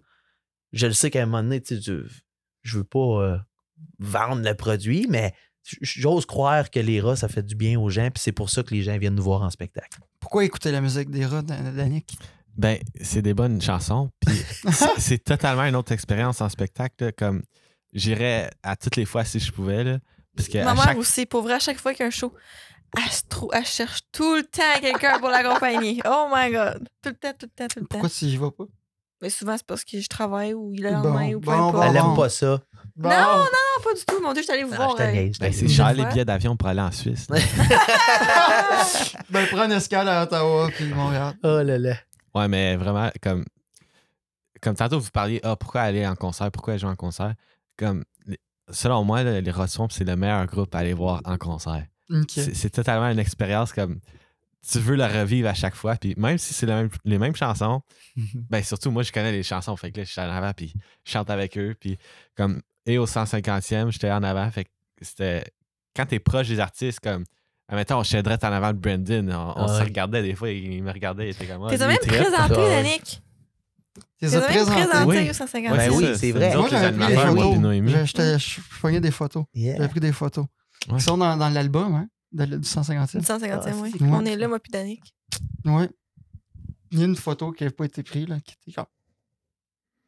Je 0.74 0.88
le 0.88 0.94
sais 0.94 1.10
qu'à 1.12 1.22
un 1.24 1.26
moment 1.26 1.44
donné, 1.44 1.62
tu 1.62 1.82
sais, 1.82 1.94
je, 2.64 2.78
veux 2.78 2.84
pas 2.84 3.00
euh, 3.00 3.38
vendre 4.00 4.44
le 4.44 4.54
produit, 4.56 5.06
mais 5.10 5.34
j'ose 5.82 6.26
croire 6.26 6.70
que 6.70 6.80
les 6.80 7.00
rats, 7.02 7.16
ça 7.16 7.28
fait 7.28 7.44
du 7.44 7.56
bien 7.56 7.80
aux 7.80 7.90
gens, 7.90 8.10
puis 8.12 8.22
c'est 8.22 8.32
pour 8.32 8.50
ça 8.50 8.64
que 8.64 8.74
les 8.74 8.82
gens 8.84 8.98
viennent 8.98 9.16
nous 9.16 9.24
voir 9.24 9.42
en 9.44 9.50
spectacle. 9.50 10.00
Pourquoi 10.20 10.44
écouter 10.44 10.72
la 10.72 10.82
musique 10.82 11.10
des 11.10 11.26
rats, 11.26 11.42
Dan- 11.42 11.76
Danick? 11.76 12.18
Ben, 12.58 12.80
c'est 13.02 13.22
des 13.22 13.34
bonnes 13.34 13.62
chansons. 13.62 14.10
Puis 14.26 14.36
c'est- 14.72 15.00
c'est 15.00 15.24
totalement 15.24 15.64
une 15.66 15.76
autre 15.76 15.92
expérience 15.92 16.42
en 16.42 16.50
spectacle. 16.50 17.06
là, 17.06 17.12
Comme 17.12 17.44
j'irais 17.94 18.50
à 18.64 18.76
toutes 18.76 18.96
les 18.96 19.06
fois 19.06 19.24
si 19.24 19.40
je 19.40 19.52
pouvais. 19.52 19.84
Là, 19.84 20.00
parce 20.38 20.48
que 20.48 20.58
Ma 20.60 20.74
mère 20.74 20.84
chaque 20.86 20.98
aussi, 20.98 21.26
pour 21.26 21.42
vrai, 21.42 21.56
à 21.56 21.60
chaque 21.60 21.80
fois 21.80 21.92
qu'il 21.94 22.02
y 22.02 22.04
a 22.04 22.08
un 22.08 22.12
show, 22.12 22.34
elle, 22.96 23.12
se 23.12 23.24
trou- 23.28 23.50
elle 23.54 23.66
cherche 23.66 24.00
tout 24.14 24.36
le 24.36 24.44
temps 24.44 24.80
quelqu'un 24.80 25.20
pour 25.20 25.30
l'accompagner. 25.30 26.02
Oh 26.08 26.30
my 26.34 26.52
God. 26.52 26.88
Tout 27.04 27.10
le 27.10 27.16
temps, 27.16 27.34
tout 27.38 27.48
le 27.48 27.50
temps, 27.50 27.68
tout 27.68 27.80
le 27.80 27.86
temps. 27.86 28.00
Pourquoi 28.00 28.10
tu 28.10 28.26
y 28.26 28.38
vas 28.38 28.52
pas? 28.52 28.64
Mais 29.22 29.30
souvent, 29.32 29.58
c'est 29.58 29.66
parce 29.66 29.84
que 29.84 30.00
je 30.00 30.08
travaille 30.08 30.54
ou 30.54 30.72
le 30.78 30.84
Bon, 30.84 30.92
lendemain 30.92 31.34
ou 31.34 31.40
peu 31.40 31.48
bon, 31.48 31.54
importe. 31.54 31.74
bon, 31.74 31.82
Elle 31.84 31.94
bon. 32.02 32.10
aime 32.12 32.16
pas 32.16 32.30
ça. 32.30 32.62
Bon. 32.96 33.10
Non, 33.10 33.16
Non, 33.16 33.84
pas 33.84 33.94
du 33.96 34.06
tout. 34.06 34.22
Mon 34.22 34.32
Dieu, 34.34 34.42
je 34.44 34.46
suis 34.46 34.54
allée 34.54 34.64
vous 34.64 34.74
Ah, 34.74 34.78
voir. 34.78 34.96
euh, 35.00 35.30
Ben, 35.40 35.52
c'est 35.52 35.68
cher 35.68 35.92
les 35.94 36.06
billets 36.06 36.24
d'avion 36.26 36.56
pour 36.56 36.68
aller 36.70 36.82
en 36.82 36.92
Suisse. 36.92 37.28
Ben, 39.30 39.46
prends 39.48 39.66
une 39.66 39.72
escale 39.74 40.08
à 40.08 40.24
Ottawa 40.24 40.70
puis 40.76 40.86
Montréal. 40.86 41.36
Oh 41.44 41.62
là 41.64 41.78
là. 41.78 41.96
Ouais, 42.34 42.48
mais 42.48 42.76
vraiment, 42.78 43.10
comme, 43.22 43.44
comme 44.62 44.76
tantôt, 44.76 45.00
vous 45.00 45.10
parliez, 45.12 45.40
ah, 45.44 45.56
pourquoi 45.56 45.82
aller 45.82 46.06
en 46.08 46.16
concert, 46.16 46.52
pourquoi 46.52 46.78
jouer 46.78 46.90
en 46.90 46.96
concert? 46.96 47.34
Comme, 47.78 48.04
selon 48.70 49.04
moi, 49.04 49.24
là, 49.24 49.40
les 49.42 49.52
Swamp, 49.68 49.90
c'est 49.90 50.04
le 50.04 50.16
meilleur 50.16 50.46
groupe 50.46 50.74
à 50.76 50.80
aller 50.80 50.94
voir 50.94 51.22
en 51.26 51.38
concert. 51.38 51.86
C'est 52.28 52.70
totalement 52.70 53.10
une 53.10 53.20
expérience 53.20 53.74
comme 53.74 54.00
tu 54.70 54.80
veux 54.80 54.96
la 54.96 55.08
revivre 55.08 55.48
à 55.50 55.54
chaque 55.54 55.76
fois. 55.76 55.96
Puis 55.96 56.14
même 56.18 56.38
si 56.38 56.54
c'est 56.54 56.66
le 56.66 56.74
même- 56.74 56.90
les 57.06 57.18
mêmes 57.18 57.36
chansons, 57.36 57.82
ben 58.50 58.64
surtout 58.64 58.92
moi, 58.92 59.04
je 59.04 59.12
connais 59.12 59.32
les 59.32 59.44
chansons. 59.44 59.76
Fait 59.78 59.92
que 59.92 60.00
là, 60.00 60.04
je 60.04 60.12
suis 60.12 60.22
en 60.22 60.30
avant, 60.30 60.52
puis 60.54 60.74
je 61.06 61.12
chante 61.12 61.30
avec 61.30 61.58
eux. 61.58 61.76
Puis 61.80 61.98
comme, 62.36 62.62
et 62.86 62.98
au 62.98 63.06
150e, 63.06 63.92
j'étais 63.92 64.12
en 64.12 64.24
avant. 64.24 64.50
Fait 64.52 64.66
que 64.66 64.70
c'était. 65.02 65.44
Quand 65.96 66.06
t'es 66.06 66.20
proche 66.20 66.48
des 66.48 66.60
artistes, 66.60 67.00
comme. 67.02 67.24
Admettons, 67.70 68.02
je 68.04 68.18
direct 68.18 68.44
en 68.46 68.52
avant 68.54 68.72
de 68.72 68.78
Brandon. 68.78 69.28
On, 69.30 69.64
on 69.64 69.68
se 69.68 69.74
Ouais. 69.80 69.84
regardait 69.84 70.24
des 70.24 70.36
fois, 70.36 70.50
il 70.50 70.82
me 70.82 70.92
regardait, 70.92 71.28
il 71.28 71.30
était 71.32 71.46
comme. 71.46 71.64
ah, 71.66 71.70
T'es 71.70 71.78
lui, 71.78 71.86
même 71.88 71.98
il 72.02 72.08
présenté, 72.08 72.56
Ouais. 72.56 73.00
T'es 74.20 74.30
même 74.30 74.42
présenté. 74.42 75.06
Oui. 75.06 75.30
au 75.30 75.34
150 75.34 75.72
Ouais, 75.72 75.78
Ben 75.78 75.92
oui, 75.94 76.06
ça, 76.06 76.16
c'est 76.16 76.32
vrai. 76.32 76.56
Moi, 76.56 76.68
j'avais 76.70 76.92
pris 76.98 77.08
des 77.08 77.16
photos. 77.16 78.38
Je- 78.38 78.62
prenais 78.80 79.00
des 79.00 79.12
photos. 79.12 79.44
J'avais 79.54 79.88
pris 79.88 80.00
des 80.00 80.12
photos. 80.12 80.46
Ils 80.92 81.02
sont 81.02 81.18
dans, 81.18 81.38
dans 81.38 81.50
l'album, 81.50 81.94
hein? 81.96 82.08
du 82.32 82.44
150e. 82.44 83.20
Du 83.20 83.26
150e, 83.26 83.74
oui. 83.76 83.94
On 84.02 84.26
est 84.26 84.36
là, 84.36 84.48
moi, 84.48 84.60
puis 84.60 84.72
Danick. 84.72 85.02
Oui. 85.66 85.84
Il 86.92 87.00
y 87.00 87.02
a 87.02 87.06
une 87.06 87.16
photo 87.16 87.52
qui 87.52 87.64
n'a 87.64 87.72
pas 87.72 87.86
été 87.86 88.02
prise, 88.04 88.28
là, 88.28 88.38
qui 88.40 88.56
était 88.62 88.72
comme. 88.74 88.86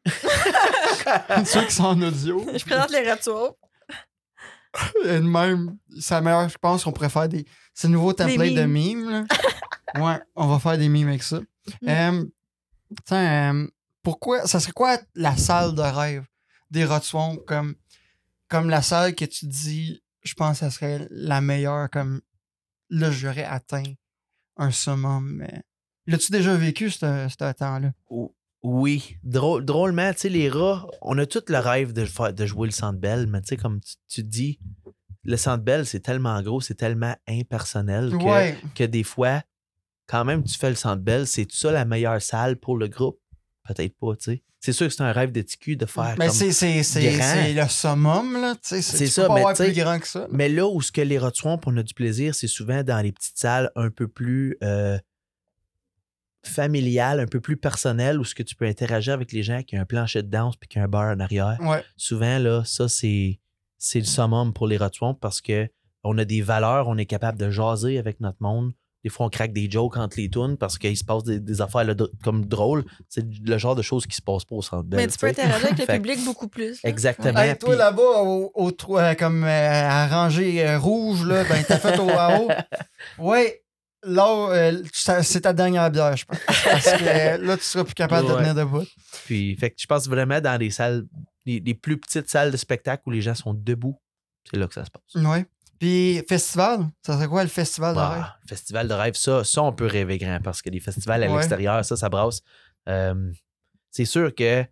Ceux 1.44 1.64
qui 1.66 1.74
sont 1.74 1.84
en 1.84 2.02
audio. 2.02 2.44
Je 2.54 2.64
présente 2.64 2.90
les 2.90 3.10
retours. 3.10 3.58
Et 5.04 5.18
de 5.18 5.20
même, 5.20 5.76
sa 5.98 6.20
meilleure, 6.20 6.48
je 6.48 6.56
pense 6.58 6.84
qu'on 6.84 6.92
pourrait 6.92 7.10
faire 7.10 7.28
des. 7.28 7.44
C'est 7.74 7.88
le 7.88 7.94
nouveau 7.94 8.12
template 8.12 8.54
de 8.54 8.64
mimes, 8.64 9.10
là. 9.10 9.24
Ouais, 9.96 10.20
on 10.36 10.46
va 10.46 10.58
faire 10.58 10.78
des 10.78 10.88
mimes 10.88 11.08
avec 11.08 11.22
ça. 11.22 11.40
Mm. 11.82 11.88
Euh, 11.88 12.24
tiens, 13.04 13.54
euh, 13.54 13.68
pourquoi. 14.02 14.46
Ça 14.46 14.60
serait 14.60 14.72
quoi 14.72 14.98
la 15.14 15.36
salle 15.36 15.74
de 15.74 15.82
rêve 15.82 16.24
des 16.70 16.84
Rod 16.84 17.02
Swamp 17.02 17.36
comme, 17.46 17.74
comme 18.48 18.70
la 18.70 18.82
salle 18.82 19.14
que 19.14 19.24
tu 19.24 19.46
dis, 19.46 20.02
je 20.22 20.34
pense 20.34 20.60
que 20.60 20.66
ça 20.66 20.70
serait 20.70 21.06
la 21.10 21.40
meilleure, 21.40 21.90
comme 21.90 22.20
là, 22.90 23.10
j'aurais 23.10 23.44
atteint 23.44 23.82
un 24.56 24.70
summum. 24.70 25.36
Mais... 25.36 25.62
L'as-tu 26.06 26.32
déjà 26.32 26.54
vécu, 26.56 26.90
ce 26.90 27.26
ce 27.28 27.52
temps-là? 27.52 27.92
Oui, 28.62 29.16
drôle, 29.22 29.64
drôlement, 29.64 30.12
tu 30.12 30.20
sais, 30.20 30.28
les 30.28 30.50
rats, 30.50 30.86
on 31.00 31.16
a 31.16 31.24
tout 31.24 31.42
le 31.48 31.58
rêve 31.58 31.94
de, 31.94 32.04
faire, 32.04 32.34
de 32.34 32.44
jouer 32.44 32.68
le 32.68 32.72
Centre 32.72 32.98
Bell, 32.98 33.26
mais 33.26 33.40
tu 33.40 33.48
sais, 33.48 33.56
comme 33.56 33.80
tu, 33.80 33.94
tu 34.06 34.22
dis, 34.22 34.60
le 35.24 35.36
Centre 35.38 35.64
Bell, 35.64 35.86
c'est 35.86 36.00
tellement 36.00 36.40
gros, 36.42 36.60
c'est 36.60 36.74
tellement 36.74 37.16
impersonnel 37.26 38.10
que, 38.10 38.16
Ouais. 38.22 38.58
que 38.74 38.84
des 38.84 39.02
fois, 39.02 39.42
quand 40.06 40.26
même, 40.26 40.44
tu 40.44 40.58
fais 40.58 40.68
le 40.68 40.76
Centre 40.76 41.02
Bell, 41.02 41.26
c'est 41.26 41.50
ça 41.50 41.72
la 41.72 41.86
meilleure 41.86 42.20
salle 42.20 42.56
pour 42.56 42.76
le 42.76 42.88
groupe 42.88 43.18
peut-être 43.74 43.96
pas, 43.98 44.16
tu 44.16 44.32
sais. 44.32 44.42
C'est 44.58 44.72
sûr 44.72 44.88
que 44.88 44.92
c'est 44.92 45.02
un 45.02 45.12
rêve 45.12 45.32
de 45.32 45.40
TQ 45.40 45.76
de 45.76 45.86
faire 45.86 46.14
Mais 46.18 46.28
c'est, 46.28 46.52
c'est, 46.52 46.82
c'est, 46.82 47.16
grand. 47.16 47.32
c'est 47.32 47.52
le 47.54 47.66
summum, 47.68 48.40
là. 48.40 48.54
tu 48.54 48.60
sais, 48.62 48.82
C'est 48.82 49.06
ça, 49.06 49.22
peux 49.22 49.28
pas 49.28 49.34
mais 49.50 49.54
sais, 49.54 49.72
plus 49.72 49.80
grand 49.80 49.98
que 49.98 50.06
ça. 50.06 50.26
Mais 50.30 50.48
là 50.50 50.66
où 50.66 50.82
ce 50.82 50.92
que 50.92 51.00
les 51.00 51.18
Rod 51.18 51.34
Swamp, 51.34 51.60
on 51.64 51.76
a 51.78 51.82
du 51.82 51.94
plaisir, 51.94 52.34
c'est 52.34 52.46
souvent 52.46 52.82
dans 52.82 53.00
les 53.00 53.12
petites 53.12 53.38
salles 53.38 53.70
un 53.74 53.88
peu 53.88 54.06
plus 54.06 54.58
euh, 54.62 54.98
familiales, 56.44 57.20
un 57.20 57.26
peu 57.26 57.40
plus 57.40 57.56
personnelles, 57.56 58.18
où 58.20 58.24
ce 58.24 58.34
que 58.34 58.42
tu 58.42 58.54
peux 58.54 58.66
interagir 58.66 59.14
avec 59.14 59.32
les 59.32 59.42
gens 59.42 59.62
qui 59.62 59.78
ont 59.78 59.80
un 59.80 59.86
plancher 59.86 60.22
de 60.22 60.28
danse 60.28 60.56
puis 60.56 60.68
qui 60.68 60.78
ont 60.78 60.84
un 60.84 60.88
bar 60.88 61.14
en 61.14 61.20
arrière. 61.20 61.56
Ouais. 61.60 61.82
Souvent, 61.96 62.38
là, 62.38 62.62
ça, 62.66 62.88
c'est, 62.88 63.40
c'est 63.78 64.00
le 64.00 64.04
summum 64.04 64.52
pour 64.52 64.66
les 64.66 64.76
Rod 64.76 64.94
Swamp 64.94 65.14
parce 65.14 65.40
que 65.40 65.68
on 66.02 66.16
a 66.18 66.24
des 66.24 66.42
valeurs, 66.42 66.88
on 66.88 66.98
est 66.98 67.06
capable 67.06 67.38
de 67.38 67.50
jaser 67.50 67.98
avec 67.98 68.20
notre 68.20 68.42
monde. 68.42 68.72
Des 69.02 69.08
fois, 69.10 69.26
on 69.26 69.30
craque 69.30 69.52
des 69.52 69.70
jokes 69.70 69.96
entre 69.96 70.18
les 70.18 70.28
tunes 70.28 70.56
parce 70.58 70.76
qu'il 70.76 70.96
se 70.96 71.04
passe 71.04 71.24
des, 71.24 71.40
des 71.40 71.60
affaires 71.62 71.84
là, 71.84 71.94
comme 72.22 72.44
drôles. 72.44 72.84
C'est 73.08 73.24
le 73.44 73.56
genre 73.58 73.74
de 73.74 73.82
choses 73.82 74.06
qui 74.06 74.14
se 74.16 74.22
passent 74.22 74.44
pas 74.44 74.56
au 74.56 74.62
centre 74.62 74.86
Mais 74.90 75.06
tu 75.06 75.16
peux 75.18 75.28
interagir 75.28 75.66
avec 75.68 75.78
le 75.78 75.86
public 75.96 76.24
beaucoup 76.24 76.48
plus. 76.48 76.82
là. 76.82 76.90
Exactement. 76.90 77.40
Hey, 77.40 77.56
toi, 77.56 77.76
là-bas, 77.76 78.02
au, 78.22 78.70
euh, 78.90 79.14
comme 79.14 79.44
euh, 79.44 79.46
à 79.88 80.06
rangée 80.06 80.66
euh, 80.66 80.78
rouge, 80.78 81.24
là, 81.24 81.44
ben, 81.44 81.64
t'as 81.66 81.78
fait 81.78 81.98
au 81.98 82.10
AO. 82.10 82.48
Ouais, 83.18 83.62
là, 84.02 84.48
euh, 84.50 84.82
c'est 84.92 85.40
ta 85.42 85.52
dernière 85.52 85.90
bière, 85.90 86.16
je 86.16 86.24
pense. 86.26 86.38
Parce 86.46 86.84
que 86.92 87.04
euh, 87.04 87.38
là, 87.38 87.56
tu 87.56 87.64
seras 87.64 87.84
plus 87.84 87.94
capable 87.94 88.28
de 88.28 88.34
tenir 88.34 88.54
debout. 88.54 88.84
Puis, 89.26 89.56
fait 89.56 89.70
que 89.70 89.76
je 89.78 89.86
pense 89.86 90.06
vraiment 90.08 90.40
dans 90.40 90.58
des 90.58 90.70
salles, 90.70 91.04
les, 91.46 91.60
les 91.60 91.74
plus 91.74 91.98
petites 91.98 92.28
salles 92.28 92.50
de 92.50 92.56
spectacle 92.56 93.02
où 93.06 93.10
les 93.10 93.22
gens 93.22 93.34
sont 93.34 93.54
debout, 93.54 93.98
c'est 94.50 94.58
là 94.58 94.66
que 94.66 94.74
ça 94.74 94.84
se 94.84 94.90
passe. 94.90 95.24
Ouais. 95.24 95.46
Puis, 95.80 96.22
festival, 96.28 96.86
ça 97.04 97.14
serait 97.14 97.26
quoi 97.26 97.42
le 97.42 97.48
festival 97.48 97.94
de 97.94 98.00
Ah, 98.00 98.08
rêve? 98.14 98.24
festival 98.46 98.86
de 98.86 98.94
rêve, 98.94 99.14
ça, 99.14 99.42
ça, 99.44 99.62
on 99.62 99.72
peut 99.72 99.86
rêver 99.86 100.18
grand 100.18 100.38
parce 100.42 100.62
que 100.62 100.70
les 100.70 100.78
festivals 100.78 101.22
à 101.24 101.26
Ouais. 101.26 101.32
l'extérieur, 101.34 101.84
ça, 101.84 101.96
ça 101.96 102.08
brasse. 102.08 102.42
Euh, 102.88 103.32
c'est 103.90 104.04
sûr 104.04 104.32
que 104.34 104.64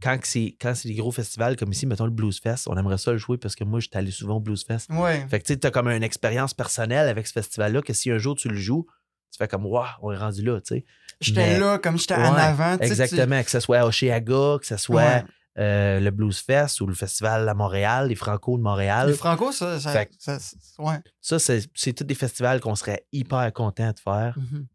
quand 0.00 0.18
c'est 0.22 0.56
quand 0.60 0.74
c'est 0.74 0.88
des 0.88 0.94
gros 0.94 1.10
festivals 1.12 1.56
comme 1.56 1.72
ici, 1.72 1.84
mettons 1.86 2.04
le 2.06 2.10
Blues 2.10 2.40
Fest, 2.40 2.66
on 2.70 2.76
aimerait 2.76 2.98
ça 2.98 3.12
le 3.12 3.18
jouer 3.18 3.38
parce 3.38 3.54
que 3.56 3.64
moi, 3.64 3.80
j'étais 3.80 3.98
allé 3.98 4.10
souvent 4.12 4.36
au 4.36 4.40
Blues 4.40 4.64
Fest. 4.64 4.88
Ouais. 4.90 5.26
Fait 5.28 5.40
que 5.40 5.46
tu 5.46 5.52
sais, 5.52 5.58
t'as 5.58 5.70
comme 5.72 5.88
une 5.88 6.02
expérience 6.04 6.54
personnelle 6.54 7.08
avec 7.08 7.26
ce 7.26 7.32
festival-là 7.32 7.82
que 7.82 7.92
si 7.92 8.10
un 8.10 8.18
jour 8.18 8.36
tu 8.36 8.48
le 8.48 8.56
joues, 8.56 8.86
tu 9.32 9.38
fais 9.38 9.48
comme, 9.48 9.66
waouh, 9.66 9.86
on 10.00 10.12
est 10.12 10.16
rendu 10.16 10.42
là, 10.42 10.60
tu 10.60 10.76
sais. 10.76 10.84
J'étais 11.20 11.54
Mais- 11.54 11.58
là, 11.58 11.78
comme 11.78 11.98
j'étais 11.98 12.14
en 12.14 12.34
avant. 12.34 12.78
tu- 12.78 12.84
Exactement, 12.84 13.42
que 13.42 13.50
ce 13.50 13.60
soit 13.60 13.78
à 13.78 13.86
Oshéaga, 13.86 14.58
que 14.60 14.66
ce 14.66 14.76
soit 14.76 15.02
Ouais. 15.02 15.24
Euh, 15.58 16.00
le 16.00 16.10
Blues 16.10 16.38
Fest 16.38 16.80
ou 16.80 16.86
le 16.86 16.94
festival 16.94 17.48
à 17.48 17.54
Montréal, 17.54 18.08
les 18.08 18.14
Franco 18.14 18.56
de 18.56 18.62
Montréal. 18.62 19.08
Les 19.08 19.14
Franco, 19.14 19.52
ça, 19.52 19.78
ça, 19.80 19.92
Fait 19.92 20.10
ça- 20.18 20.38
ça- 20.38 20.56
ouais. 20.78 20.98
Ça, 21.20 21.38
c'est 21.38 21.68
c'est 21.74 21.92
tous 21.92 22.04
des 22.04 22.14
festivals 22.14 22.60
qu'on 22.60 22.74
serait 22.74 23.06
hyper 23.12 23.52
content 23.52 23.90
de 23.92 23.98
faire, 23.98 24.34
Mhm. 24.38 24.66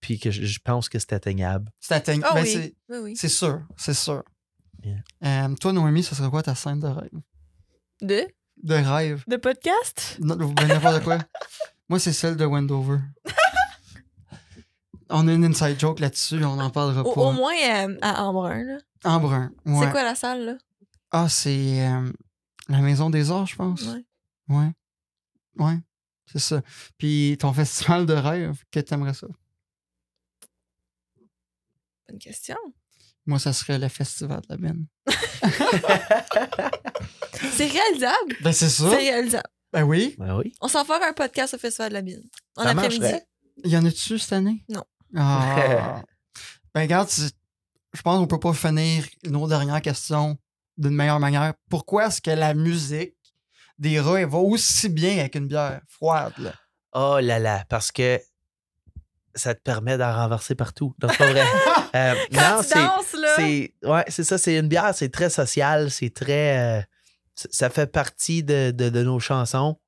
puis 0.00 0.18
que 0.20 0.30
je, 0.30 0.44
je 0.44 0.58
pense 0.62 0.88
que 0.88 0.98
c'est 0.98 1.12
atteignable. 1.14 1.70
C'est 1.80 1.94
atteignable. 1.94 2.28
Ah 2.30 2.34
Ben, 2.34 2.42
oui. 2.44 2.52
c'est- 2.52 2.74
Oui, 2.90 2.98
oui. 3.02 3.16
c'est 3.16 3.28
sûr, 3.28 3.60
c'est 3.76 3.94
sûr. 3.94 4.22
Yeah. 4.84 4.96
Euh, 5.48 5.54
toi, 5.56 5.72
Noémie, 5.72 6.02
ça 6.02 6.14
serait 6.14 6.28
quoi 6.30 6.42
ta 6.42 6.54
scène 6.54 6.78
de 6.80 6.86
rêve? 6.86 7.10
De? 8.02 8.26
De 8.62 8.74
rêve? 8.74 9.24
De 9.26 9.36
podcast? 9.36 10.18
Non, 10.20 10.36
ben, 10.36 10.66
n'importe 10.68 11.02
quoi. 11.02 11.18
Moi, 11.88 11.98
c'est 11.98 12.12
celle 12.12 12.36
de 12.36 12.44
Wendover. 12.44 12.98
on 15.14 15.28
a 15.28 15.32
une 15.32 15.44
inside 15.44 15.78
joke 15.78 16.00
là-dessus, 16.00 16.44
on 16.44 16.56
n'en 16.56 16.70
parlera 16.70 17.02
Au, 17.02 17.12
pas. 17.14 17.20
au 17.20 17.32
moins 17.32 17.54
euh, 17.54 17.96
à 18.02 18.24
Embrun, 18.24 18.62
là. 18.64 18.78
En 19.04 19.20
brun. 19.20 19.50
Ouais. 19.66 19.84
C'est 19.84 19.90
quoi 19.90 20.02
la 20.02 20.14
salle, 20.14 20.44
là? 20.44 20.56
Ah, 21.10 21.28
c'est 21.28 21.86
euh, 21.86 22.10
la 22.68 22.78
Maison 22.80 23.10
des 23.10 23.30
Arts, 23.30 23.46
je 23.46 23.56
pense. 23.56 23.82
Ouais. 23.82 24.04
Ouais. 24.48 24.72
Ouais. 25.56 25.78
C'est 26.32 26.38
ça. 26.40 26.62
Puis 26.98 27.36
ton 27.38 27.52
festival 27.52 28.06
de 28.06 28.14
rêve, 28.14 28.62
que 28.70 28.80
t'aimerais 28.80 29.14
ça? 29.14 29.26
Bonne 32.08 32.18
question. 32.18 32.56
Moi, 33.26 33.38
ça 33.38 33.52
serait 33.52 33.78
le 33.78 33.88
festival 33.88 34.40
de 34.40 34.46
la 34.48 34.56
benne. 34.56 34.86
C'est 37.52 37.66
réalisable. 37.66 38.36
Ben, 38.42 38.52
c'est 38.52 38.68
ça. 38.68 38.90
C'est 38.90 38.96
réalisable. 38.96 39.48
Ben 39.72 39.84
oui. 39.84 40.14
Ben 40.18 40.36
oui. 40.36 40.52
On 40.60 40.68
s'en 40.68 40.84
fera 40.84 41.06
un 41.06 41.12
podcast 41.12 41.54
au 41.54 41.58
Festival 41.58 41.90
de 41.90 41.94
la 41.94 42.02
Bine. 42.02 42.22
En 42.56 42.64
après-midi. 42.64 43.06
Il 43.64 43.70
y 43.70 43.76
en 43.76 43.84
a-tu 43.84 44.18
cette 44.18 44.32
année? 44.32 44.64
Non. 44.68 44.84
Ah. 45.16 46.02
ben, 46.74 46.82
regarde, 46.82 47.08
je 47.10 48.02
pense 48.02 48.18
qu'on 48.18 48.26
peut 48.26 48.40
pas 48.40 48.52
finir 48.52 49.04
nos 49.24 49.46
dernières 49.48 49.82
questions 49.82 50.36
d'une 50.76 50.94
meilleure 50.94 51.20
manière. 51.20 51.54
Pourquoi 51.70 52.06
est-ce 52.06 52.20
que 52.20 52.30
la 52.30 52.54
musique 52.54 53.14
des 53.78 54.00
rats 54.00 54.20
elle 54.20 54.28
va 54.28 54.38
aussi 54.38 54.88
bien 54.88 55.18
avec 55.18 55.34
une 55.36 55.46
bière 55.46 55.80
froide? 55.88 56.32
Là? 56.38 56.52
Oh 56.92 57.18
là 57.20 57.38
là, 57.38 57.64
parce 57.68 57.90
que 57.92 58.20
ça 59.36 59.54
te 59.54 59.60
permet 59.60 59.98
d'en 59.98 60.12
renverser 60.14 60.54
partout. 60.54 60.94
Donc, 60.98 61.10
c'est 61.12 61.18
pas 61.18 61.30
vrai. 61.32 61.44
Euh, 61.96 62.14
Quand 62.34 62.56
non, 62.56 62.62
tu 62.62 62.68
c'est. 62.70 62.74
danses, 62.74 63.12
là. 63.12 63.28
C'est 63.36 63.74
ouais, 63.84 64.04
c'est 64.08 64.24
ça, 64.24 64.36
c'est 64.36 64.58
une 64.58 64.66
bière, 64.66 64.92
c'est 64.96 65.10
très 65.10 65.30
social, 65.30 65.92
c'est 65.92 66.12
très 66.12 66.58
euh, 66.80 66.82
ça 67.36 67.70
fait 67.70 67.86
partie 67.86 68.42
de, 68.42 68.72
de- 68.72 68.88
de 68.88 69.02
nos 69.04 69.20
chansons. 69.20 69.78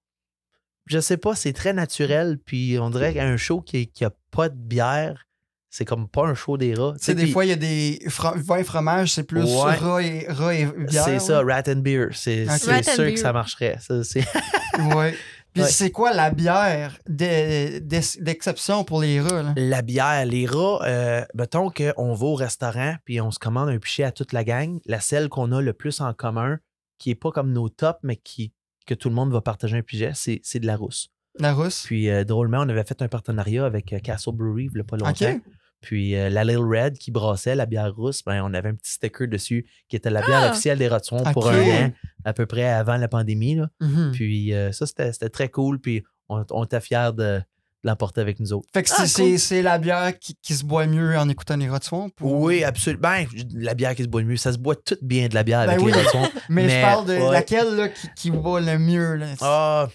Je 0.87 0.99
sais 1.01 1.17
pas, 1.17 1.35
c'est 1.35 1.53
très 1.53 1.73
naturel, 1.73 2.39
puis 2.45 2.79
on 2.81 2.91
dirait 2.91 3.13
qu'un 3.15 3.37
show 3.37 3.61
qui, 3.61 3.89
qui 3.89 4.05
a 4.05 4.11
pas 4.31 4.49
de 4.49 4.55
bière, 4.57 5.27
c'est 5.69 5.85
comme 5.85 6.09
pas 6.09 6.23
un 6.27 6.35
show 6.35 6.57
des 6.57 6.75
rats. 6.75 6.95
Tu 6.99 7.05
sais, 7.07 7.15
des 7.15 7.25
puis 7.25 7.33
fois, 7.33 7.45
il 7.45 7.49
y 7.49 7.53
a 7.53 7.57
des 7.57 7.99
fro- 8.09 8.37
vins 8.39 8.59
et 8.59 8.65
fromages, 8.65 9.13
c'est 9.13 9.25
plus 9.25 9.43
Ouais. 9.43 9.75
rat 9.75 10.03
et, 10.03 10.27
rat 10.29 10.55
et 10.55 10.67
bière. 10.67 11.05
c'est 11.05 11.19
ça. 11.19 11.41
Rat 11.43 11.65
and 11.69 11.81
Beer. 11.81 12.09
C'est 12.13 12.47
sûr 12.59 12.73
Beer. 13.05 13.15
que 13.15 13.21
ça 13.21 13.33
marcherait. 13.33 13.77
Ça, 13.81 14.03
c'est- 14.05 14.25
Ouais. 14.95 15.15
Puis 15.53 15.63
Ouais. 15.65 15.71
c'est 15.71 15.91
quoi 15.91 16.13
la 16.13 16.31
bière 16.31 16.99
d'e- 17.09 17.79
d'ex- 17.81 18.19
d'exception 18.21 18.85
pour 18.85 19.01
les 19.01 19.21
rats? 19.23 19.43
Là? 19.43 19.55
La 19.57 19.81
bière, 19.83 20.25
les 20.27 20.47
rats, 20.47 20.81
euh, 20.85 21.25
mettons 21.35 21.71
qu'on 21.71 22.15
va 22.15 22.27
au 22.27 22.35
restaurant 22.35 22.95
puis 23.07 23.21
on 23.23 23.31
se 23.31 23.39
commande 23.39 23.71
un 23.71 23.79
pichet 23.79 24.05
à 24.05 24.13
toute 24.13 24.33
la 24.35 24.45
gang. 24.45 24.79
La 24.87 25.01
celle 25.01 25.29
qu'on 25.31 25.53
a 25.53 25.61
le 25.63 25.73
plus 25.73 26.01
en 26.01 26.13
commun, 26.13 26.59
qui 26.99 27.11
est 27.11 27.15
pas 27.15 27.31
comme 27.31 27.53
nos 27.53 27.69
tops, 27.71 27.99
mais 28.03 28.17
qui, 28.17 28.53
que 28.87 28.95
tout 28.95 29.09
le 29.09 29.15
monde 29.15 29.33
va 29.33 29.41
partager 29.41 29.77
un 29.77 29.83
pichet, 29.83 30.13
c'est 30.15 30.41
c'est 30.43 30.61
de 30.61 30.67
la 30.67 30.77
rousse. 30.77 31.09
La 31.39 31.53
rousse? 31.53 31.85
Puis 31.85 32.09
euh, 32.09 32.25
drôlement, 32.25 32.59
on 32.61 32.69
avait 32.69 32.85
fait 32.85 33.03
un 33.03 33.09
partenariat 33.09 33.67
avec 33.67 33.93
euh, 33.93 33.99
Castle 33.99 34.33
Brewery 34.35 34.69
il 34.73 34.79
y 34.79 34.81
a 34.81 34.85
pas 34.85 34.97
longtemps. 34.97 35.41
Puis 35.83 36.17
euh, 36.17 36.31
la 36.31 36.43
Little 36.45 36.65
Red 36.65 36.97
qui 36.99 37.11
brassait 37.11 37.55
la 37.55 37.67
bière 37.67 37.95
rousse, 37.95 38.23
ben, 38.25 38.43
on 38.43 38.55
avait 38.55 38.71
un 38.71 38.75
petit 38.75 38.93
sticker 38.93 39.29
dessus 39.29 39.67
qui 39.89 39.97
était 39.97 40.09
la 40.11 40.23
bière 40.23 40.41
Ah! 40.45 40.51
officielle 40.51 40.79
des 40.79 40.89
Rotsons 40.89 41.23
pour 41.35 41.47
Ok. 41.47 41.53
un 41.53 41.87
an, 41.89 41.93
à 42.25 42.33
peu 42.33 42.47
près 42.47 42.65
avant 42.65 42.97
la 42.97 43.09
pandémie. 43.09 43.57
Là. 43.57 43.69
Mhm. 43.81 44.13
Puis 44.13 44.55
euh, 44.55 44.73
ça, 44.73 44.87
c'était 44.87 45.13
c'était 45.13 45.29
très 45.29 45.51
cool. 45.51 45.79
Puis 45.79 46.03
on, 46.31 46.45
on 46.51 46.65
était 46.65 46.81
fiers 46.81 47.11
de 47.15 47.41
l'emporter 47.85 48.21
avec 48.21 48.41
nous 48.41 48.53
autres. 48.53 48.69
Fait 48.75 48.83
que 48.83 48.89
Ah, 48.97 49.07
c'est- 49.07 49.23
cool. 49.23 49.31
c'est 49.33 49.39
c'est 49.39 49.63
la 49.63 49.79
bière 49.79 50.19
qui, 50.19 50.35
qui 50.43 50.55
se 50.55 50.65
boit 50.65 50.87
mieux 50.87 51.17
en 51.19 51.29
écoutant 51.29 51.57
les 51.57 51.69
rats 51.69 51.79
de 51.79 51.85
swamp? 51.85 52.11
ou- 52.21 52.47
Oui, 52.47 52.65
absolument. 52.65 53.01
Ben, 53.03 53.27
la 53.55 53.75
bière 53.75 53.95
qui 53.95 54.03
se 54.03 54.09
boit 54.09 54.23
mieux, 54.23 54.37
ça 54.37 54.53
se 54.53 54.59
boit 54.59 54.75
tout 54.77 54.97
bien 55.03 55.29
de 55.29 55.35
la 55.35 55.43
bière 55.45 55.67
Ben 55.67 55.75
avec 55.75 55.85
oui. 55.85 55.93
les 55.93 56.03
Rotsons. 56.03 56.29
Mais, 56.49 56.63
je 56.63 56.67
Mais, 56.75 56.83
parle 56.83 57.07
de 57.07 57.13
ouais. 57.15 57.31
laquelle 57.33 57.75
là, 57.77 57.89
qui, 57.89 58.09
qui 58.17 58.31
va 58.31 58.61
le 58.61 58.79
mieux. 58.79 59.15
Là? 59.17 59.27
Ah, 59.41 59.89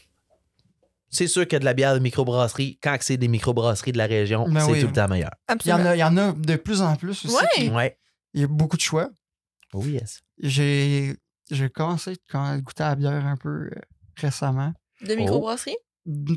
c'est 1.10 1.28
sûr 1.28 1.46
que 1.48 1.58
de 1.58 1.66
la 1.66 1.74
bière 1.74 1.94
de 1.94 2.00
microbrasserie, 2.00 2.80
quand 2.82 2.96
c'est 3.02 3.18
des 3.18 3.28
microbrasseries 3.28 3.92
de 3.92 3.98
la 3.98 4.06
région, 4.06 4.48
Ben 4.48 4.62
c'est 4.62 4.72
oui. 4.72 4.80
tout 4.82 4.88
le 4.88 4.94
temps 4.94 5.08
meilleur. 5.10 5.32
il, 5.66 5.68
y 5.70 5.74
en 5.74 5.86
a, 5.86 5.96
il 5.96 6.00
y 6.00 6.04
en 6.04 6.16
a 6.18 6.32
de 6.32 6.56
plus 6.56 6.82
en 6.82 6.96
plus 6.96 7.26
aussi. 7.26 7.28
Ouais. 7.36 7.48
qui- 7.56 7.70
Ouais. 7.70 7.98
Il 8.34 8.42
y 8.42 8.44
a 8.46 8.48
beaucoup 8.48 8.78
de 8.78 8.82
choix. 8.82 9.10
Oh 9.74 9.84
yes. 9.86 10.22
J'ai 10.42 11.16
j'ai 11.50 11.70
commencé 11.70 12.16
quand 12.30 12.46
à 12.46 12.58
goûter 12.60 12.84
à 12.84 12.90
la 12.90 12.96
bière 12.96 13.26
un 13.26 13.36
peu 13.36 13.50
euh, 13.66 13.72
récemment. 14.16 14.72
De 15.06 15.14
microbrasserie? 15.16 15.76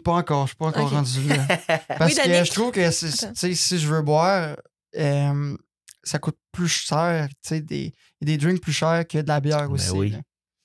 Pas 0.04 0.12
encore, 0.12 0.42
je 0.46 0.48
suis 0.50 0.56
pas 0.56 0.66
encore 0.66 0.90
rendu 0.90 1.26
là. 1.28 1.46
Parce 1.98 2.14
Oui, 2.14 2.20
que 2.22 2.44
je 2.44 2.50
trouve 2.52 2.70
que 2.72 2.90
si 2.90 3.78
je 3.78 3.88
veux 3.88 4.02
boire, 4.02 4.56
euh, 4.96 5.56
ça 6.02 6.18
coûte 6.18 6.36
plus 6.52 6.68
cher. 6.68 7.28
tu 7.28 7.34
sais, 7.48 7.60
Des, 7.60 7.94
il 8.20 8.28
y 8.28 8.32
a 8.32 8.36
des 8.36 8.44
drinks 8.44 8.60
plus 8.60 8.72
chers 8.72 9.06
que 9.08 9.18
de 9.18 9.28
la 9.28 9.40
bière 9.40 9.68
Ben 9.68 9.74
aussi. 9.74 9.90
oui. 9.92 10.10
là. 10.10 10.18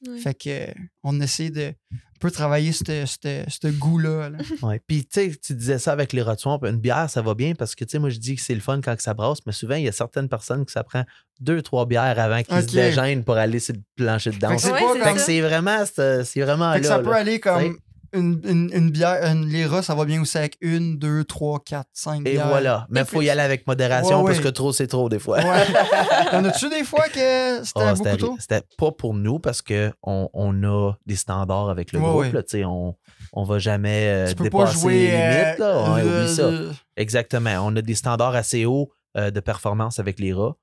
Oui. 0.07 0.19
Fait 0.21 0.33
que 0.33 0.67
on 1.03 1.19
essaie 1.19 1.49
de 1.49 1.73
un 1.93 2.19
peu 2.21 2.31
travailler 2.31 2.71
ce 2.73 2.83
ce 3.05 3.67
goût-là. 3.67 4.29
là. 4.29 4.37
Ouais. 4.61 4.81
Puis, 4.85 5.05
tu 5.05 5.09
sais, 5.31 5.35
tu 5.41 5.53
disais 5.55 5.77
ça 5.79 5.91
avec 5.93 6.11
les 6.13 6.21
rotsons, 6.21 6.57
une 6.63 6.77
bière, 6.77 7.09
ça 7.09 7.21
va 7.21 7.33
bien 7.33 7.53
parce 7.55 7.75
que, 7.75 7.83
tu 7.85 7.91
sais, 7.91 7.99
moi, 7.99 8.09
je 8.09 8.17
dis 8.17 8.35
que 8.35 8.41
c'est 8.41 8.53
le 8.55 8.59
fun 8.61 8.79
quand 8.81 8.95
que 8.95 9.01
ça 9.03 9.13
brasse, 9.13 9.39
mais 9.45 9.51
souvent, 9.53 9.75
il 9.75 9.83
y 9.85 9.87
a 9.87 9.91
certaines 9.93 10.27
personnes 10.29 10.65
qui 10.65 10.71
ça 10.73 10.83
prend 10.83 11.03
deux, 11.39 11.61
trois 11.61 11.85
bières 11.85 12.17
avant 12.19 12.41
qu'ils 12.43 12.55
Ok. 12.55 12.61
se 12.69 12.73
dégênent 12.75 13.23
pour 13.23 13.35
aller 13.35 13.59
sur 13.59 13.73
le 13.75 13.81
plancher 13.95 14.29
de 14.31 14.35
Fait 14.35 14.41
que 14.41 14.45
danse. 14.47 14.61
c'est 14.61 14.71
Ouais, 14.71 14.79
pas 14.81 14.93
c'est 14.93 15.03
Fait 15.03 15.13
que 15.13 15.19
ça. 15.19 15.25
c'est 15.25 15.41
vraiment, 15.41 16.73
Fait 16.73 16.79
que 16.79 16.83
là. 16.87 16.89
ça 16.89 16.99
peut 16.99 17.13
aller 17.13 17.39
comme 17.39 17.57
T'sais. 17.73 17.79
Une, 18.13 18.41
une, 18.43 18.69
une 18.73 18.89
bière, 18.91 19.23
une, 19.23 19.45
les 19.47 19.65
rats, 19.65 19.81
ça 19.83 19.95
va 19.95 20.05
bien 20.05 20.21
aussi 20.21 20.37
avec 20.37 20.57
une, 20.61 20.97
deux, 20.97 21.23
trois, 21.23 21.59
quatre, 21.59 21.89
cinq 21.93 22.21
Et 22.27 22.31
bières. 22.33 22.47
voilà. 22.47 22.85
Mais 22.89 23.01
il 23.01 23.05
faut 23.05 23.21
y 23.21 23.29
aller 23.29 23.41
avec 23.41 23.67
modération 23.67 24.21
Ouais, 24.21 24.31
parce 24.31 24.43
que 24.43 24.49
trop, 24.49 24.71
c'est 24.71 24.87
trop, 24.87 25.09
des 25.09 25.19
fois. 25.19 25.37
Ouais. 25.39 25.65
Y'en 26.33 26.43
a-tu 26.45 26.69
des 26.69 26.83
fois 26.83 27.05
que 27.07 27.63
c'était 27.63 27.79
Ah, 27.81 27.93
beaucoup 27.93 28.17
trop? 28.17 28.35
c'était 28.39 28.61
pas 28.77 28.91
pour 28.91 29.13
nous 29.13 29.39
parce 29.39 29.61
qu'on 29.61 29.91
on 30.33 30.63
a 30.63 30.93
des 31.05 31.15
standards 31.15 31.69
avec 31.69 31.91
le 31.93 31.99
Ouais, 31.99 32.29
groupe. 32.29 32.33
Là, 32.33 32.67
on, 32.67 32.95
on 33.33 33.43
va 33.43 33.59
jamais 33.59 34.07
euh, 34.07 34.33
dépasser 34.33 34.49
pas 34.49 34.65
jouer 34.71 34.93
les 34.93 35.11
limites. 35.11 35.59
euh, 35.59 35.83
là. 35.85 35.93
Ouais, 35.93 36.03
le- 36.03 36.21
oublie 36.23 36.35
ça. 36.35 36.51
le- 36.51 36.71
Exactement. 36.97 37.55
On 37.65 37.75
a 37.75 37.81
des 37.81 37.95
standards 37.95 38.35
assez 38.35 38.65
hauts 38.65 38.91
euh, 39.17 39.31
de 39.31 39.39
performance 39.39 39.99
avec 39.99 40.19
les 40.19 40.33
rats. 40.33 40.55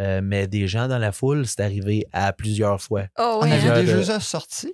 Euh, 0.00 0.20
mais 0.24 0.46
des 0.46 0.66
gens 0.68 0.88
dans 0.88 0.98
la 0.98 1.12
foule, 1.12 1.46
c'est 1.46 1.60
arrivé 1.60 2.06
à 2.12 2.32
plusieurs 2.32 2.80
fois. 2.80 3.02
Oh, 3.18 3.40
On 3.42 3.50
avait 3.50 3.84
des 3.84 3.92
de- 3.92 4.02
jeux 4.02 4.20
sortis. 4.20 4.72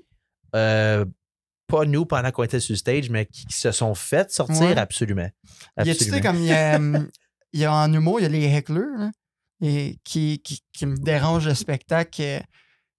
Pas 1.69 1.85
nous 1.85 2.05
pendant 2.07 2.31
qu'on 2.33 2.43
était 2.45 2.61
sur 2.61 2.77
stage, 2.77 3.11
mais 3.11 3.27
qui, 3.27 3.45
qui 3.47 3.57
se 3.57 3.71
sont 3.71 3.95
fait 3.95 4.31
sortir 4.33 4.61
Ouais. 4.63 4.77
absolument. 4.79 5.29
Y 5.77 5.91
a-tu 5.91 6.05
sais, 6.05 6.15
Absolument. 6.15 6.23
comme 6.23 6.37
il 6.41 6.47
y 6.47 6.53
a, 6.53 6.77
hum, 6.77 7.09
il 7.53 7.61
y 7.61 7.65
a 7.65 7.73
en 7.75 7.93
humour, 7.93 8.21
il 8.21 8.23
y 8.25 8.27
a 8.27 8.29
les 8.31 8.45
hecklers. 8.47 9.11
et 9.61 9.99
qui, 10.05 10.41
qui, 10.43 10.61
qui 10.73 10.87
me 10.87 10.97
dérange 10.97 11.47
le 11.47 11.55
spectacle 11.55 12.23
euh, 12.23 12.41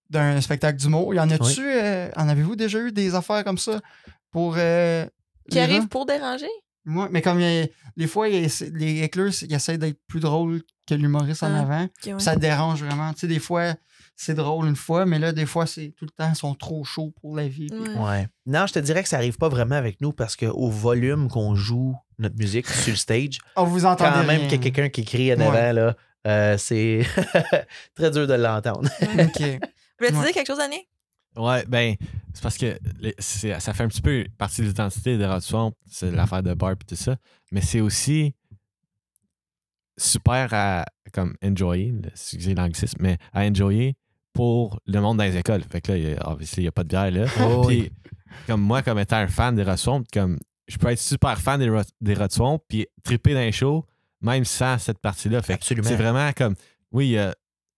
d'un 0.10 0.40
spectacle 0.42 0.78
d'humour. 0.80 1.14
Y 1.14 1.20
en 1.20 1.30
a-tu, 1.30 1.62
euh, 1.66 2.10
en 2.16 2.30
avez-vous 2.30 2.56
déjà 2.56 2.80
eu 2.80 2.92
des 2.92 3.16
affaires 3.16 3.44
comme 3.44 3.58
ça 3.58 3.80
pour. 4.32 4.56
euh, 4.58 5.06
Qui 5.50 5.56
les 5.56 5.62
arrive 5.62 5.82
gens? 5.82 5.88
pour 5.88 6.06
déranger? 6.06 6.48
Ouais, 6.86 7.08
mais 7.12 7.22
comme 7.22 7.40
des 7.40 8.08
fois, 8.08 8.28
les 8.30 9.04
éclairs, 9.04 9.32
ils 9.44 9.54
essaient 9.54 9.78
d'être 9.78 10.00
plus 10.08 10.20
drôles 10.20 10.62
que 10.90 10.96
l'humoriste 10.96 11.44
en 11.44 11.54
Ah, 11.54 11.60
avant. 11.60 11.88
Ouais. 12.06 12.20
Ça 12.20 12.36
dérange 12.36 12.84
vraiment. 12.84 13.14
Tu 13.14 13.22
sais, 13.22 13.28
des 13.28 13.40
fois, 13.40 13.76
c'est 14.16 14.34
drôle 14.34 14.68
une 14.68 14.76
fois, 14.76 15.06
mais 15.06 15.20
là, 15.20 15.32
des 15.32 15.46
fois, 15.46 15.66
c'est 15.66 15.94
tout 15.98 16.06
le 16.06 16.12
temps, 16.12 16.30
ils 16.30 16.36
sont 16.36 16.54
trop 16.56 16.84
chauds 16.84 17.14
pour 17.22 17.36
la 17.36 17.48
vie. 17.48 17.68
puis- 17.68 17.80
Ouais. 17.80 17.98
Ouais. 18.00 18.28
Non, 18.46 18.66
je 18.68 18.74
te 18.74 18.80
dirais 18.80 19.04
que 19.04 19.10
ça 19.10 19.18
arrive 19.18 19.38
pas 19.38 19.50
vraiment 19.50 19.76
avec 19.76 20.02
nous 20.02 20.12
parce 20.12 20.36
qu'au 20.36 20.70
volume 20.70 21.30
qu'on 21.30 21.56
joue 21.56 21.96
notre 22.18 22.36
musique 22.38 22.68
sur 22.68 22.92
le 22.92 22.98
stage, 22.98 23.38
On 23.56 23.64
vous 23.64 23.86
entendez 23.86 24.12
quand 24.14 24.26
même 24.26 24.42
qu'il 24.48 24.52
y 24.52 24.56
a 24.56 24.58
quelqu'un 24.72 24.90
qui 24.90 25.06
crie 25.06 25.34
en 25.34 25.38
Ouais. 25.38 25.46
avant, 25.46 25.72
là, 25.74 25.96
euh, 26.28 26.58
c'est 26.58 27.06
très 27.96 28.12
dur 28.12 28.28
de 28.28 28.34
l'entendre. 28.34 28.90
OK. 29.02 29.60
Voulais-tu 30.00 30.18
Ouais. 30.18 30.24
dire 30.26 30.34
quelque 30.34 30.48
chose, 30.48 30.60
Annie? 30.60 30.88
Ouais, 31.38 31.64
ben, 31.68 31.96
c'est 32.34 32.42
parce 32.44 32.58
que 32.58 32.78
les- 33.00 33.16
ça 33.20 33.74
fait 33.74 33.84
un 33.84 33.88
petit 33.88 34.02
peu 34.02 34.26
partie 34.38 34.62
de 34.62 34.68
l'identité 34.68 35.18
de 35.18 35.40
Swamp, 35.40 35.74
c'est 35.90 36.12
l'affaire 36.12 36.42
de 36.44 36.54
bar 36.54 36.72
et 36.72 36.76
tout 36.76 36.96
ça, 36.96 37.16
mais 37.52 37.62
c'est 37.62 37.82
aussi 37.82 38.34
super 40.00 40.54
à 40.54 40.86
comme 41.14 41.36
enjoyer, 41.44 41.94
excusez 42.08 42.56
l'anglicisme, 42.56 42.98
mais 43.02 43.18
à 43.34 43.42
enjoyer 43.42 43.96
pour 44.34 44.80
le 44.86 45.00
monde 45.02 45.18
dans 45.18 45.24
les 45.24 45.38
écoles. 45.38 45.64
Fait 45.72 45.82
que 45.82 45.92
là, 45.92 45.98
il 45.98 46.08
a- 46.18 46.38
n'y 46.62 46.68
a 46.68 46.72
pas 46.72 46.84
de 46.84 46.88
bière 46.90 47.12
là. 47.12 47.26
Oh, 47.42 47.66
Puis, 47.68 47.92
comme 48.48 48.62
moi, 48.62 48.82
comme 48.82 49.00
étant 49.00 49.18
un 49.18 49.28
fan 49.28 49.56
des 49.56 49.64
Rod 49.64 49.78
Swamp, 49.78 50.04
comme 50.14 50.38
je 50.68 50.78
peux 50.78 50.88
être 50.90 51.00
super 51.00 51.40
fan 51.40 51.60
des, 51.60 51.70
des 52.02 52.16
puis 52.68 52.88
triper 53.04 53.34
dans 53.34 53.40
les 53.40 53.52
shows, 53.52 53.86
même 54.22 54.46
sans 54.46 54.78
cette 54.78 55.00
partie-là. 55.00 55.42
Fait 55.42 55.54
que 55.54 55.58
Absolument. 55.60 55.88
c'est 55.88 55.96
vraiment 55.96 56.32
comme, 56.34 56.56
oui, 56.92 57.08
il 57.08 57.12
y 57.12 57.18
a, 57.18 57.34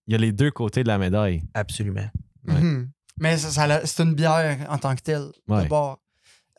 il 0.08 0.12
y 0.12 0.16
a 0.16 0.18
les 0.18 0.32
deux 0.34 0.52
côtés 0.52 0.84
de 0.84 0.88
la 0.90 0.98
médaille. 0.98 1.42
Absolument. 1.54 2.10
Ouais. 2.48 2.54
Mhm. 2.60 2.90
Mais 3.20 3.38
ça, 3.38 3.50
ça 3.50 3.68
l'a- 3.68 3.86
c'est 3.86 4.04
une 4.04 4.14
bière 4.16 4.58
en 4.70 4.78
tant 4.78 4.94
que 4.96 5.02
telle. 5.02 5.28
Ouais. 5.48 5.64
de 5.64 5.70
bord. 5.70 6.00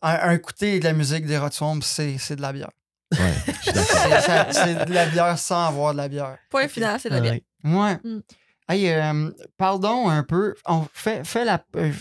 Un, 0.00 0.30
un 0.30 0.38
côté 0.38 0.78
de 0.80 0.84
la 0.84 0.92
musique 0.94 1.26
des 1.26 1.36
Rod 1.38 1.52
Swamp, 1.52 1.80
c'est 1.82 2.16
c'est 2.18 2.36
de 2.36 2.42
la 2.42 2.52
bière. 2.52 2.70
Ouais, 3.12 3.34
je 3.46 3.52
suis 3.62 3.72
d'accord. 3.72 4.46
C'est 4.52 4.84
de 4.86 4.92
la 4.92 5.06
bière 5.06 5.38
sans 5.38 5.66
avoir 5.68 5.92
de 5.92 5.98
la 5.98 6.08
bière. 6.08 6.38
Point 6.50 6.68
final, 6.68 6.98
c'est 7.00 7.08
la 7.10 7.20
bien. 7.20 7.38
Ouais. 7.64 7.70
Ouais. 7.72 7.98
Mm. 8.04 8.20
Hey, 8.68 8.88
euh, 8.90 9.30
pardon 9.56 10.08
un 10.08 10.22
peu. 10.22 10.54
On 10.66 10.86
fait, 10.92 11.24
fait, 11.26 11.44
la, 11.44 11.62
euh, 11.76 11.92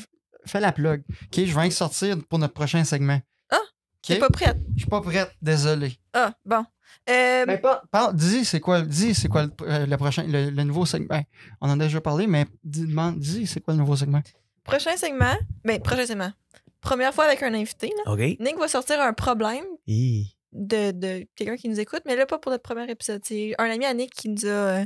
fait 0.46 0.60
la 0.60 0.72
plug. 0.72 1.04
OK, 1.10 1.36
je 1.36 1.42
viens 1.44 1.68
de 1.68 1.74
sortir 1.74 2.16
pour 2.30 2.40
notre 2.40 2.54
prochain 2.54 2.84
segment. 2.84 3.20
Ah, 3.52 3.58
OK? 3.58 4.08
T'es 4.08 4.20
pas 4.20 4.30
prête? 4.30 4.58
Je 4.76 4.82
suis 4.82 4.90
pas 4.90 5.02
prête, 5.02 5.32
désolé. 5.42 5.98
Ah, 6.14 6.34
bon. 6.46 6.66
Euh, 7.10 7.46
Mais 7.48 7.58
pas, 7.58 7.82
pas- 7.92 8.14
dis, 8.14 8.46
c'est 8.46 8.60
quoi, 8.60 8.82
dis, 8.82 9.14
c'est 9.16 9.28
quoi 9.28 9.44
le, 9.44 9.52
euh, 9.64 9.86
le 9.86 9.98
prochain, 9.98 10.24
le, 10.24 10.50
le 10.50 10.64
nouveau 10.64 10.86
segment? 10.86 11.08
Ben, 11.10 11.24
on 11.62 11.70
en 11.70 11.80
a 11.80 11.84
déjà 11.84 12.00
parlé, 12.00 12.28
mais 12.28 12.46
dis, 12.64 12.86
demande- 12.86 13.18
dis, 13.20 13.48
c'est 13.48 13.60
quoi 13.60 13.74
le 13.74 13.80
nouveau 13.80 13.96
segment? 13.96 14.22
prochain 14.64 14.96
segment. 14.96 15.36
Ben, 15.66 15.82
prochain 15.82 16.06
segment. 16.06 16.32
Première 16.80 17.14
fois 17.14 17.26
avec 17.26 17.42
un 17.44 17.54
invité, 17.54 17.92
là. 18.06 18.12
OK. 18.14 18.20
Nick 18.40 18.58
va 18.60 18.68
sortir 18.68 19.02
un 19.02 19.14
problème 19.14 19.64
Hi. 19.88 20.36
De, 20.54 20.92
de 20.92 21.26
quelqu'un 21.36 21.56
qui 21.56 21.70
nous 21.70 21.80
écoute, 21.80 22.02
mais 22.06 22.16
là, 22.16 22.26
pas 22.26 22.40
pour 22.40 22.52
notre 22.52 22.64
premier 22.64 22.90
épisode. 22.90 23.22
C'est 23.26 23.54
un 23.58 23.70
ami 23.70 23.86
à 23.86 23.94
Nick 23.94 24.12
qui 24.14 24.30
nous 24.30 24.46
a 24.46 24.50
euh, 24.50 24.86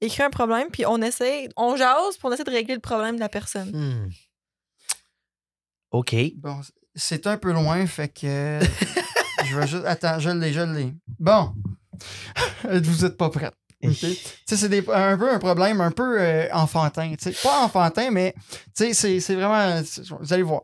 écrit 0.00 0.22
un 0.22 0.30
problème, 0.30 0.68
puis 0.72 0.84
on 0.86 1.00
essaie, 1.02 1.48
on 1.56 1.76
jase, 1.76 2.16
puis 2.18 2.20
on 2.24 2.32
essaie 2.32 2.44
de 2.44 2.50
régler 2.50 2.74
le 2.74 2.80
problème 2.80 3.14
de 3.16 3.20
la 3.20 3.28
personne. 3.28 3.70
Hmm. 3.70 4.10
OK. 5.92 6.14
Bon, 6.36 6.60
c'est 6.94 7.26
un 7.26 7.36
peu 7.38 7.52
loin, 7.52 7.86
fait 7.86 8.08
que. 8.08 8.58
je 9.46 9.58
vais 9.58 9.66
juste. 9.66 9.84
Attends, 9.86 10.18
je 10.18 10.30
l'ai, 10.30 10.52
je 10.52 10.60
l'ai. 10.60 10.94
Bon. 11.18 11.52
Vous 12.64 13.04
êtes 13.04 13.16
pas 13.16 13.30
prêts. 13.30 13.50
OK? 13.84 13.92
Tu 13.94 14.14
sais, 14.46 14.56
c'est 14.56 14.68
des- 14.68 14.84
un 14.90 15.16
peu 15.16 15.30
un 15.32 15.38
problème 15.38 15.80
un 15.80 15.90
peu 15.92 16.20
euh, 16.20 16.48
enfantin. 16.52 17.14
tu 17.16 17.32
sais. 17.32 17.42
Pas 17.42 17.62
enfantin, 17.64 18.10
mais 18.10 18.34
tu 18.76 18.86
sais, 18.86 18.94
c'est 18.94 19.20
c'est 19.20 19.34
vraiment. 19.36 19.80
Vous 20.20 20.32
allez 20.32 20.42
voir. 20.42 20.62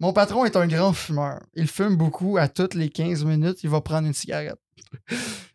Mon 0.00 0.12
patron 0.12 0.44
est 0.44 0.56
un 0.56 0.66
grand 0.66 0.92
fumeur. 0.92 1.40
Il 1.54 1.68
fume 1.68 1.96
beaucoup. 1.96 2.36
À 2.38 2.48
toutes 2.48 2.74
les 2.74 2.88
15 2.90 3.24
minutes, 3.24 3.62
il 3.62 3.70
va 3.70 3.80
prendre 3.80 4.06
une 4.06 4.14
cigarette. 4.14 4.58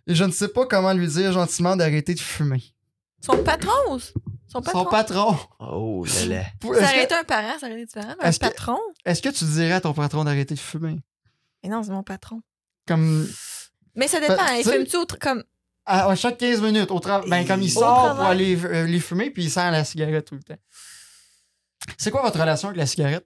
Et 0.08 0.16
je 0.16 0.24
ne 0.24 0.32
sais 0.32 0.48
pas 0.48 0.66
comment 0.66 0.94
lui 0.94 1.08
dire 1.08 1.32
gentiment 1.34 1.76
d'arrêter 1.76 2.14
de 2.14 2.20
fumer. 2.20 2.64
Son 3.22 3.44
patron 3.44 3.72
ou 3.92 4.00
son 4.00 4.62
patron? 4.62 4.84
Son 4.84 4.86
patron? 4.90 5.38
Oh 5.60 6.06
là 6.06 6.26
là. 6.28 6.44
Pour- 6.60 6.76
Ça 6.76 6.84
aurait 6.84 6.94
que, 7.00 7.04
été 7.06 7.16
un 7.16 7.24
parent, 7.24 7.58
ça 7.60 7.66
aurait 7.68 7.76
été 7.82 7.86
différent. 7.88 8.14
mais 8.20 8.26
Un 8.26 8.30
Est-ce 8.30 8.40
que- 8.40 8.46
patron? 8.46 8.78
est-ce 9.04 9.22
que 9.22 9.30
tu 9.30 9.46
dirais 9.46 9.72
à 9.74 9.82
ton 9.82 9.94
patron 9.94 10.24
d'arrêter 10.24 10.54
de 10.54 10.60
fumer? 10.60 11.00
Mais 11.64 11.70
non, 11.70 11.82
c'est 11.84 11.92
mon 11.92 12.04
patron. 12.04 12.42
Comme. 12.88 13.28
Mais 13.96 14.08
ça 14.08 14.20
dépend. 14.20 14.36
Ben, 14.36 14.54
il 14.60 14.64
fume-tu 14.64 14.98
comme. 15.20 15.44
À, 15.88 16.08
à 16.10 16.16
chaque 16.16 16.38
15 16.38 16.62
minutes, 16.62 16.92
au 16.92 17.00
tra- 17.00 17.28
ben, 17.28 17.46
comme 17.46 17.62
il 17.62 17.72
sort 17.72 18.16
pour 18.16 18.26
aller 18.26 18.58
euh, 18.66 18.86
les 18.86 19.00
fumer, 19.00 19.30
puis 19.32 19.44
il 19.46 19.50
sent 19.52 19.70
la 19.72 19.84
cigarette 19.84 20.26
tout 20.26 20.36
le 20.36 20.44
temps. 20.44 20.58
C'est 21.98 22.12
quoi 22.12 22.22
votre 22.22 22.40
relation 22.40 22.70
avec 22.70 22.78
la 22.80 22.86
cigarette? 22.88 23.26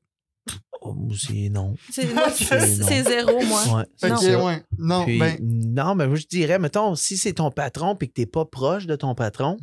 Oh, 0.82 0.96
c'est 1.18 1.50
non. 1.50 1.76
C'est 1.92 3.04
zéro, 3.04 3.42
moi. 3.46 3.64
Ouais, 3.80 3.84
c'est 3.98 4.10
Non. 4.10 4.16
Ok, 4.16 4.22
ça. 4.24 4.44
ouais. 4.46 4.64
Non, 4.78 5.06
Puis, 5.06 5.20
ben, 5.20 5.38
non, 5.42 5.96
mais 5.96 6.08
moi, 6.08 6.16
je 6.16 6.26
dirais, 6.26 6.58
mettons, 6.60 6.96
si 6.96 7.18
c'est 7.18 7.34
ton 7.34 7.52
patron 7.52 7.96
puis 7.96 8.08
que 8.08 8.14
t'es 8.14 8.26
pas 8.26 8.46
proche 8.46 8.86
de 8.86 8.96
ton 8.96 9.14
patron, 9.16 9.58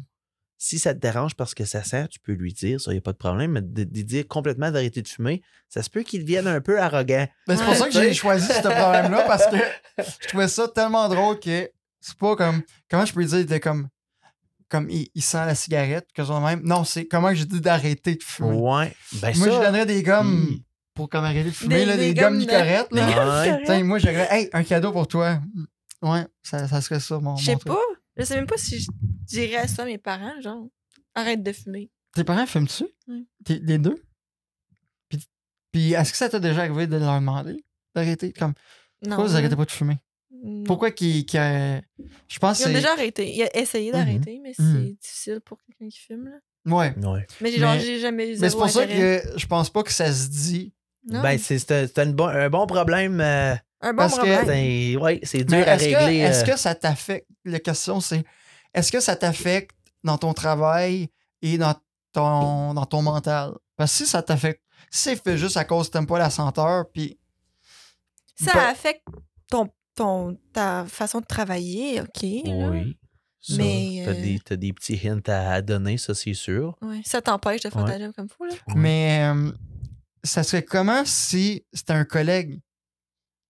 si 0.59 0.79
ça 0.79 0.95
te 0.95 0.99
dérange 1.01 1.35
parce 1.35 1.55
que 1.55 1.65
ça 1.65 1.83
sent, 1.83 2.09
tu 2.09 2.19
peux 2.21 2.33
lui 2.33 2.53
dire, 2.53 2.81
ça, 2.81 2.93
y 2.93 2.99
a 2.99 3.01
pas 3.01 3.13
de 3.13 3.19
problème, 3.19 3.53
mais 3.53 3.63
de, 3.63 3.85
de 3.85 4.03
dire 4.03 4.27
complètement 4.29 4.71
d'arrêter 4.71 5.03
de 5.03 5.09
fumer, 5.09 5.43
ça 5.69 5.83
se 5.83 5.91
peut 5.91 6.03
qu'il 6.03 6.23
devienne 6.23 6.47
un 6.47 6.61
peu 6.61 6.81
arrogant. 6.81 7.27
ben, 7.47 7.57
c'est 7.57 7.63
pour 7.65 7.73
Ouais. 7.73 7.79
ça 7.79 7.87
que 7.87 7.93
j'ai 7.93 8.15
choisi 8.15 8.47
ce 8.47 8.61
problème-là, 8.61 9.25
parce 9.27 9.47
que 9.47 9.57
je 10.23 10.29
trouvais 10.29 10.49
ça 10.49 10.69
tellement 10.69 11.09
drôle 11.09 11.39
que 11.41 11.71
c'est 12.01 12.17
pas 12.19 12.37
comme. 12.37 12.63
Comment 12.91 13.05
je 13.07 13.13
peux 13.15 13.25
dire, 13.25 13.45
de 13.47 13.59
comme. 13.59 13.89
Comme 14.69 14.91
il, 14.91 15.09
il 15.15 15.23
sent 15.23 15.45
la 15.47 15.55
cigarette, 15.55 16.09
que 16.13 16.23
même. 16.45 16.61
Non, 16.65 16.83
c'est 16.85 17.07
comment 17.07 17.29
que 17.29 17.37
j'ai 17.37 17.45
dit 17.45 17.61
d'arrêter 17.61 18.17
de 18.17 18.23
fumer. 18.23 18.57
Ouais. 18.57 18.93
Ben 19.21 19.33
Moi, 19.37 19.47
je 19.47 19.53
ça, 19.53 19.65
donnerais 19.65 19.87
des 19.87 20.03
gommes 20.03 20.47
hi. 20.51 20.65
Pour 20.97 21.09
comme 21.09 21.25
arrêter 21.25 21.51
de 21.51 21.55
fumer, 21.55 21.77
Des- 21.77 21.85
là, 21.85 21.97
des, 21.97 22.13
des 22.15 22.21
gommes 22.21 22.39
gommes 22.39 22.47
de- 22.47 22.97
là. 22.97 23.59
Ouais. 23.69 23.83
Moi, 23.85 23.99
j'aurais, 24.01 24.27
hey, 24.31 24.51
un 24.53 24.65
cadeau 24.65 24.91
pour 24.91 25.07
toi. 25.07 25.41
Ouais, 26.03 26.25
ça, 26.43 26.67
ça 26.67 26.81
serait 26.81 26.99
ça, 27.01 27.21
mon. 27.21 27.37
Je 27.37 27.45
sais 27.45 27.57
pas. 27.57 27.79
Je 28.17 28.25
sais 28.25 28.35
même 28.35 28.47
pas 28.47 28.57
si 28.57 28.81
je 28.81 28.87
dirais 29.27 29.69
ça 29.69 29.83
à 29.83 29.87
mes 29.87 29.99
parents, 29.99 30.41
genre. 30.43 30.67
Arrête 31.15 31.43
de 31.43 31.53
fumer. 31.53 31.91
Tes 32.15 32.25
parents 32.25 32.47
fument-tu? 32.47 32.85
Oui. 33.09 33.27
Les 33.49 33.79
deux? 33.79 34.03
Puis, 35.09 35.21
puis 35.73 35.93
est-ce 35.93 36.13
que 36.13 36.19
ça 36.19 36.29
t'a 36.29 36.41
déjà 36.41 36.63
arrivé 36.63 36.87
de 36.87 36.97
leur 36.97 37.21
demander 37.21 37.63
d'arrêter? 37.95 38.33
Comme, 38.33 38.53
Non. 39.03 39.11
pourquoi 39.11 39.27
vous 39.27 39.37
arrêtez 39.37 39.57
pas 39.57 39.65
de 39.65 39.71
fumer? 39.71 39.99
Non. 40.43 40.65
Pourquoi 40.65 40.91
qu'ils. 40.91 41.25
euh, 41.35 41.81
je 42.29 42.39
pense 42.39 42.61
Ils 42.61 42.65
ont 42.65 42.67
c'est. 42.67 42.73
déjà 42.75 42.93
arrêté. 42.93 43.31
Ils 43.35 43.45
ont 43.45 43.49
essayé 43.55 43.91
d'arrêter, 43.93 44.39
mais 44.43 44.53
c'est 44.55 44.63
Mhm. 44.63 44.93
difficile 45.01 45.41
pour 45.41 45.59
quelqu'un 45.63 45.89
qui 45.89 45.99
fume, 45.99 46.25
là. 46.27 46.39
Ouais. 46.67 46.95
Ouais. 47.07 47.27
Mais 47.41 47.51
j'ai 47.53 48.01
jamais 48.01 48.35
eu 48.35 48.39
Mais 48.39 48.51
c'est 48.51 48.57
pour 48.57 48.69
ça 48.69 48.87
que 48.87 49.23
je 49.37 49.47
pense 49.47 49.71
pas 49.71 49.83
que 49.83 49.93
ça 49.93 50.13
se 50.13 50.29
dit. 50.29 50.73
Ben, 51.07 51.39
c'est 51.39 51.99
un, 51.99 52.07
bon, 52.07 52.27
un 52.29 52.51
bon 52.51 52.67
problème. 52.67 53.21
euh, 53.21 53.55
un 53.81 53.91
bon 53.93 53.97
parce 53.97 54.15
que- 54.15 54.19
problème. 54.19 54.45
c'est 54.47 54.97
ouais, 54.97 55.21
c'est 55.23 55.45
dur 55.45 55.59
à 55.67 55.75
est-ce 55.75 55.89
que, 55.89 55.97
régler. 55.97 56.17
est-ce 56.19 56.43
euh, 56.43 56.53
que 56.55 56.59
ça 56.59 56.75
t'affecte? 56.75 57.29
La 57.45 57.61
question, 57.61 58.01
c'est 58.01 58.25
est-ce 58.75 58.91
que 58.93 59.01
ça 59.01 59.15
t'affecte 59.17 59.71
dans 60.05 60.19
ton 60.19 60.33
travail 60.35 61.09
et 61.43 61.59
dans 61.59 61.75
ton, 62.13 62.75
dans 62.75 62.87
ton 62.87 63.03
mental? 63.03 63.53
Parce 63.77 63.93
que 63.93 63.99
si 64.05 64.07
ça 64.11 64.23
t'affecte, 64.23 64.63
si 64.91 65.03
c'est 65.11 65.23
fait 65.23 65.37
juste 65.39 65.57
à 65.57 65.65
cause 65.65 65.89
que 65.89 65.93
t'aimes 65.93 66.07
pas 66.07 66.19
la 66.19 66.31
senteur, 66.31 66.85
puis. 66.93 67.19
Ça 68.39 68.69
affecte 68.69 69.03
ton, 69.51 69.69
ton, 69.95 70.37
ta 70.53 70.85
façon 70.87 71.21
de 71.21 71.27
travailler, 71.27 72.01
OK. 72.03 72.23
Oui. 72.23 72.99
Ça, 73.41 73.55
Mais, 73.59 74.03
T'as 74.05 74.11
euh, 74.11 74.15
des, 74.23 74.41
t'as 74.45 74.57
des 74.57 74.73
petits 74.73 75.01
hints 75.09 75.21
à, 75.29 75.53
à 75.53 75.63
donner, 75.63 75.99
ça, 75.99 76.15
c'est 76.15 76.35
sûr. 76.35 76.77
Ouais, 76.83 77.01
ça 77.05 77.23
t'empêche 77.23 77.63
de 77.63 77.71
faire 77.71 77.85
Ouais. 77.85 77.93
ta 77.93 77.99
job 78.05 78.13
comme 78.17 78.29
faut, 78.29 78.45
là. 78.45 78.55
Mais 78.75 79.21
euh, 79.33 79.53
ça 80.27 80.43
serait 80.43 80.63
comment 80.65 81.05
si 81.05 81.65
c'était 81.73 81.93
un 81.93 82.05
collègue? 82.05 82.61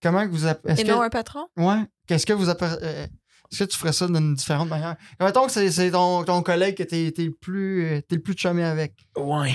Comment 0.03 0.25
que 0.27 0.31
vous 0.31 0.47
Et 0.47 0.55
que, 0.55 0.87
non 0.89 1.01
un 1.01 1.11
patron? 1.11 1.47
Ouais. 1.57 1.83
Qu'est-ce 2.07 2.27
que 2.27 2.33
vous 2.33 2.49
euh, 2.49 3.07
Est-ce 3.51 3.65
que 3.65 3.65
tu 3.65 3.79
ferais 3.79 3.93
ça 3.93 4.07
d'une 4.07 4.35
différente 4.35 4.69
manière? 4.69 4.97
Mettons 5.19 5.47
que 5.47 5.53
c'est, 5.53 5.71
c'est 5.71 5.91
ton, 5.91 6.25
ton 6.25 6.43
collègue 6.43 6.77
que 6.77 6.83
t'es, 6.83 7.11
t'es 7.13 7.25
le 7.25 7.35
plus 7.35 7.85
euh, 7.87 8.01
t'es 8.03 8.17
le 8.17 8.23
plus 8.23 8.37
chumé 8.37 8.63
avec. 8.63 8.95
Ouais. 9.17 9.55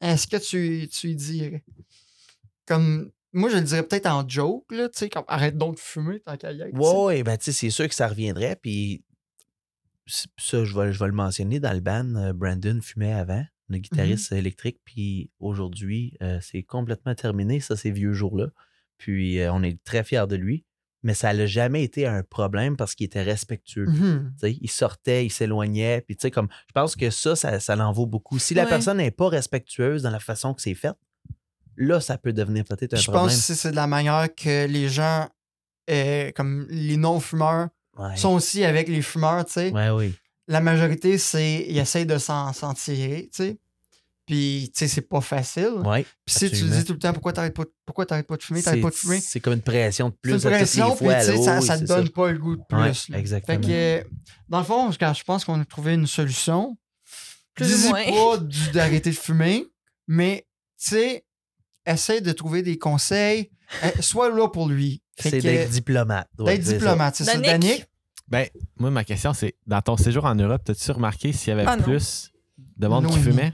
Est-ce 0.00 0.26
que 0.26 0.36
tu, 0.36 0.88
tu 0.88 1.14
dirais? 1.14 1.64
Comme 2.66 3.10
moi 3.32 3.50
je 3.50 3.56
le 3.56 3.62
dirais 3.62 3.82
peut-être 3.82 4.06
en 4.06 4.26
joke, 4.28 4.70
là, 4.70 4.88
tu 4.88 4.98
sais, 4.98 5.08
comme 5.08 5.24
arrête 5.28 5.56
donc 5.58 5.74
de 5.76 5.80
fumer 5.80 6.20
tant 6.20 6.36
qu'à 6.36 6.52
y. 6.52 6.70
Ouais, 6.72 7.22
ben, 7.22 7.36
tu 7.36 7.46
sais, 7.46 7.52
c'est 7.52 7.70
sûr 7.70 7.88
que 7.88 7.94
ça 7.94 8.06
reviendrait. 8.08 8.56
Puis, 8.56 9.02
ça, 10.06 10.64
je 10.64 10.78
vais, 10.78 10.92
je 10.92 10.98
vais 10.98 11.06
le 11.06 11.12
mentionner 11.12 11.58
dans 11.60 11.72
le 11.72 11.80
band. 11.80 12.14
euh, 12.16 12.32
Brandon 12.32 12.78
fumait 12.82 13.12
avant, 13.12 13.44
le 13.74 13.80
guitariste 13.80 14.32
Mhm. 14.32 14.38
électrique. 14.38 14.78
Puis, 14.84 15.30
aujourd'hui, 15.40 16.16
euh, 16.22 16.38
c'est 16.40 16.62
complètement 16.62 17.14
terminé, 17.14 17.60
ça, 17.60 17.76
ces 17.76 17.90
vieux 17.90 18.12
jours-là. 18.14 18.46
Puis, 18.98 19.40
euh, 19.40 19.52
on 19.52 19.62
est 19.62 19.82
très 19.84 20.02
fiers 20.04 20.26
de 20.28 20.36
lui. 20.36 20.64
Mais 21.02 21.12
ça 21.12 21.34
n'a 21.34 21.44
jamais 21.44 21.82
été 21.82 22.06
un 22.06 22.22
problème 22.22 22.78
parce 22.78 22.94
qu'il 22.94 23.04
était 23.04 23.22
respectueux. 23.22 23.86
Tu 23.92 24.00
sais, 24.38 24.56
il 24.58 24.70
sortait, 24.70 25.26
il 25.26 25.30
s'éloignait. 25.30 26.00
Puis, 26.00 26.16
tu 26.16 26.22
sais, 26.22 26.30
comme, 26.30 26.48
je 26.66 26.72
pense 26.72 26.96
que 26.96 27.10
ça, 27.10 27.36
ça, 27.36 27.60
ça 27.60 27.76
l'en 27.76 27.92
vaut 27.92 28.06
beaucoup. 28.06 28.38
Si 28.38 28.54
la 28.54 28.62
Ouais. 28.62 28.70
personne 28.70 28.96
n'est 28.96 29.10
pas 29.10 29.28
respectueuse 29.28 30.02
dans 30.02 30.08
la 30.10 30.18
façon 30.18 30.54
que 30.54 30.62
c'est 30.62 30.72
fait, 30.74 30.94
là, 31.76 32.00
ça 32.00 32.16
peut 32.16 32.32
devenir 32.32 32.64
peut-être 32.64 32.94
un 32.94 32.96
Je 32.96 33.02
problème. 33.10 33.24
pense 33.26 33.46
que 33.48 33.52
c'est 33.54 33.70
de 33.72 33.76
la 33.76 33.86
manière 33.86 34.34
que 34.34 34.66
les 34.66 34.88
gens, 34.88 35.28
euh, 35.90 36.30
comme 36.32 36.66
les 36.70 36.96
non-fumeurs, 36.96 37.68
Ouais. 37.98 38.16
sont 38.16 38.30
aussi 38.32 38.64
avec 38.64 38.88
les 38.88 39.02
fumeurs, 39.02 39.44
tu 39.44 39.52
sais. 39.52 39.70
Ouais, 39.72 39.90
oui. 39.90 40.14
la 40.48 40.60
majorité, 40.60 41.16
c'est. 41.18 41.66
Ils 41.68 41.78
essayent 41.78 42.06
de 42.06 42.16
s'en 42.18 42.52
tirer, 42.74 43.28
tu 43.32 43.42
sais. 43.44 43.58
Puis, 44.26 44.70
tu 44.72 44.78
sais, 44.78 44.88
c'est 44.88 45.02
pas 45.02 45.20
facile. 45.20 45.74
Ouais. 45.84 46.02
Puis 46.24 46.34
si 46.34 46.38
tu 46.38 46.44
absolument. 46.46 46.76
dis 46.76 46.84
tout 46.84 46.92
le 46.94 46.98
temps 46.98 47.12
pourquoi 47.12 47.32
t'arrêtes 47.34 47.54
pas, 47.54 47.64
pourquoi 47.84 48.06
t'arrêtes 48.06 48.26
pas 48.26 48.36
de 48.38 48.42
fumer, 48.42 48.62
t'arrêtes 48.62 48.78
C'est 48.78 48.82
pas 48.82 48.90
de 48.90 48.94
fumer? 48.94 49.20
c'est 49.20 49.40
comme 49.40 49.52
une 49.52 49.60
pression 49.60 50.08
de 50.08 50.14
C'est 50.14 50.20
plus 50.22 50.32
une 50.32 50.40
toutes 50.40 50.50
les 50.50 50.56
pression, 50.56 50.96
puis 50.96 51.06
tu 51.08 51.12
sais, 51.12 51.36
ça, 51.42 51.58
Oui, 51.60 51.66
ça 51.66 51.74
te 51.74 51.78
c'est 51.80 51.84
donne 51.84 52.08
pas 52.08 52.32
le 52.32 52.38
goût 52.38 52.56
de 52.56 52.62
plus. 52.66 52.78
Ouais, 52.78 52.88
là. 52.88 52.94
Fait 52.94 53.18
exactement. 53.18 53.60
que, 53.60 54.06
dans 54.48 54.58
le 54.60 54.64
fond, 54.64 54.90
je 54.90 54.96
je 55.14 55.24
pense 55.24 55.44
qu'on 55.44 55.60
a 55.60 55.64
trouvé 55.66 55.92
une 55.94 56.06
solution. 56.06 56.76
Plus 57.54 57.66
ou 57.66 57.76
Dis 57.76 57.88
moins. 57.88 58.04
pas 58.04 58.38
d'arrêter 58.72 59.10
de 59.10 59.14
fumer, 59.16 59.66
mais 60.08 60.46
tu 60.82 60.88
sais, 60.96 61.24
essaie 61.86 62.20
de 62.22 62.32
trouver 62.32 62.62
des 62.62 62.78
conseils. 62.78 63.50
Eh, 63.82 64.00
Sois 64.02 64.30
là 64.30 64.48
pour 64.48 64.68
lui. 64.68 65.02
C'est 65.18 65.38
d'être 65.38 65.70
diplomate. 65.70 66.28
d'être 66.38 66.62
c'est 66.64 66.70
ça. 66.70 66.72
diplomate, 66.78 67.14
c'est 67.16 67.24
ça. 67.24 67.36
Danick? 67.38 67.86
Ben, 68.26 68.48
moi, 68.78 68.90
ma 68.90 69.04
question, 69.04 69.34
c'est 69.34 69.54
dans 69.66 69.82
ton 69.82 69.96
séjour 69.98 70.24
en 70.24 70.34
Europe, 70.34 70.62
t'as-tu 70.64 70.90
remarqué 70.92 71.32
s'il 71.32 71.50
y 71.50 71.52
avait 71.52 71.64
Ah, 71.66 71.76
non. 71.76 71.82
plus 71.84 72.30
de 72.76 72.86
monde 72.86 73.06
qui 73.06 73.12
Noémie. 73.18 73.24
fumait? 73.30 73.52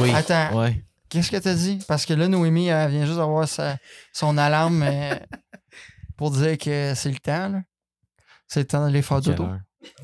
Oui. 0.00 0.10
attends, 0.14 0.58
Ouais. 0.60 0.84
qu'est-ce 1.08 1.30
que 1.30 1.36
t'as 1.36 1.54
dit? 1.54 1.78
Parce 1.88 2.04
que 2.06 2.14
là, 2.14 2.28
Noémie, 2.28 2.66
elle 2.66 2.90
vient 2.90 3.04
juste 3.06 3.18
d'avoir 3.18 3.48
sa- 3.48 3.76
son 4.12 4.36
alarme 4.38 4.82
euh, 4.82 5.14
pour 6.16 6.30
dire 6.30 6.56
que 6.58 6.92
c'est 6.94 7.10
le 7.10 7.18
temps. 7.18 7.48
là. 7.48 7.62
C'est 8.46 8.60
le 8.60 8.66
temps 8.66 8.84
d'aller 8.84 9.02
faire 9.02 9.18
heure? 9.28 9.58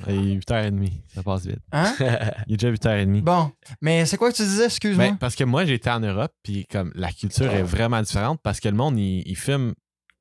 Il 0.07 0.33
est 0.33 0.37
8h30. 0.39 0.93
Ça 1.15 1.23
passe 1.23 1.47
vite. 1.47 1.59
Hein? 1.73 1.95
Il 2.47 2.55
est 2.55 2.57
déjà 2.57 2.71
8h30. 2.73 3.23
Bon, 3.23 3.51
mais 3.81 4.07
c'est 4.07 4.17
quoi 4.17 4.31
que 4.31 4.37
tu 4.37 4.43
disais? 4.43 4.67
Excuse-moi? 4.67 5.09
Ben, 5.11 5.17
parce 5.17 5.35
que 5.35 5.45
moi, 5.45 5.65
j'étais 5.65 5.91
en 5.91 6.01
Europe, 6.01 6.33
puis 6.43 6.65
comme 6.71 6.93
la 6.95 7.11
culture 7.13 7.53
est 7.53 7.63
vraiment 7.63 8.01
différente 8.03 8.39
parce 8.43 8.61
que 8.61 8.69
le 8.69 8.77
monde, 8.77 8.99
il, 8.99 9.23
il 9.27 9.37
fume 9.37 9.75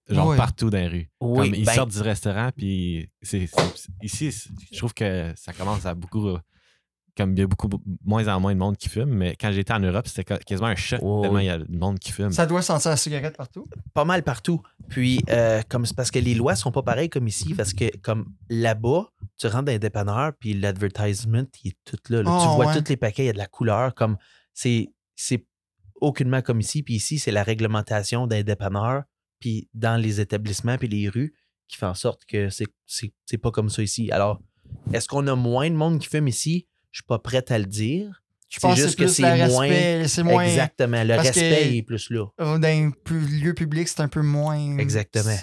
genre 0.09 0.35
partout 0.35 0.69
dans 0.69 0.79
les 0.79 0.87
rues. 0.87 1.11
Oui, 1.21 1.49
Comme 1.51 1.55
ils 1.59 1.65
ben- 1.65 1.73
sortent 1.75 1.91
du 1.91 2.01
restaurant, 2.01 2.49
puis 2.55 3.09
c'est, 3.21 3.47
c'est- 3.47 3.87
ici, 4.01 4.31
c'est- 4.31 4.49
je 4.71 4.77
trouve 4.77 4.93
que 4.93 5.31
ça 5.35 5.53
commence 5.53 5.85
à 5.85 5.93
beaucoup. 5.93 6.35
Comme 7.15 7.33
il 7.33 7.39
y 7.39 7.41
a 7.43 7.47
beaucoup 7.47 7.69
moins 8.03 8.27
en 8.27 8.39
moins 8.39 8.55
de 8.55 8.59
monde 8.59 8.75
qui 8.75 8.89
fume, 8.89 9.11
mais 9.11 9.35
quand 9.39 9.51
j'étais 9.51 9.71
en 9.73 9.79
Europe, 9.79 10.07
c'était 10.07 10.23
quasiment 10.39 10.69
un 10.69 10.75
choc 10.75 10.99
tellement 10.99 11.37
il 11.39 11.45
y 11.45 11.49
a 11.49 11.59
de 11.59 11.77
monde 11.77 11.99
qui 11.99 12.11
fume. 12.11 12.31
Ça 12.31 12.47
doit 12.47 12.63
sentir 12.63 12.89
la 12.89 12.97
cigarette 12.97 13.37
partout? 13.37 13.67
pas 13.93 14.03
mal 14.03 14.23
partout. 14.23 14.61
Puis, 14.89 15.21
euh, 15.29 15.61
comme 15.69 15.85
c'est 15.85 15.95
parce 15.95 16.09
que 16.09 16.17
les 16.17 16.33
lois 16.33 16.55
sont 16.55 16.71
pas 16.71 16.81
pareilles 16.81 17.09
comme 17.11 17.27
ici, 17.27 17.53
parce 17.53 17.73
que 17.73 17.95
comme 17.97 18.33
là-bas, 18.49 19.09
tu 19.37 19.45
rentres 19.45 19.65
dans 19.65 19.71
les 19.71 19.77
dépanneurs, 19.79 20.31
puis 20.39 20.55
l'advertisement, 20.55 21.43
il 21.63 21.69
est 21.69 21.77
tout 21.85 21.97
là. 22.09 22.23
là. 22.23 22.39
tu 22.41 22.47
Oh, 22.49 22.55
vois 22.55 22.65
ouais. 22.73 22.81
tous 22.81 22.89
les 22.89 22.97
paquets, 22.97 23.23
il 23.23 23.27
y 23.27 23.29
a 23.29 23.33
de 23.33 23.37
la 23.37 23.45
couleur. 23.47 23.93
Comme 23.93 24.17
c'est, 24.53 24.91
c'est 25.15 25.45
aucunement 26.01 26.41
comme 26.41 26.59
ici. 26.61 26.81
Puis 26.81 26.95
ici, 26.95 27.19
c'est 27.19 27.31
la 27.31 27.43
réglementation 27.43 28.25
des 28.25 28.43
dépanneurs, 28.43 29.03
puis 29.39 29.69
dans 29.75 30.01
les 30.01 30.19
établissements, 30.19 30.77
puis 30.79 30.87
les 30.87 31.09
rues, 31.09 31.35
qui 31.67 31.77
fait 31.77 31.85
en 31.85 31.93
sorte 31.93 32.25
que 32.25 32.49
c'est, 32.49 32.67
c'est, 32.87 33.13
c'est 33.27 33.37
pas 33.37 33.51
comme 33.51 33.69
ça 33.69 33.83
ici. 33.83 34.11
Alors, 34.11 34.41
est-ce 34.91 35.07
qu'on 35.07 35.27
a 35.27 35.35
moins 35.35 35.69
de 35.69 35.75
monde 35.75 35.99
qui 35.99 36.07
fume 36.07 36.27
ici? 36.27 36.67
Je 36.93 36.99
suis 36.99 37.03
pas 37.05 37.19
prête 37.19 37.51
à 37.51 37.59
le 37.59 37.65
dire. 37.65 38.21
Je 38.49 38.59
C'est 38.59 38.61
pense 38.61 38.77
juste 38.77 38.95
que 38.97 39.03
que 39.05 39.07
c'est 39.09 40.23
moins-. 40.23 40.43
Exactement. 40.45 41.03
Le 41.03 41.15
respect 41.15 41.75
est 41.75 41.81
plus 41.81 42.09
là. 42.11 42.27
euh, 42.39 42.57
Dans 42.59 42.67
un 42.67 42.91
lieu 43.09 43.53
public, 43.55 43.87
c'est 43.89 43.99
un 44.01 44.07
peu 44.07 44.21
moins. 44.21 44.77
Exactement. 44.77 45.35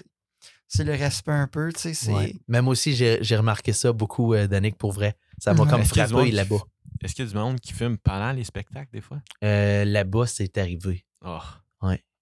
c'est- 0.68 0.84
le 0.84 0.92
respect 0.92 1.32
un 1.32 1.48
peu, 1.48 1.72
tu 1.72 1.80
sais. 1.80 1.94
c'est- 1.94 2.12
Ouais. 2.12 2.32
Même 2.46 2.68
aussi, 2.68 2.94
j'ai 2.94 3.18
j'ai 3.20 3.34
remarqué 3.36 3.72
ça 3.72 3.92
beaucoup, 3.92 4.32
euh, 4.34 4.46
Danick, 4.46 4.78
pour 4.78 4.92
vrai. 4.92 5.16
Ça 5.38 5.52
m'a 5.52 5.64
Ouais. 5.64 5.70
comme 5.70 5.84
frappé 5.84 6.30
là-bas. 6.30 6.62
Est-ce 7.02 7.14
qu'il 7.16 7.24
y 7.24 7.28
a 7.28 7.30
du 7.32 7.36
monde 7.36 7.58
qui 7.58 7.72
fume 7.72 7.98
pendant 7.98 8.30
les 8.30 8.44
spectacles, 8.44 8.90
des 8.92 9.00
fois? 9.00 9.18
Euh, 9.42 9.84
là-bas, 9.84 10.26
c'est 10.26 10.56
arrivé. 10.58 11.04
Oh. 11.24 11.38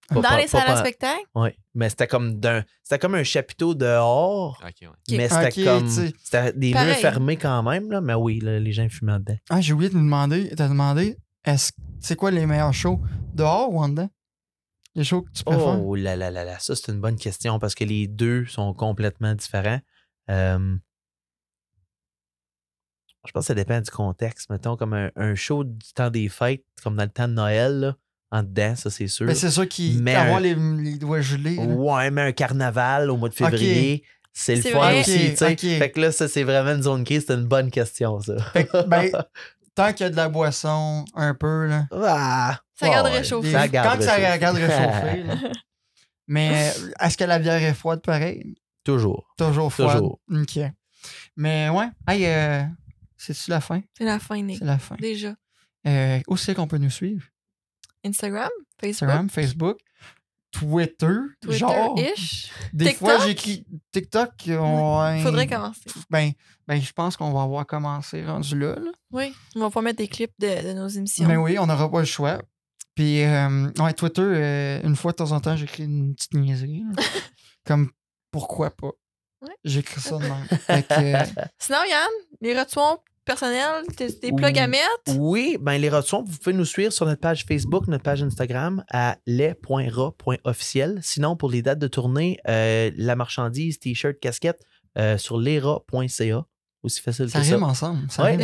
Pas- 0.09 0.14
Dans 0.14 0.22
pas- 0.22 0.36
les 0.38 0.42
pas- 0.44 0.48
salles 0.48 0.62
à 0.70 0.72
pas- 0.72 0.78
spectacle? 0.80 1.22
Ouais. 1.34 1.54
Mais 1.74 1.90
c'était 1.90 2.06
comme 2.06 2.40
d'un. 2.40 2.64
C'était 2.82 2.98
comme 2.98 3.14
un 3.14 3.22
chapiteau 3.24 3.74
dehors. 3.74 4.59
Ouais. 4.64 4.88
Mais 5.11 5.28
c'était 5.28 5.64
comme. 5.64 5.86
C'était 5.88 6.52
des 6.54 6.72
Pareil. 6.72 6.88
murs 6.88 6.96
fermés 6.96 7.36
quand 7.36 7.62
même, 7.62 7.90
là. 7.90 8.00
Mais 8.00 8.14
oui, 8.14 8.40
là, 8.40 8.59
les 8.59 8.72
gens 8.72 8.88
fumaient 8.88 9.18
dedans. 9.18 9.36
Ah, 9.50 9.61
j'ai 9.61 9.74
oublié 9.74 9.90
de 9.90 9.94
te 9.94 9.98
demander. 9.98 10.50
T'as 10.56 10.68
demandé, 10.68 11.18
est-ce 11.44 11.72
c'est 12.00 12.16
quoi 12.16 12.30
les 12.30 12.46
meilleurs 12.46 12.72
shows? 12.72 13.00
Dehors 13.34 13.70
ou 13.72 13.80
en 13.82 13.88
dedans? 13.90 14.09
Les 14.94 15.04
shows 15.04 15.22
que 15.22 15.30
tu 15.32 15.44
préfères? 15.44 15.80
Oh 15.84 15.94
là 15.94 16.16
là 16.16 16.30
là 16.30 16.44
là. 16.44 16.59
Ça, 16.59 16.74
c'est 16.74 16.90
une 16.90 17.00
bonne 17.00 17.16
question 17.16 17.59
parce 17.59 17.74
que 17.74 17.84
les 17.84 18.06
deux 18.09 18.46
sont 18.46 18.72
complètement 18.72 19.34
différents. 19.34 19.80
Euh, 20.30 20.76
Je 23.26 23.32
pense 23.32 23.42
que 23.44 23.48
ça 23.48 23.54
dépend 23.54 23.80
du 23.80 23.90
contexte. 23.90 24.48
Mettons, 24.48 24.76
comme 24.76 24.94
un, 24.94 25.11
un 25.16 25.34
show 25.34 25.64
du 25.64 25.92
temps 25.94 26.09
des 26.11 26.28
fêtes, 26.30 26.64
comme 26.82 26.96
dans 26.96 27.02
le 27.04 27.11
temps 27.11 27.28
de 27.28 27.34
Noël, 27.34 27.78
là, 27.80 27.96
en 28.31 28.43
dedans, 28.43 28.74
ça, 28.76 28.91
c'est 28.91 29.07
sûr. 29.09 29.26
Mais 29.26 29.33
Ben, 29.33 29.39
c'est 29.39 29.51
sûr 29.51 29.68
qu'il 29.68 30.03
Mais 30.03 30.14
avoir 30.14 30.37
un- 30.39 30.41
les, 30.41 30.55
les 30.55 30.99
doigts 30.99 31.20
gelés. 31.20 31.57
là. 31.57 31.62
Ouais, 31.64 32.11
mais 32.11 32.22
un 32.22 32.33
carnaval 32.33 33.11
au 33.11 33.16
mois 33.16 33.29
de 33.31 33.35
février, 33.35 34.05
c'est 34.33 34.57
le 34.57 34.62
C'est 34.62 34.70
fun 34.70 34.79
vrai. 34.79 35.01
aussi. 35.01 35.12
Ok, 35.12 35.31
tu 35.31 35.37
sais. 35.37 35.53
ok. 35.53 35.79
Fait 35.79 35.91
que 35.91 36.01
là, 36.01 36.12
ça, 36.12 36.29
c'est 36.29 36.43
vraiment 36.45 36.72
une 36.74 36.83
zone 36.83 37.05
grise. 37.05 37.24
C'est 37.26 37.35
une 37.35 37.47
bonne 37.47 37.70
question, 37.70 38.20
ça. 38.20 38.37
Fait 38.53 38.66
que, 38.66 38.87
ben, 38.87 39.11
tant 39.74 39.93
qu'il 39.93 40.05
y 40.05 40.07
a 40.07 40.11
de 40.11 40.16
la 40.16 40.29
boisson, 40.29 41.05
un 41.14 41.35
peu, 41.35 41.66
là. 41.66 41.87
Ah, 41.93 42.61
Ça 42.79 42.89
garde 42.89 43.07
ouais, 43.07 43.18
réchauffé. 43.18 43.51
Ça 43.53 43.66
garde 43.68 43.99
quand 43.99 44.05
ça 44.05 44.14
réchauffé. 44.16 44.39
garde 44.39 44.57
réchauffé. 44.57 45.22
là. 45.24 45.35
Mais 46.31 46.70
euh, 46.76 46.91
est-ce 47.01 47.16
que 47.16 47.24
la 47.24 47.39
bière 47.39 47.62
est 47.62 47.72
froide 47.74 48.03
pareil? 48.03 48.55
Toujours. 48.85 49.26
Toujours 49.39 49.72
froide? 49.72 49.93
Toujours. 49.97 50.20
OK. 50.31 50.59
Mais 51.37 51.70
ouais. 51.70 51.87
Hey, 52.07 52.26
euh, 52.26 52.62
c'est-tu 53.16 53.51
la 53.51 53.61
fin? 53.62 53.81
C'est 53.97 54.05
la 54.05 54.18
fin, 54.18 54.41
Nick. 54.43 54.59
C'est 54.59 54.64
la 54.66 54.79
fin. 54.79 54.97
Déjà. 55.01 55.35
Euh, 55.87 56.20
où 56.29 56.37
c'est 56.37 56.55
qu'on 56.55 56.66
peut 56.66 56.76
nous 56.79 56.91
suivre? 56.91 57.24
Instagram, 58.05 58.51
Facebook, 58.80 59.09
Instagram, 59.09 59.28
Facebook, 59.30 59.78
Twitter. 60.51 61.14
genre, 61.49 61.94
Twitter-ish? 61.94 62.51
des 62.72 62.86
TikTok? 62.86 62.99
fois, 62.99 63.26
j'écris 63.26 63.66
TikTok. 63.92 64.30
ouais. 64.46 65.20
Faudrait 65.22 65.46
commencer. 65.46 65.80
Ben, 66.11 66.32
ben, 66.66 66.80
je 66.80 66.92
pense 66.92 67.16
qu'on 67.16 67.32
va 67.32 67.42
avoir 67.42 67.66
commencé 67.66 68.24
rendu 68.24 68.59
là. 68.59 68.74
là. 68.76 68.90
Oui, 69.11 69.34
on 69.57 69.61
va 69.61 69.70
pas 69.70 69.82
mettre 69.82 69.99
des 69.99 70.09
clips 70.09 70.32
de, 70.38 70.68
de 70.68 70.72
nos 70.72 70.88
émissions. 70.88 71.26
Mais 71.28 71.36
oui, 71.36 71.59
on 71.59 71.66
n'aura 71.66 71.90
pas 71.90 72.01
le 72.01 72.07
choix. 72.07 72.40
Puis, 72.94 73.22
euh, 73.22 73.70
ouais, 73.78 73.92
Twitter, 73.92 74.22
euh, 74.22 74.80
une 74.82 74.96
fois 74.96 75.12
de 75.12 75.16
temps 75.16 75.30
en 75.32 75.40
temps, 75.40 75.55
j'écris 75.57 75.84
une 75.84 76.14
petite 76.14 76.34
niaiserie. 76.34 76.82
Comme, 77.64 77.90
pourquoi 78.32 78.70
pas? 78.70 78.90
Ouais. 79.40 79.55
J'écris 79.64 80.01
ça 80.01 80.16
de 80.18 80.22
même. 80.24 80.46
Que, 80.88 81.14
euh, 81.14 81.44
Sinon, 81.59 81.78
Yann, 81.88 82.09
les 82.40 82.59
retours 82.59 83.05
personnels, 83.29 83.85
tes, 83.95 84.11
tes 84.11 84.33
plugs 84.33 84.59
à 84.59 84.66
mettre? 84.66 85.18
Oui, 85.18 85.59
ben 85.61 85.76
les 85.79 85.91
retours, 85.91 86.24
vous 86.24 86.39
pouvez 86.39 86.57
nous 86.57 86.64
suivre 86.64 86.93
sur 86.93 87.05
notre 87.05 87.20
page 87.20 87.45
Facebook, 87.45 87.87
notre 87.87 88.03
page 88.03 88.22
Instagram 88.22 88.83
à 88.91 89.18
les.ra.officiel. 89.26 90.99
Sinon, 91.03 91.37
pour 91.37 91.51
les 91.51 91.61
dates 91.61 91.79
de 91.79 91.89
tournée, 91.89 92.39
euh, 92.49 92.91
la 92.97 93.16
marchandise, 93.16 93.79
t-shirt, 93.79 94.18
casquette 94.18 94.62
euh, 94.97 95.18
sur 95.18 95.37
lera.ca. 95.37 96.47
Aussi 96.85 97.01
facile 97.03 97.29
ça 97.29 97.41
que 97.41 97.45
ça. 97.45 97.55
rime 97.55 97.64
ensemble. 97.64 98.09
Ça 98.09 98.22
Ouais, 98.22 98.37
rime. 98.37 98.41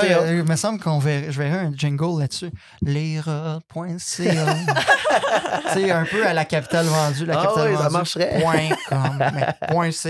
Faire, 0.00 0.22
euh, 0.22 0.36
il 0.44 0.50
me 0.50 0.56
semble 0.56 0.80
qu'on 0.80 0.98
verrait, 0.98 1.30
je 1.30 1.38
verrais 1.38 1.58
un 1.66 1.72
jingle 1.74 2.20
là-dessus. 2.20 2.50
Lera.ca. 2.82 3.98
tu 5.72 5.80
sais, 5.80 5.90
un 5.90 6.04
peu 6.04 6.26
à 6.26 6.32
la 6.32 6.44
capitale 6.44 6.86
vendue, 6.86 7.26
la 7.26 7.38
Ah 7.38 7.42
capitale 7.42 7.68
oui, 7.70 7.76
ça 7.76 7.82
vendue. 7.82 7.92
marcherait. 7.92 8.40
Point 8.40 8.68
com, 8.88 9.18
mais 9.34 9.46
point 9.68 9.90
.ca. 9.90 10.08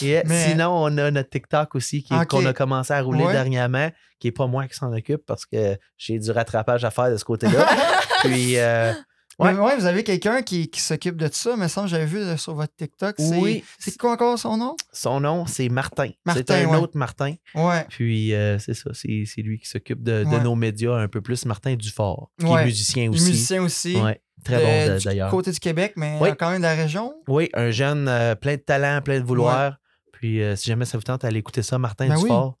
Yeah. 0.00 0.22
Mais- 0.26 0.46
Sinon, 0.48 0.70
on 0.74 0.98
a 0.98 1.10
notre 1.10 1.30
TikTok 1.30 1.74
aussi 1.74 2.04
qu'on 2.04 2.46
a 2.46 2.52
commencé 2.52 2.92
à 2.92 3.00
rouler 3.02 3.24
Ouais. 3.24 3.32
dernièrement, 3.32 3.90
qui 4.18 4.28
n'est 4.28 4.32
pas 4.32 4.46
moi 4.46 4.66
qui 4.68 4.74
s'en 4.76 4.92
occupe 4.92 5.24
parce 5.26 5.44
que 5.46 5.76
j'ai 5.98 6.18
du 6.18 6.30
rattrapage 6.30 6.84
à 6.84 6.90
faire 6.90 7.10
de 7.10 7.16
ce 7.16 7.24
côté-là. 7.24 7.66
Puis, 8.24 8.56
euh, 8.58 8.92
Ouais. 9.38 9.52
Ouais, 9.52 9.76
vous 9.76 9.84
avez 9.84 10.02
quelqu'un 10.02 10.40
qui, 10.40 10.70
qui 10.70 10.80
s'occupe 10.80 11.16
de 11.16 11.28
ça, 11.30 11.56
mais 11.56 11.68
ça, 11.68 11.86
j'avais 11.86 12.06
vu 12.06 12.18
euh, 12.18 12.36
sur 12.38 12.54
votre 12.54 12.74
TikTok. 12.74 13.16
C'est, 13.18 13.36
Oui. 13.36 13.62
C'est 13.78 13.96
quoi 13.98 14.12
encore 14.12 14.38
son 14.38 14.56
nom? 14.56 14.76
son 14.92 15.20
nom, 15.20 15.44
c'est 15.46 15.68
Martin. 15.68 16.08
C'est 16.08 16.34
Martin, 16.48 16.54
un 16.54 16.66
ouais. 16.70 16.76
autre 16.78 16.96
Martin. 16.96 17.34
Ouais. 17.54 17.84
Puis, 17.90 18.32
euh, 18.34 18.58
c'est 18.58 18.72
ça, 18.72 18.90
c'est 18.94 19.24
c'est 19.26 19.42
lui 19.42 19.58
qui 19.58 19.68
s'occupe 19.68 20.02
de, 20.02 20.24
de 20.24 20.28
Ouais. 20.28 20.40
nos 20.42 20.54
médias 20.54 20.94
un 20.94 21.08
peu 21.08 21.20
plus. 21.20 21.44
Martin 21.44 21.74
Dufort, 21.74 22.30
qui 22.40 22.46
Ouais. 22.46 22.62
est 22.62 22.64
musicien 22.64 23.10
aussi. 23.10 23.26
musicien 23.30 23.62
aussi. 23.62 23.96
Ouais, 23.96 24.22
très 24.42 24.56
de- 24.56 24.62
bon 24.88 24.94
de- 24.94 24.98
du 25.00 25.04
d'ailleurs. 25.04 25.30
côté 25.30 25.52
du 25.52 25.60
Québec, 25.60 25.92
mais 25.96 26.16
Oui. 26.18 26.30
euh, 26.30 26.34
quand 26.38 26.48
même 26.50 26.58
de 26.62 26.66
la 26.66 26.74
région. 26.74 27.14
Oui, 27.28 27.50
un 27.52 27.70
jeune 27.70 28.08
euh, 28.08 28.34
plein 28.36 28.54
de 28.56 28.60
talent, 28.62 29.02
plein 29.02 29.20
de 29.20 29.24
vouloir. 29.26 29.76
Puis, 30.12 30.42
euh, 30.42 30.56
si 30.56 30.66
jamais 30.68 30.86
ça 30.86 30.96
vous 30.96 31.04
tente, 31.04 31.24
allez 31.26 31.40
écouter 31.40 31.62
ça, 31.62 31.78
Martin 31.78 32.08
Ben 32.08 32.14
oui. 32.16 32.22
Dufort. 32.22 32.56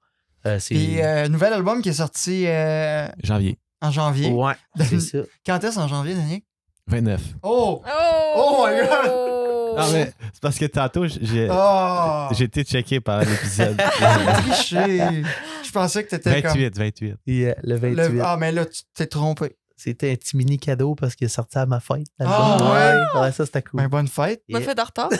Euh, 0.46 0.58
c'est... 0.58 0.74
Puis, 0.74 1.00
euh, 1.02 1.26
nouvel 1.28 1.54
album 1.54 1.80
qui 1.80 1.88
est 1.88 1.94
sorti 1.94 2.44
euh, 2.46 3.08
Janvier. 3.24 3.58
en 3.80 3.90
janvier. 3.90 4.28
Ouais, 4.30 4.52
c'est 4.78 5.00
ça. 5.00 5.18
Quand 5.46 5.64
est-ce 5.64 5.78
en 5.78 5.88
janvier, 5.88 6.14
Daniel? 6.14 6.40
29. 6.88 7.20
Oh! 7.42 7.82
Oh! 7.84 8.32
Oh 8.36 8.66
my 8.68 8.80
God! 8.80 9.76
Non, 9.76 9.92
mais 9.92 10.12
c'est 10.32 10.40
parce 10.40 10.56
que 10.58 10.64
tantôt, 10.66 11.06
j'ai 11.06 11.48
Oh! 11.50 12.28
j'ai 12.30 12.44
été 12.44 12.62
checké 12.62 13.00
par 13.00 13.20
l'épisode. 13.20 13.76
triché. 14.46 15.22
Je 15.64 15.70
pensais 15.72 16.04
que 16.04 16.10
t'étais 16.10 16.42
comme... 16.42 16.52
28, 16.52 16.78
28. 16.78 17.14
Yeah, 17.26 17.54
le 17.62 17.76
28. 17.76 17.94
Le- 18.14 18.22
Ah, 18.24 18.36
mais 18.38 18.52
là, 18.52 18.64
tu 18.66 18.82
t'es 18.94 19.06
trompé. 19.06 19.56
C'était 19.76 20.12
un 20.12 20.14
petit 20.14 20.36
mini 20.36 20.58
cadeau 20.58 20.94
parce 20.94 21.14
qu'il 21.16 21.26
est 21.26 21.28
sorti 21.28 21.58
à 21.58 21.66
ma 21.66 21.80
fête. 21.80 22.06
Ah, 22.20 22.56
ouais? 23.14 23.20
Ouais, 23.20 23.32
ça, 23.32 23.44
c'était 23.44 23.60
cool. 23.62 23.80
Ben, 23.82 23.88
bonne 23.88 24.08
fête. 24.08 24.40
Bonne 24.48 24.62
Yeah. 24.62 24.70
fête 24.70 24.80
en 24.80 24.84
retard. 24.84 25.10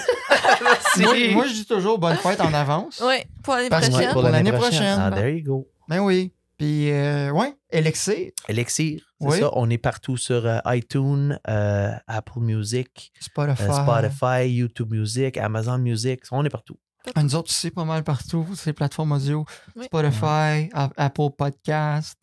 Moi, 0.98 1.14
moi, 1.32 1.46
je 1.46 1.52
dis 1.52 1.66
toujours 1.66 1.98
bonne 1.98 2.16
fête 2.16 2.40
en 2.40 2.54
avance. 2.54 3.02
oui, 3.04 3.16
pour 3.42 3.54
l'année 3.54 3.68
prochaine. 3.68 3.94
Ouais, 3.94 4.12
pour 4.12 4.22
l'année 4.22 4.52
prochaine. 4.52 4.98
Ah, 4.98 5.10
there 5.10 5.28
you 5.36 5.44
go. 5.44 5.68
Ben 5.88 5.98
oui. 6.00 6.32
Puis, 6.58 6.90
euh, 6.90 7.30
ouais, 7.32 7.54
Elixir, 7.70 8.30
Elixir, 8.48 9.00
c'est 9.20 9.26
Oui. 9.26 9.38
ça. 9.40 9.50
On 9.52 9.68
est 9.68 9.78
partout 9.78 10.16
sur 10.16 10.46
euh, 10.46 10.58
iTunes, 10.66 11.38
euh, 11.48 11.90
Apple 12.06 12.40
Music, 12.40 13.12
Spotify. 13.20 13.62
euh, 13.64 13.72
Spotify, 14.08 14.48
YouTube 14.50 14.92
Music, 14.92 15.36
Amazon 15.36 15.78
Music. 15.78 16.20
On 16.32 16.44
est 16.44 16.48
partout. 16.50 16.76
Nous 17.14 17.34
autres 17.36 17.50
aussi, 17.50 17.70
pas 17.70 17.84
mal 17.84 18.02
partout, 18.04 18.46
ces 18.56 18.72
plateformes 18.72 19.12
audio. 19.12 19.44
Oui. 19.76 19.84
Spotify, 19.84 20.68
Apple 20.72 21.30
Podcast, 21.36 22.18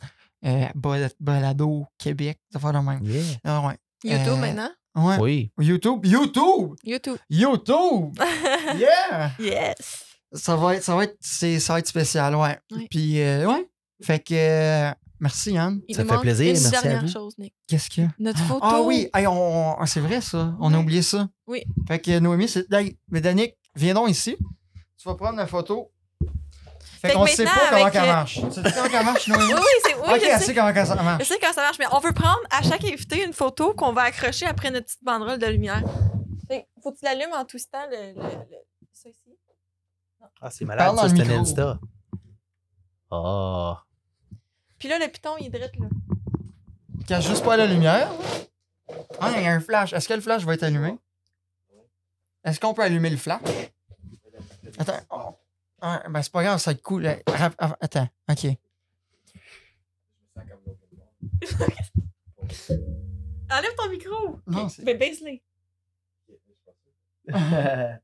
euh, 0.45 0.65
Balado, 1.19 1.85
Québec, 1.97 2.39
ça 2.51 2.59
fait 2.59 2.71
de 2.73 2.77
même. 2.79 2.99
Yeah. 3.03 3.23
Ah, 3.45 3.67
ouais. 3.67 3.77
YouTube 4.03 4.33
Euh, 4.33 4.35
maintenant? 4.35 4.69
Ouais. 4.95 5.17
Oui. 5.19 5.51
YouTube, 5.59 6.05
YouTube, 6.05 6.75
YouTube. 6.83 7.17
YouTube, 7.29 8.19
yeah! 8.77 9.31
yes! 9.39 10.03
Ça 10.33 10.55
va 10.55 10.75
être, 10.75 10.83
ça 10.83 10.95
va 10.95 11.03
être, 11.05 11.15
c'est- 11.19 11.59
ça 11.59 11.73
va 11.73 11.79
être 11.79 11.87
spécial, 11.87 12.35
ouais. 12.35 12.59
Oui. 12.71 12.87
Puis, 12.89 13.21
euh, 13.21 13.47
ouais. 13.47 13.65
Fait 14.03 14.19
que, 14.19 14.33
euh, 14.33 14.91
merci 15.19 15.53
Yann. 15.53 15.81
Il 15.87 15.95
Ça 15.95 16.03
fait 16.05 16.17
plaisir, 16.19 16.47
Une 16.47 16.61
merci 16.61 16.75
à 16.75 16.81
dernière 16.81 17.01
vous. 17.01 17.07
chose, 17.11 17.37
Nick. 17.37 17.53
Qu'est-ce 17.67 17.89
qu'il 17.89 18.03
y 18.03 18.07
a? 18.07 18.09
Notre 18.19 18.39
photo. 18.39 18.59
Ah 18.61 18.81
oui, 18.81 19.09
hey, 19.13 19.25
on, 19.27 19.71
on- 19.71 19.75
ah, 19.79 19.85
c'est 19.87 19.99
vrai 20.01 20.21
ça. 20.21 20.53
On 20.59 20.73
a 20.73 20.77
oublié 20.77 21.01
ça. 21.01 21.27
Oui. 21.47 21.63
Fait 21.87 21.99
que 21.99 22.19
Noémie, 22.19 22.47
c'est. 22.47 22.71
Hey, 22.71 22.97
mais 23.09 23.21
Danick, 23.21 23.55
viens 23.75 23.93
donc 23.93 24.09
ici. 24.09 24.35
Tu 24.97 25.07
vas 25.09 25.15
prendre 25.15 25.37
la 25.37 25.47
photo. 25.47 25.89
Fait, 27.01 27.09
Fait 27.09 27.13
que 27.15 27.17
qu'on 27.19 27.25
sait 27.27 27.43
pas 27.43 27.51
comment 27.69 27.87
elle 27.89 27.97
euh, 27.97 28.05
marche. 28.13 28.35
Tu 28.35 28.51
sais 28.51 28.61
comment 28.73 28.97
elle 28.99 29.05
marche, 29.05 29.27
Noémie? 29.27 29.43
Oui, 29.53 29.59
oui, 29.59 29.81
c'est, 29.85 29.95
oui, 29.95 30.01
ok, 30.05 30.19
je 30.21 30.25
elle 30.25 30.39
sais. 30.39 30.45
sait 30.45 30.53
comment 30.55 30.73
ça 30.73 30.97
Je 30.97 31.03
marche. 31.03 31.27
sais 31.27 31.37
comment 31.41 31.53
ça 31.53 31.61
marche, 31.61 31.79
mais 31.79 31.85
on 31.91 31.99
veut 31.99 32.13
prendre 32.13 32.39
à 32.49 32.61
chaque 32.61 32.83
invité 32.85 33.25
une 33.25 33.33
photo 33.33 33.73
qu'on 33.73 33.91
va 33.93 34.03
accrocher 34.03 34.45
après 34.45 34.71
notre 34.71 34.85
petite 34.85 35.03
banderole 35.03 35.37
de 35.39 35.47
lumière. 35.47 35.83
Fait 36.47 36.61
que 36.75 36.81
faut 36.81 36.91
que 36.93 36.99
tu 36.99 37.05
l'allumes 37.05 37.33
en 37.33 37.43
twistant 37.45 37.85
le, 37.91 38.13
le, 38.15 38.21
le- 38.21 38.57
ça 38.93 39.09
ici. 39.09 39.37
Ah, 40.41 40.49
c'est 40.49 40.65
Parle 40.65 40.77
malade, 40.79 40.95
dans 40.95 41.01
ça, 41.01 41.09
c'est 41.09 41.33
un. 41.33 41.39
Insta. 41.41 41.79
Oh. 43.11 43.73
Puis 44.83 44.89
là, 44.89 44.99
le 44.99 45.07
piton, 45.07 45.37
il 45.39 45.45
est 45.45 45.49
direct 45.49 45.77
là. 45.79 45.87
Cache 47.07 47.25
juste 47.25 47.45
pas 47.45 47.55
la 47.55 47.67
lumière. 47.67 48.11
Ah, 49.17 49.31
il 49.37 49.43
y 49.43 49.47
a 49.47 49.53
un 49.53 49.61
flash. 49.61 49.93
Est-ce 49.93 50.09
que 50.09 50.13
le 50.13 50.19
flash 50.19 50.43
va 50.43 50.55
être 50.55 50.63
allumé? 50.63 50.97
Est-ce 52.43 52.59
qu'on 52.59 52.73
peut 52.73 52.81
allumer 52.81 53.09
le 53.09 53.15
flash? 53.15 53.39
Attends. 54.77 54.99
Oh. 55.09 55.37
Ah, 55.79 56.03
ben, 56.09 56.21
c'est 56.21 56.33
pas 56.33 56.43
grave, 56.43 56.59
ça 56.59 56.71
va 56.71 56.75
être 56.75 56.81
cool. 56.81 57.07
Attends, 57.07 58.09
ok. 58.29 58.35
Enlève 63.49 63.75
ton 63.77 63.89
micro! 63.89 64.39
Non, 64.47 64.67
c'est- 64.67 64.83
Ben, 64.83 64.97
baisse-le. 64.97 65.39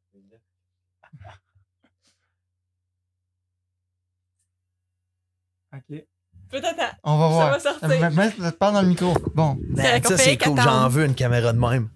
Ok. 5.74 6.09
Peut-être. 6.52 6.96
On 7.04 7.18
va 7.18 7.26
Ça 7.26 7.34
voir. 7.34 7.52
va 7.52 7.60
sortir. 7.60 7.88
Mets- 7.90 8.10
Mets 8.40 8.52
parle 8.54 8.74
dans 8.74 8.82
le 8.82 8.88
micro. 8.88 9.14
Bon. 9.36 9.58
Man, 9.70 10.04
ça, 10.04 10.18
c'est 10.18 10.38
cool. 10.38 10.60
J'en 10.60 10.88
veux 10.90 11.06
une 11.06 11.16
caméra 11.16 11.54
de 11.54 11.60
même. 11.60 11.90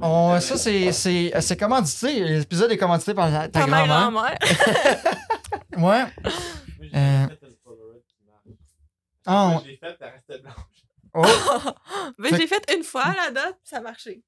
On- 0.00 0.40
ça, 0.40 0.56
c'est, 0.56 0.90
c'est, 0.92 1.32
c'est 1.40 1.56
commandité. 1.56 2.24
L'épisode 2.38 2.70
est 2.72 2.76
commandité 2.78 3.12
par 3.14 3.30
ta, 3.30 3.48
ta 3.48 3.60
Ta 3.60 3.66
mère 3.66 3.86
grand-mère. 3.86 4.10
grand-mère. 4.10 4.38
Ouais. 5.78 6.04
Euh, 6.94 7.26
Ah, 9.26 9.52
on- 9.54 9.60
Je 9.60 9.66
l'ai 9.68 9.76
faite, 9.76 9.96
elle 10.00 10.08
restait 10.10 10.38
blanche. 10.42 10.54
oh. 11.14 11.22
Ben, 12.18 12.28
Fait- 12.28 12.36
je 12.36 12.40
l'ai 12.40 12.46
fait 12.46 12.74
une 12.76 12.82
fois 12.84 13.02
à 13.04 13.14
la 13.14 13.30
date, 13.30 13.54
puis 13.62 13.70
ça 13.70 13.78
a 13.78 13.80
marché. 13.80 14.22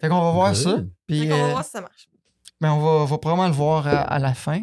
Fait 0.00 0.08
qu'on 0.08 0.20
va 0.20 0.30
voir 0.32 0.56
ça. 0.56 0.78
Puis, 1.06 1.22
Fait 1.22 1.28
qu'on 1.28 1.36
va 1.38 1.44
euh, 1.44 1.50
voir 1.50 1.64
si 1.64 1.70
ça 1.70 1.80
marche. 1.80 2.08
ben, 2.60 2.72
on 2.72 2.80
va, 2.80 3.04
va 3.04 3.18
probablement 3.18 3.48
le 3.48 3.54
voir 3.54 3.86
à, 3.86 4.00
à 4.00 4.18
la 4.18 4.34
fin. 4.34 4.62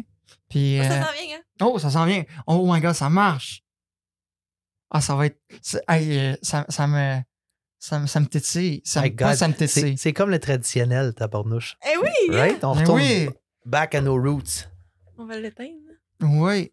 Puis, 0.52 0.78
Ça 0.82 0.84
euh, 0.92 1.02
s'en 1.02 1.12
vient, 1.12 1.36
hein? 1.36 1.40
oh, 1.62 1.78
ça 1.78 1.90
s'en 1.90 2.04
vient. 2.04 2.24
Oh 2.46 2.70
my 2.70 2.80
god, 2.80 2.94
ça 2.94 3.08
marche. 3.08 3.62
Ah, 4.90 5.00
ça 5.00 5.14
va 5.16 5.26
être. 5.26 5.38
hey, 5.88 6.18
euh, 6.18 6.36
ça, 6.42 6.66
ça 6.68 6.86
me. 6.86 7.20
Ça, 7.78 7.98
me- 7.98 8.06
ça 8.06 8.20
me 8.20 8.26
tétille. 8.26 8.80
Ça 8.84 9.00
me, 9.00 9.06
My 9.06 9.10
pas 9.12 9.30
God, 9.30 9.36
ça 9.36 9.48
me 9.48 9.54
C'est 9.54 9.66
tétille. 9.66 9.98
c'est 9.98 10.12
comme 10.12 10.30
le 10.30 10.38
traditionnel, 10.38 11.14
tabarnouche. 11.14 11.76
Eh 11.84 11.96
oui! 11.96 12.36
Right? 12.36 12.62
On 12.62 12.74
retourne 12.74 13.00
oui. 13.00 13.28
back 13.64 13.94
à 13.96 14.00
nos 14.00 14.14
roots. 14.20 14.68
On 15.18 15.24
va 15.24 15.38
l'éteindre. 15.38 15.78
Oui. 16.20 16.70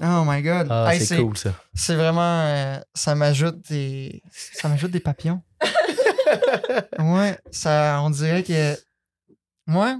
Oh 0.00 0.22
my 0.26 0.40
god. 0.42 0.68
Ah, 0.70 0.94
Hey, 0.94 1.04
c'est 1.04 1.18
cool, 1.18 1.36
ça. 1.36 1.52
C'est 1.74 1.96
vraiment. 1.96 2.20
euh, 2.46 2.78
ça 2.94 3.14
m'ajoute 3.14 3.60
des. 3.68 4.22
Ça 4.30 4.68
m'ajoute 4.68 4.90
des 4.92 5.00
papillons. 5.00 5.42
ouais, 6.98 7.38
ça. 7.50 8.00
On 8.02 8.10
dirait 8.10 8.42
que. 8.42 8.74
Ouais. 9.68 9.94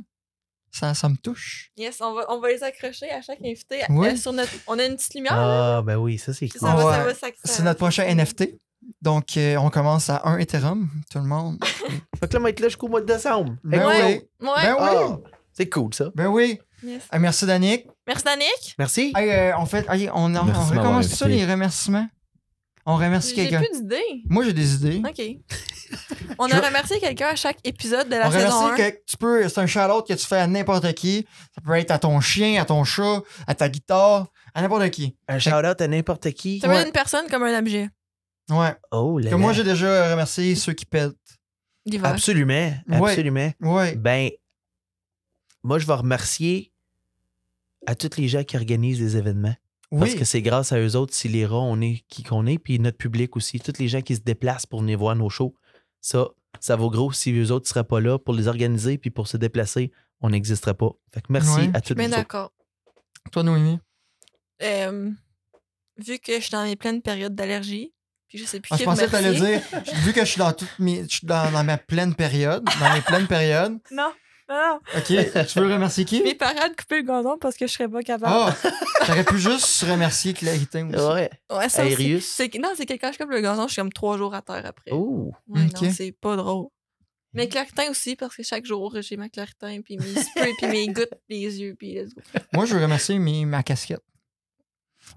Ça, 0.74 0.94
ça 0.94 1.08
me 1.08 1.16
touche. 1.16 1.70
Yes, 1.76 2.00
on 2.00 2.14
va, 2.14 2.24
on 2.30 2.40
va 2.40 2.48
les 2.48 2.62
accrocher 2.62 3.10
à 3.10 3.20
chaque 3.20 3.40
invité. 3.44 3.82
Oui. 3.90 4.08
euh, 4.08 4.16
sur 4.16 4.32
notre, 4.32 4.50
on 4.66 4.78
a 4.78 4.84
une 4.86 4.96
petite 4.96 5.14
lumière. 5.14 5.36
là, 5.36 5.76
Ah, 5.78 5.82
ben 5.82 5.96
oui, 5.96 6.16
ça, 6.18 6.32
c'est 6.32 6.48
cool. 6.48 6.60
ça, 6.60 6.74
va, 6.74 6.86
Ouais. 6.86 6.96
ça 6.96 7.04
va 7.04 7.10
s'ac- 7.14 7.34
ça- 7.44 7.52
C'est 7.52 7.62
notre 7.62 7.78
prochain 7.78 8.04
NFT. 8.04 8.58
Donc, 9.02 9.36
euh, 9.36 9.56
on 9.58 9.68
commence 9.70 10.08
à 10.10 10.22
un 10.24 10.38
Ethereum, 10.38 10.88
tout 11.10 11.18
le 11.18 11.24
monde. 11.24 11.58
Fait 12.18 12.26
que 12.26 12.32
là, 12.34 12.40
on 12.40 12.42
va 12.42 12.50
être 12.50 12.60
là 12.60 12.68
jusqu'au 12.68 12.88
mois 12.88 13.00
de 13.02 13.06
décembre. 13.06 13.54
Ben 13.62 13.86
oui. 13.86 13.92
Ouais. 13.94 14.22
Ben 14.40 14.74
oui. 14.78 14.78
Ah, 14.80 15.18
c'est 15.52 15.68
cool, 15.68 15.92
ça. 15.94 16.06
Ben 16.14 16.26
oui. 16.28 16.58
Yes. 16.82 17.02
Ah, 17.10 17.18
merci, 17.18 17.46
Danick. 17.46 17.86
Merci, 18.08 18.24
Danick. 18.24 18.74
Merci. 18.78 19.12
Hey, 19.14 19.30
euh, 19.30 19.56
on 19.58 19.66
fait. 19.66 19.86
hey, 19.90 20.08
on, 20.10 20.24
on, 20.24 20.28
m'avoir 20.30 20.68
recommence 20.70 21.06
ça, 21.06 21.28
les 21.28 21.44
remerciements. 21.46 22.08
On 22.84 22.96
remercie 22.96 23.30
J'ai 23.36 23.48
quelqu'un. 23.48 23.60
plus 23.62 23.80
d'idées. 23.82 24.22
Moi, 24.28 24.44
j'ai 24.44 24.52
des 24.52 24.74
idées. 24.74 25.02
OK. 25.08 25.22
On 26.38 26.46
a 26.50 26.60
remercié 26.60 26.98
quelqu'un 26.98 27.28
à 27.28 27.36
chaque 27.36 27.58
épisode 27.64 28.08
de 28.08 28.16
la 28.16 28.28
On 28.28 28.32
saison 28.32 28.46
1. 28.46 28.64
remercie 28.72 28.92
que 28.92 28.98
tu 29.06 29.16
peux. 29.16 29.48
C'est 29.48 29.60
un 29.60 29.66
shout-out 29.66 30.06
que 30.06 30.14
tu 30.14 30.26
fais 30.26 30.38
à 30.38 30.46
n'importe 30.46 30.92
qui. 30.94 31.26
Ça 31.54 31.60
peut 31.60 31.74
être 31.74 31.90
à 31.92 31.98
ton 31.98 32.20
chien, 32.20 32.60
à 32.60 32.64
ton 32.64 32.82
chat, 32.84 33.22
à 33.46 33.54
ta 33.54 33.68
guitare, 33.68 34.26
à 34.54 34.62
n'importe 34.62 34.90
qui. 34.90 35.16
Un 35.28 35.38
shout-out 35.38 35.80
à 35.80 35.86
n'importe 35.88 36.30
qui. 36.32 36.58
Ça 36.60 36.66
veut 36.68 36.74
Ouais. 36.74 36.84
une 36.86 36.92
personne 36.92 37.28
comme 37.28 37.42
un 37.44 37.56
objet. 37.58 37.88
Ouais. 38.50 38.74
Oh 38.90 39.18
là 39.18 39.30
Que 39.30 39.34
moi, 39.36 39.52
j'ai 39.52 39.62
déjà 39.64 40.10
remercié 40.12 40.54
ceux 40.56 40.72
qui 40.72 40.86
pètent. 40.86 41.12
Absolument. 42.02 42.52
Ouais. 42.88 43.10
Absolument. 43.10 43.52
Ouais. 43.60 43.94
Ben, 43.96 44.30
moi, 45.62 45.78
je 45.78 45.86
vais 45.86 45.94
remercier 45.94 46.72
à 47.86 47.94
tous 47.94 48.16
les 48.16 48.28
gens 48.28 48.42
qui 48.44 48.56
organisent 48.56 48.98
des 48.98 49.16
événements. 49.16 49.54
Parce 50.00 50.14
que 50.14 50.24
c'est 50.24 50.42
grâce 50.42 50.72
à 50.72 50.78
eux 50.80 50.96
autres 50.96 51.14
si 51.14 51.28
les 51.28 51.44
rats, 51.46 51.56
on 51.58 51.80
est 51.80 52.02
qui 52.08 52.22
qu'on 52.22 52.46
est, 52.46 52.58
puis 52.58 52.78
notre 52.78 52.96
public 52.98 53.36
aussi, 53.36 53.60
tous 53.60 53.78
les 53.78 53.88
gens 53.88 54.00
qui 54.02 54.16
se 54.16 54.20
déplacent 54.20 54.66
pour 54.66 54.80
venir 54.80 54.98
voir 54.98 55.14
nos 55.16 55.28
shows. 55.30 55.54
Ça, 56.00 56.28
ça 56.60 56.76
vaut 56.76 56.90
gros 56.90 57.12
si 57.12 57.32
eux 57.32 57.50
autres 57.52 57.66
ne 57.66 57.68
seraient 57.68 57.84
pas 57.84 58.00
là 58.00 58.18
pour 58.18 58.34
les 58.34 58.48
organiser 58.48 58.98
puis 58.98 59.10
pour 59.10 59.28
se 59.28 59.36
déplacer, 59.36 59.92
on 60.20 60.30
n'existerait 60.30 60.74
pas. 60.74 60.90
Fait 61.12 61.20
que 61.20 61.26
merci 61.30 61.50
Ouais. 61.50 61.70
à 61.74 61.78
Je 61.78 61.80
tous 61.80 61.86
suis 61.86 61.94
bien 61.94 62.04
les 62.06 62.12
autres. 62.12 62.16
d'accord. 62.22 62.52
Toi, 63.30 63.42
Noémie? 63.42 63.78
Euh, 64.62 65.10
vu 65.98 66.18
que 66.18 66.34
je 66.36 66.40
suis 66.40 66.50
dans 66.52 66.64
mes 66.64 66.76
pleines 66.76 67.02
périodes 67.02 67.34
d'allergie, 67.34 67.92
puis 68.28 68.38
je 68.38 68.44
sais 68.44 68.60
plus 68.60 68.70
Ah, 68.72 68.76
qui 68.76 68.82
je 68.82 68.88
pensais 68.88 69.06
que 69.06 69.10
t'allais 69.10 69.36
remercier. 69.38 69.58
dire, 69.82 69.96
vu 70.00 70.12
que 70.12 70.20
je 70.20 70.24
suis 70.30 70.38
dans 70.38 70.52
toutes 70.52 70.78
mes, 70.78 71.02
je 71.04 71.08
suis 71.18 71.26
dans, 71.26 71.50
dans 71.52 71.64
ma 71.64 71.76
pleine 71.78 72.14
période, 72.14 72.64
dans 72.80 72.92
mes 72.94 73.00
pleines 73.02 73.26
périodes. 73.26 73.78
Non, 73.90 74.12
non, 74.48 74.56
non. 74.56 74.80
Ok, 74.96 75.46
tu 75.48 75.58
veux 75.60 75.72
remercier 75.72 76.04
qui? 76.04 76.22
Mes 76.22 76.34
parents 76.34 76.68
de 76.68 76.74
couper 76.74 76.96
le 76.96 77.02
gazon 77.02 77.36
parce 77.40 77.56
que 77.56 77.66
je 77.66 77.72
serais 77.72 77.88
pas 77.88 78.02
capable. 78.02 78.32
Ah, 78.34 78.54
j'aurais 79.06 79.24
pu 79.24 79.38
juste 79.38 79.82
remercier 79.84 80.34
Claritin 80.34 80.88
aussi. 80.92 81.04
Ouais. 81.06 81.30
Ouais, 81.50 81.68
ça 81.68 81.84
aussi. 81.86 82.20
C'est 82.20 82.52
Non, 82.58 82.70
c'est 82.76 82.86
que 82.86 82.94
quand 82.94 83.12
je 83.12 83.18
coupe 83.18 83.30
le 83.30 83.40
gazon, 83.40 83.66
je 83.68 83.72
suis 83.72 83.80
comme 83.82 83.92
trois 83.92 84.18
jours 84.18 84.34
à 84.34 84.42
terre 84.42 84.64
après. 84.66 84.90
Oh. 84.92 85.32
Ouais, 85.48 85.62
Ok. 85.74 85.82
non, 85.82 85.90
c'est 85.92 86.12
pas 86.12 86.36
drôle. 86.36 86.66
Mais 87.34 87.48
claritin 87.48 87.88
aussi, 87.90 88.14
parce 88.14 88.36
que 88.36 88.42
chaque 88.42 88.66
jour, 88.66 88.94
j'ai 89.00 89.16
ma 89.16 89.30
claritin, 89.30 89.80
puis 89.82 89.96
mes 89.96 90.22
sprays, 90.22 90.52
puis 90.58 90.66
mes 90.66 90.86
gouttes, 90.88 91.14
les 91.30 91.60
yeux, 91.60 91.74
puis 91.78 91.94
let's 91.94 92.14
go. 92.14 92.20
Moi, 92.52 92.66
je 92.66 92.74
veux 92.74 92.82
remercier 92.82 93.18
mes- 93.18 93.46
ma 93.46 93.62
casquette. 93.62 94.02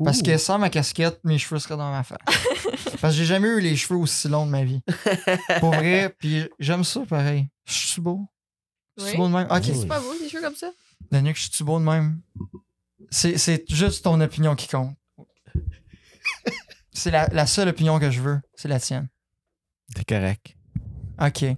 Parce 0.03 0.19
Ouh. 0.19 0.23
que 0.23 0.37
sans 0.37 0.57
ma 0.57 0.69
casquette, 0.69 1.19
mes 1.25 1.37
cheveux 1.37 1.59
seraient 1.59 1.75
dans 1.77 1.91
ma 1.91 2.03
face. 2.03 2.17
Parce 3.01 3.13
que 3.13 3.19
j'ai 3.19 3.25
jamais 3.25 3.49
eu 3.49 3.59
les 3.59 3.75
cheveux 3.75 3.99
aussi 3.99 4.27
longs 4.29 4.45
de 4.45 4.51
ma 4.51 4.63
vie. 4.63 4.81
Pour 5.59 5.71
vrai, 5.73 6.15
puis 6.17 6.47
j'aime 6.57 6.83
ça 6.85 7.01
pareil. 7.07 7.47
Je 7.65 7.73
suis 7.73 8.01
beau. 8.01 8.21
Je 8.97 9.05
suis 9.05 9.17
beau 9.17 9.27
de 9.27 9.33
même? 9.33 9.47
Ok. 9.49 9.63
C'est 9.63 9.87
pas 9.87 9.99
beau, 9.99 10.13
des 10.19 10.29
cheveux 10.29 10.41
comme 10.43 10.55
ça? 10.55 10.71
Danick, 11.11 11.37
je 11.37 11.49
suis 11.51 11.63
beau 11.63 11.79
de 11.79 11.83
même? 11.85 12.21
C'est 13.11 13.37
c'est 13.37 13.63
juste 13.69 14.03
ton 14.03 14.19
opinion 14.21 14.55
qui 14.55 14.67
compte. 14.67 14.95
C'est 16.91 17.11
la, 17.11 17.27
la 17.27 17.45
seule 17.45 17.67
opinion 17.69 17.99
que 17.99 18.09
je 18.09 18.21
veux. 18.21 18.39
C'est 18.55 18.67
la 18.69 18.79
tienne. 18.79 19.09
T'es 19.93 20.03
correct. 20.03 20.55
Ok. 21.21 21.45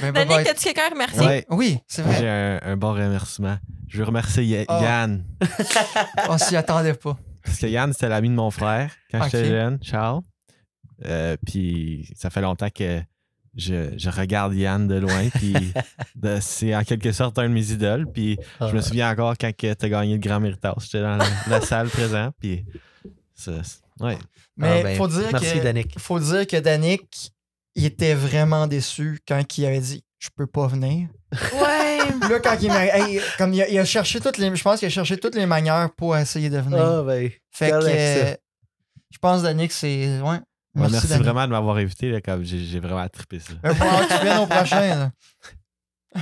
Ben, 0.00 0.12
Danick, 0.12 0.44
t'as-tu 0.46 0.62
quelqu'un 0.64 0.86
à 0.86 0.90
remercier? 0.90 1.20
Ouais. 1.26 1.46
Oui, 1.50 1.78
c'est 1.88 2.00
vrai. 2.02 2.16
J'ai 2.20 2.28
un, 2.28 2.60
un 2.62 2.76
bon 2.76 2.92
remerciement. 2.92 3.58
Je 3.88 3.98
veux 3.98 4.04
remercier 4.04 4.64
Ah. 4.68 4.80
Yann. 4.80 5.26
On 6.28 6.38
s'y 6.38 6.56
attendait 6.56 6.94
pas. 6.94 7.18
Parce 7.44 7.58
que 7.58 7.66
Yann, 7.66 7.92
c'était 7.92 8.08
l'ami 8.08 8.28
de 8.30 8.34
mon 8.34 8.50
frère 8.50 8.94
quand 9.10 9.24
j'étais 9.24 9.46
jeune, 9.48 9.78
Charles. 9.82 10.22
Euh, 11.04 11.36
puis 11.44 12.08
ça 12.16 12.30
fait 12.30 12.40
longtemps 12.40 12.70
que 12.70 13.02
je, 13.56 13.92
je 13.96 14.10
regarde 14.10 14.54
Yann 14.54 14.86
de 14.86 14.96
loin. 14.96 15.28
Puis 15.34 15.54
c'est 16.40 16.74
en 16.74 16.82
quelque 16.84 17.12
sorte 17.12 17.38
un 17.38 17.48
de 17.48 17.54
mes 17.54 17.70
idoles. 17.72 18.06
Puis 18.12 18.38
je 18.60 18.66
me 18.66 18.78
Ah. 18.78 18.82
souviens 18.82 19.10
encore 19.10 19.34
quand 19.38 19.50
tu 19.56 19.68
as 19.68 19.88
gagné 19.88 20.14
le 20.14 20.20
Grand 20.20 20.40
Méritage. 20.40 20.74
J'étais 20.84 21.02
dans 21.02 21.16
la, 21.16 21.26
la 21.48 21.60
salle 21.60 21.88
présent. 21.88 22.30
Puis 22.38 22.64
ça, 23.34 23.52
ouais. 24.00 24.18
Mais 24.56 24.80
Ah, 24.80 24.82
ben, 24.82 24.96
faut 24.96 25.08
dire 25.08 25.28
Merci, 25.32 25.58
que 25.58 25.62
Danick. 25.64 25.98
faut 25.98 26.20
dire 26.20 26.46
que 26.46 26.56
Danick, 26.58 27.32
il 27.74 27.84
était 27.86 28.14
vraiment 28.14 28.66
déçu 28.66 29.18
quand 29.26 29.42
il 29.58 29.64
avait 29.66 29.80
dit 29.80 30.04
je 30.18 30.28
peux 30.36 30.46
pas 30.46 30.66
venir. 30.66 31.08
Ouais. 31.54 31.98
Là 32.28 32.38
quand 32.40 32.56
il 32.60 32.68
m'a 32.68 32.84
hey, 32.86 33.20
comme 33.38 33.54
il 33.54 33.62
a, 33.62 33.68
il 33.68 33.78
a 33.78 33.84
cherché 33.84 34.20
toutes 34.20 34.36
les 34.36 34.54
je 34.54 34.62
pense 34.62 34.78
qu'il 34.80 34.86
a 34.86 34.90
cherché 34.90 35.16
toutes 35.16 35.34
les 35.36 35.46
manières 35.46 35.88
pour 35.96 36.16
essayer 36.16 36.50
de 36.50 36.58
venir. 36.58 36.78
Ah, 36.84 37.02
ben. 37.02 37.30
fait 37.50 37.70
que 37.70 37.76
euh, 37.84 38.34
je 39.10 39.18
pense 39.18 39.42
Danick 39.42 39.72
c'est 39.72 40.20
ouais. 40.20 40.38
Ouais, 40.76 40.86
Merci, 40.88 41.08
vraiment 41.08 41.46
de 41.46 41.50
m'avoir 41.52 41.76
invité. 41.76 42.10
là, 42.10 42.20
comme 42.20 42.44
j'ai, 42.44 42.58
j'ai 42.64 42.78
vraiment 42.80 43.06
trippé 43.08 43.40
ça. 43.40 43.52
Mais 43.64 43.74
faut 43.74 43.84
que 43.84 44.16
tu 44.18 44.22
viennes 44.24 44.38
au 44.38 44.46
prochain. 44.46 44.80
là. 44.80 45.10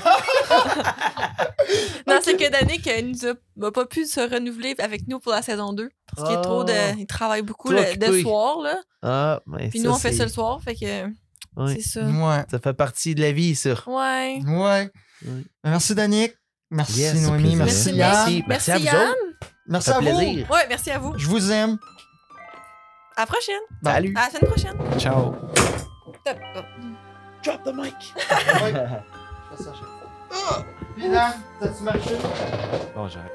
Non, 2.06 2.18
c'est 2.22 2.36
que 2.36 2.50
Danick 2.50 2.86
euh, 2.86 3.02
nous 3.02 3.26
a, 3.26 3.66
a 3.68 3.72
pas 3.72 3.84
pu 3.86 4.06
se 4.06 4.20
renouveler 4.20 4.74
avec 4.78 5.06
nous 5.08 5.18
pour 5.20 5.32
la 5.32 5.42
saison 5.42 5.72
2. 5.72 5.88
Parce 6.16 6.28
qu'il 6.28 6.38
est 6.38 6.42
trop 6.42 6.64
de. 6.64 6.72
Ah. 6.72 6.94
Il 6.98 7.06
travaille 7.06 7.42
beaucoup 7.42 7.70
le, 7.70 7.76
de 7.96 8.06
occupé. 8.06 8.22
soir, 8.22 8.60
là. 8.62 8.76
Ah, 9.02 9.40
mais 9.46 9.68
Puis 9.68 9.80
ça, 9.80 9.88
nous, 9.88 9.94
on 9.94 9.98
fait 9.98 10.10
c'est- 10.12 10.18
ça 10.18 10.24
le 10.24 10.30
soir. 10.30 10.60
Fait 10.62 10.74
que. 10.74 11.06
Ouais. 11.56 11.74
C'est 11.74 11.82
ça. 11.82 12.02
Ouais. 12.06 12.44
Ça 12.50 12.58
fait 12.58 12.72
partie 12.74 13.14
de 13.14 13.20
la 13.20 13.32
vie, 13.32 13.54
ça. 13.54 13.74
Ouais. 13.86 14.40
Ouais. 14.46 14.90
Ouais. 15.26 15.42
Merci, 15.64 15.94
Danick. 15.94 16.32
Merci, 16.70 17.00
Yes, 17.00 17.26
Noémie. 17.26 17.56
Merci, 17.56 17.92
Merci, 17.92 17.96
Yann. 17.96 18.42
Merci. 18.46 18.70
Merci, 18.70 18.70
à 18.70 18.78
vous 18.78 18.86
autres. 18.86 19.16
Merci 19.66 19.90
Ça 19.90 19.96
à 19.96 20.02
fait 20.02 20.10
vous. 20.12 20.18
plaisir. 20.18 20.50
Ouais, 20.50 20.66
merci 20.68 20.90
à 20.90 20.98
vous. 20.98 21.18
Je 21.18 21.26
vous 21.26 21.52
aime. 21.52 21.78
À 23.18 23.22
la 23.22 23.26
prochaine. 23.26 23.60
Salut. 23.82 24.14
À 24.16 24.20
la 24.20 24.30
semaine 24.30 24.48
prochaine. 24.48 24.78
Ciao. 25.00 25.34
Top. 26.24 26.36
Drop 27.42 27.62
the 27.64 27.74
mic. 27.74 28.14
Ouais. 28.62 28.72
Je 28.72 29.56
fais 29.56 29.64
ça 29.64 29.70
à 29.70 29.74
chaque 29.74 29.82
fois. 29.82 30.10
Ah! 30.30 30.62
Puis, 30.94 31.08
Dan, 31.08 31.32
ça 31.60 31.68
tu 31.76 31.82
marché? 31.82 32.14
Bon, 32.94 33.08
j'arrête. 33.08 33.32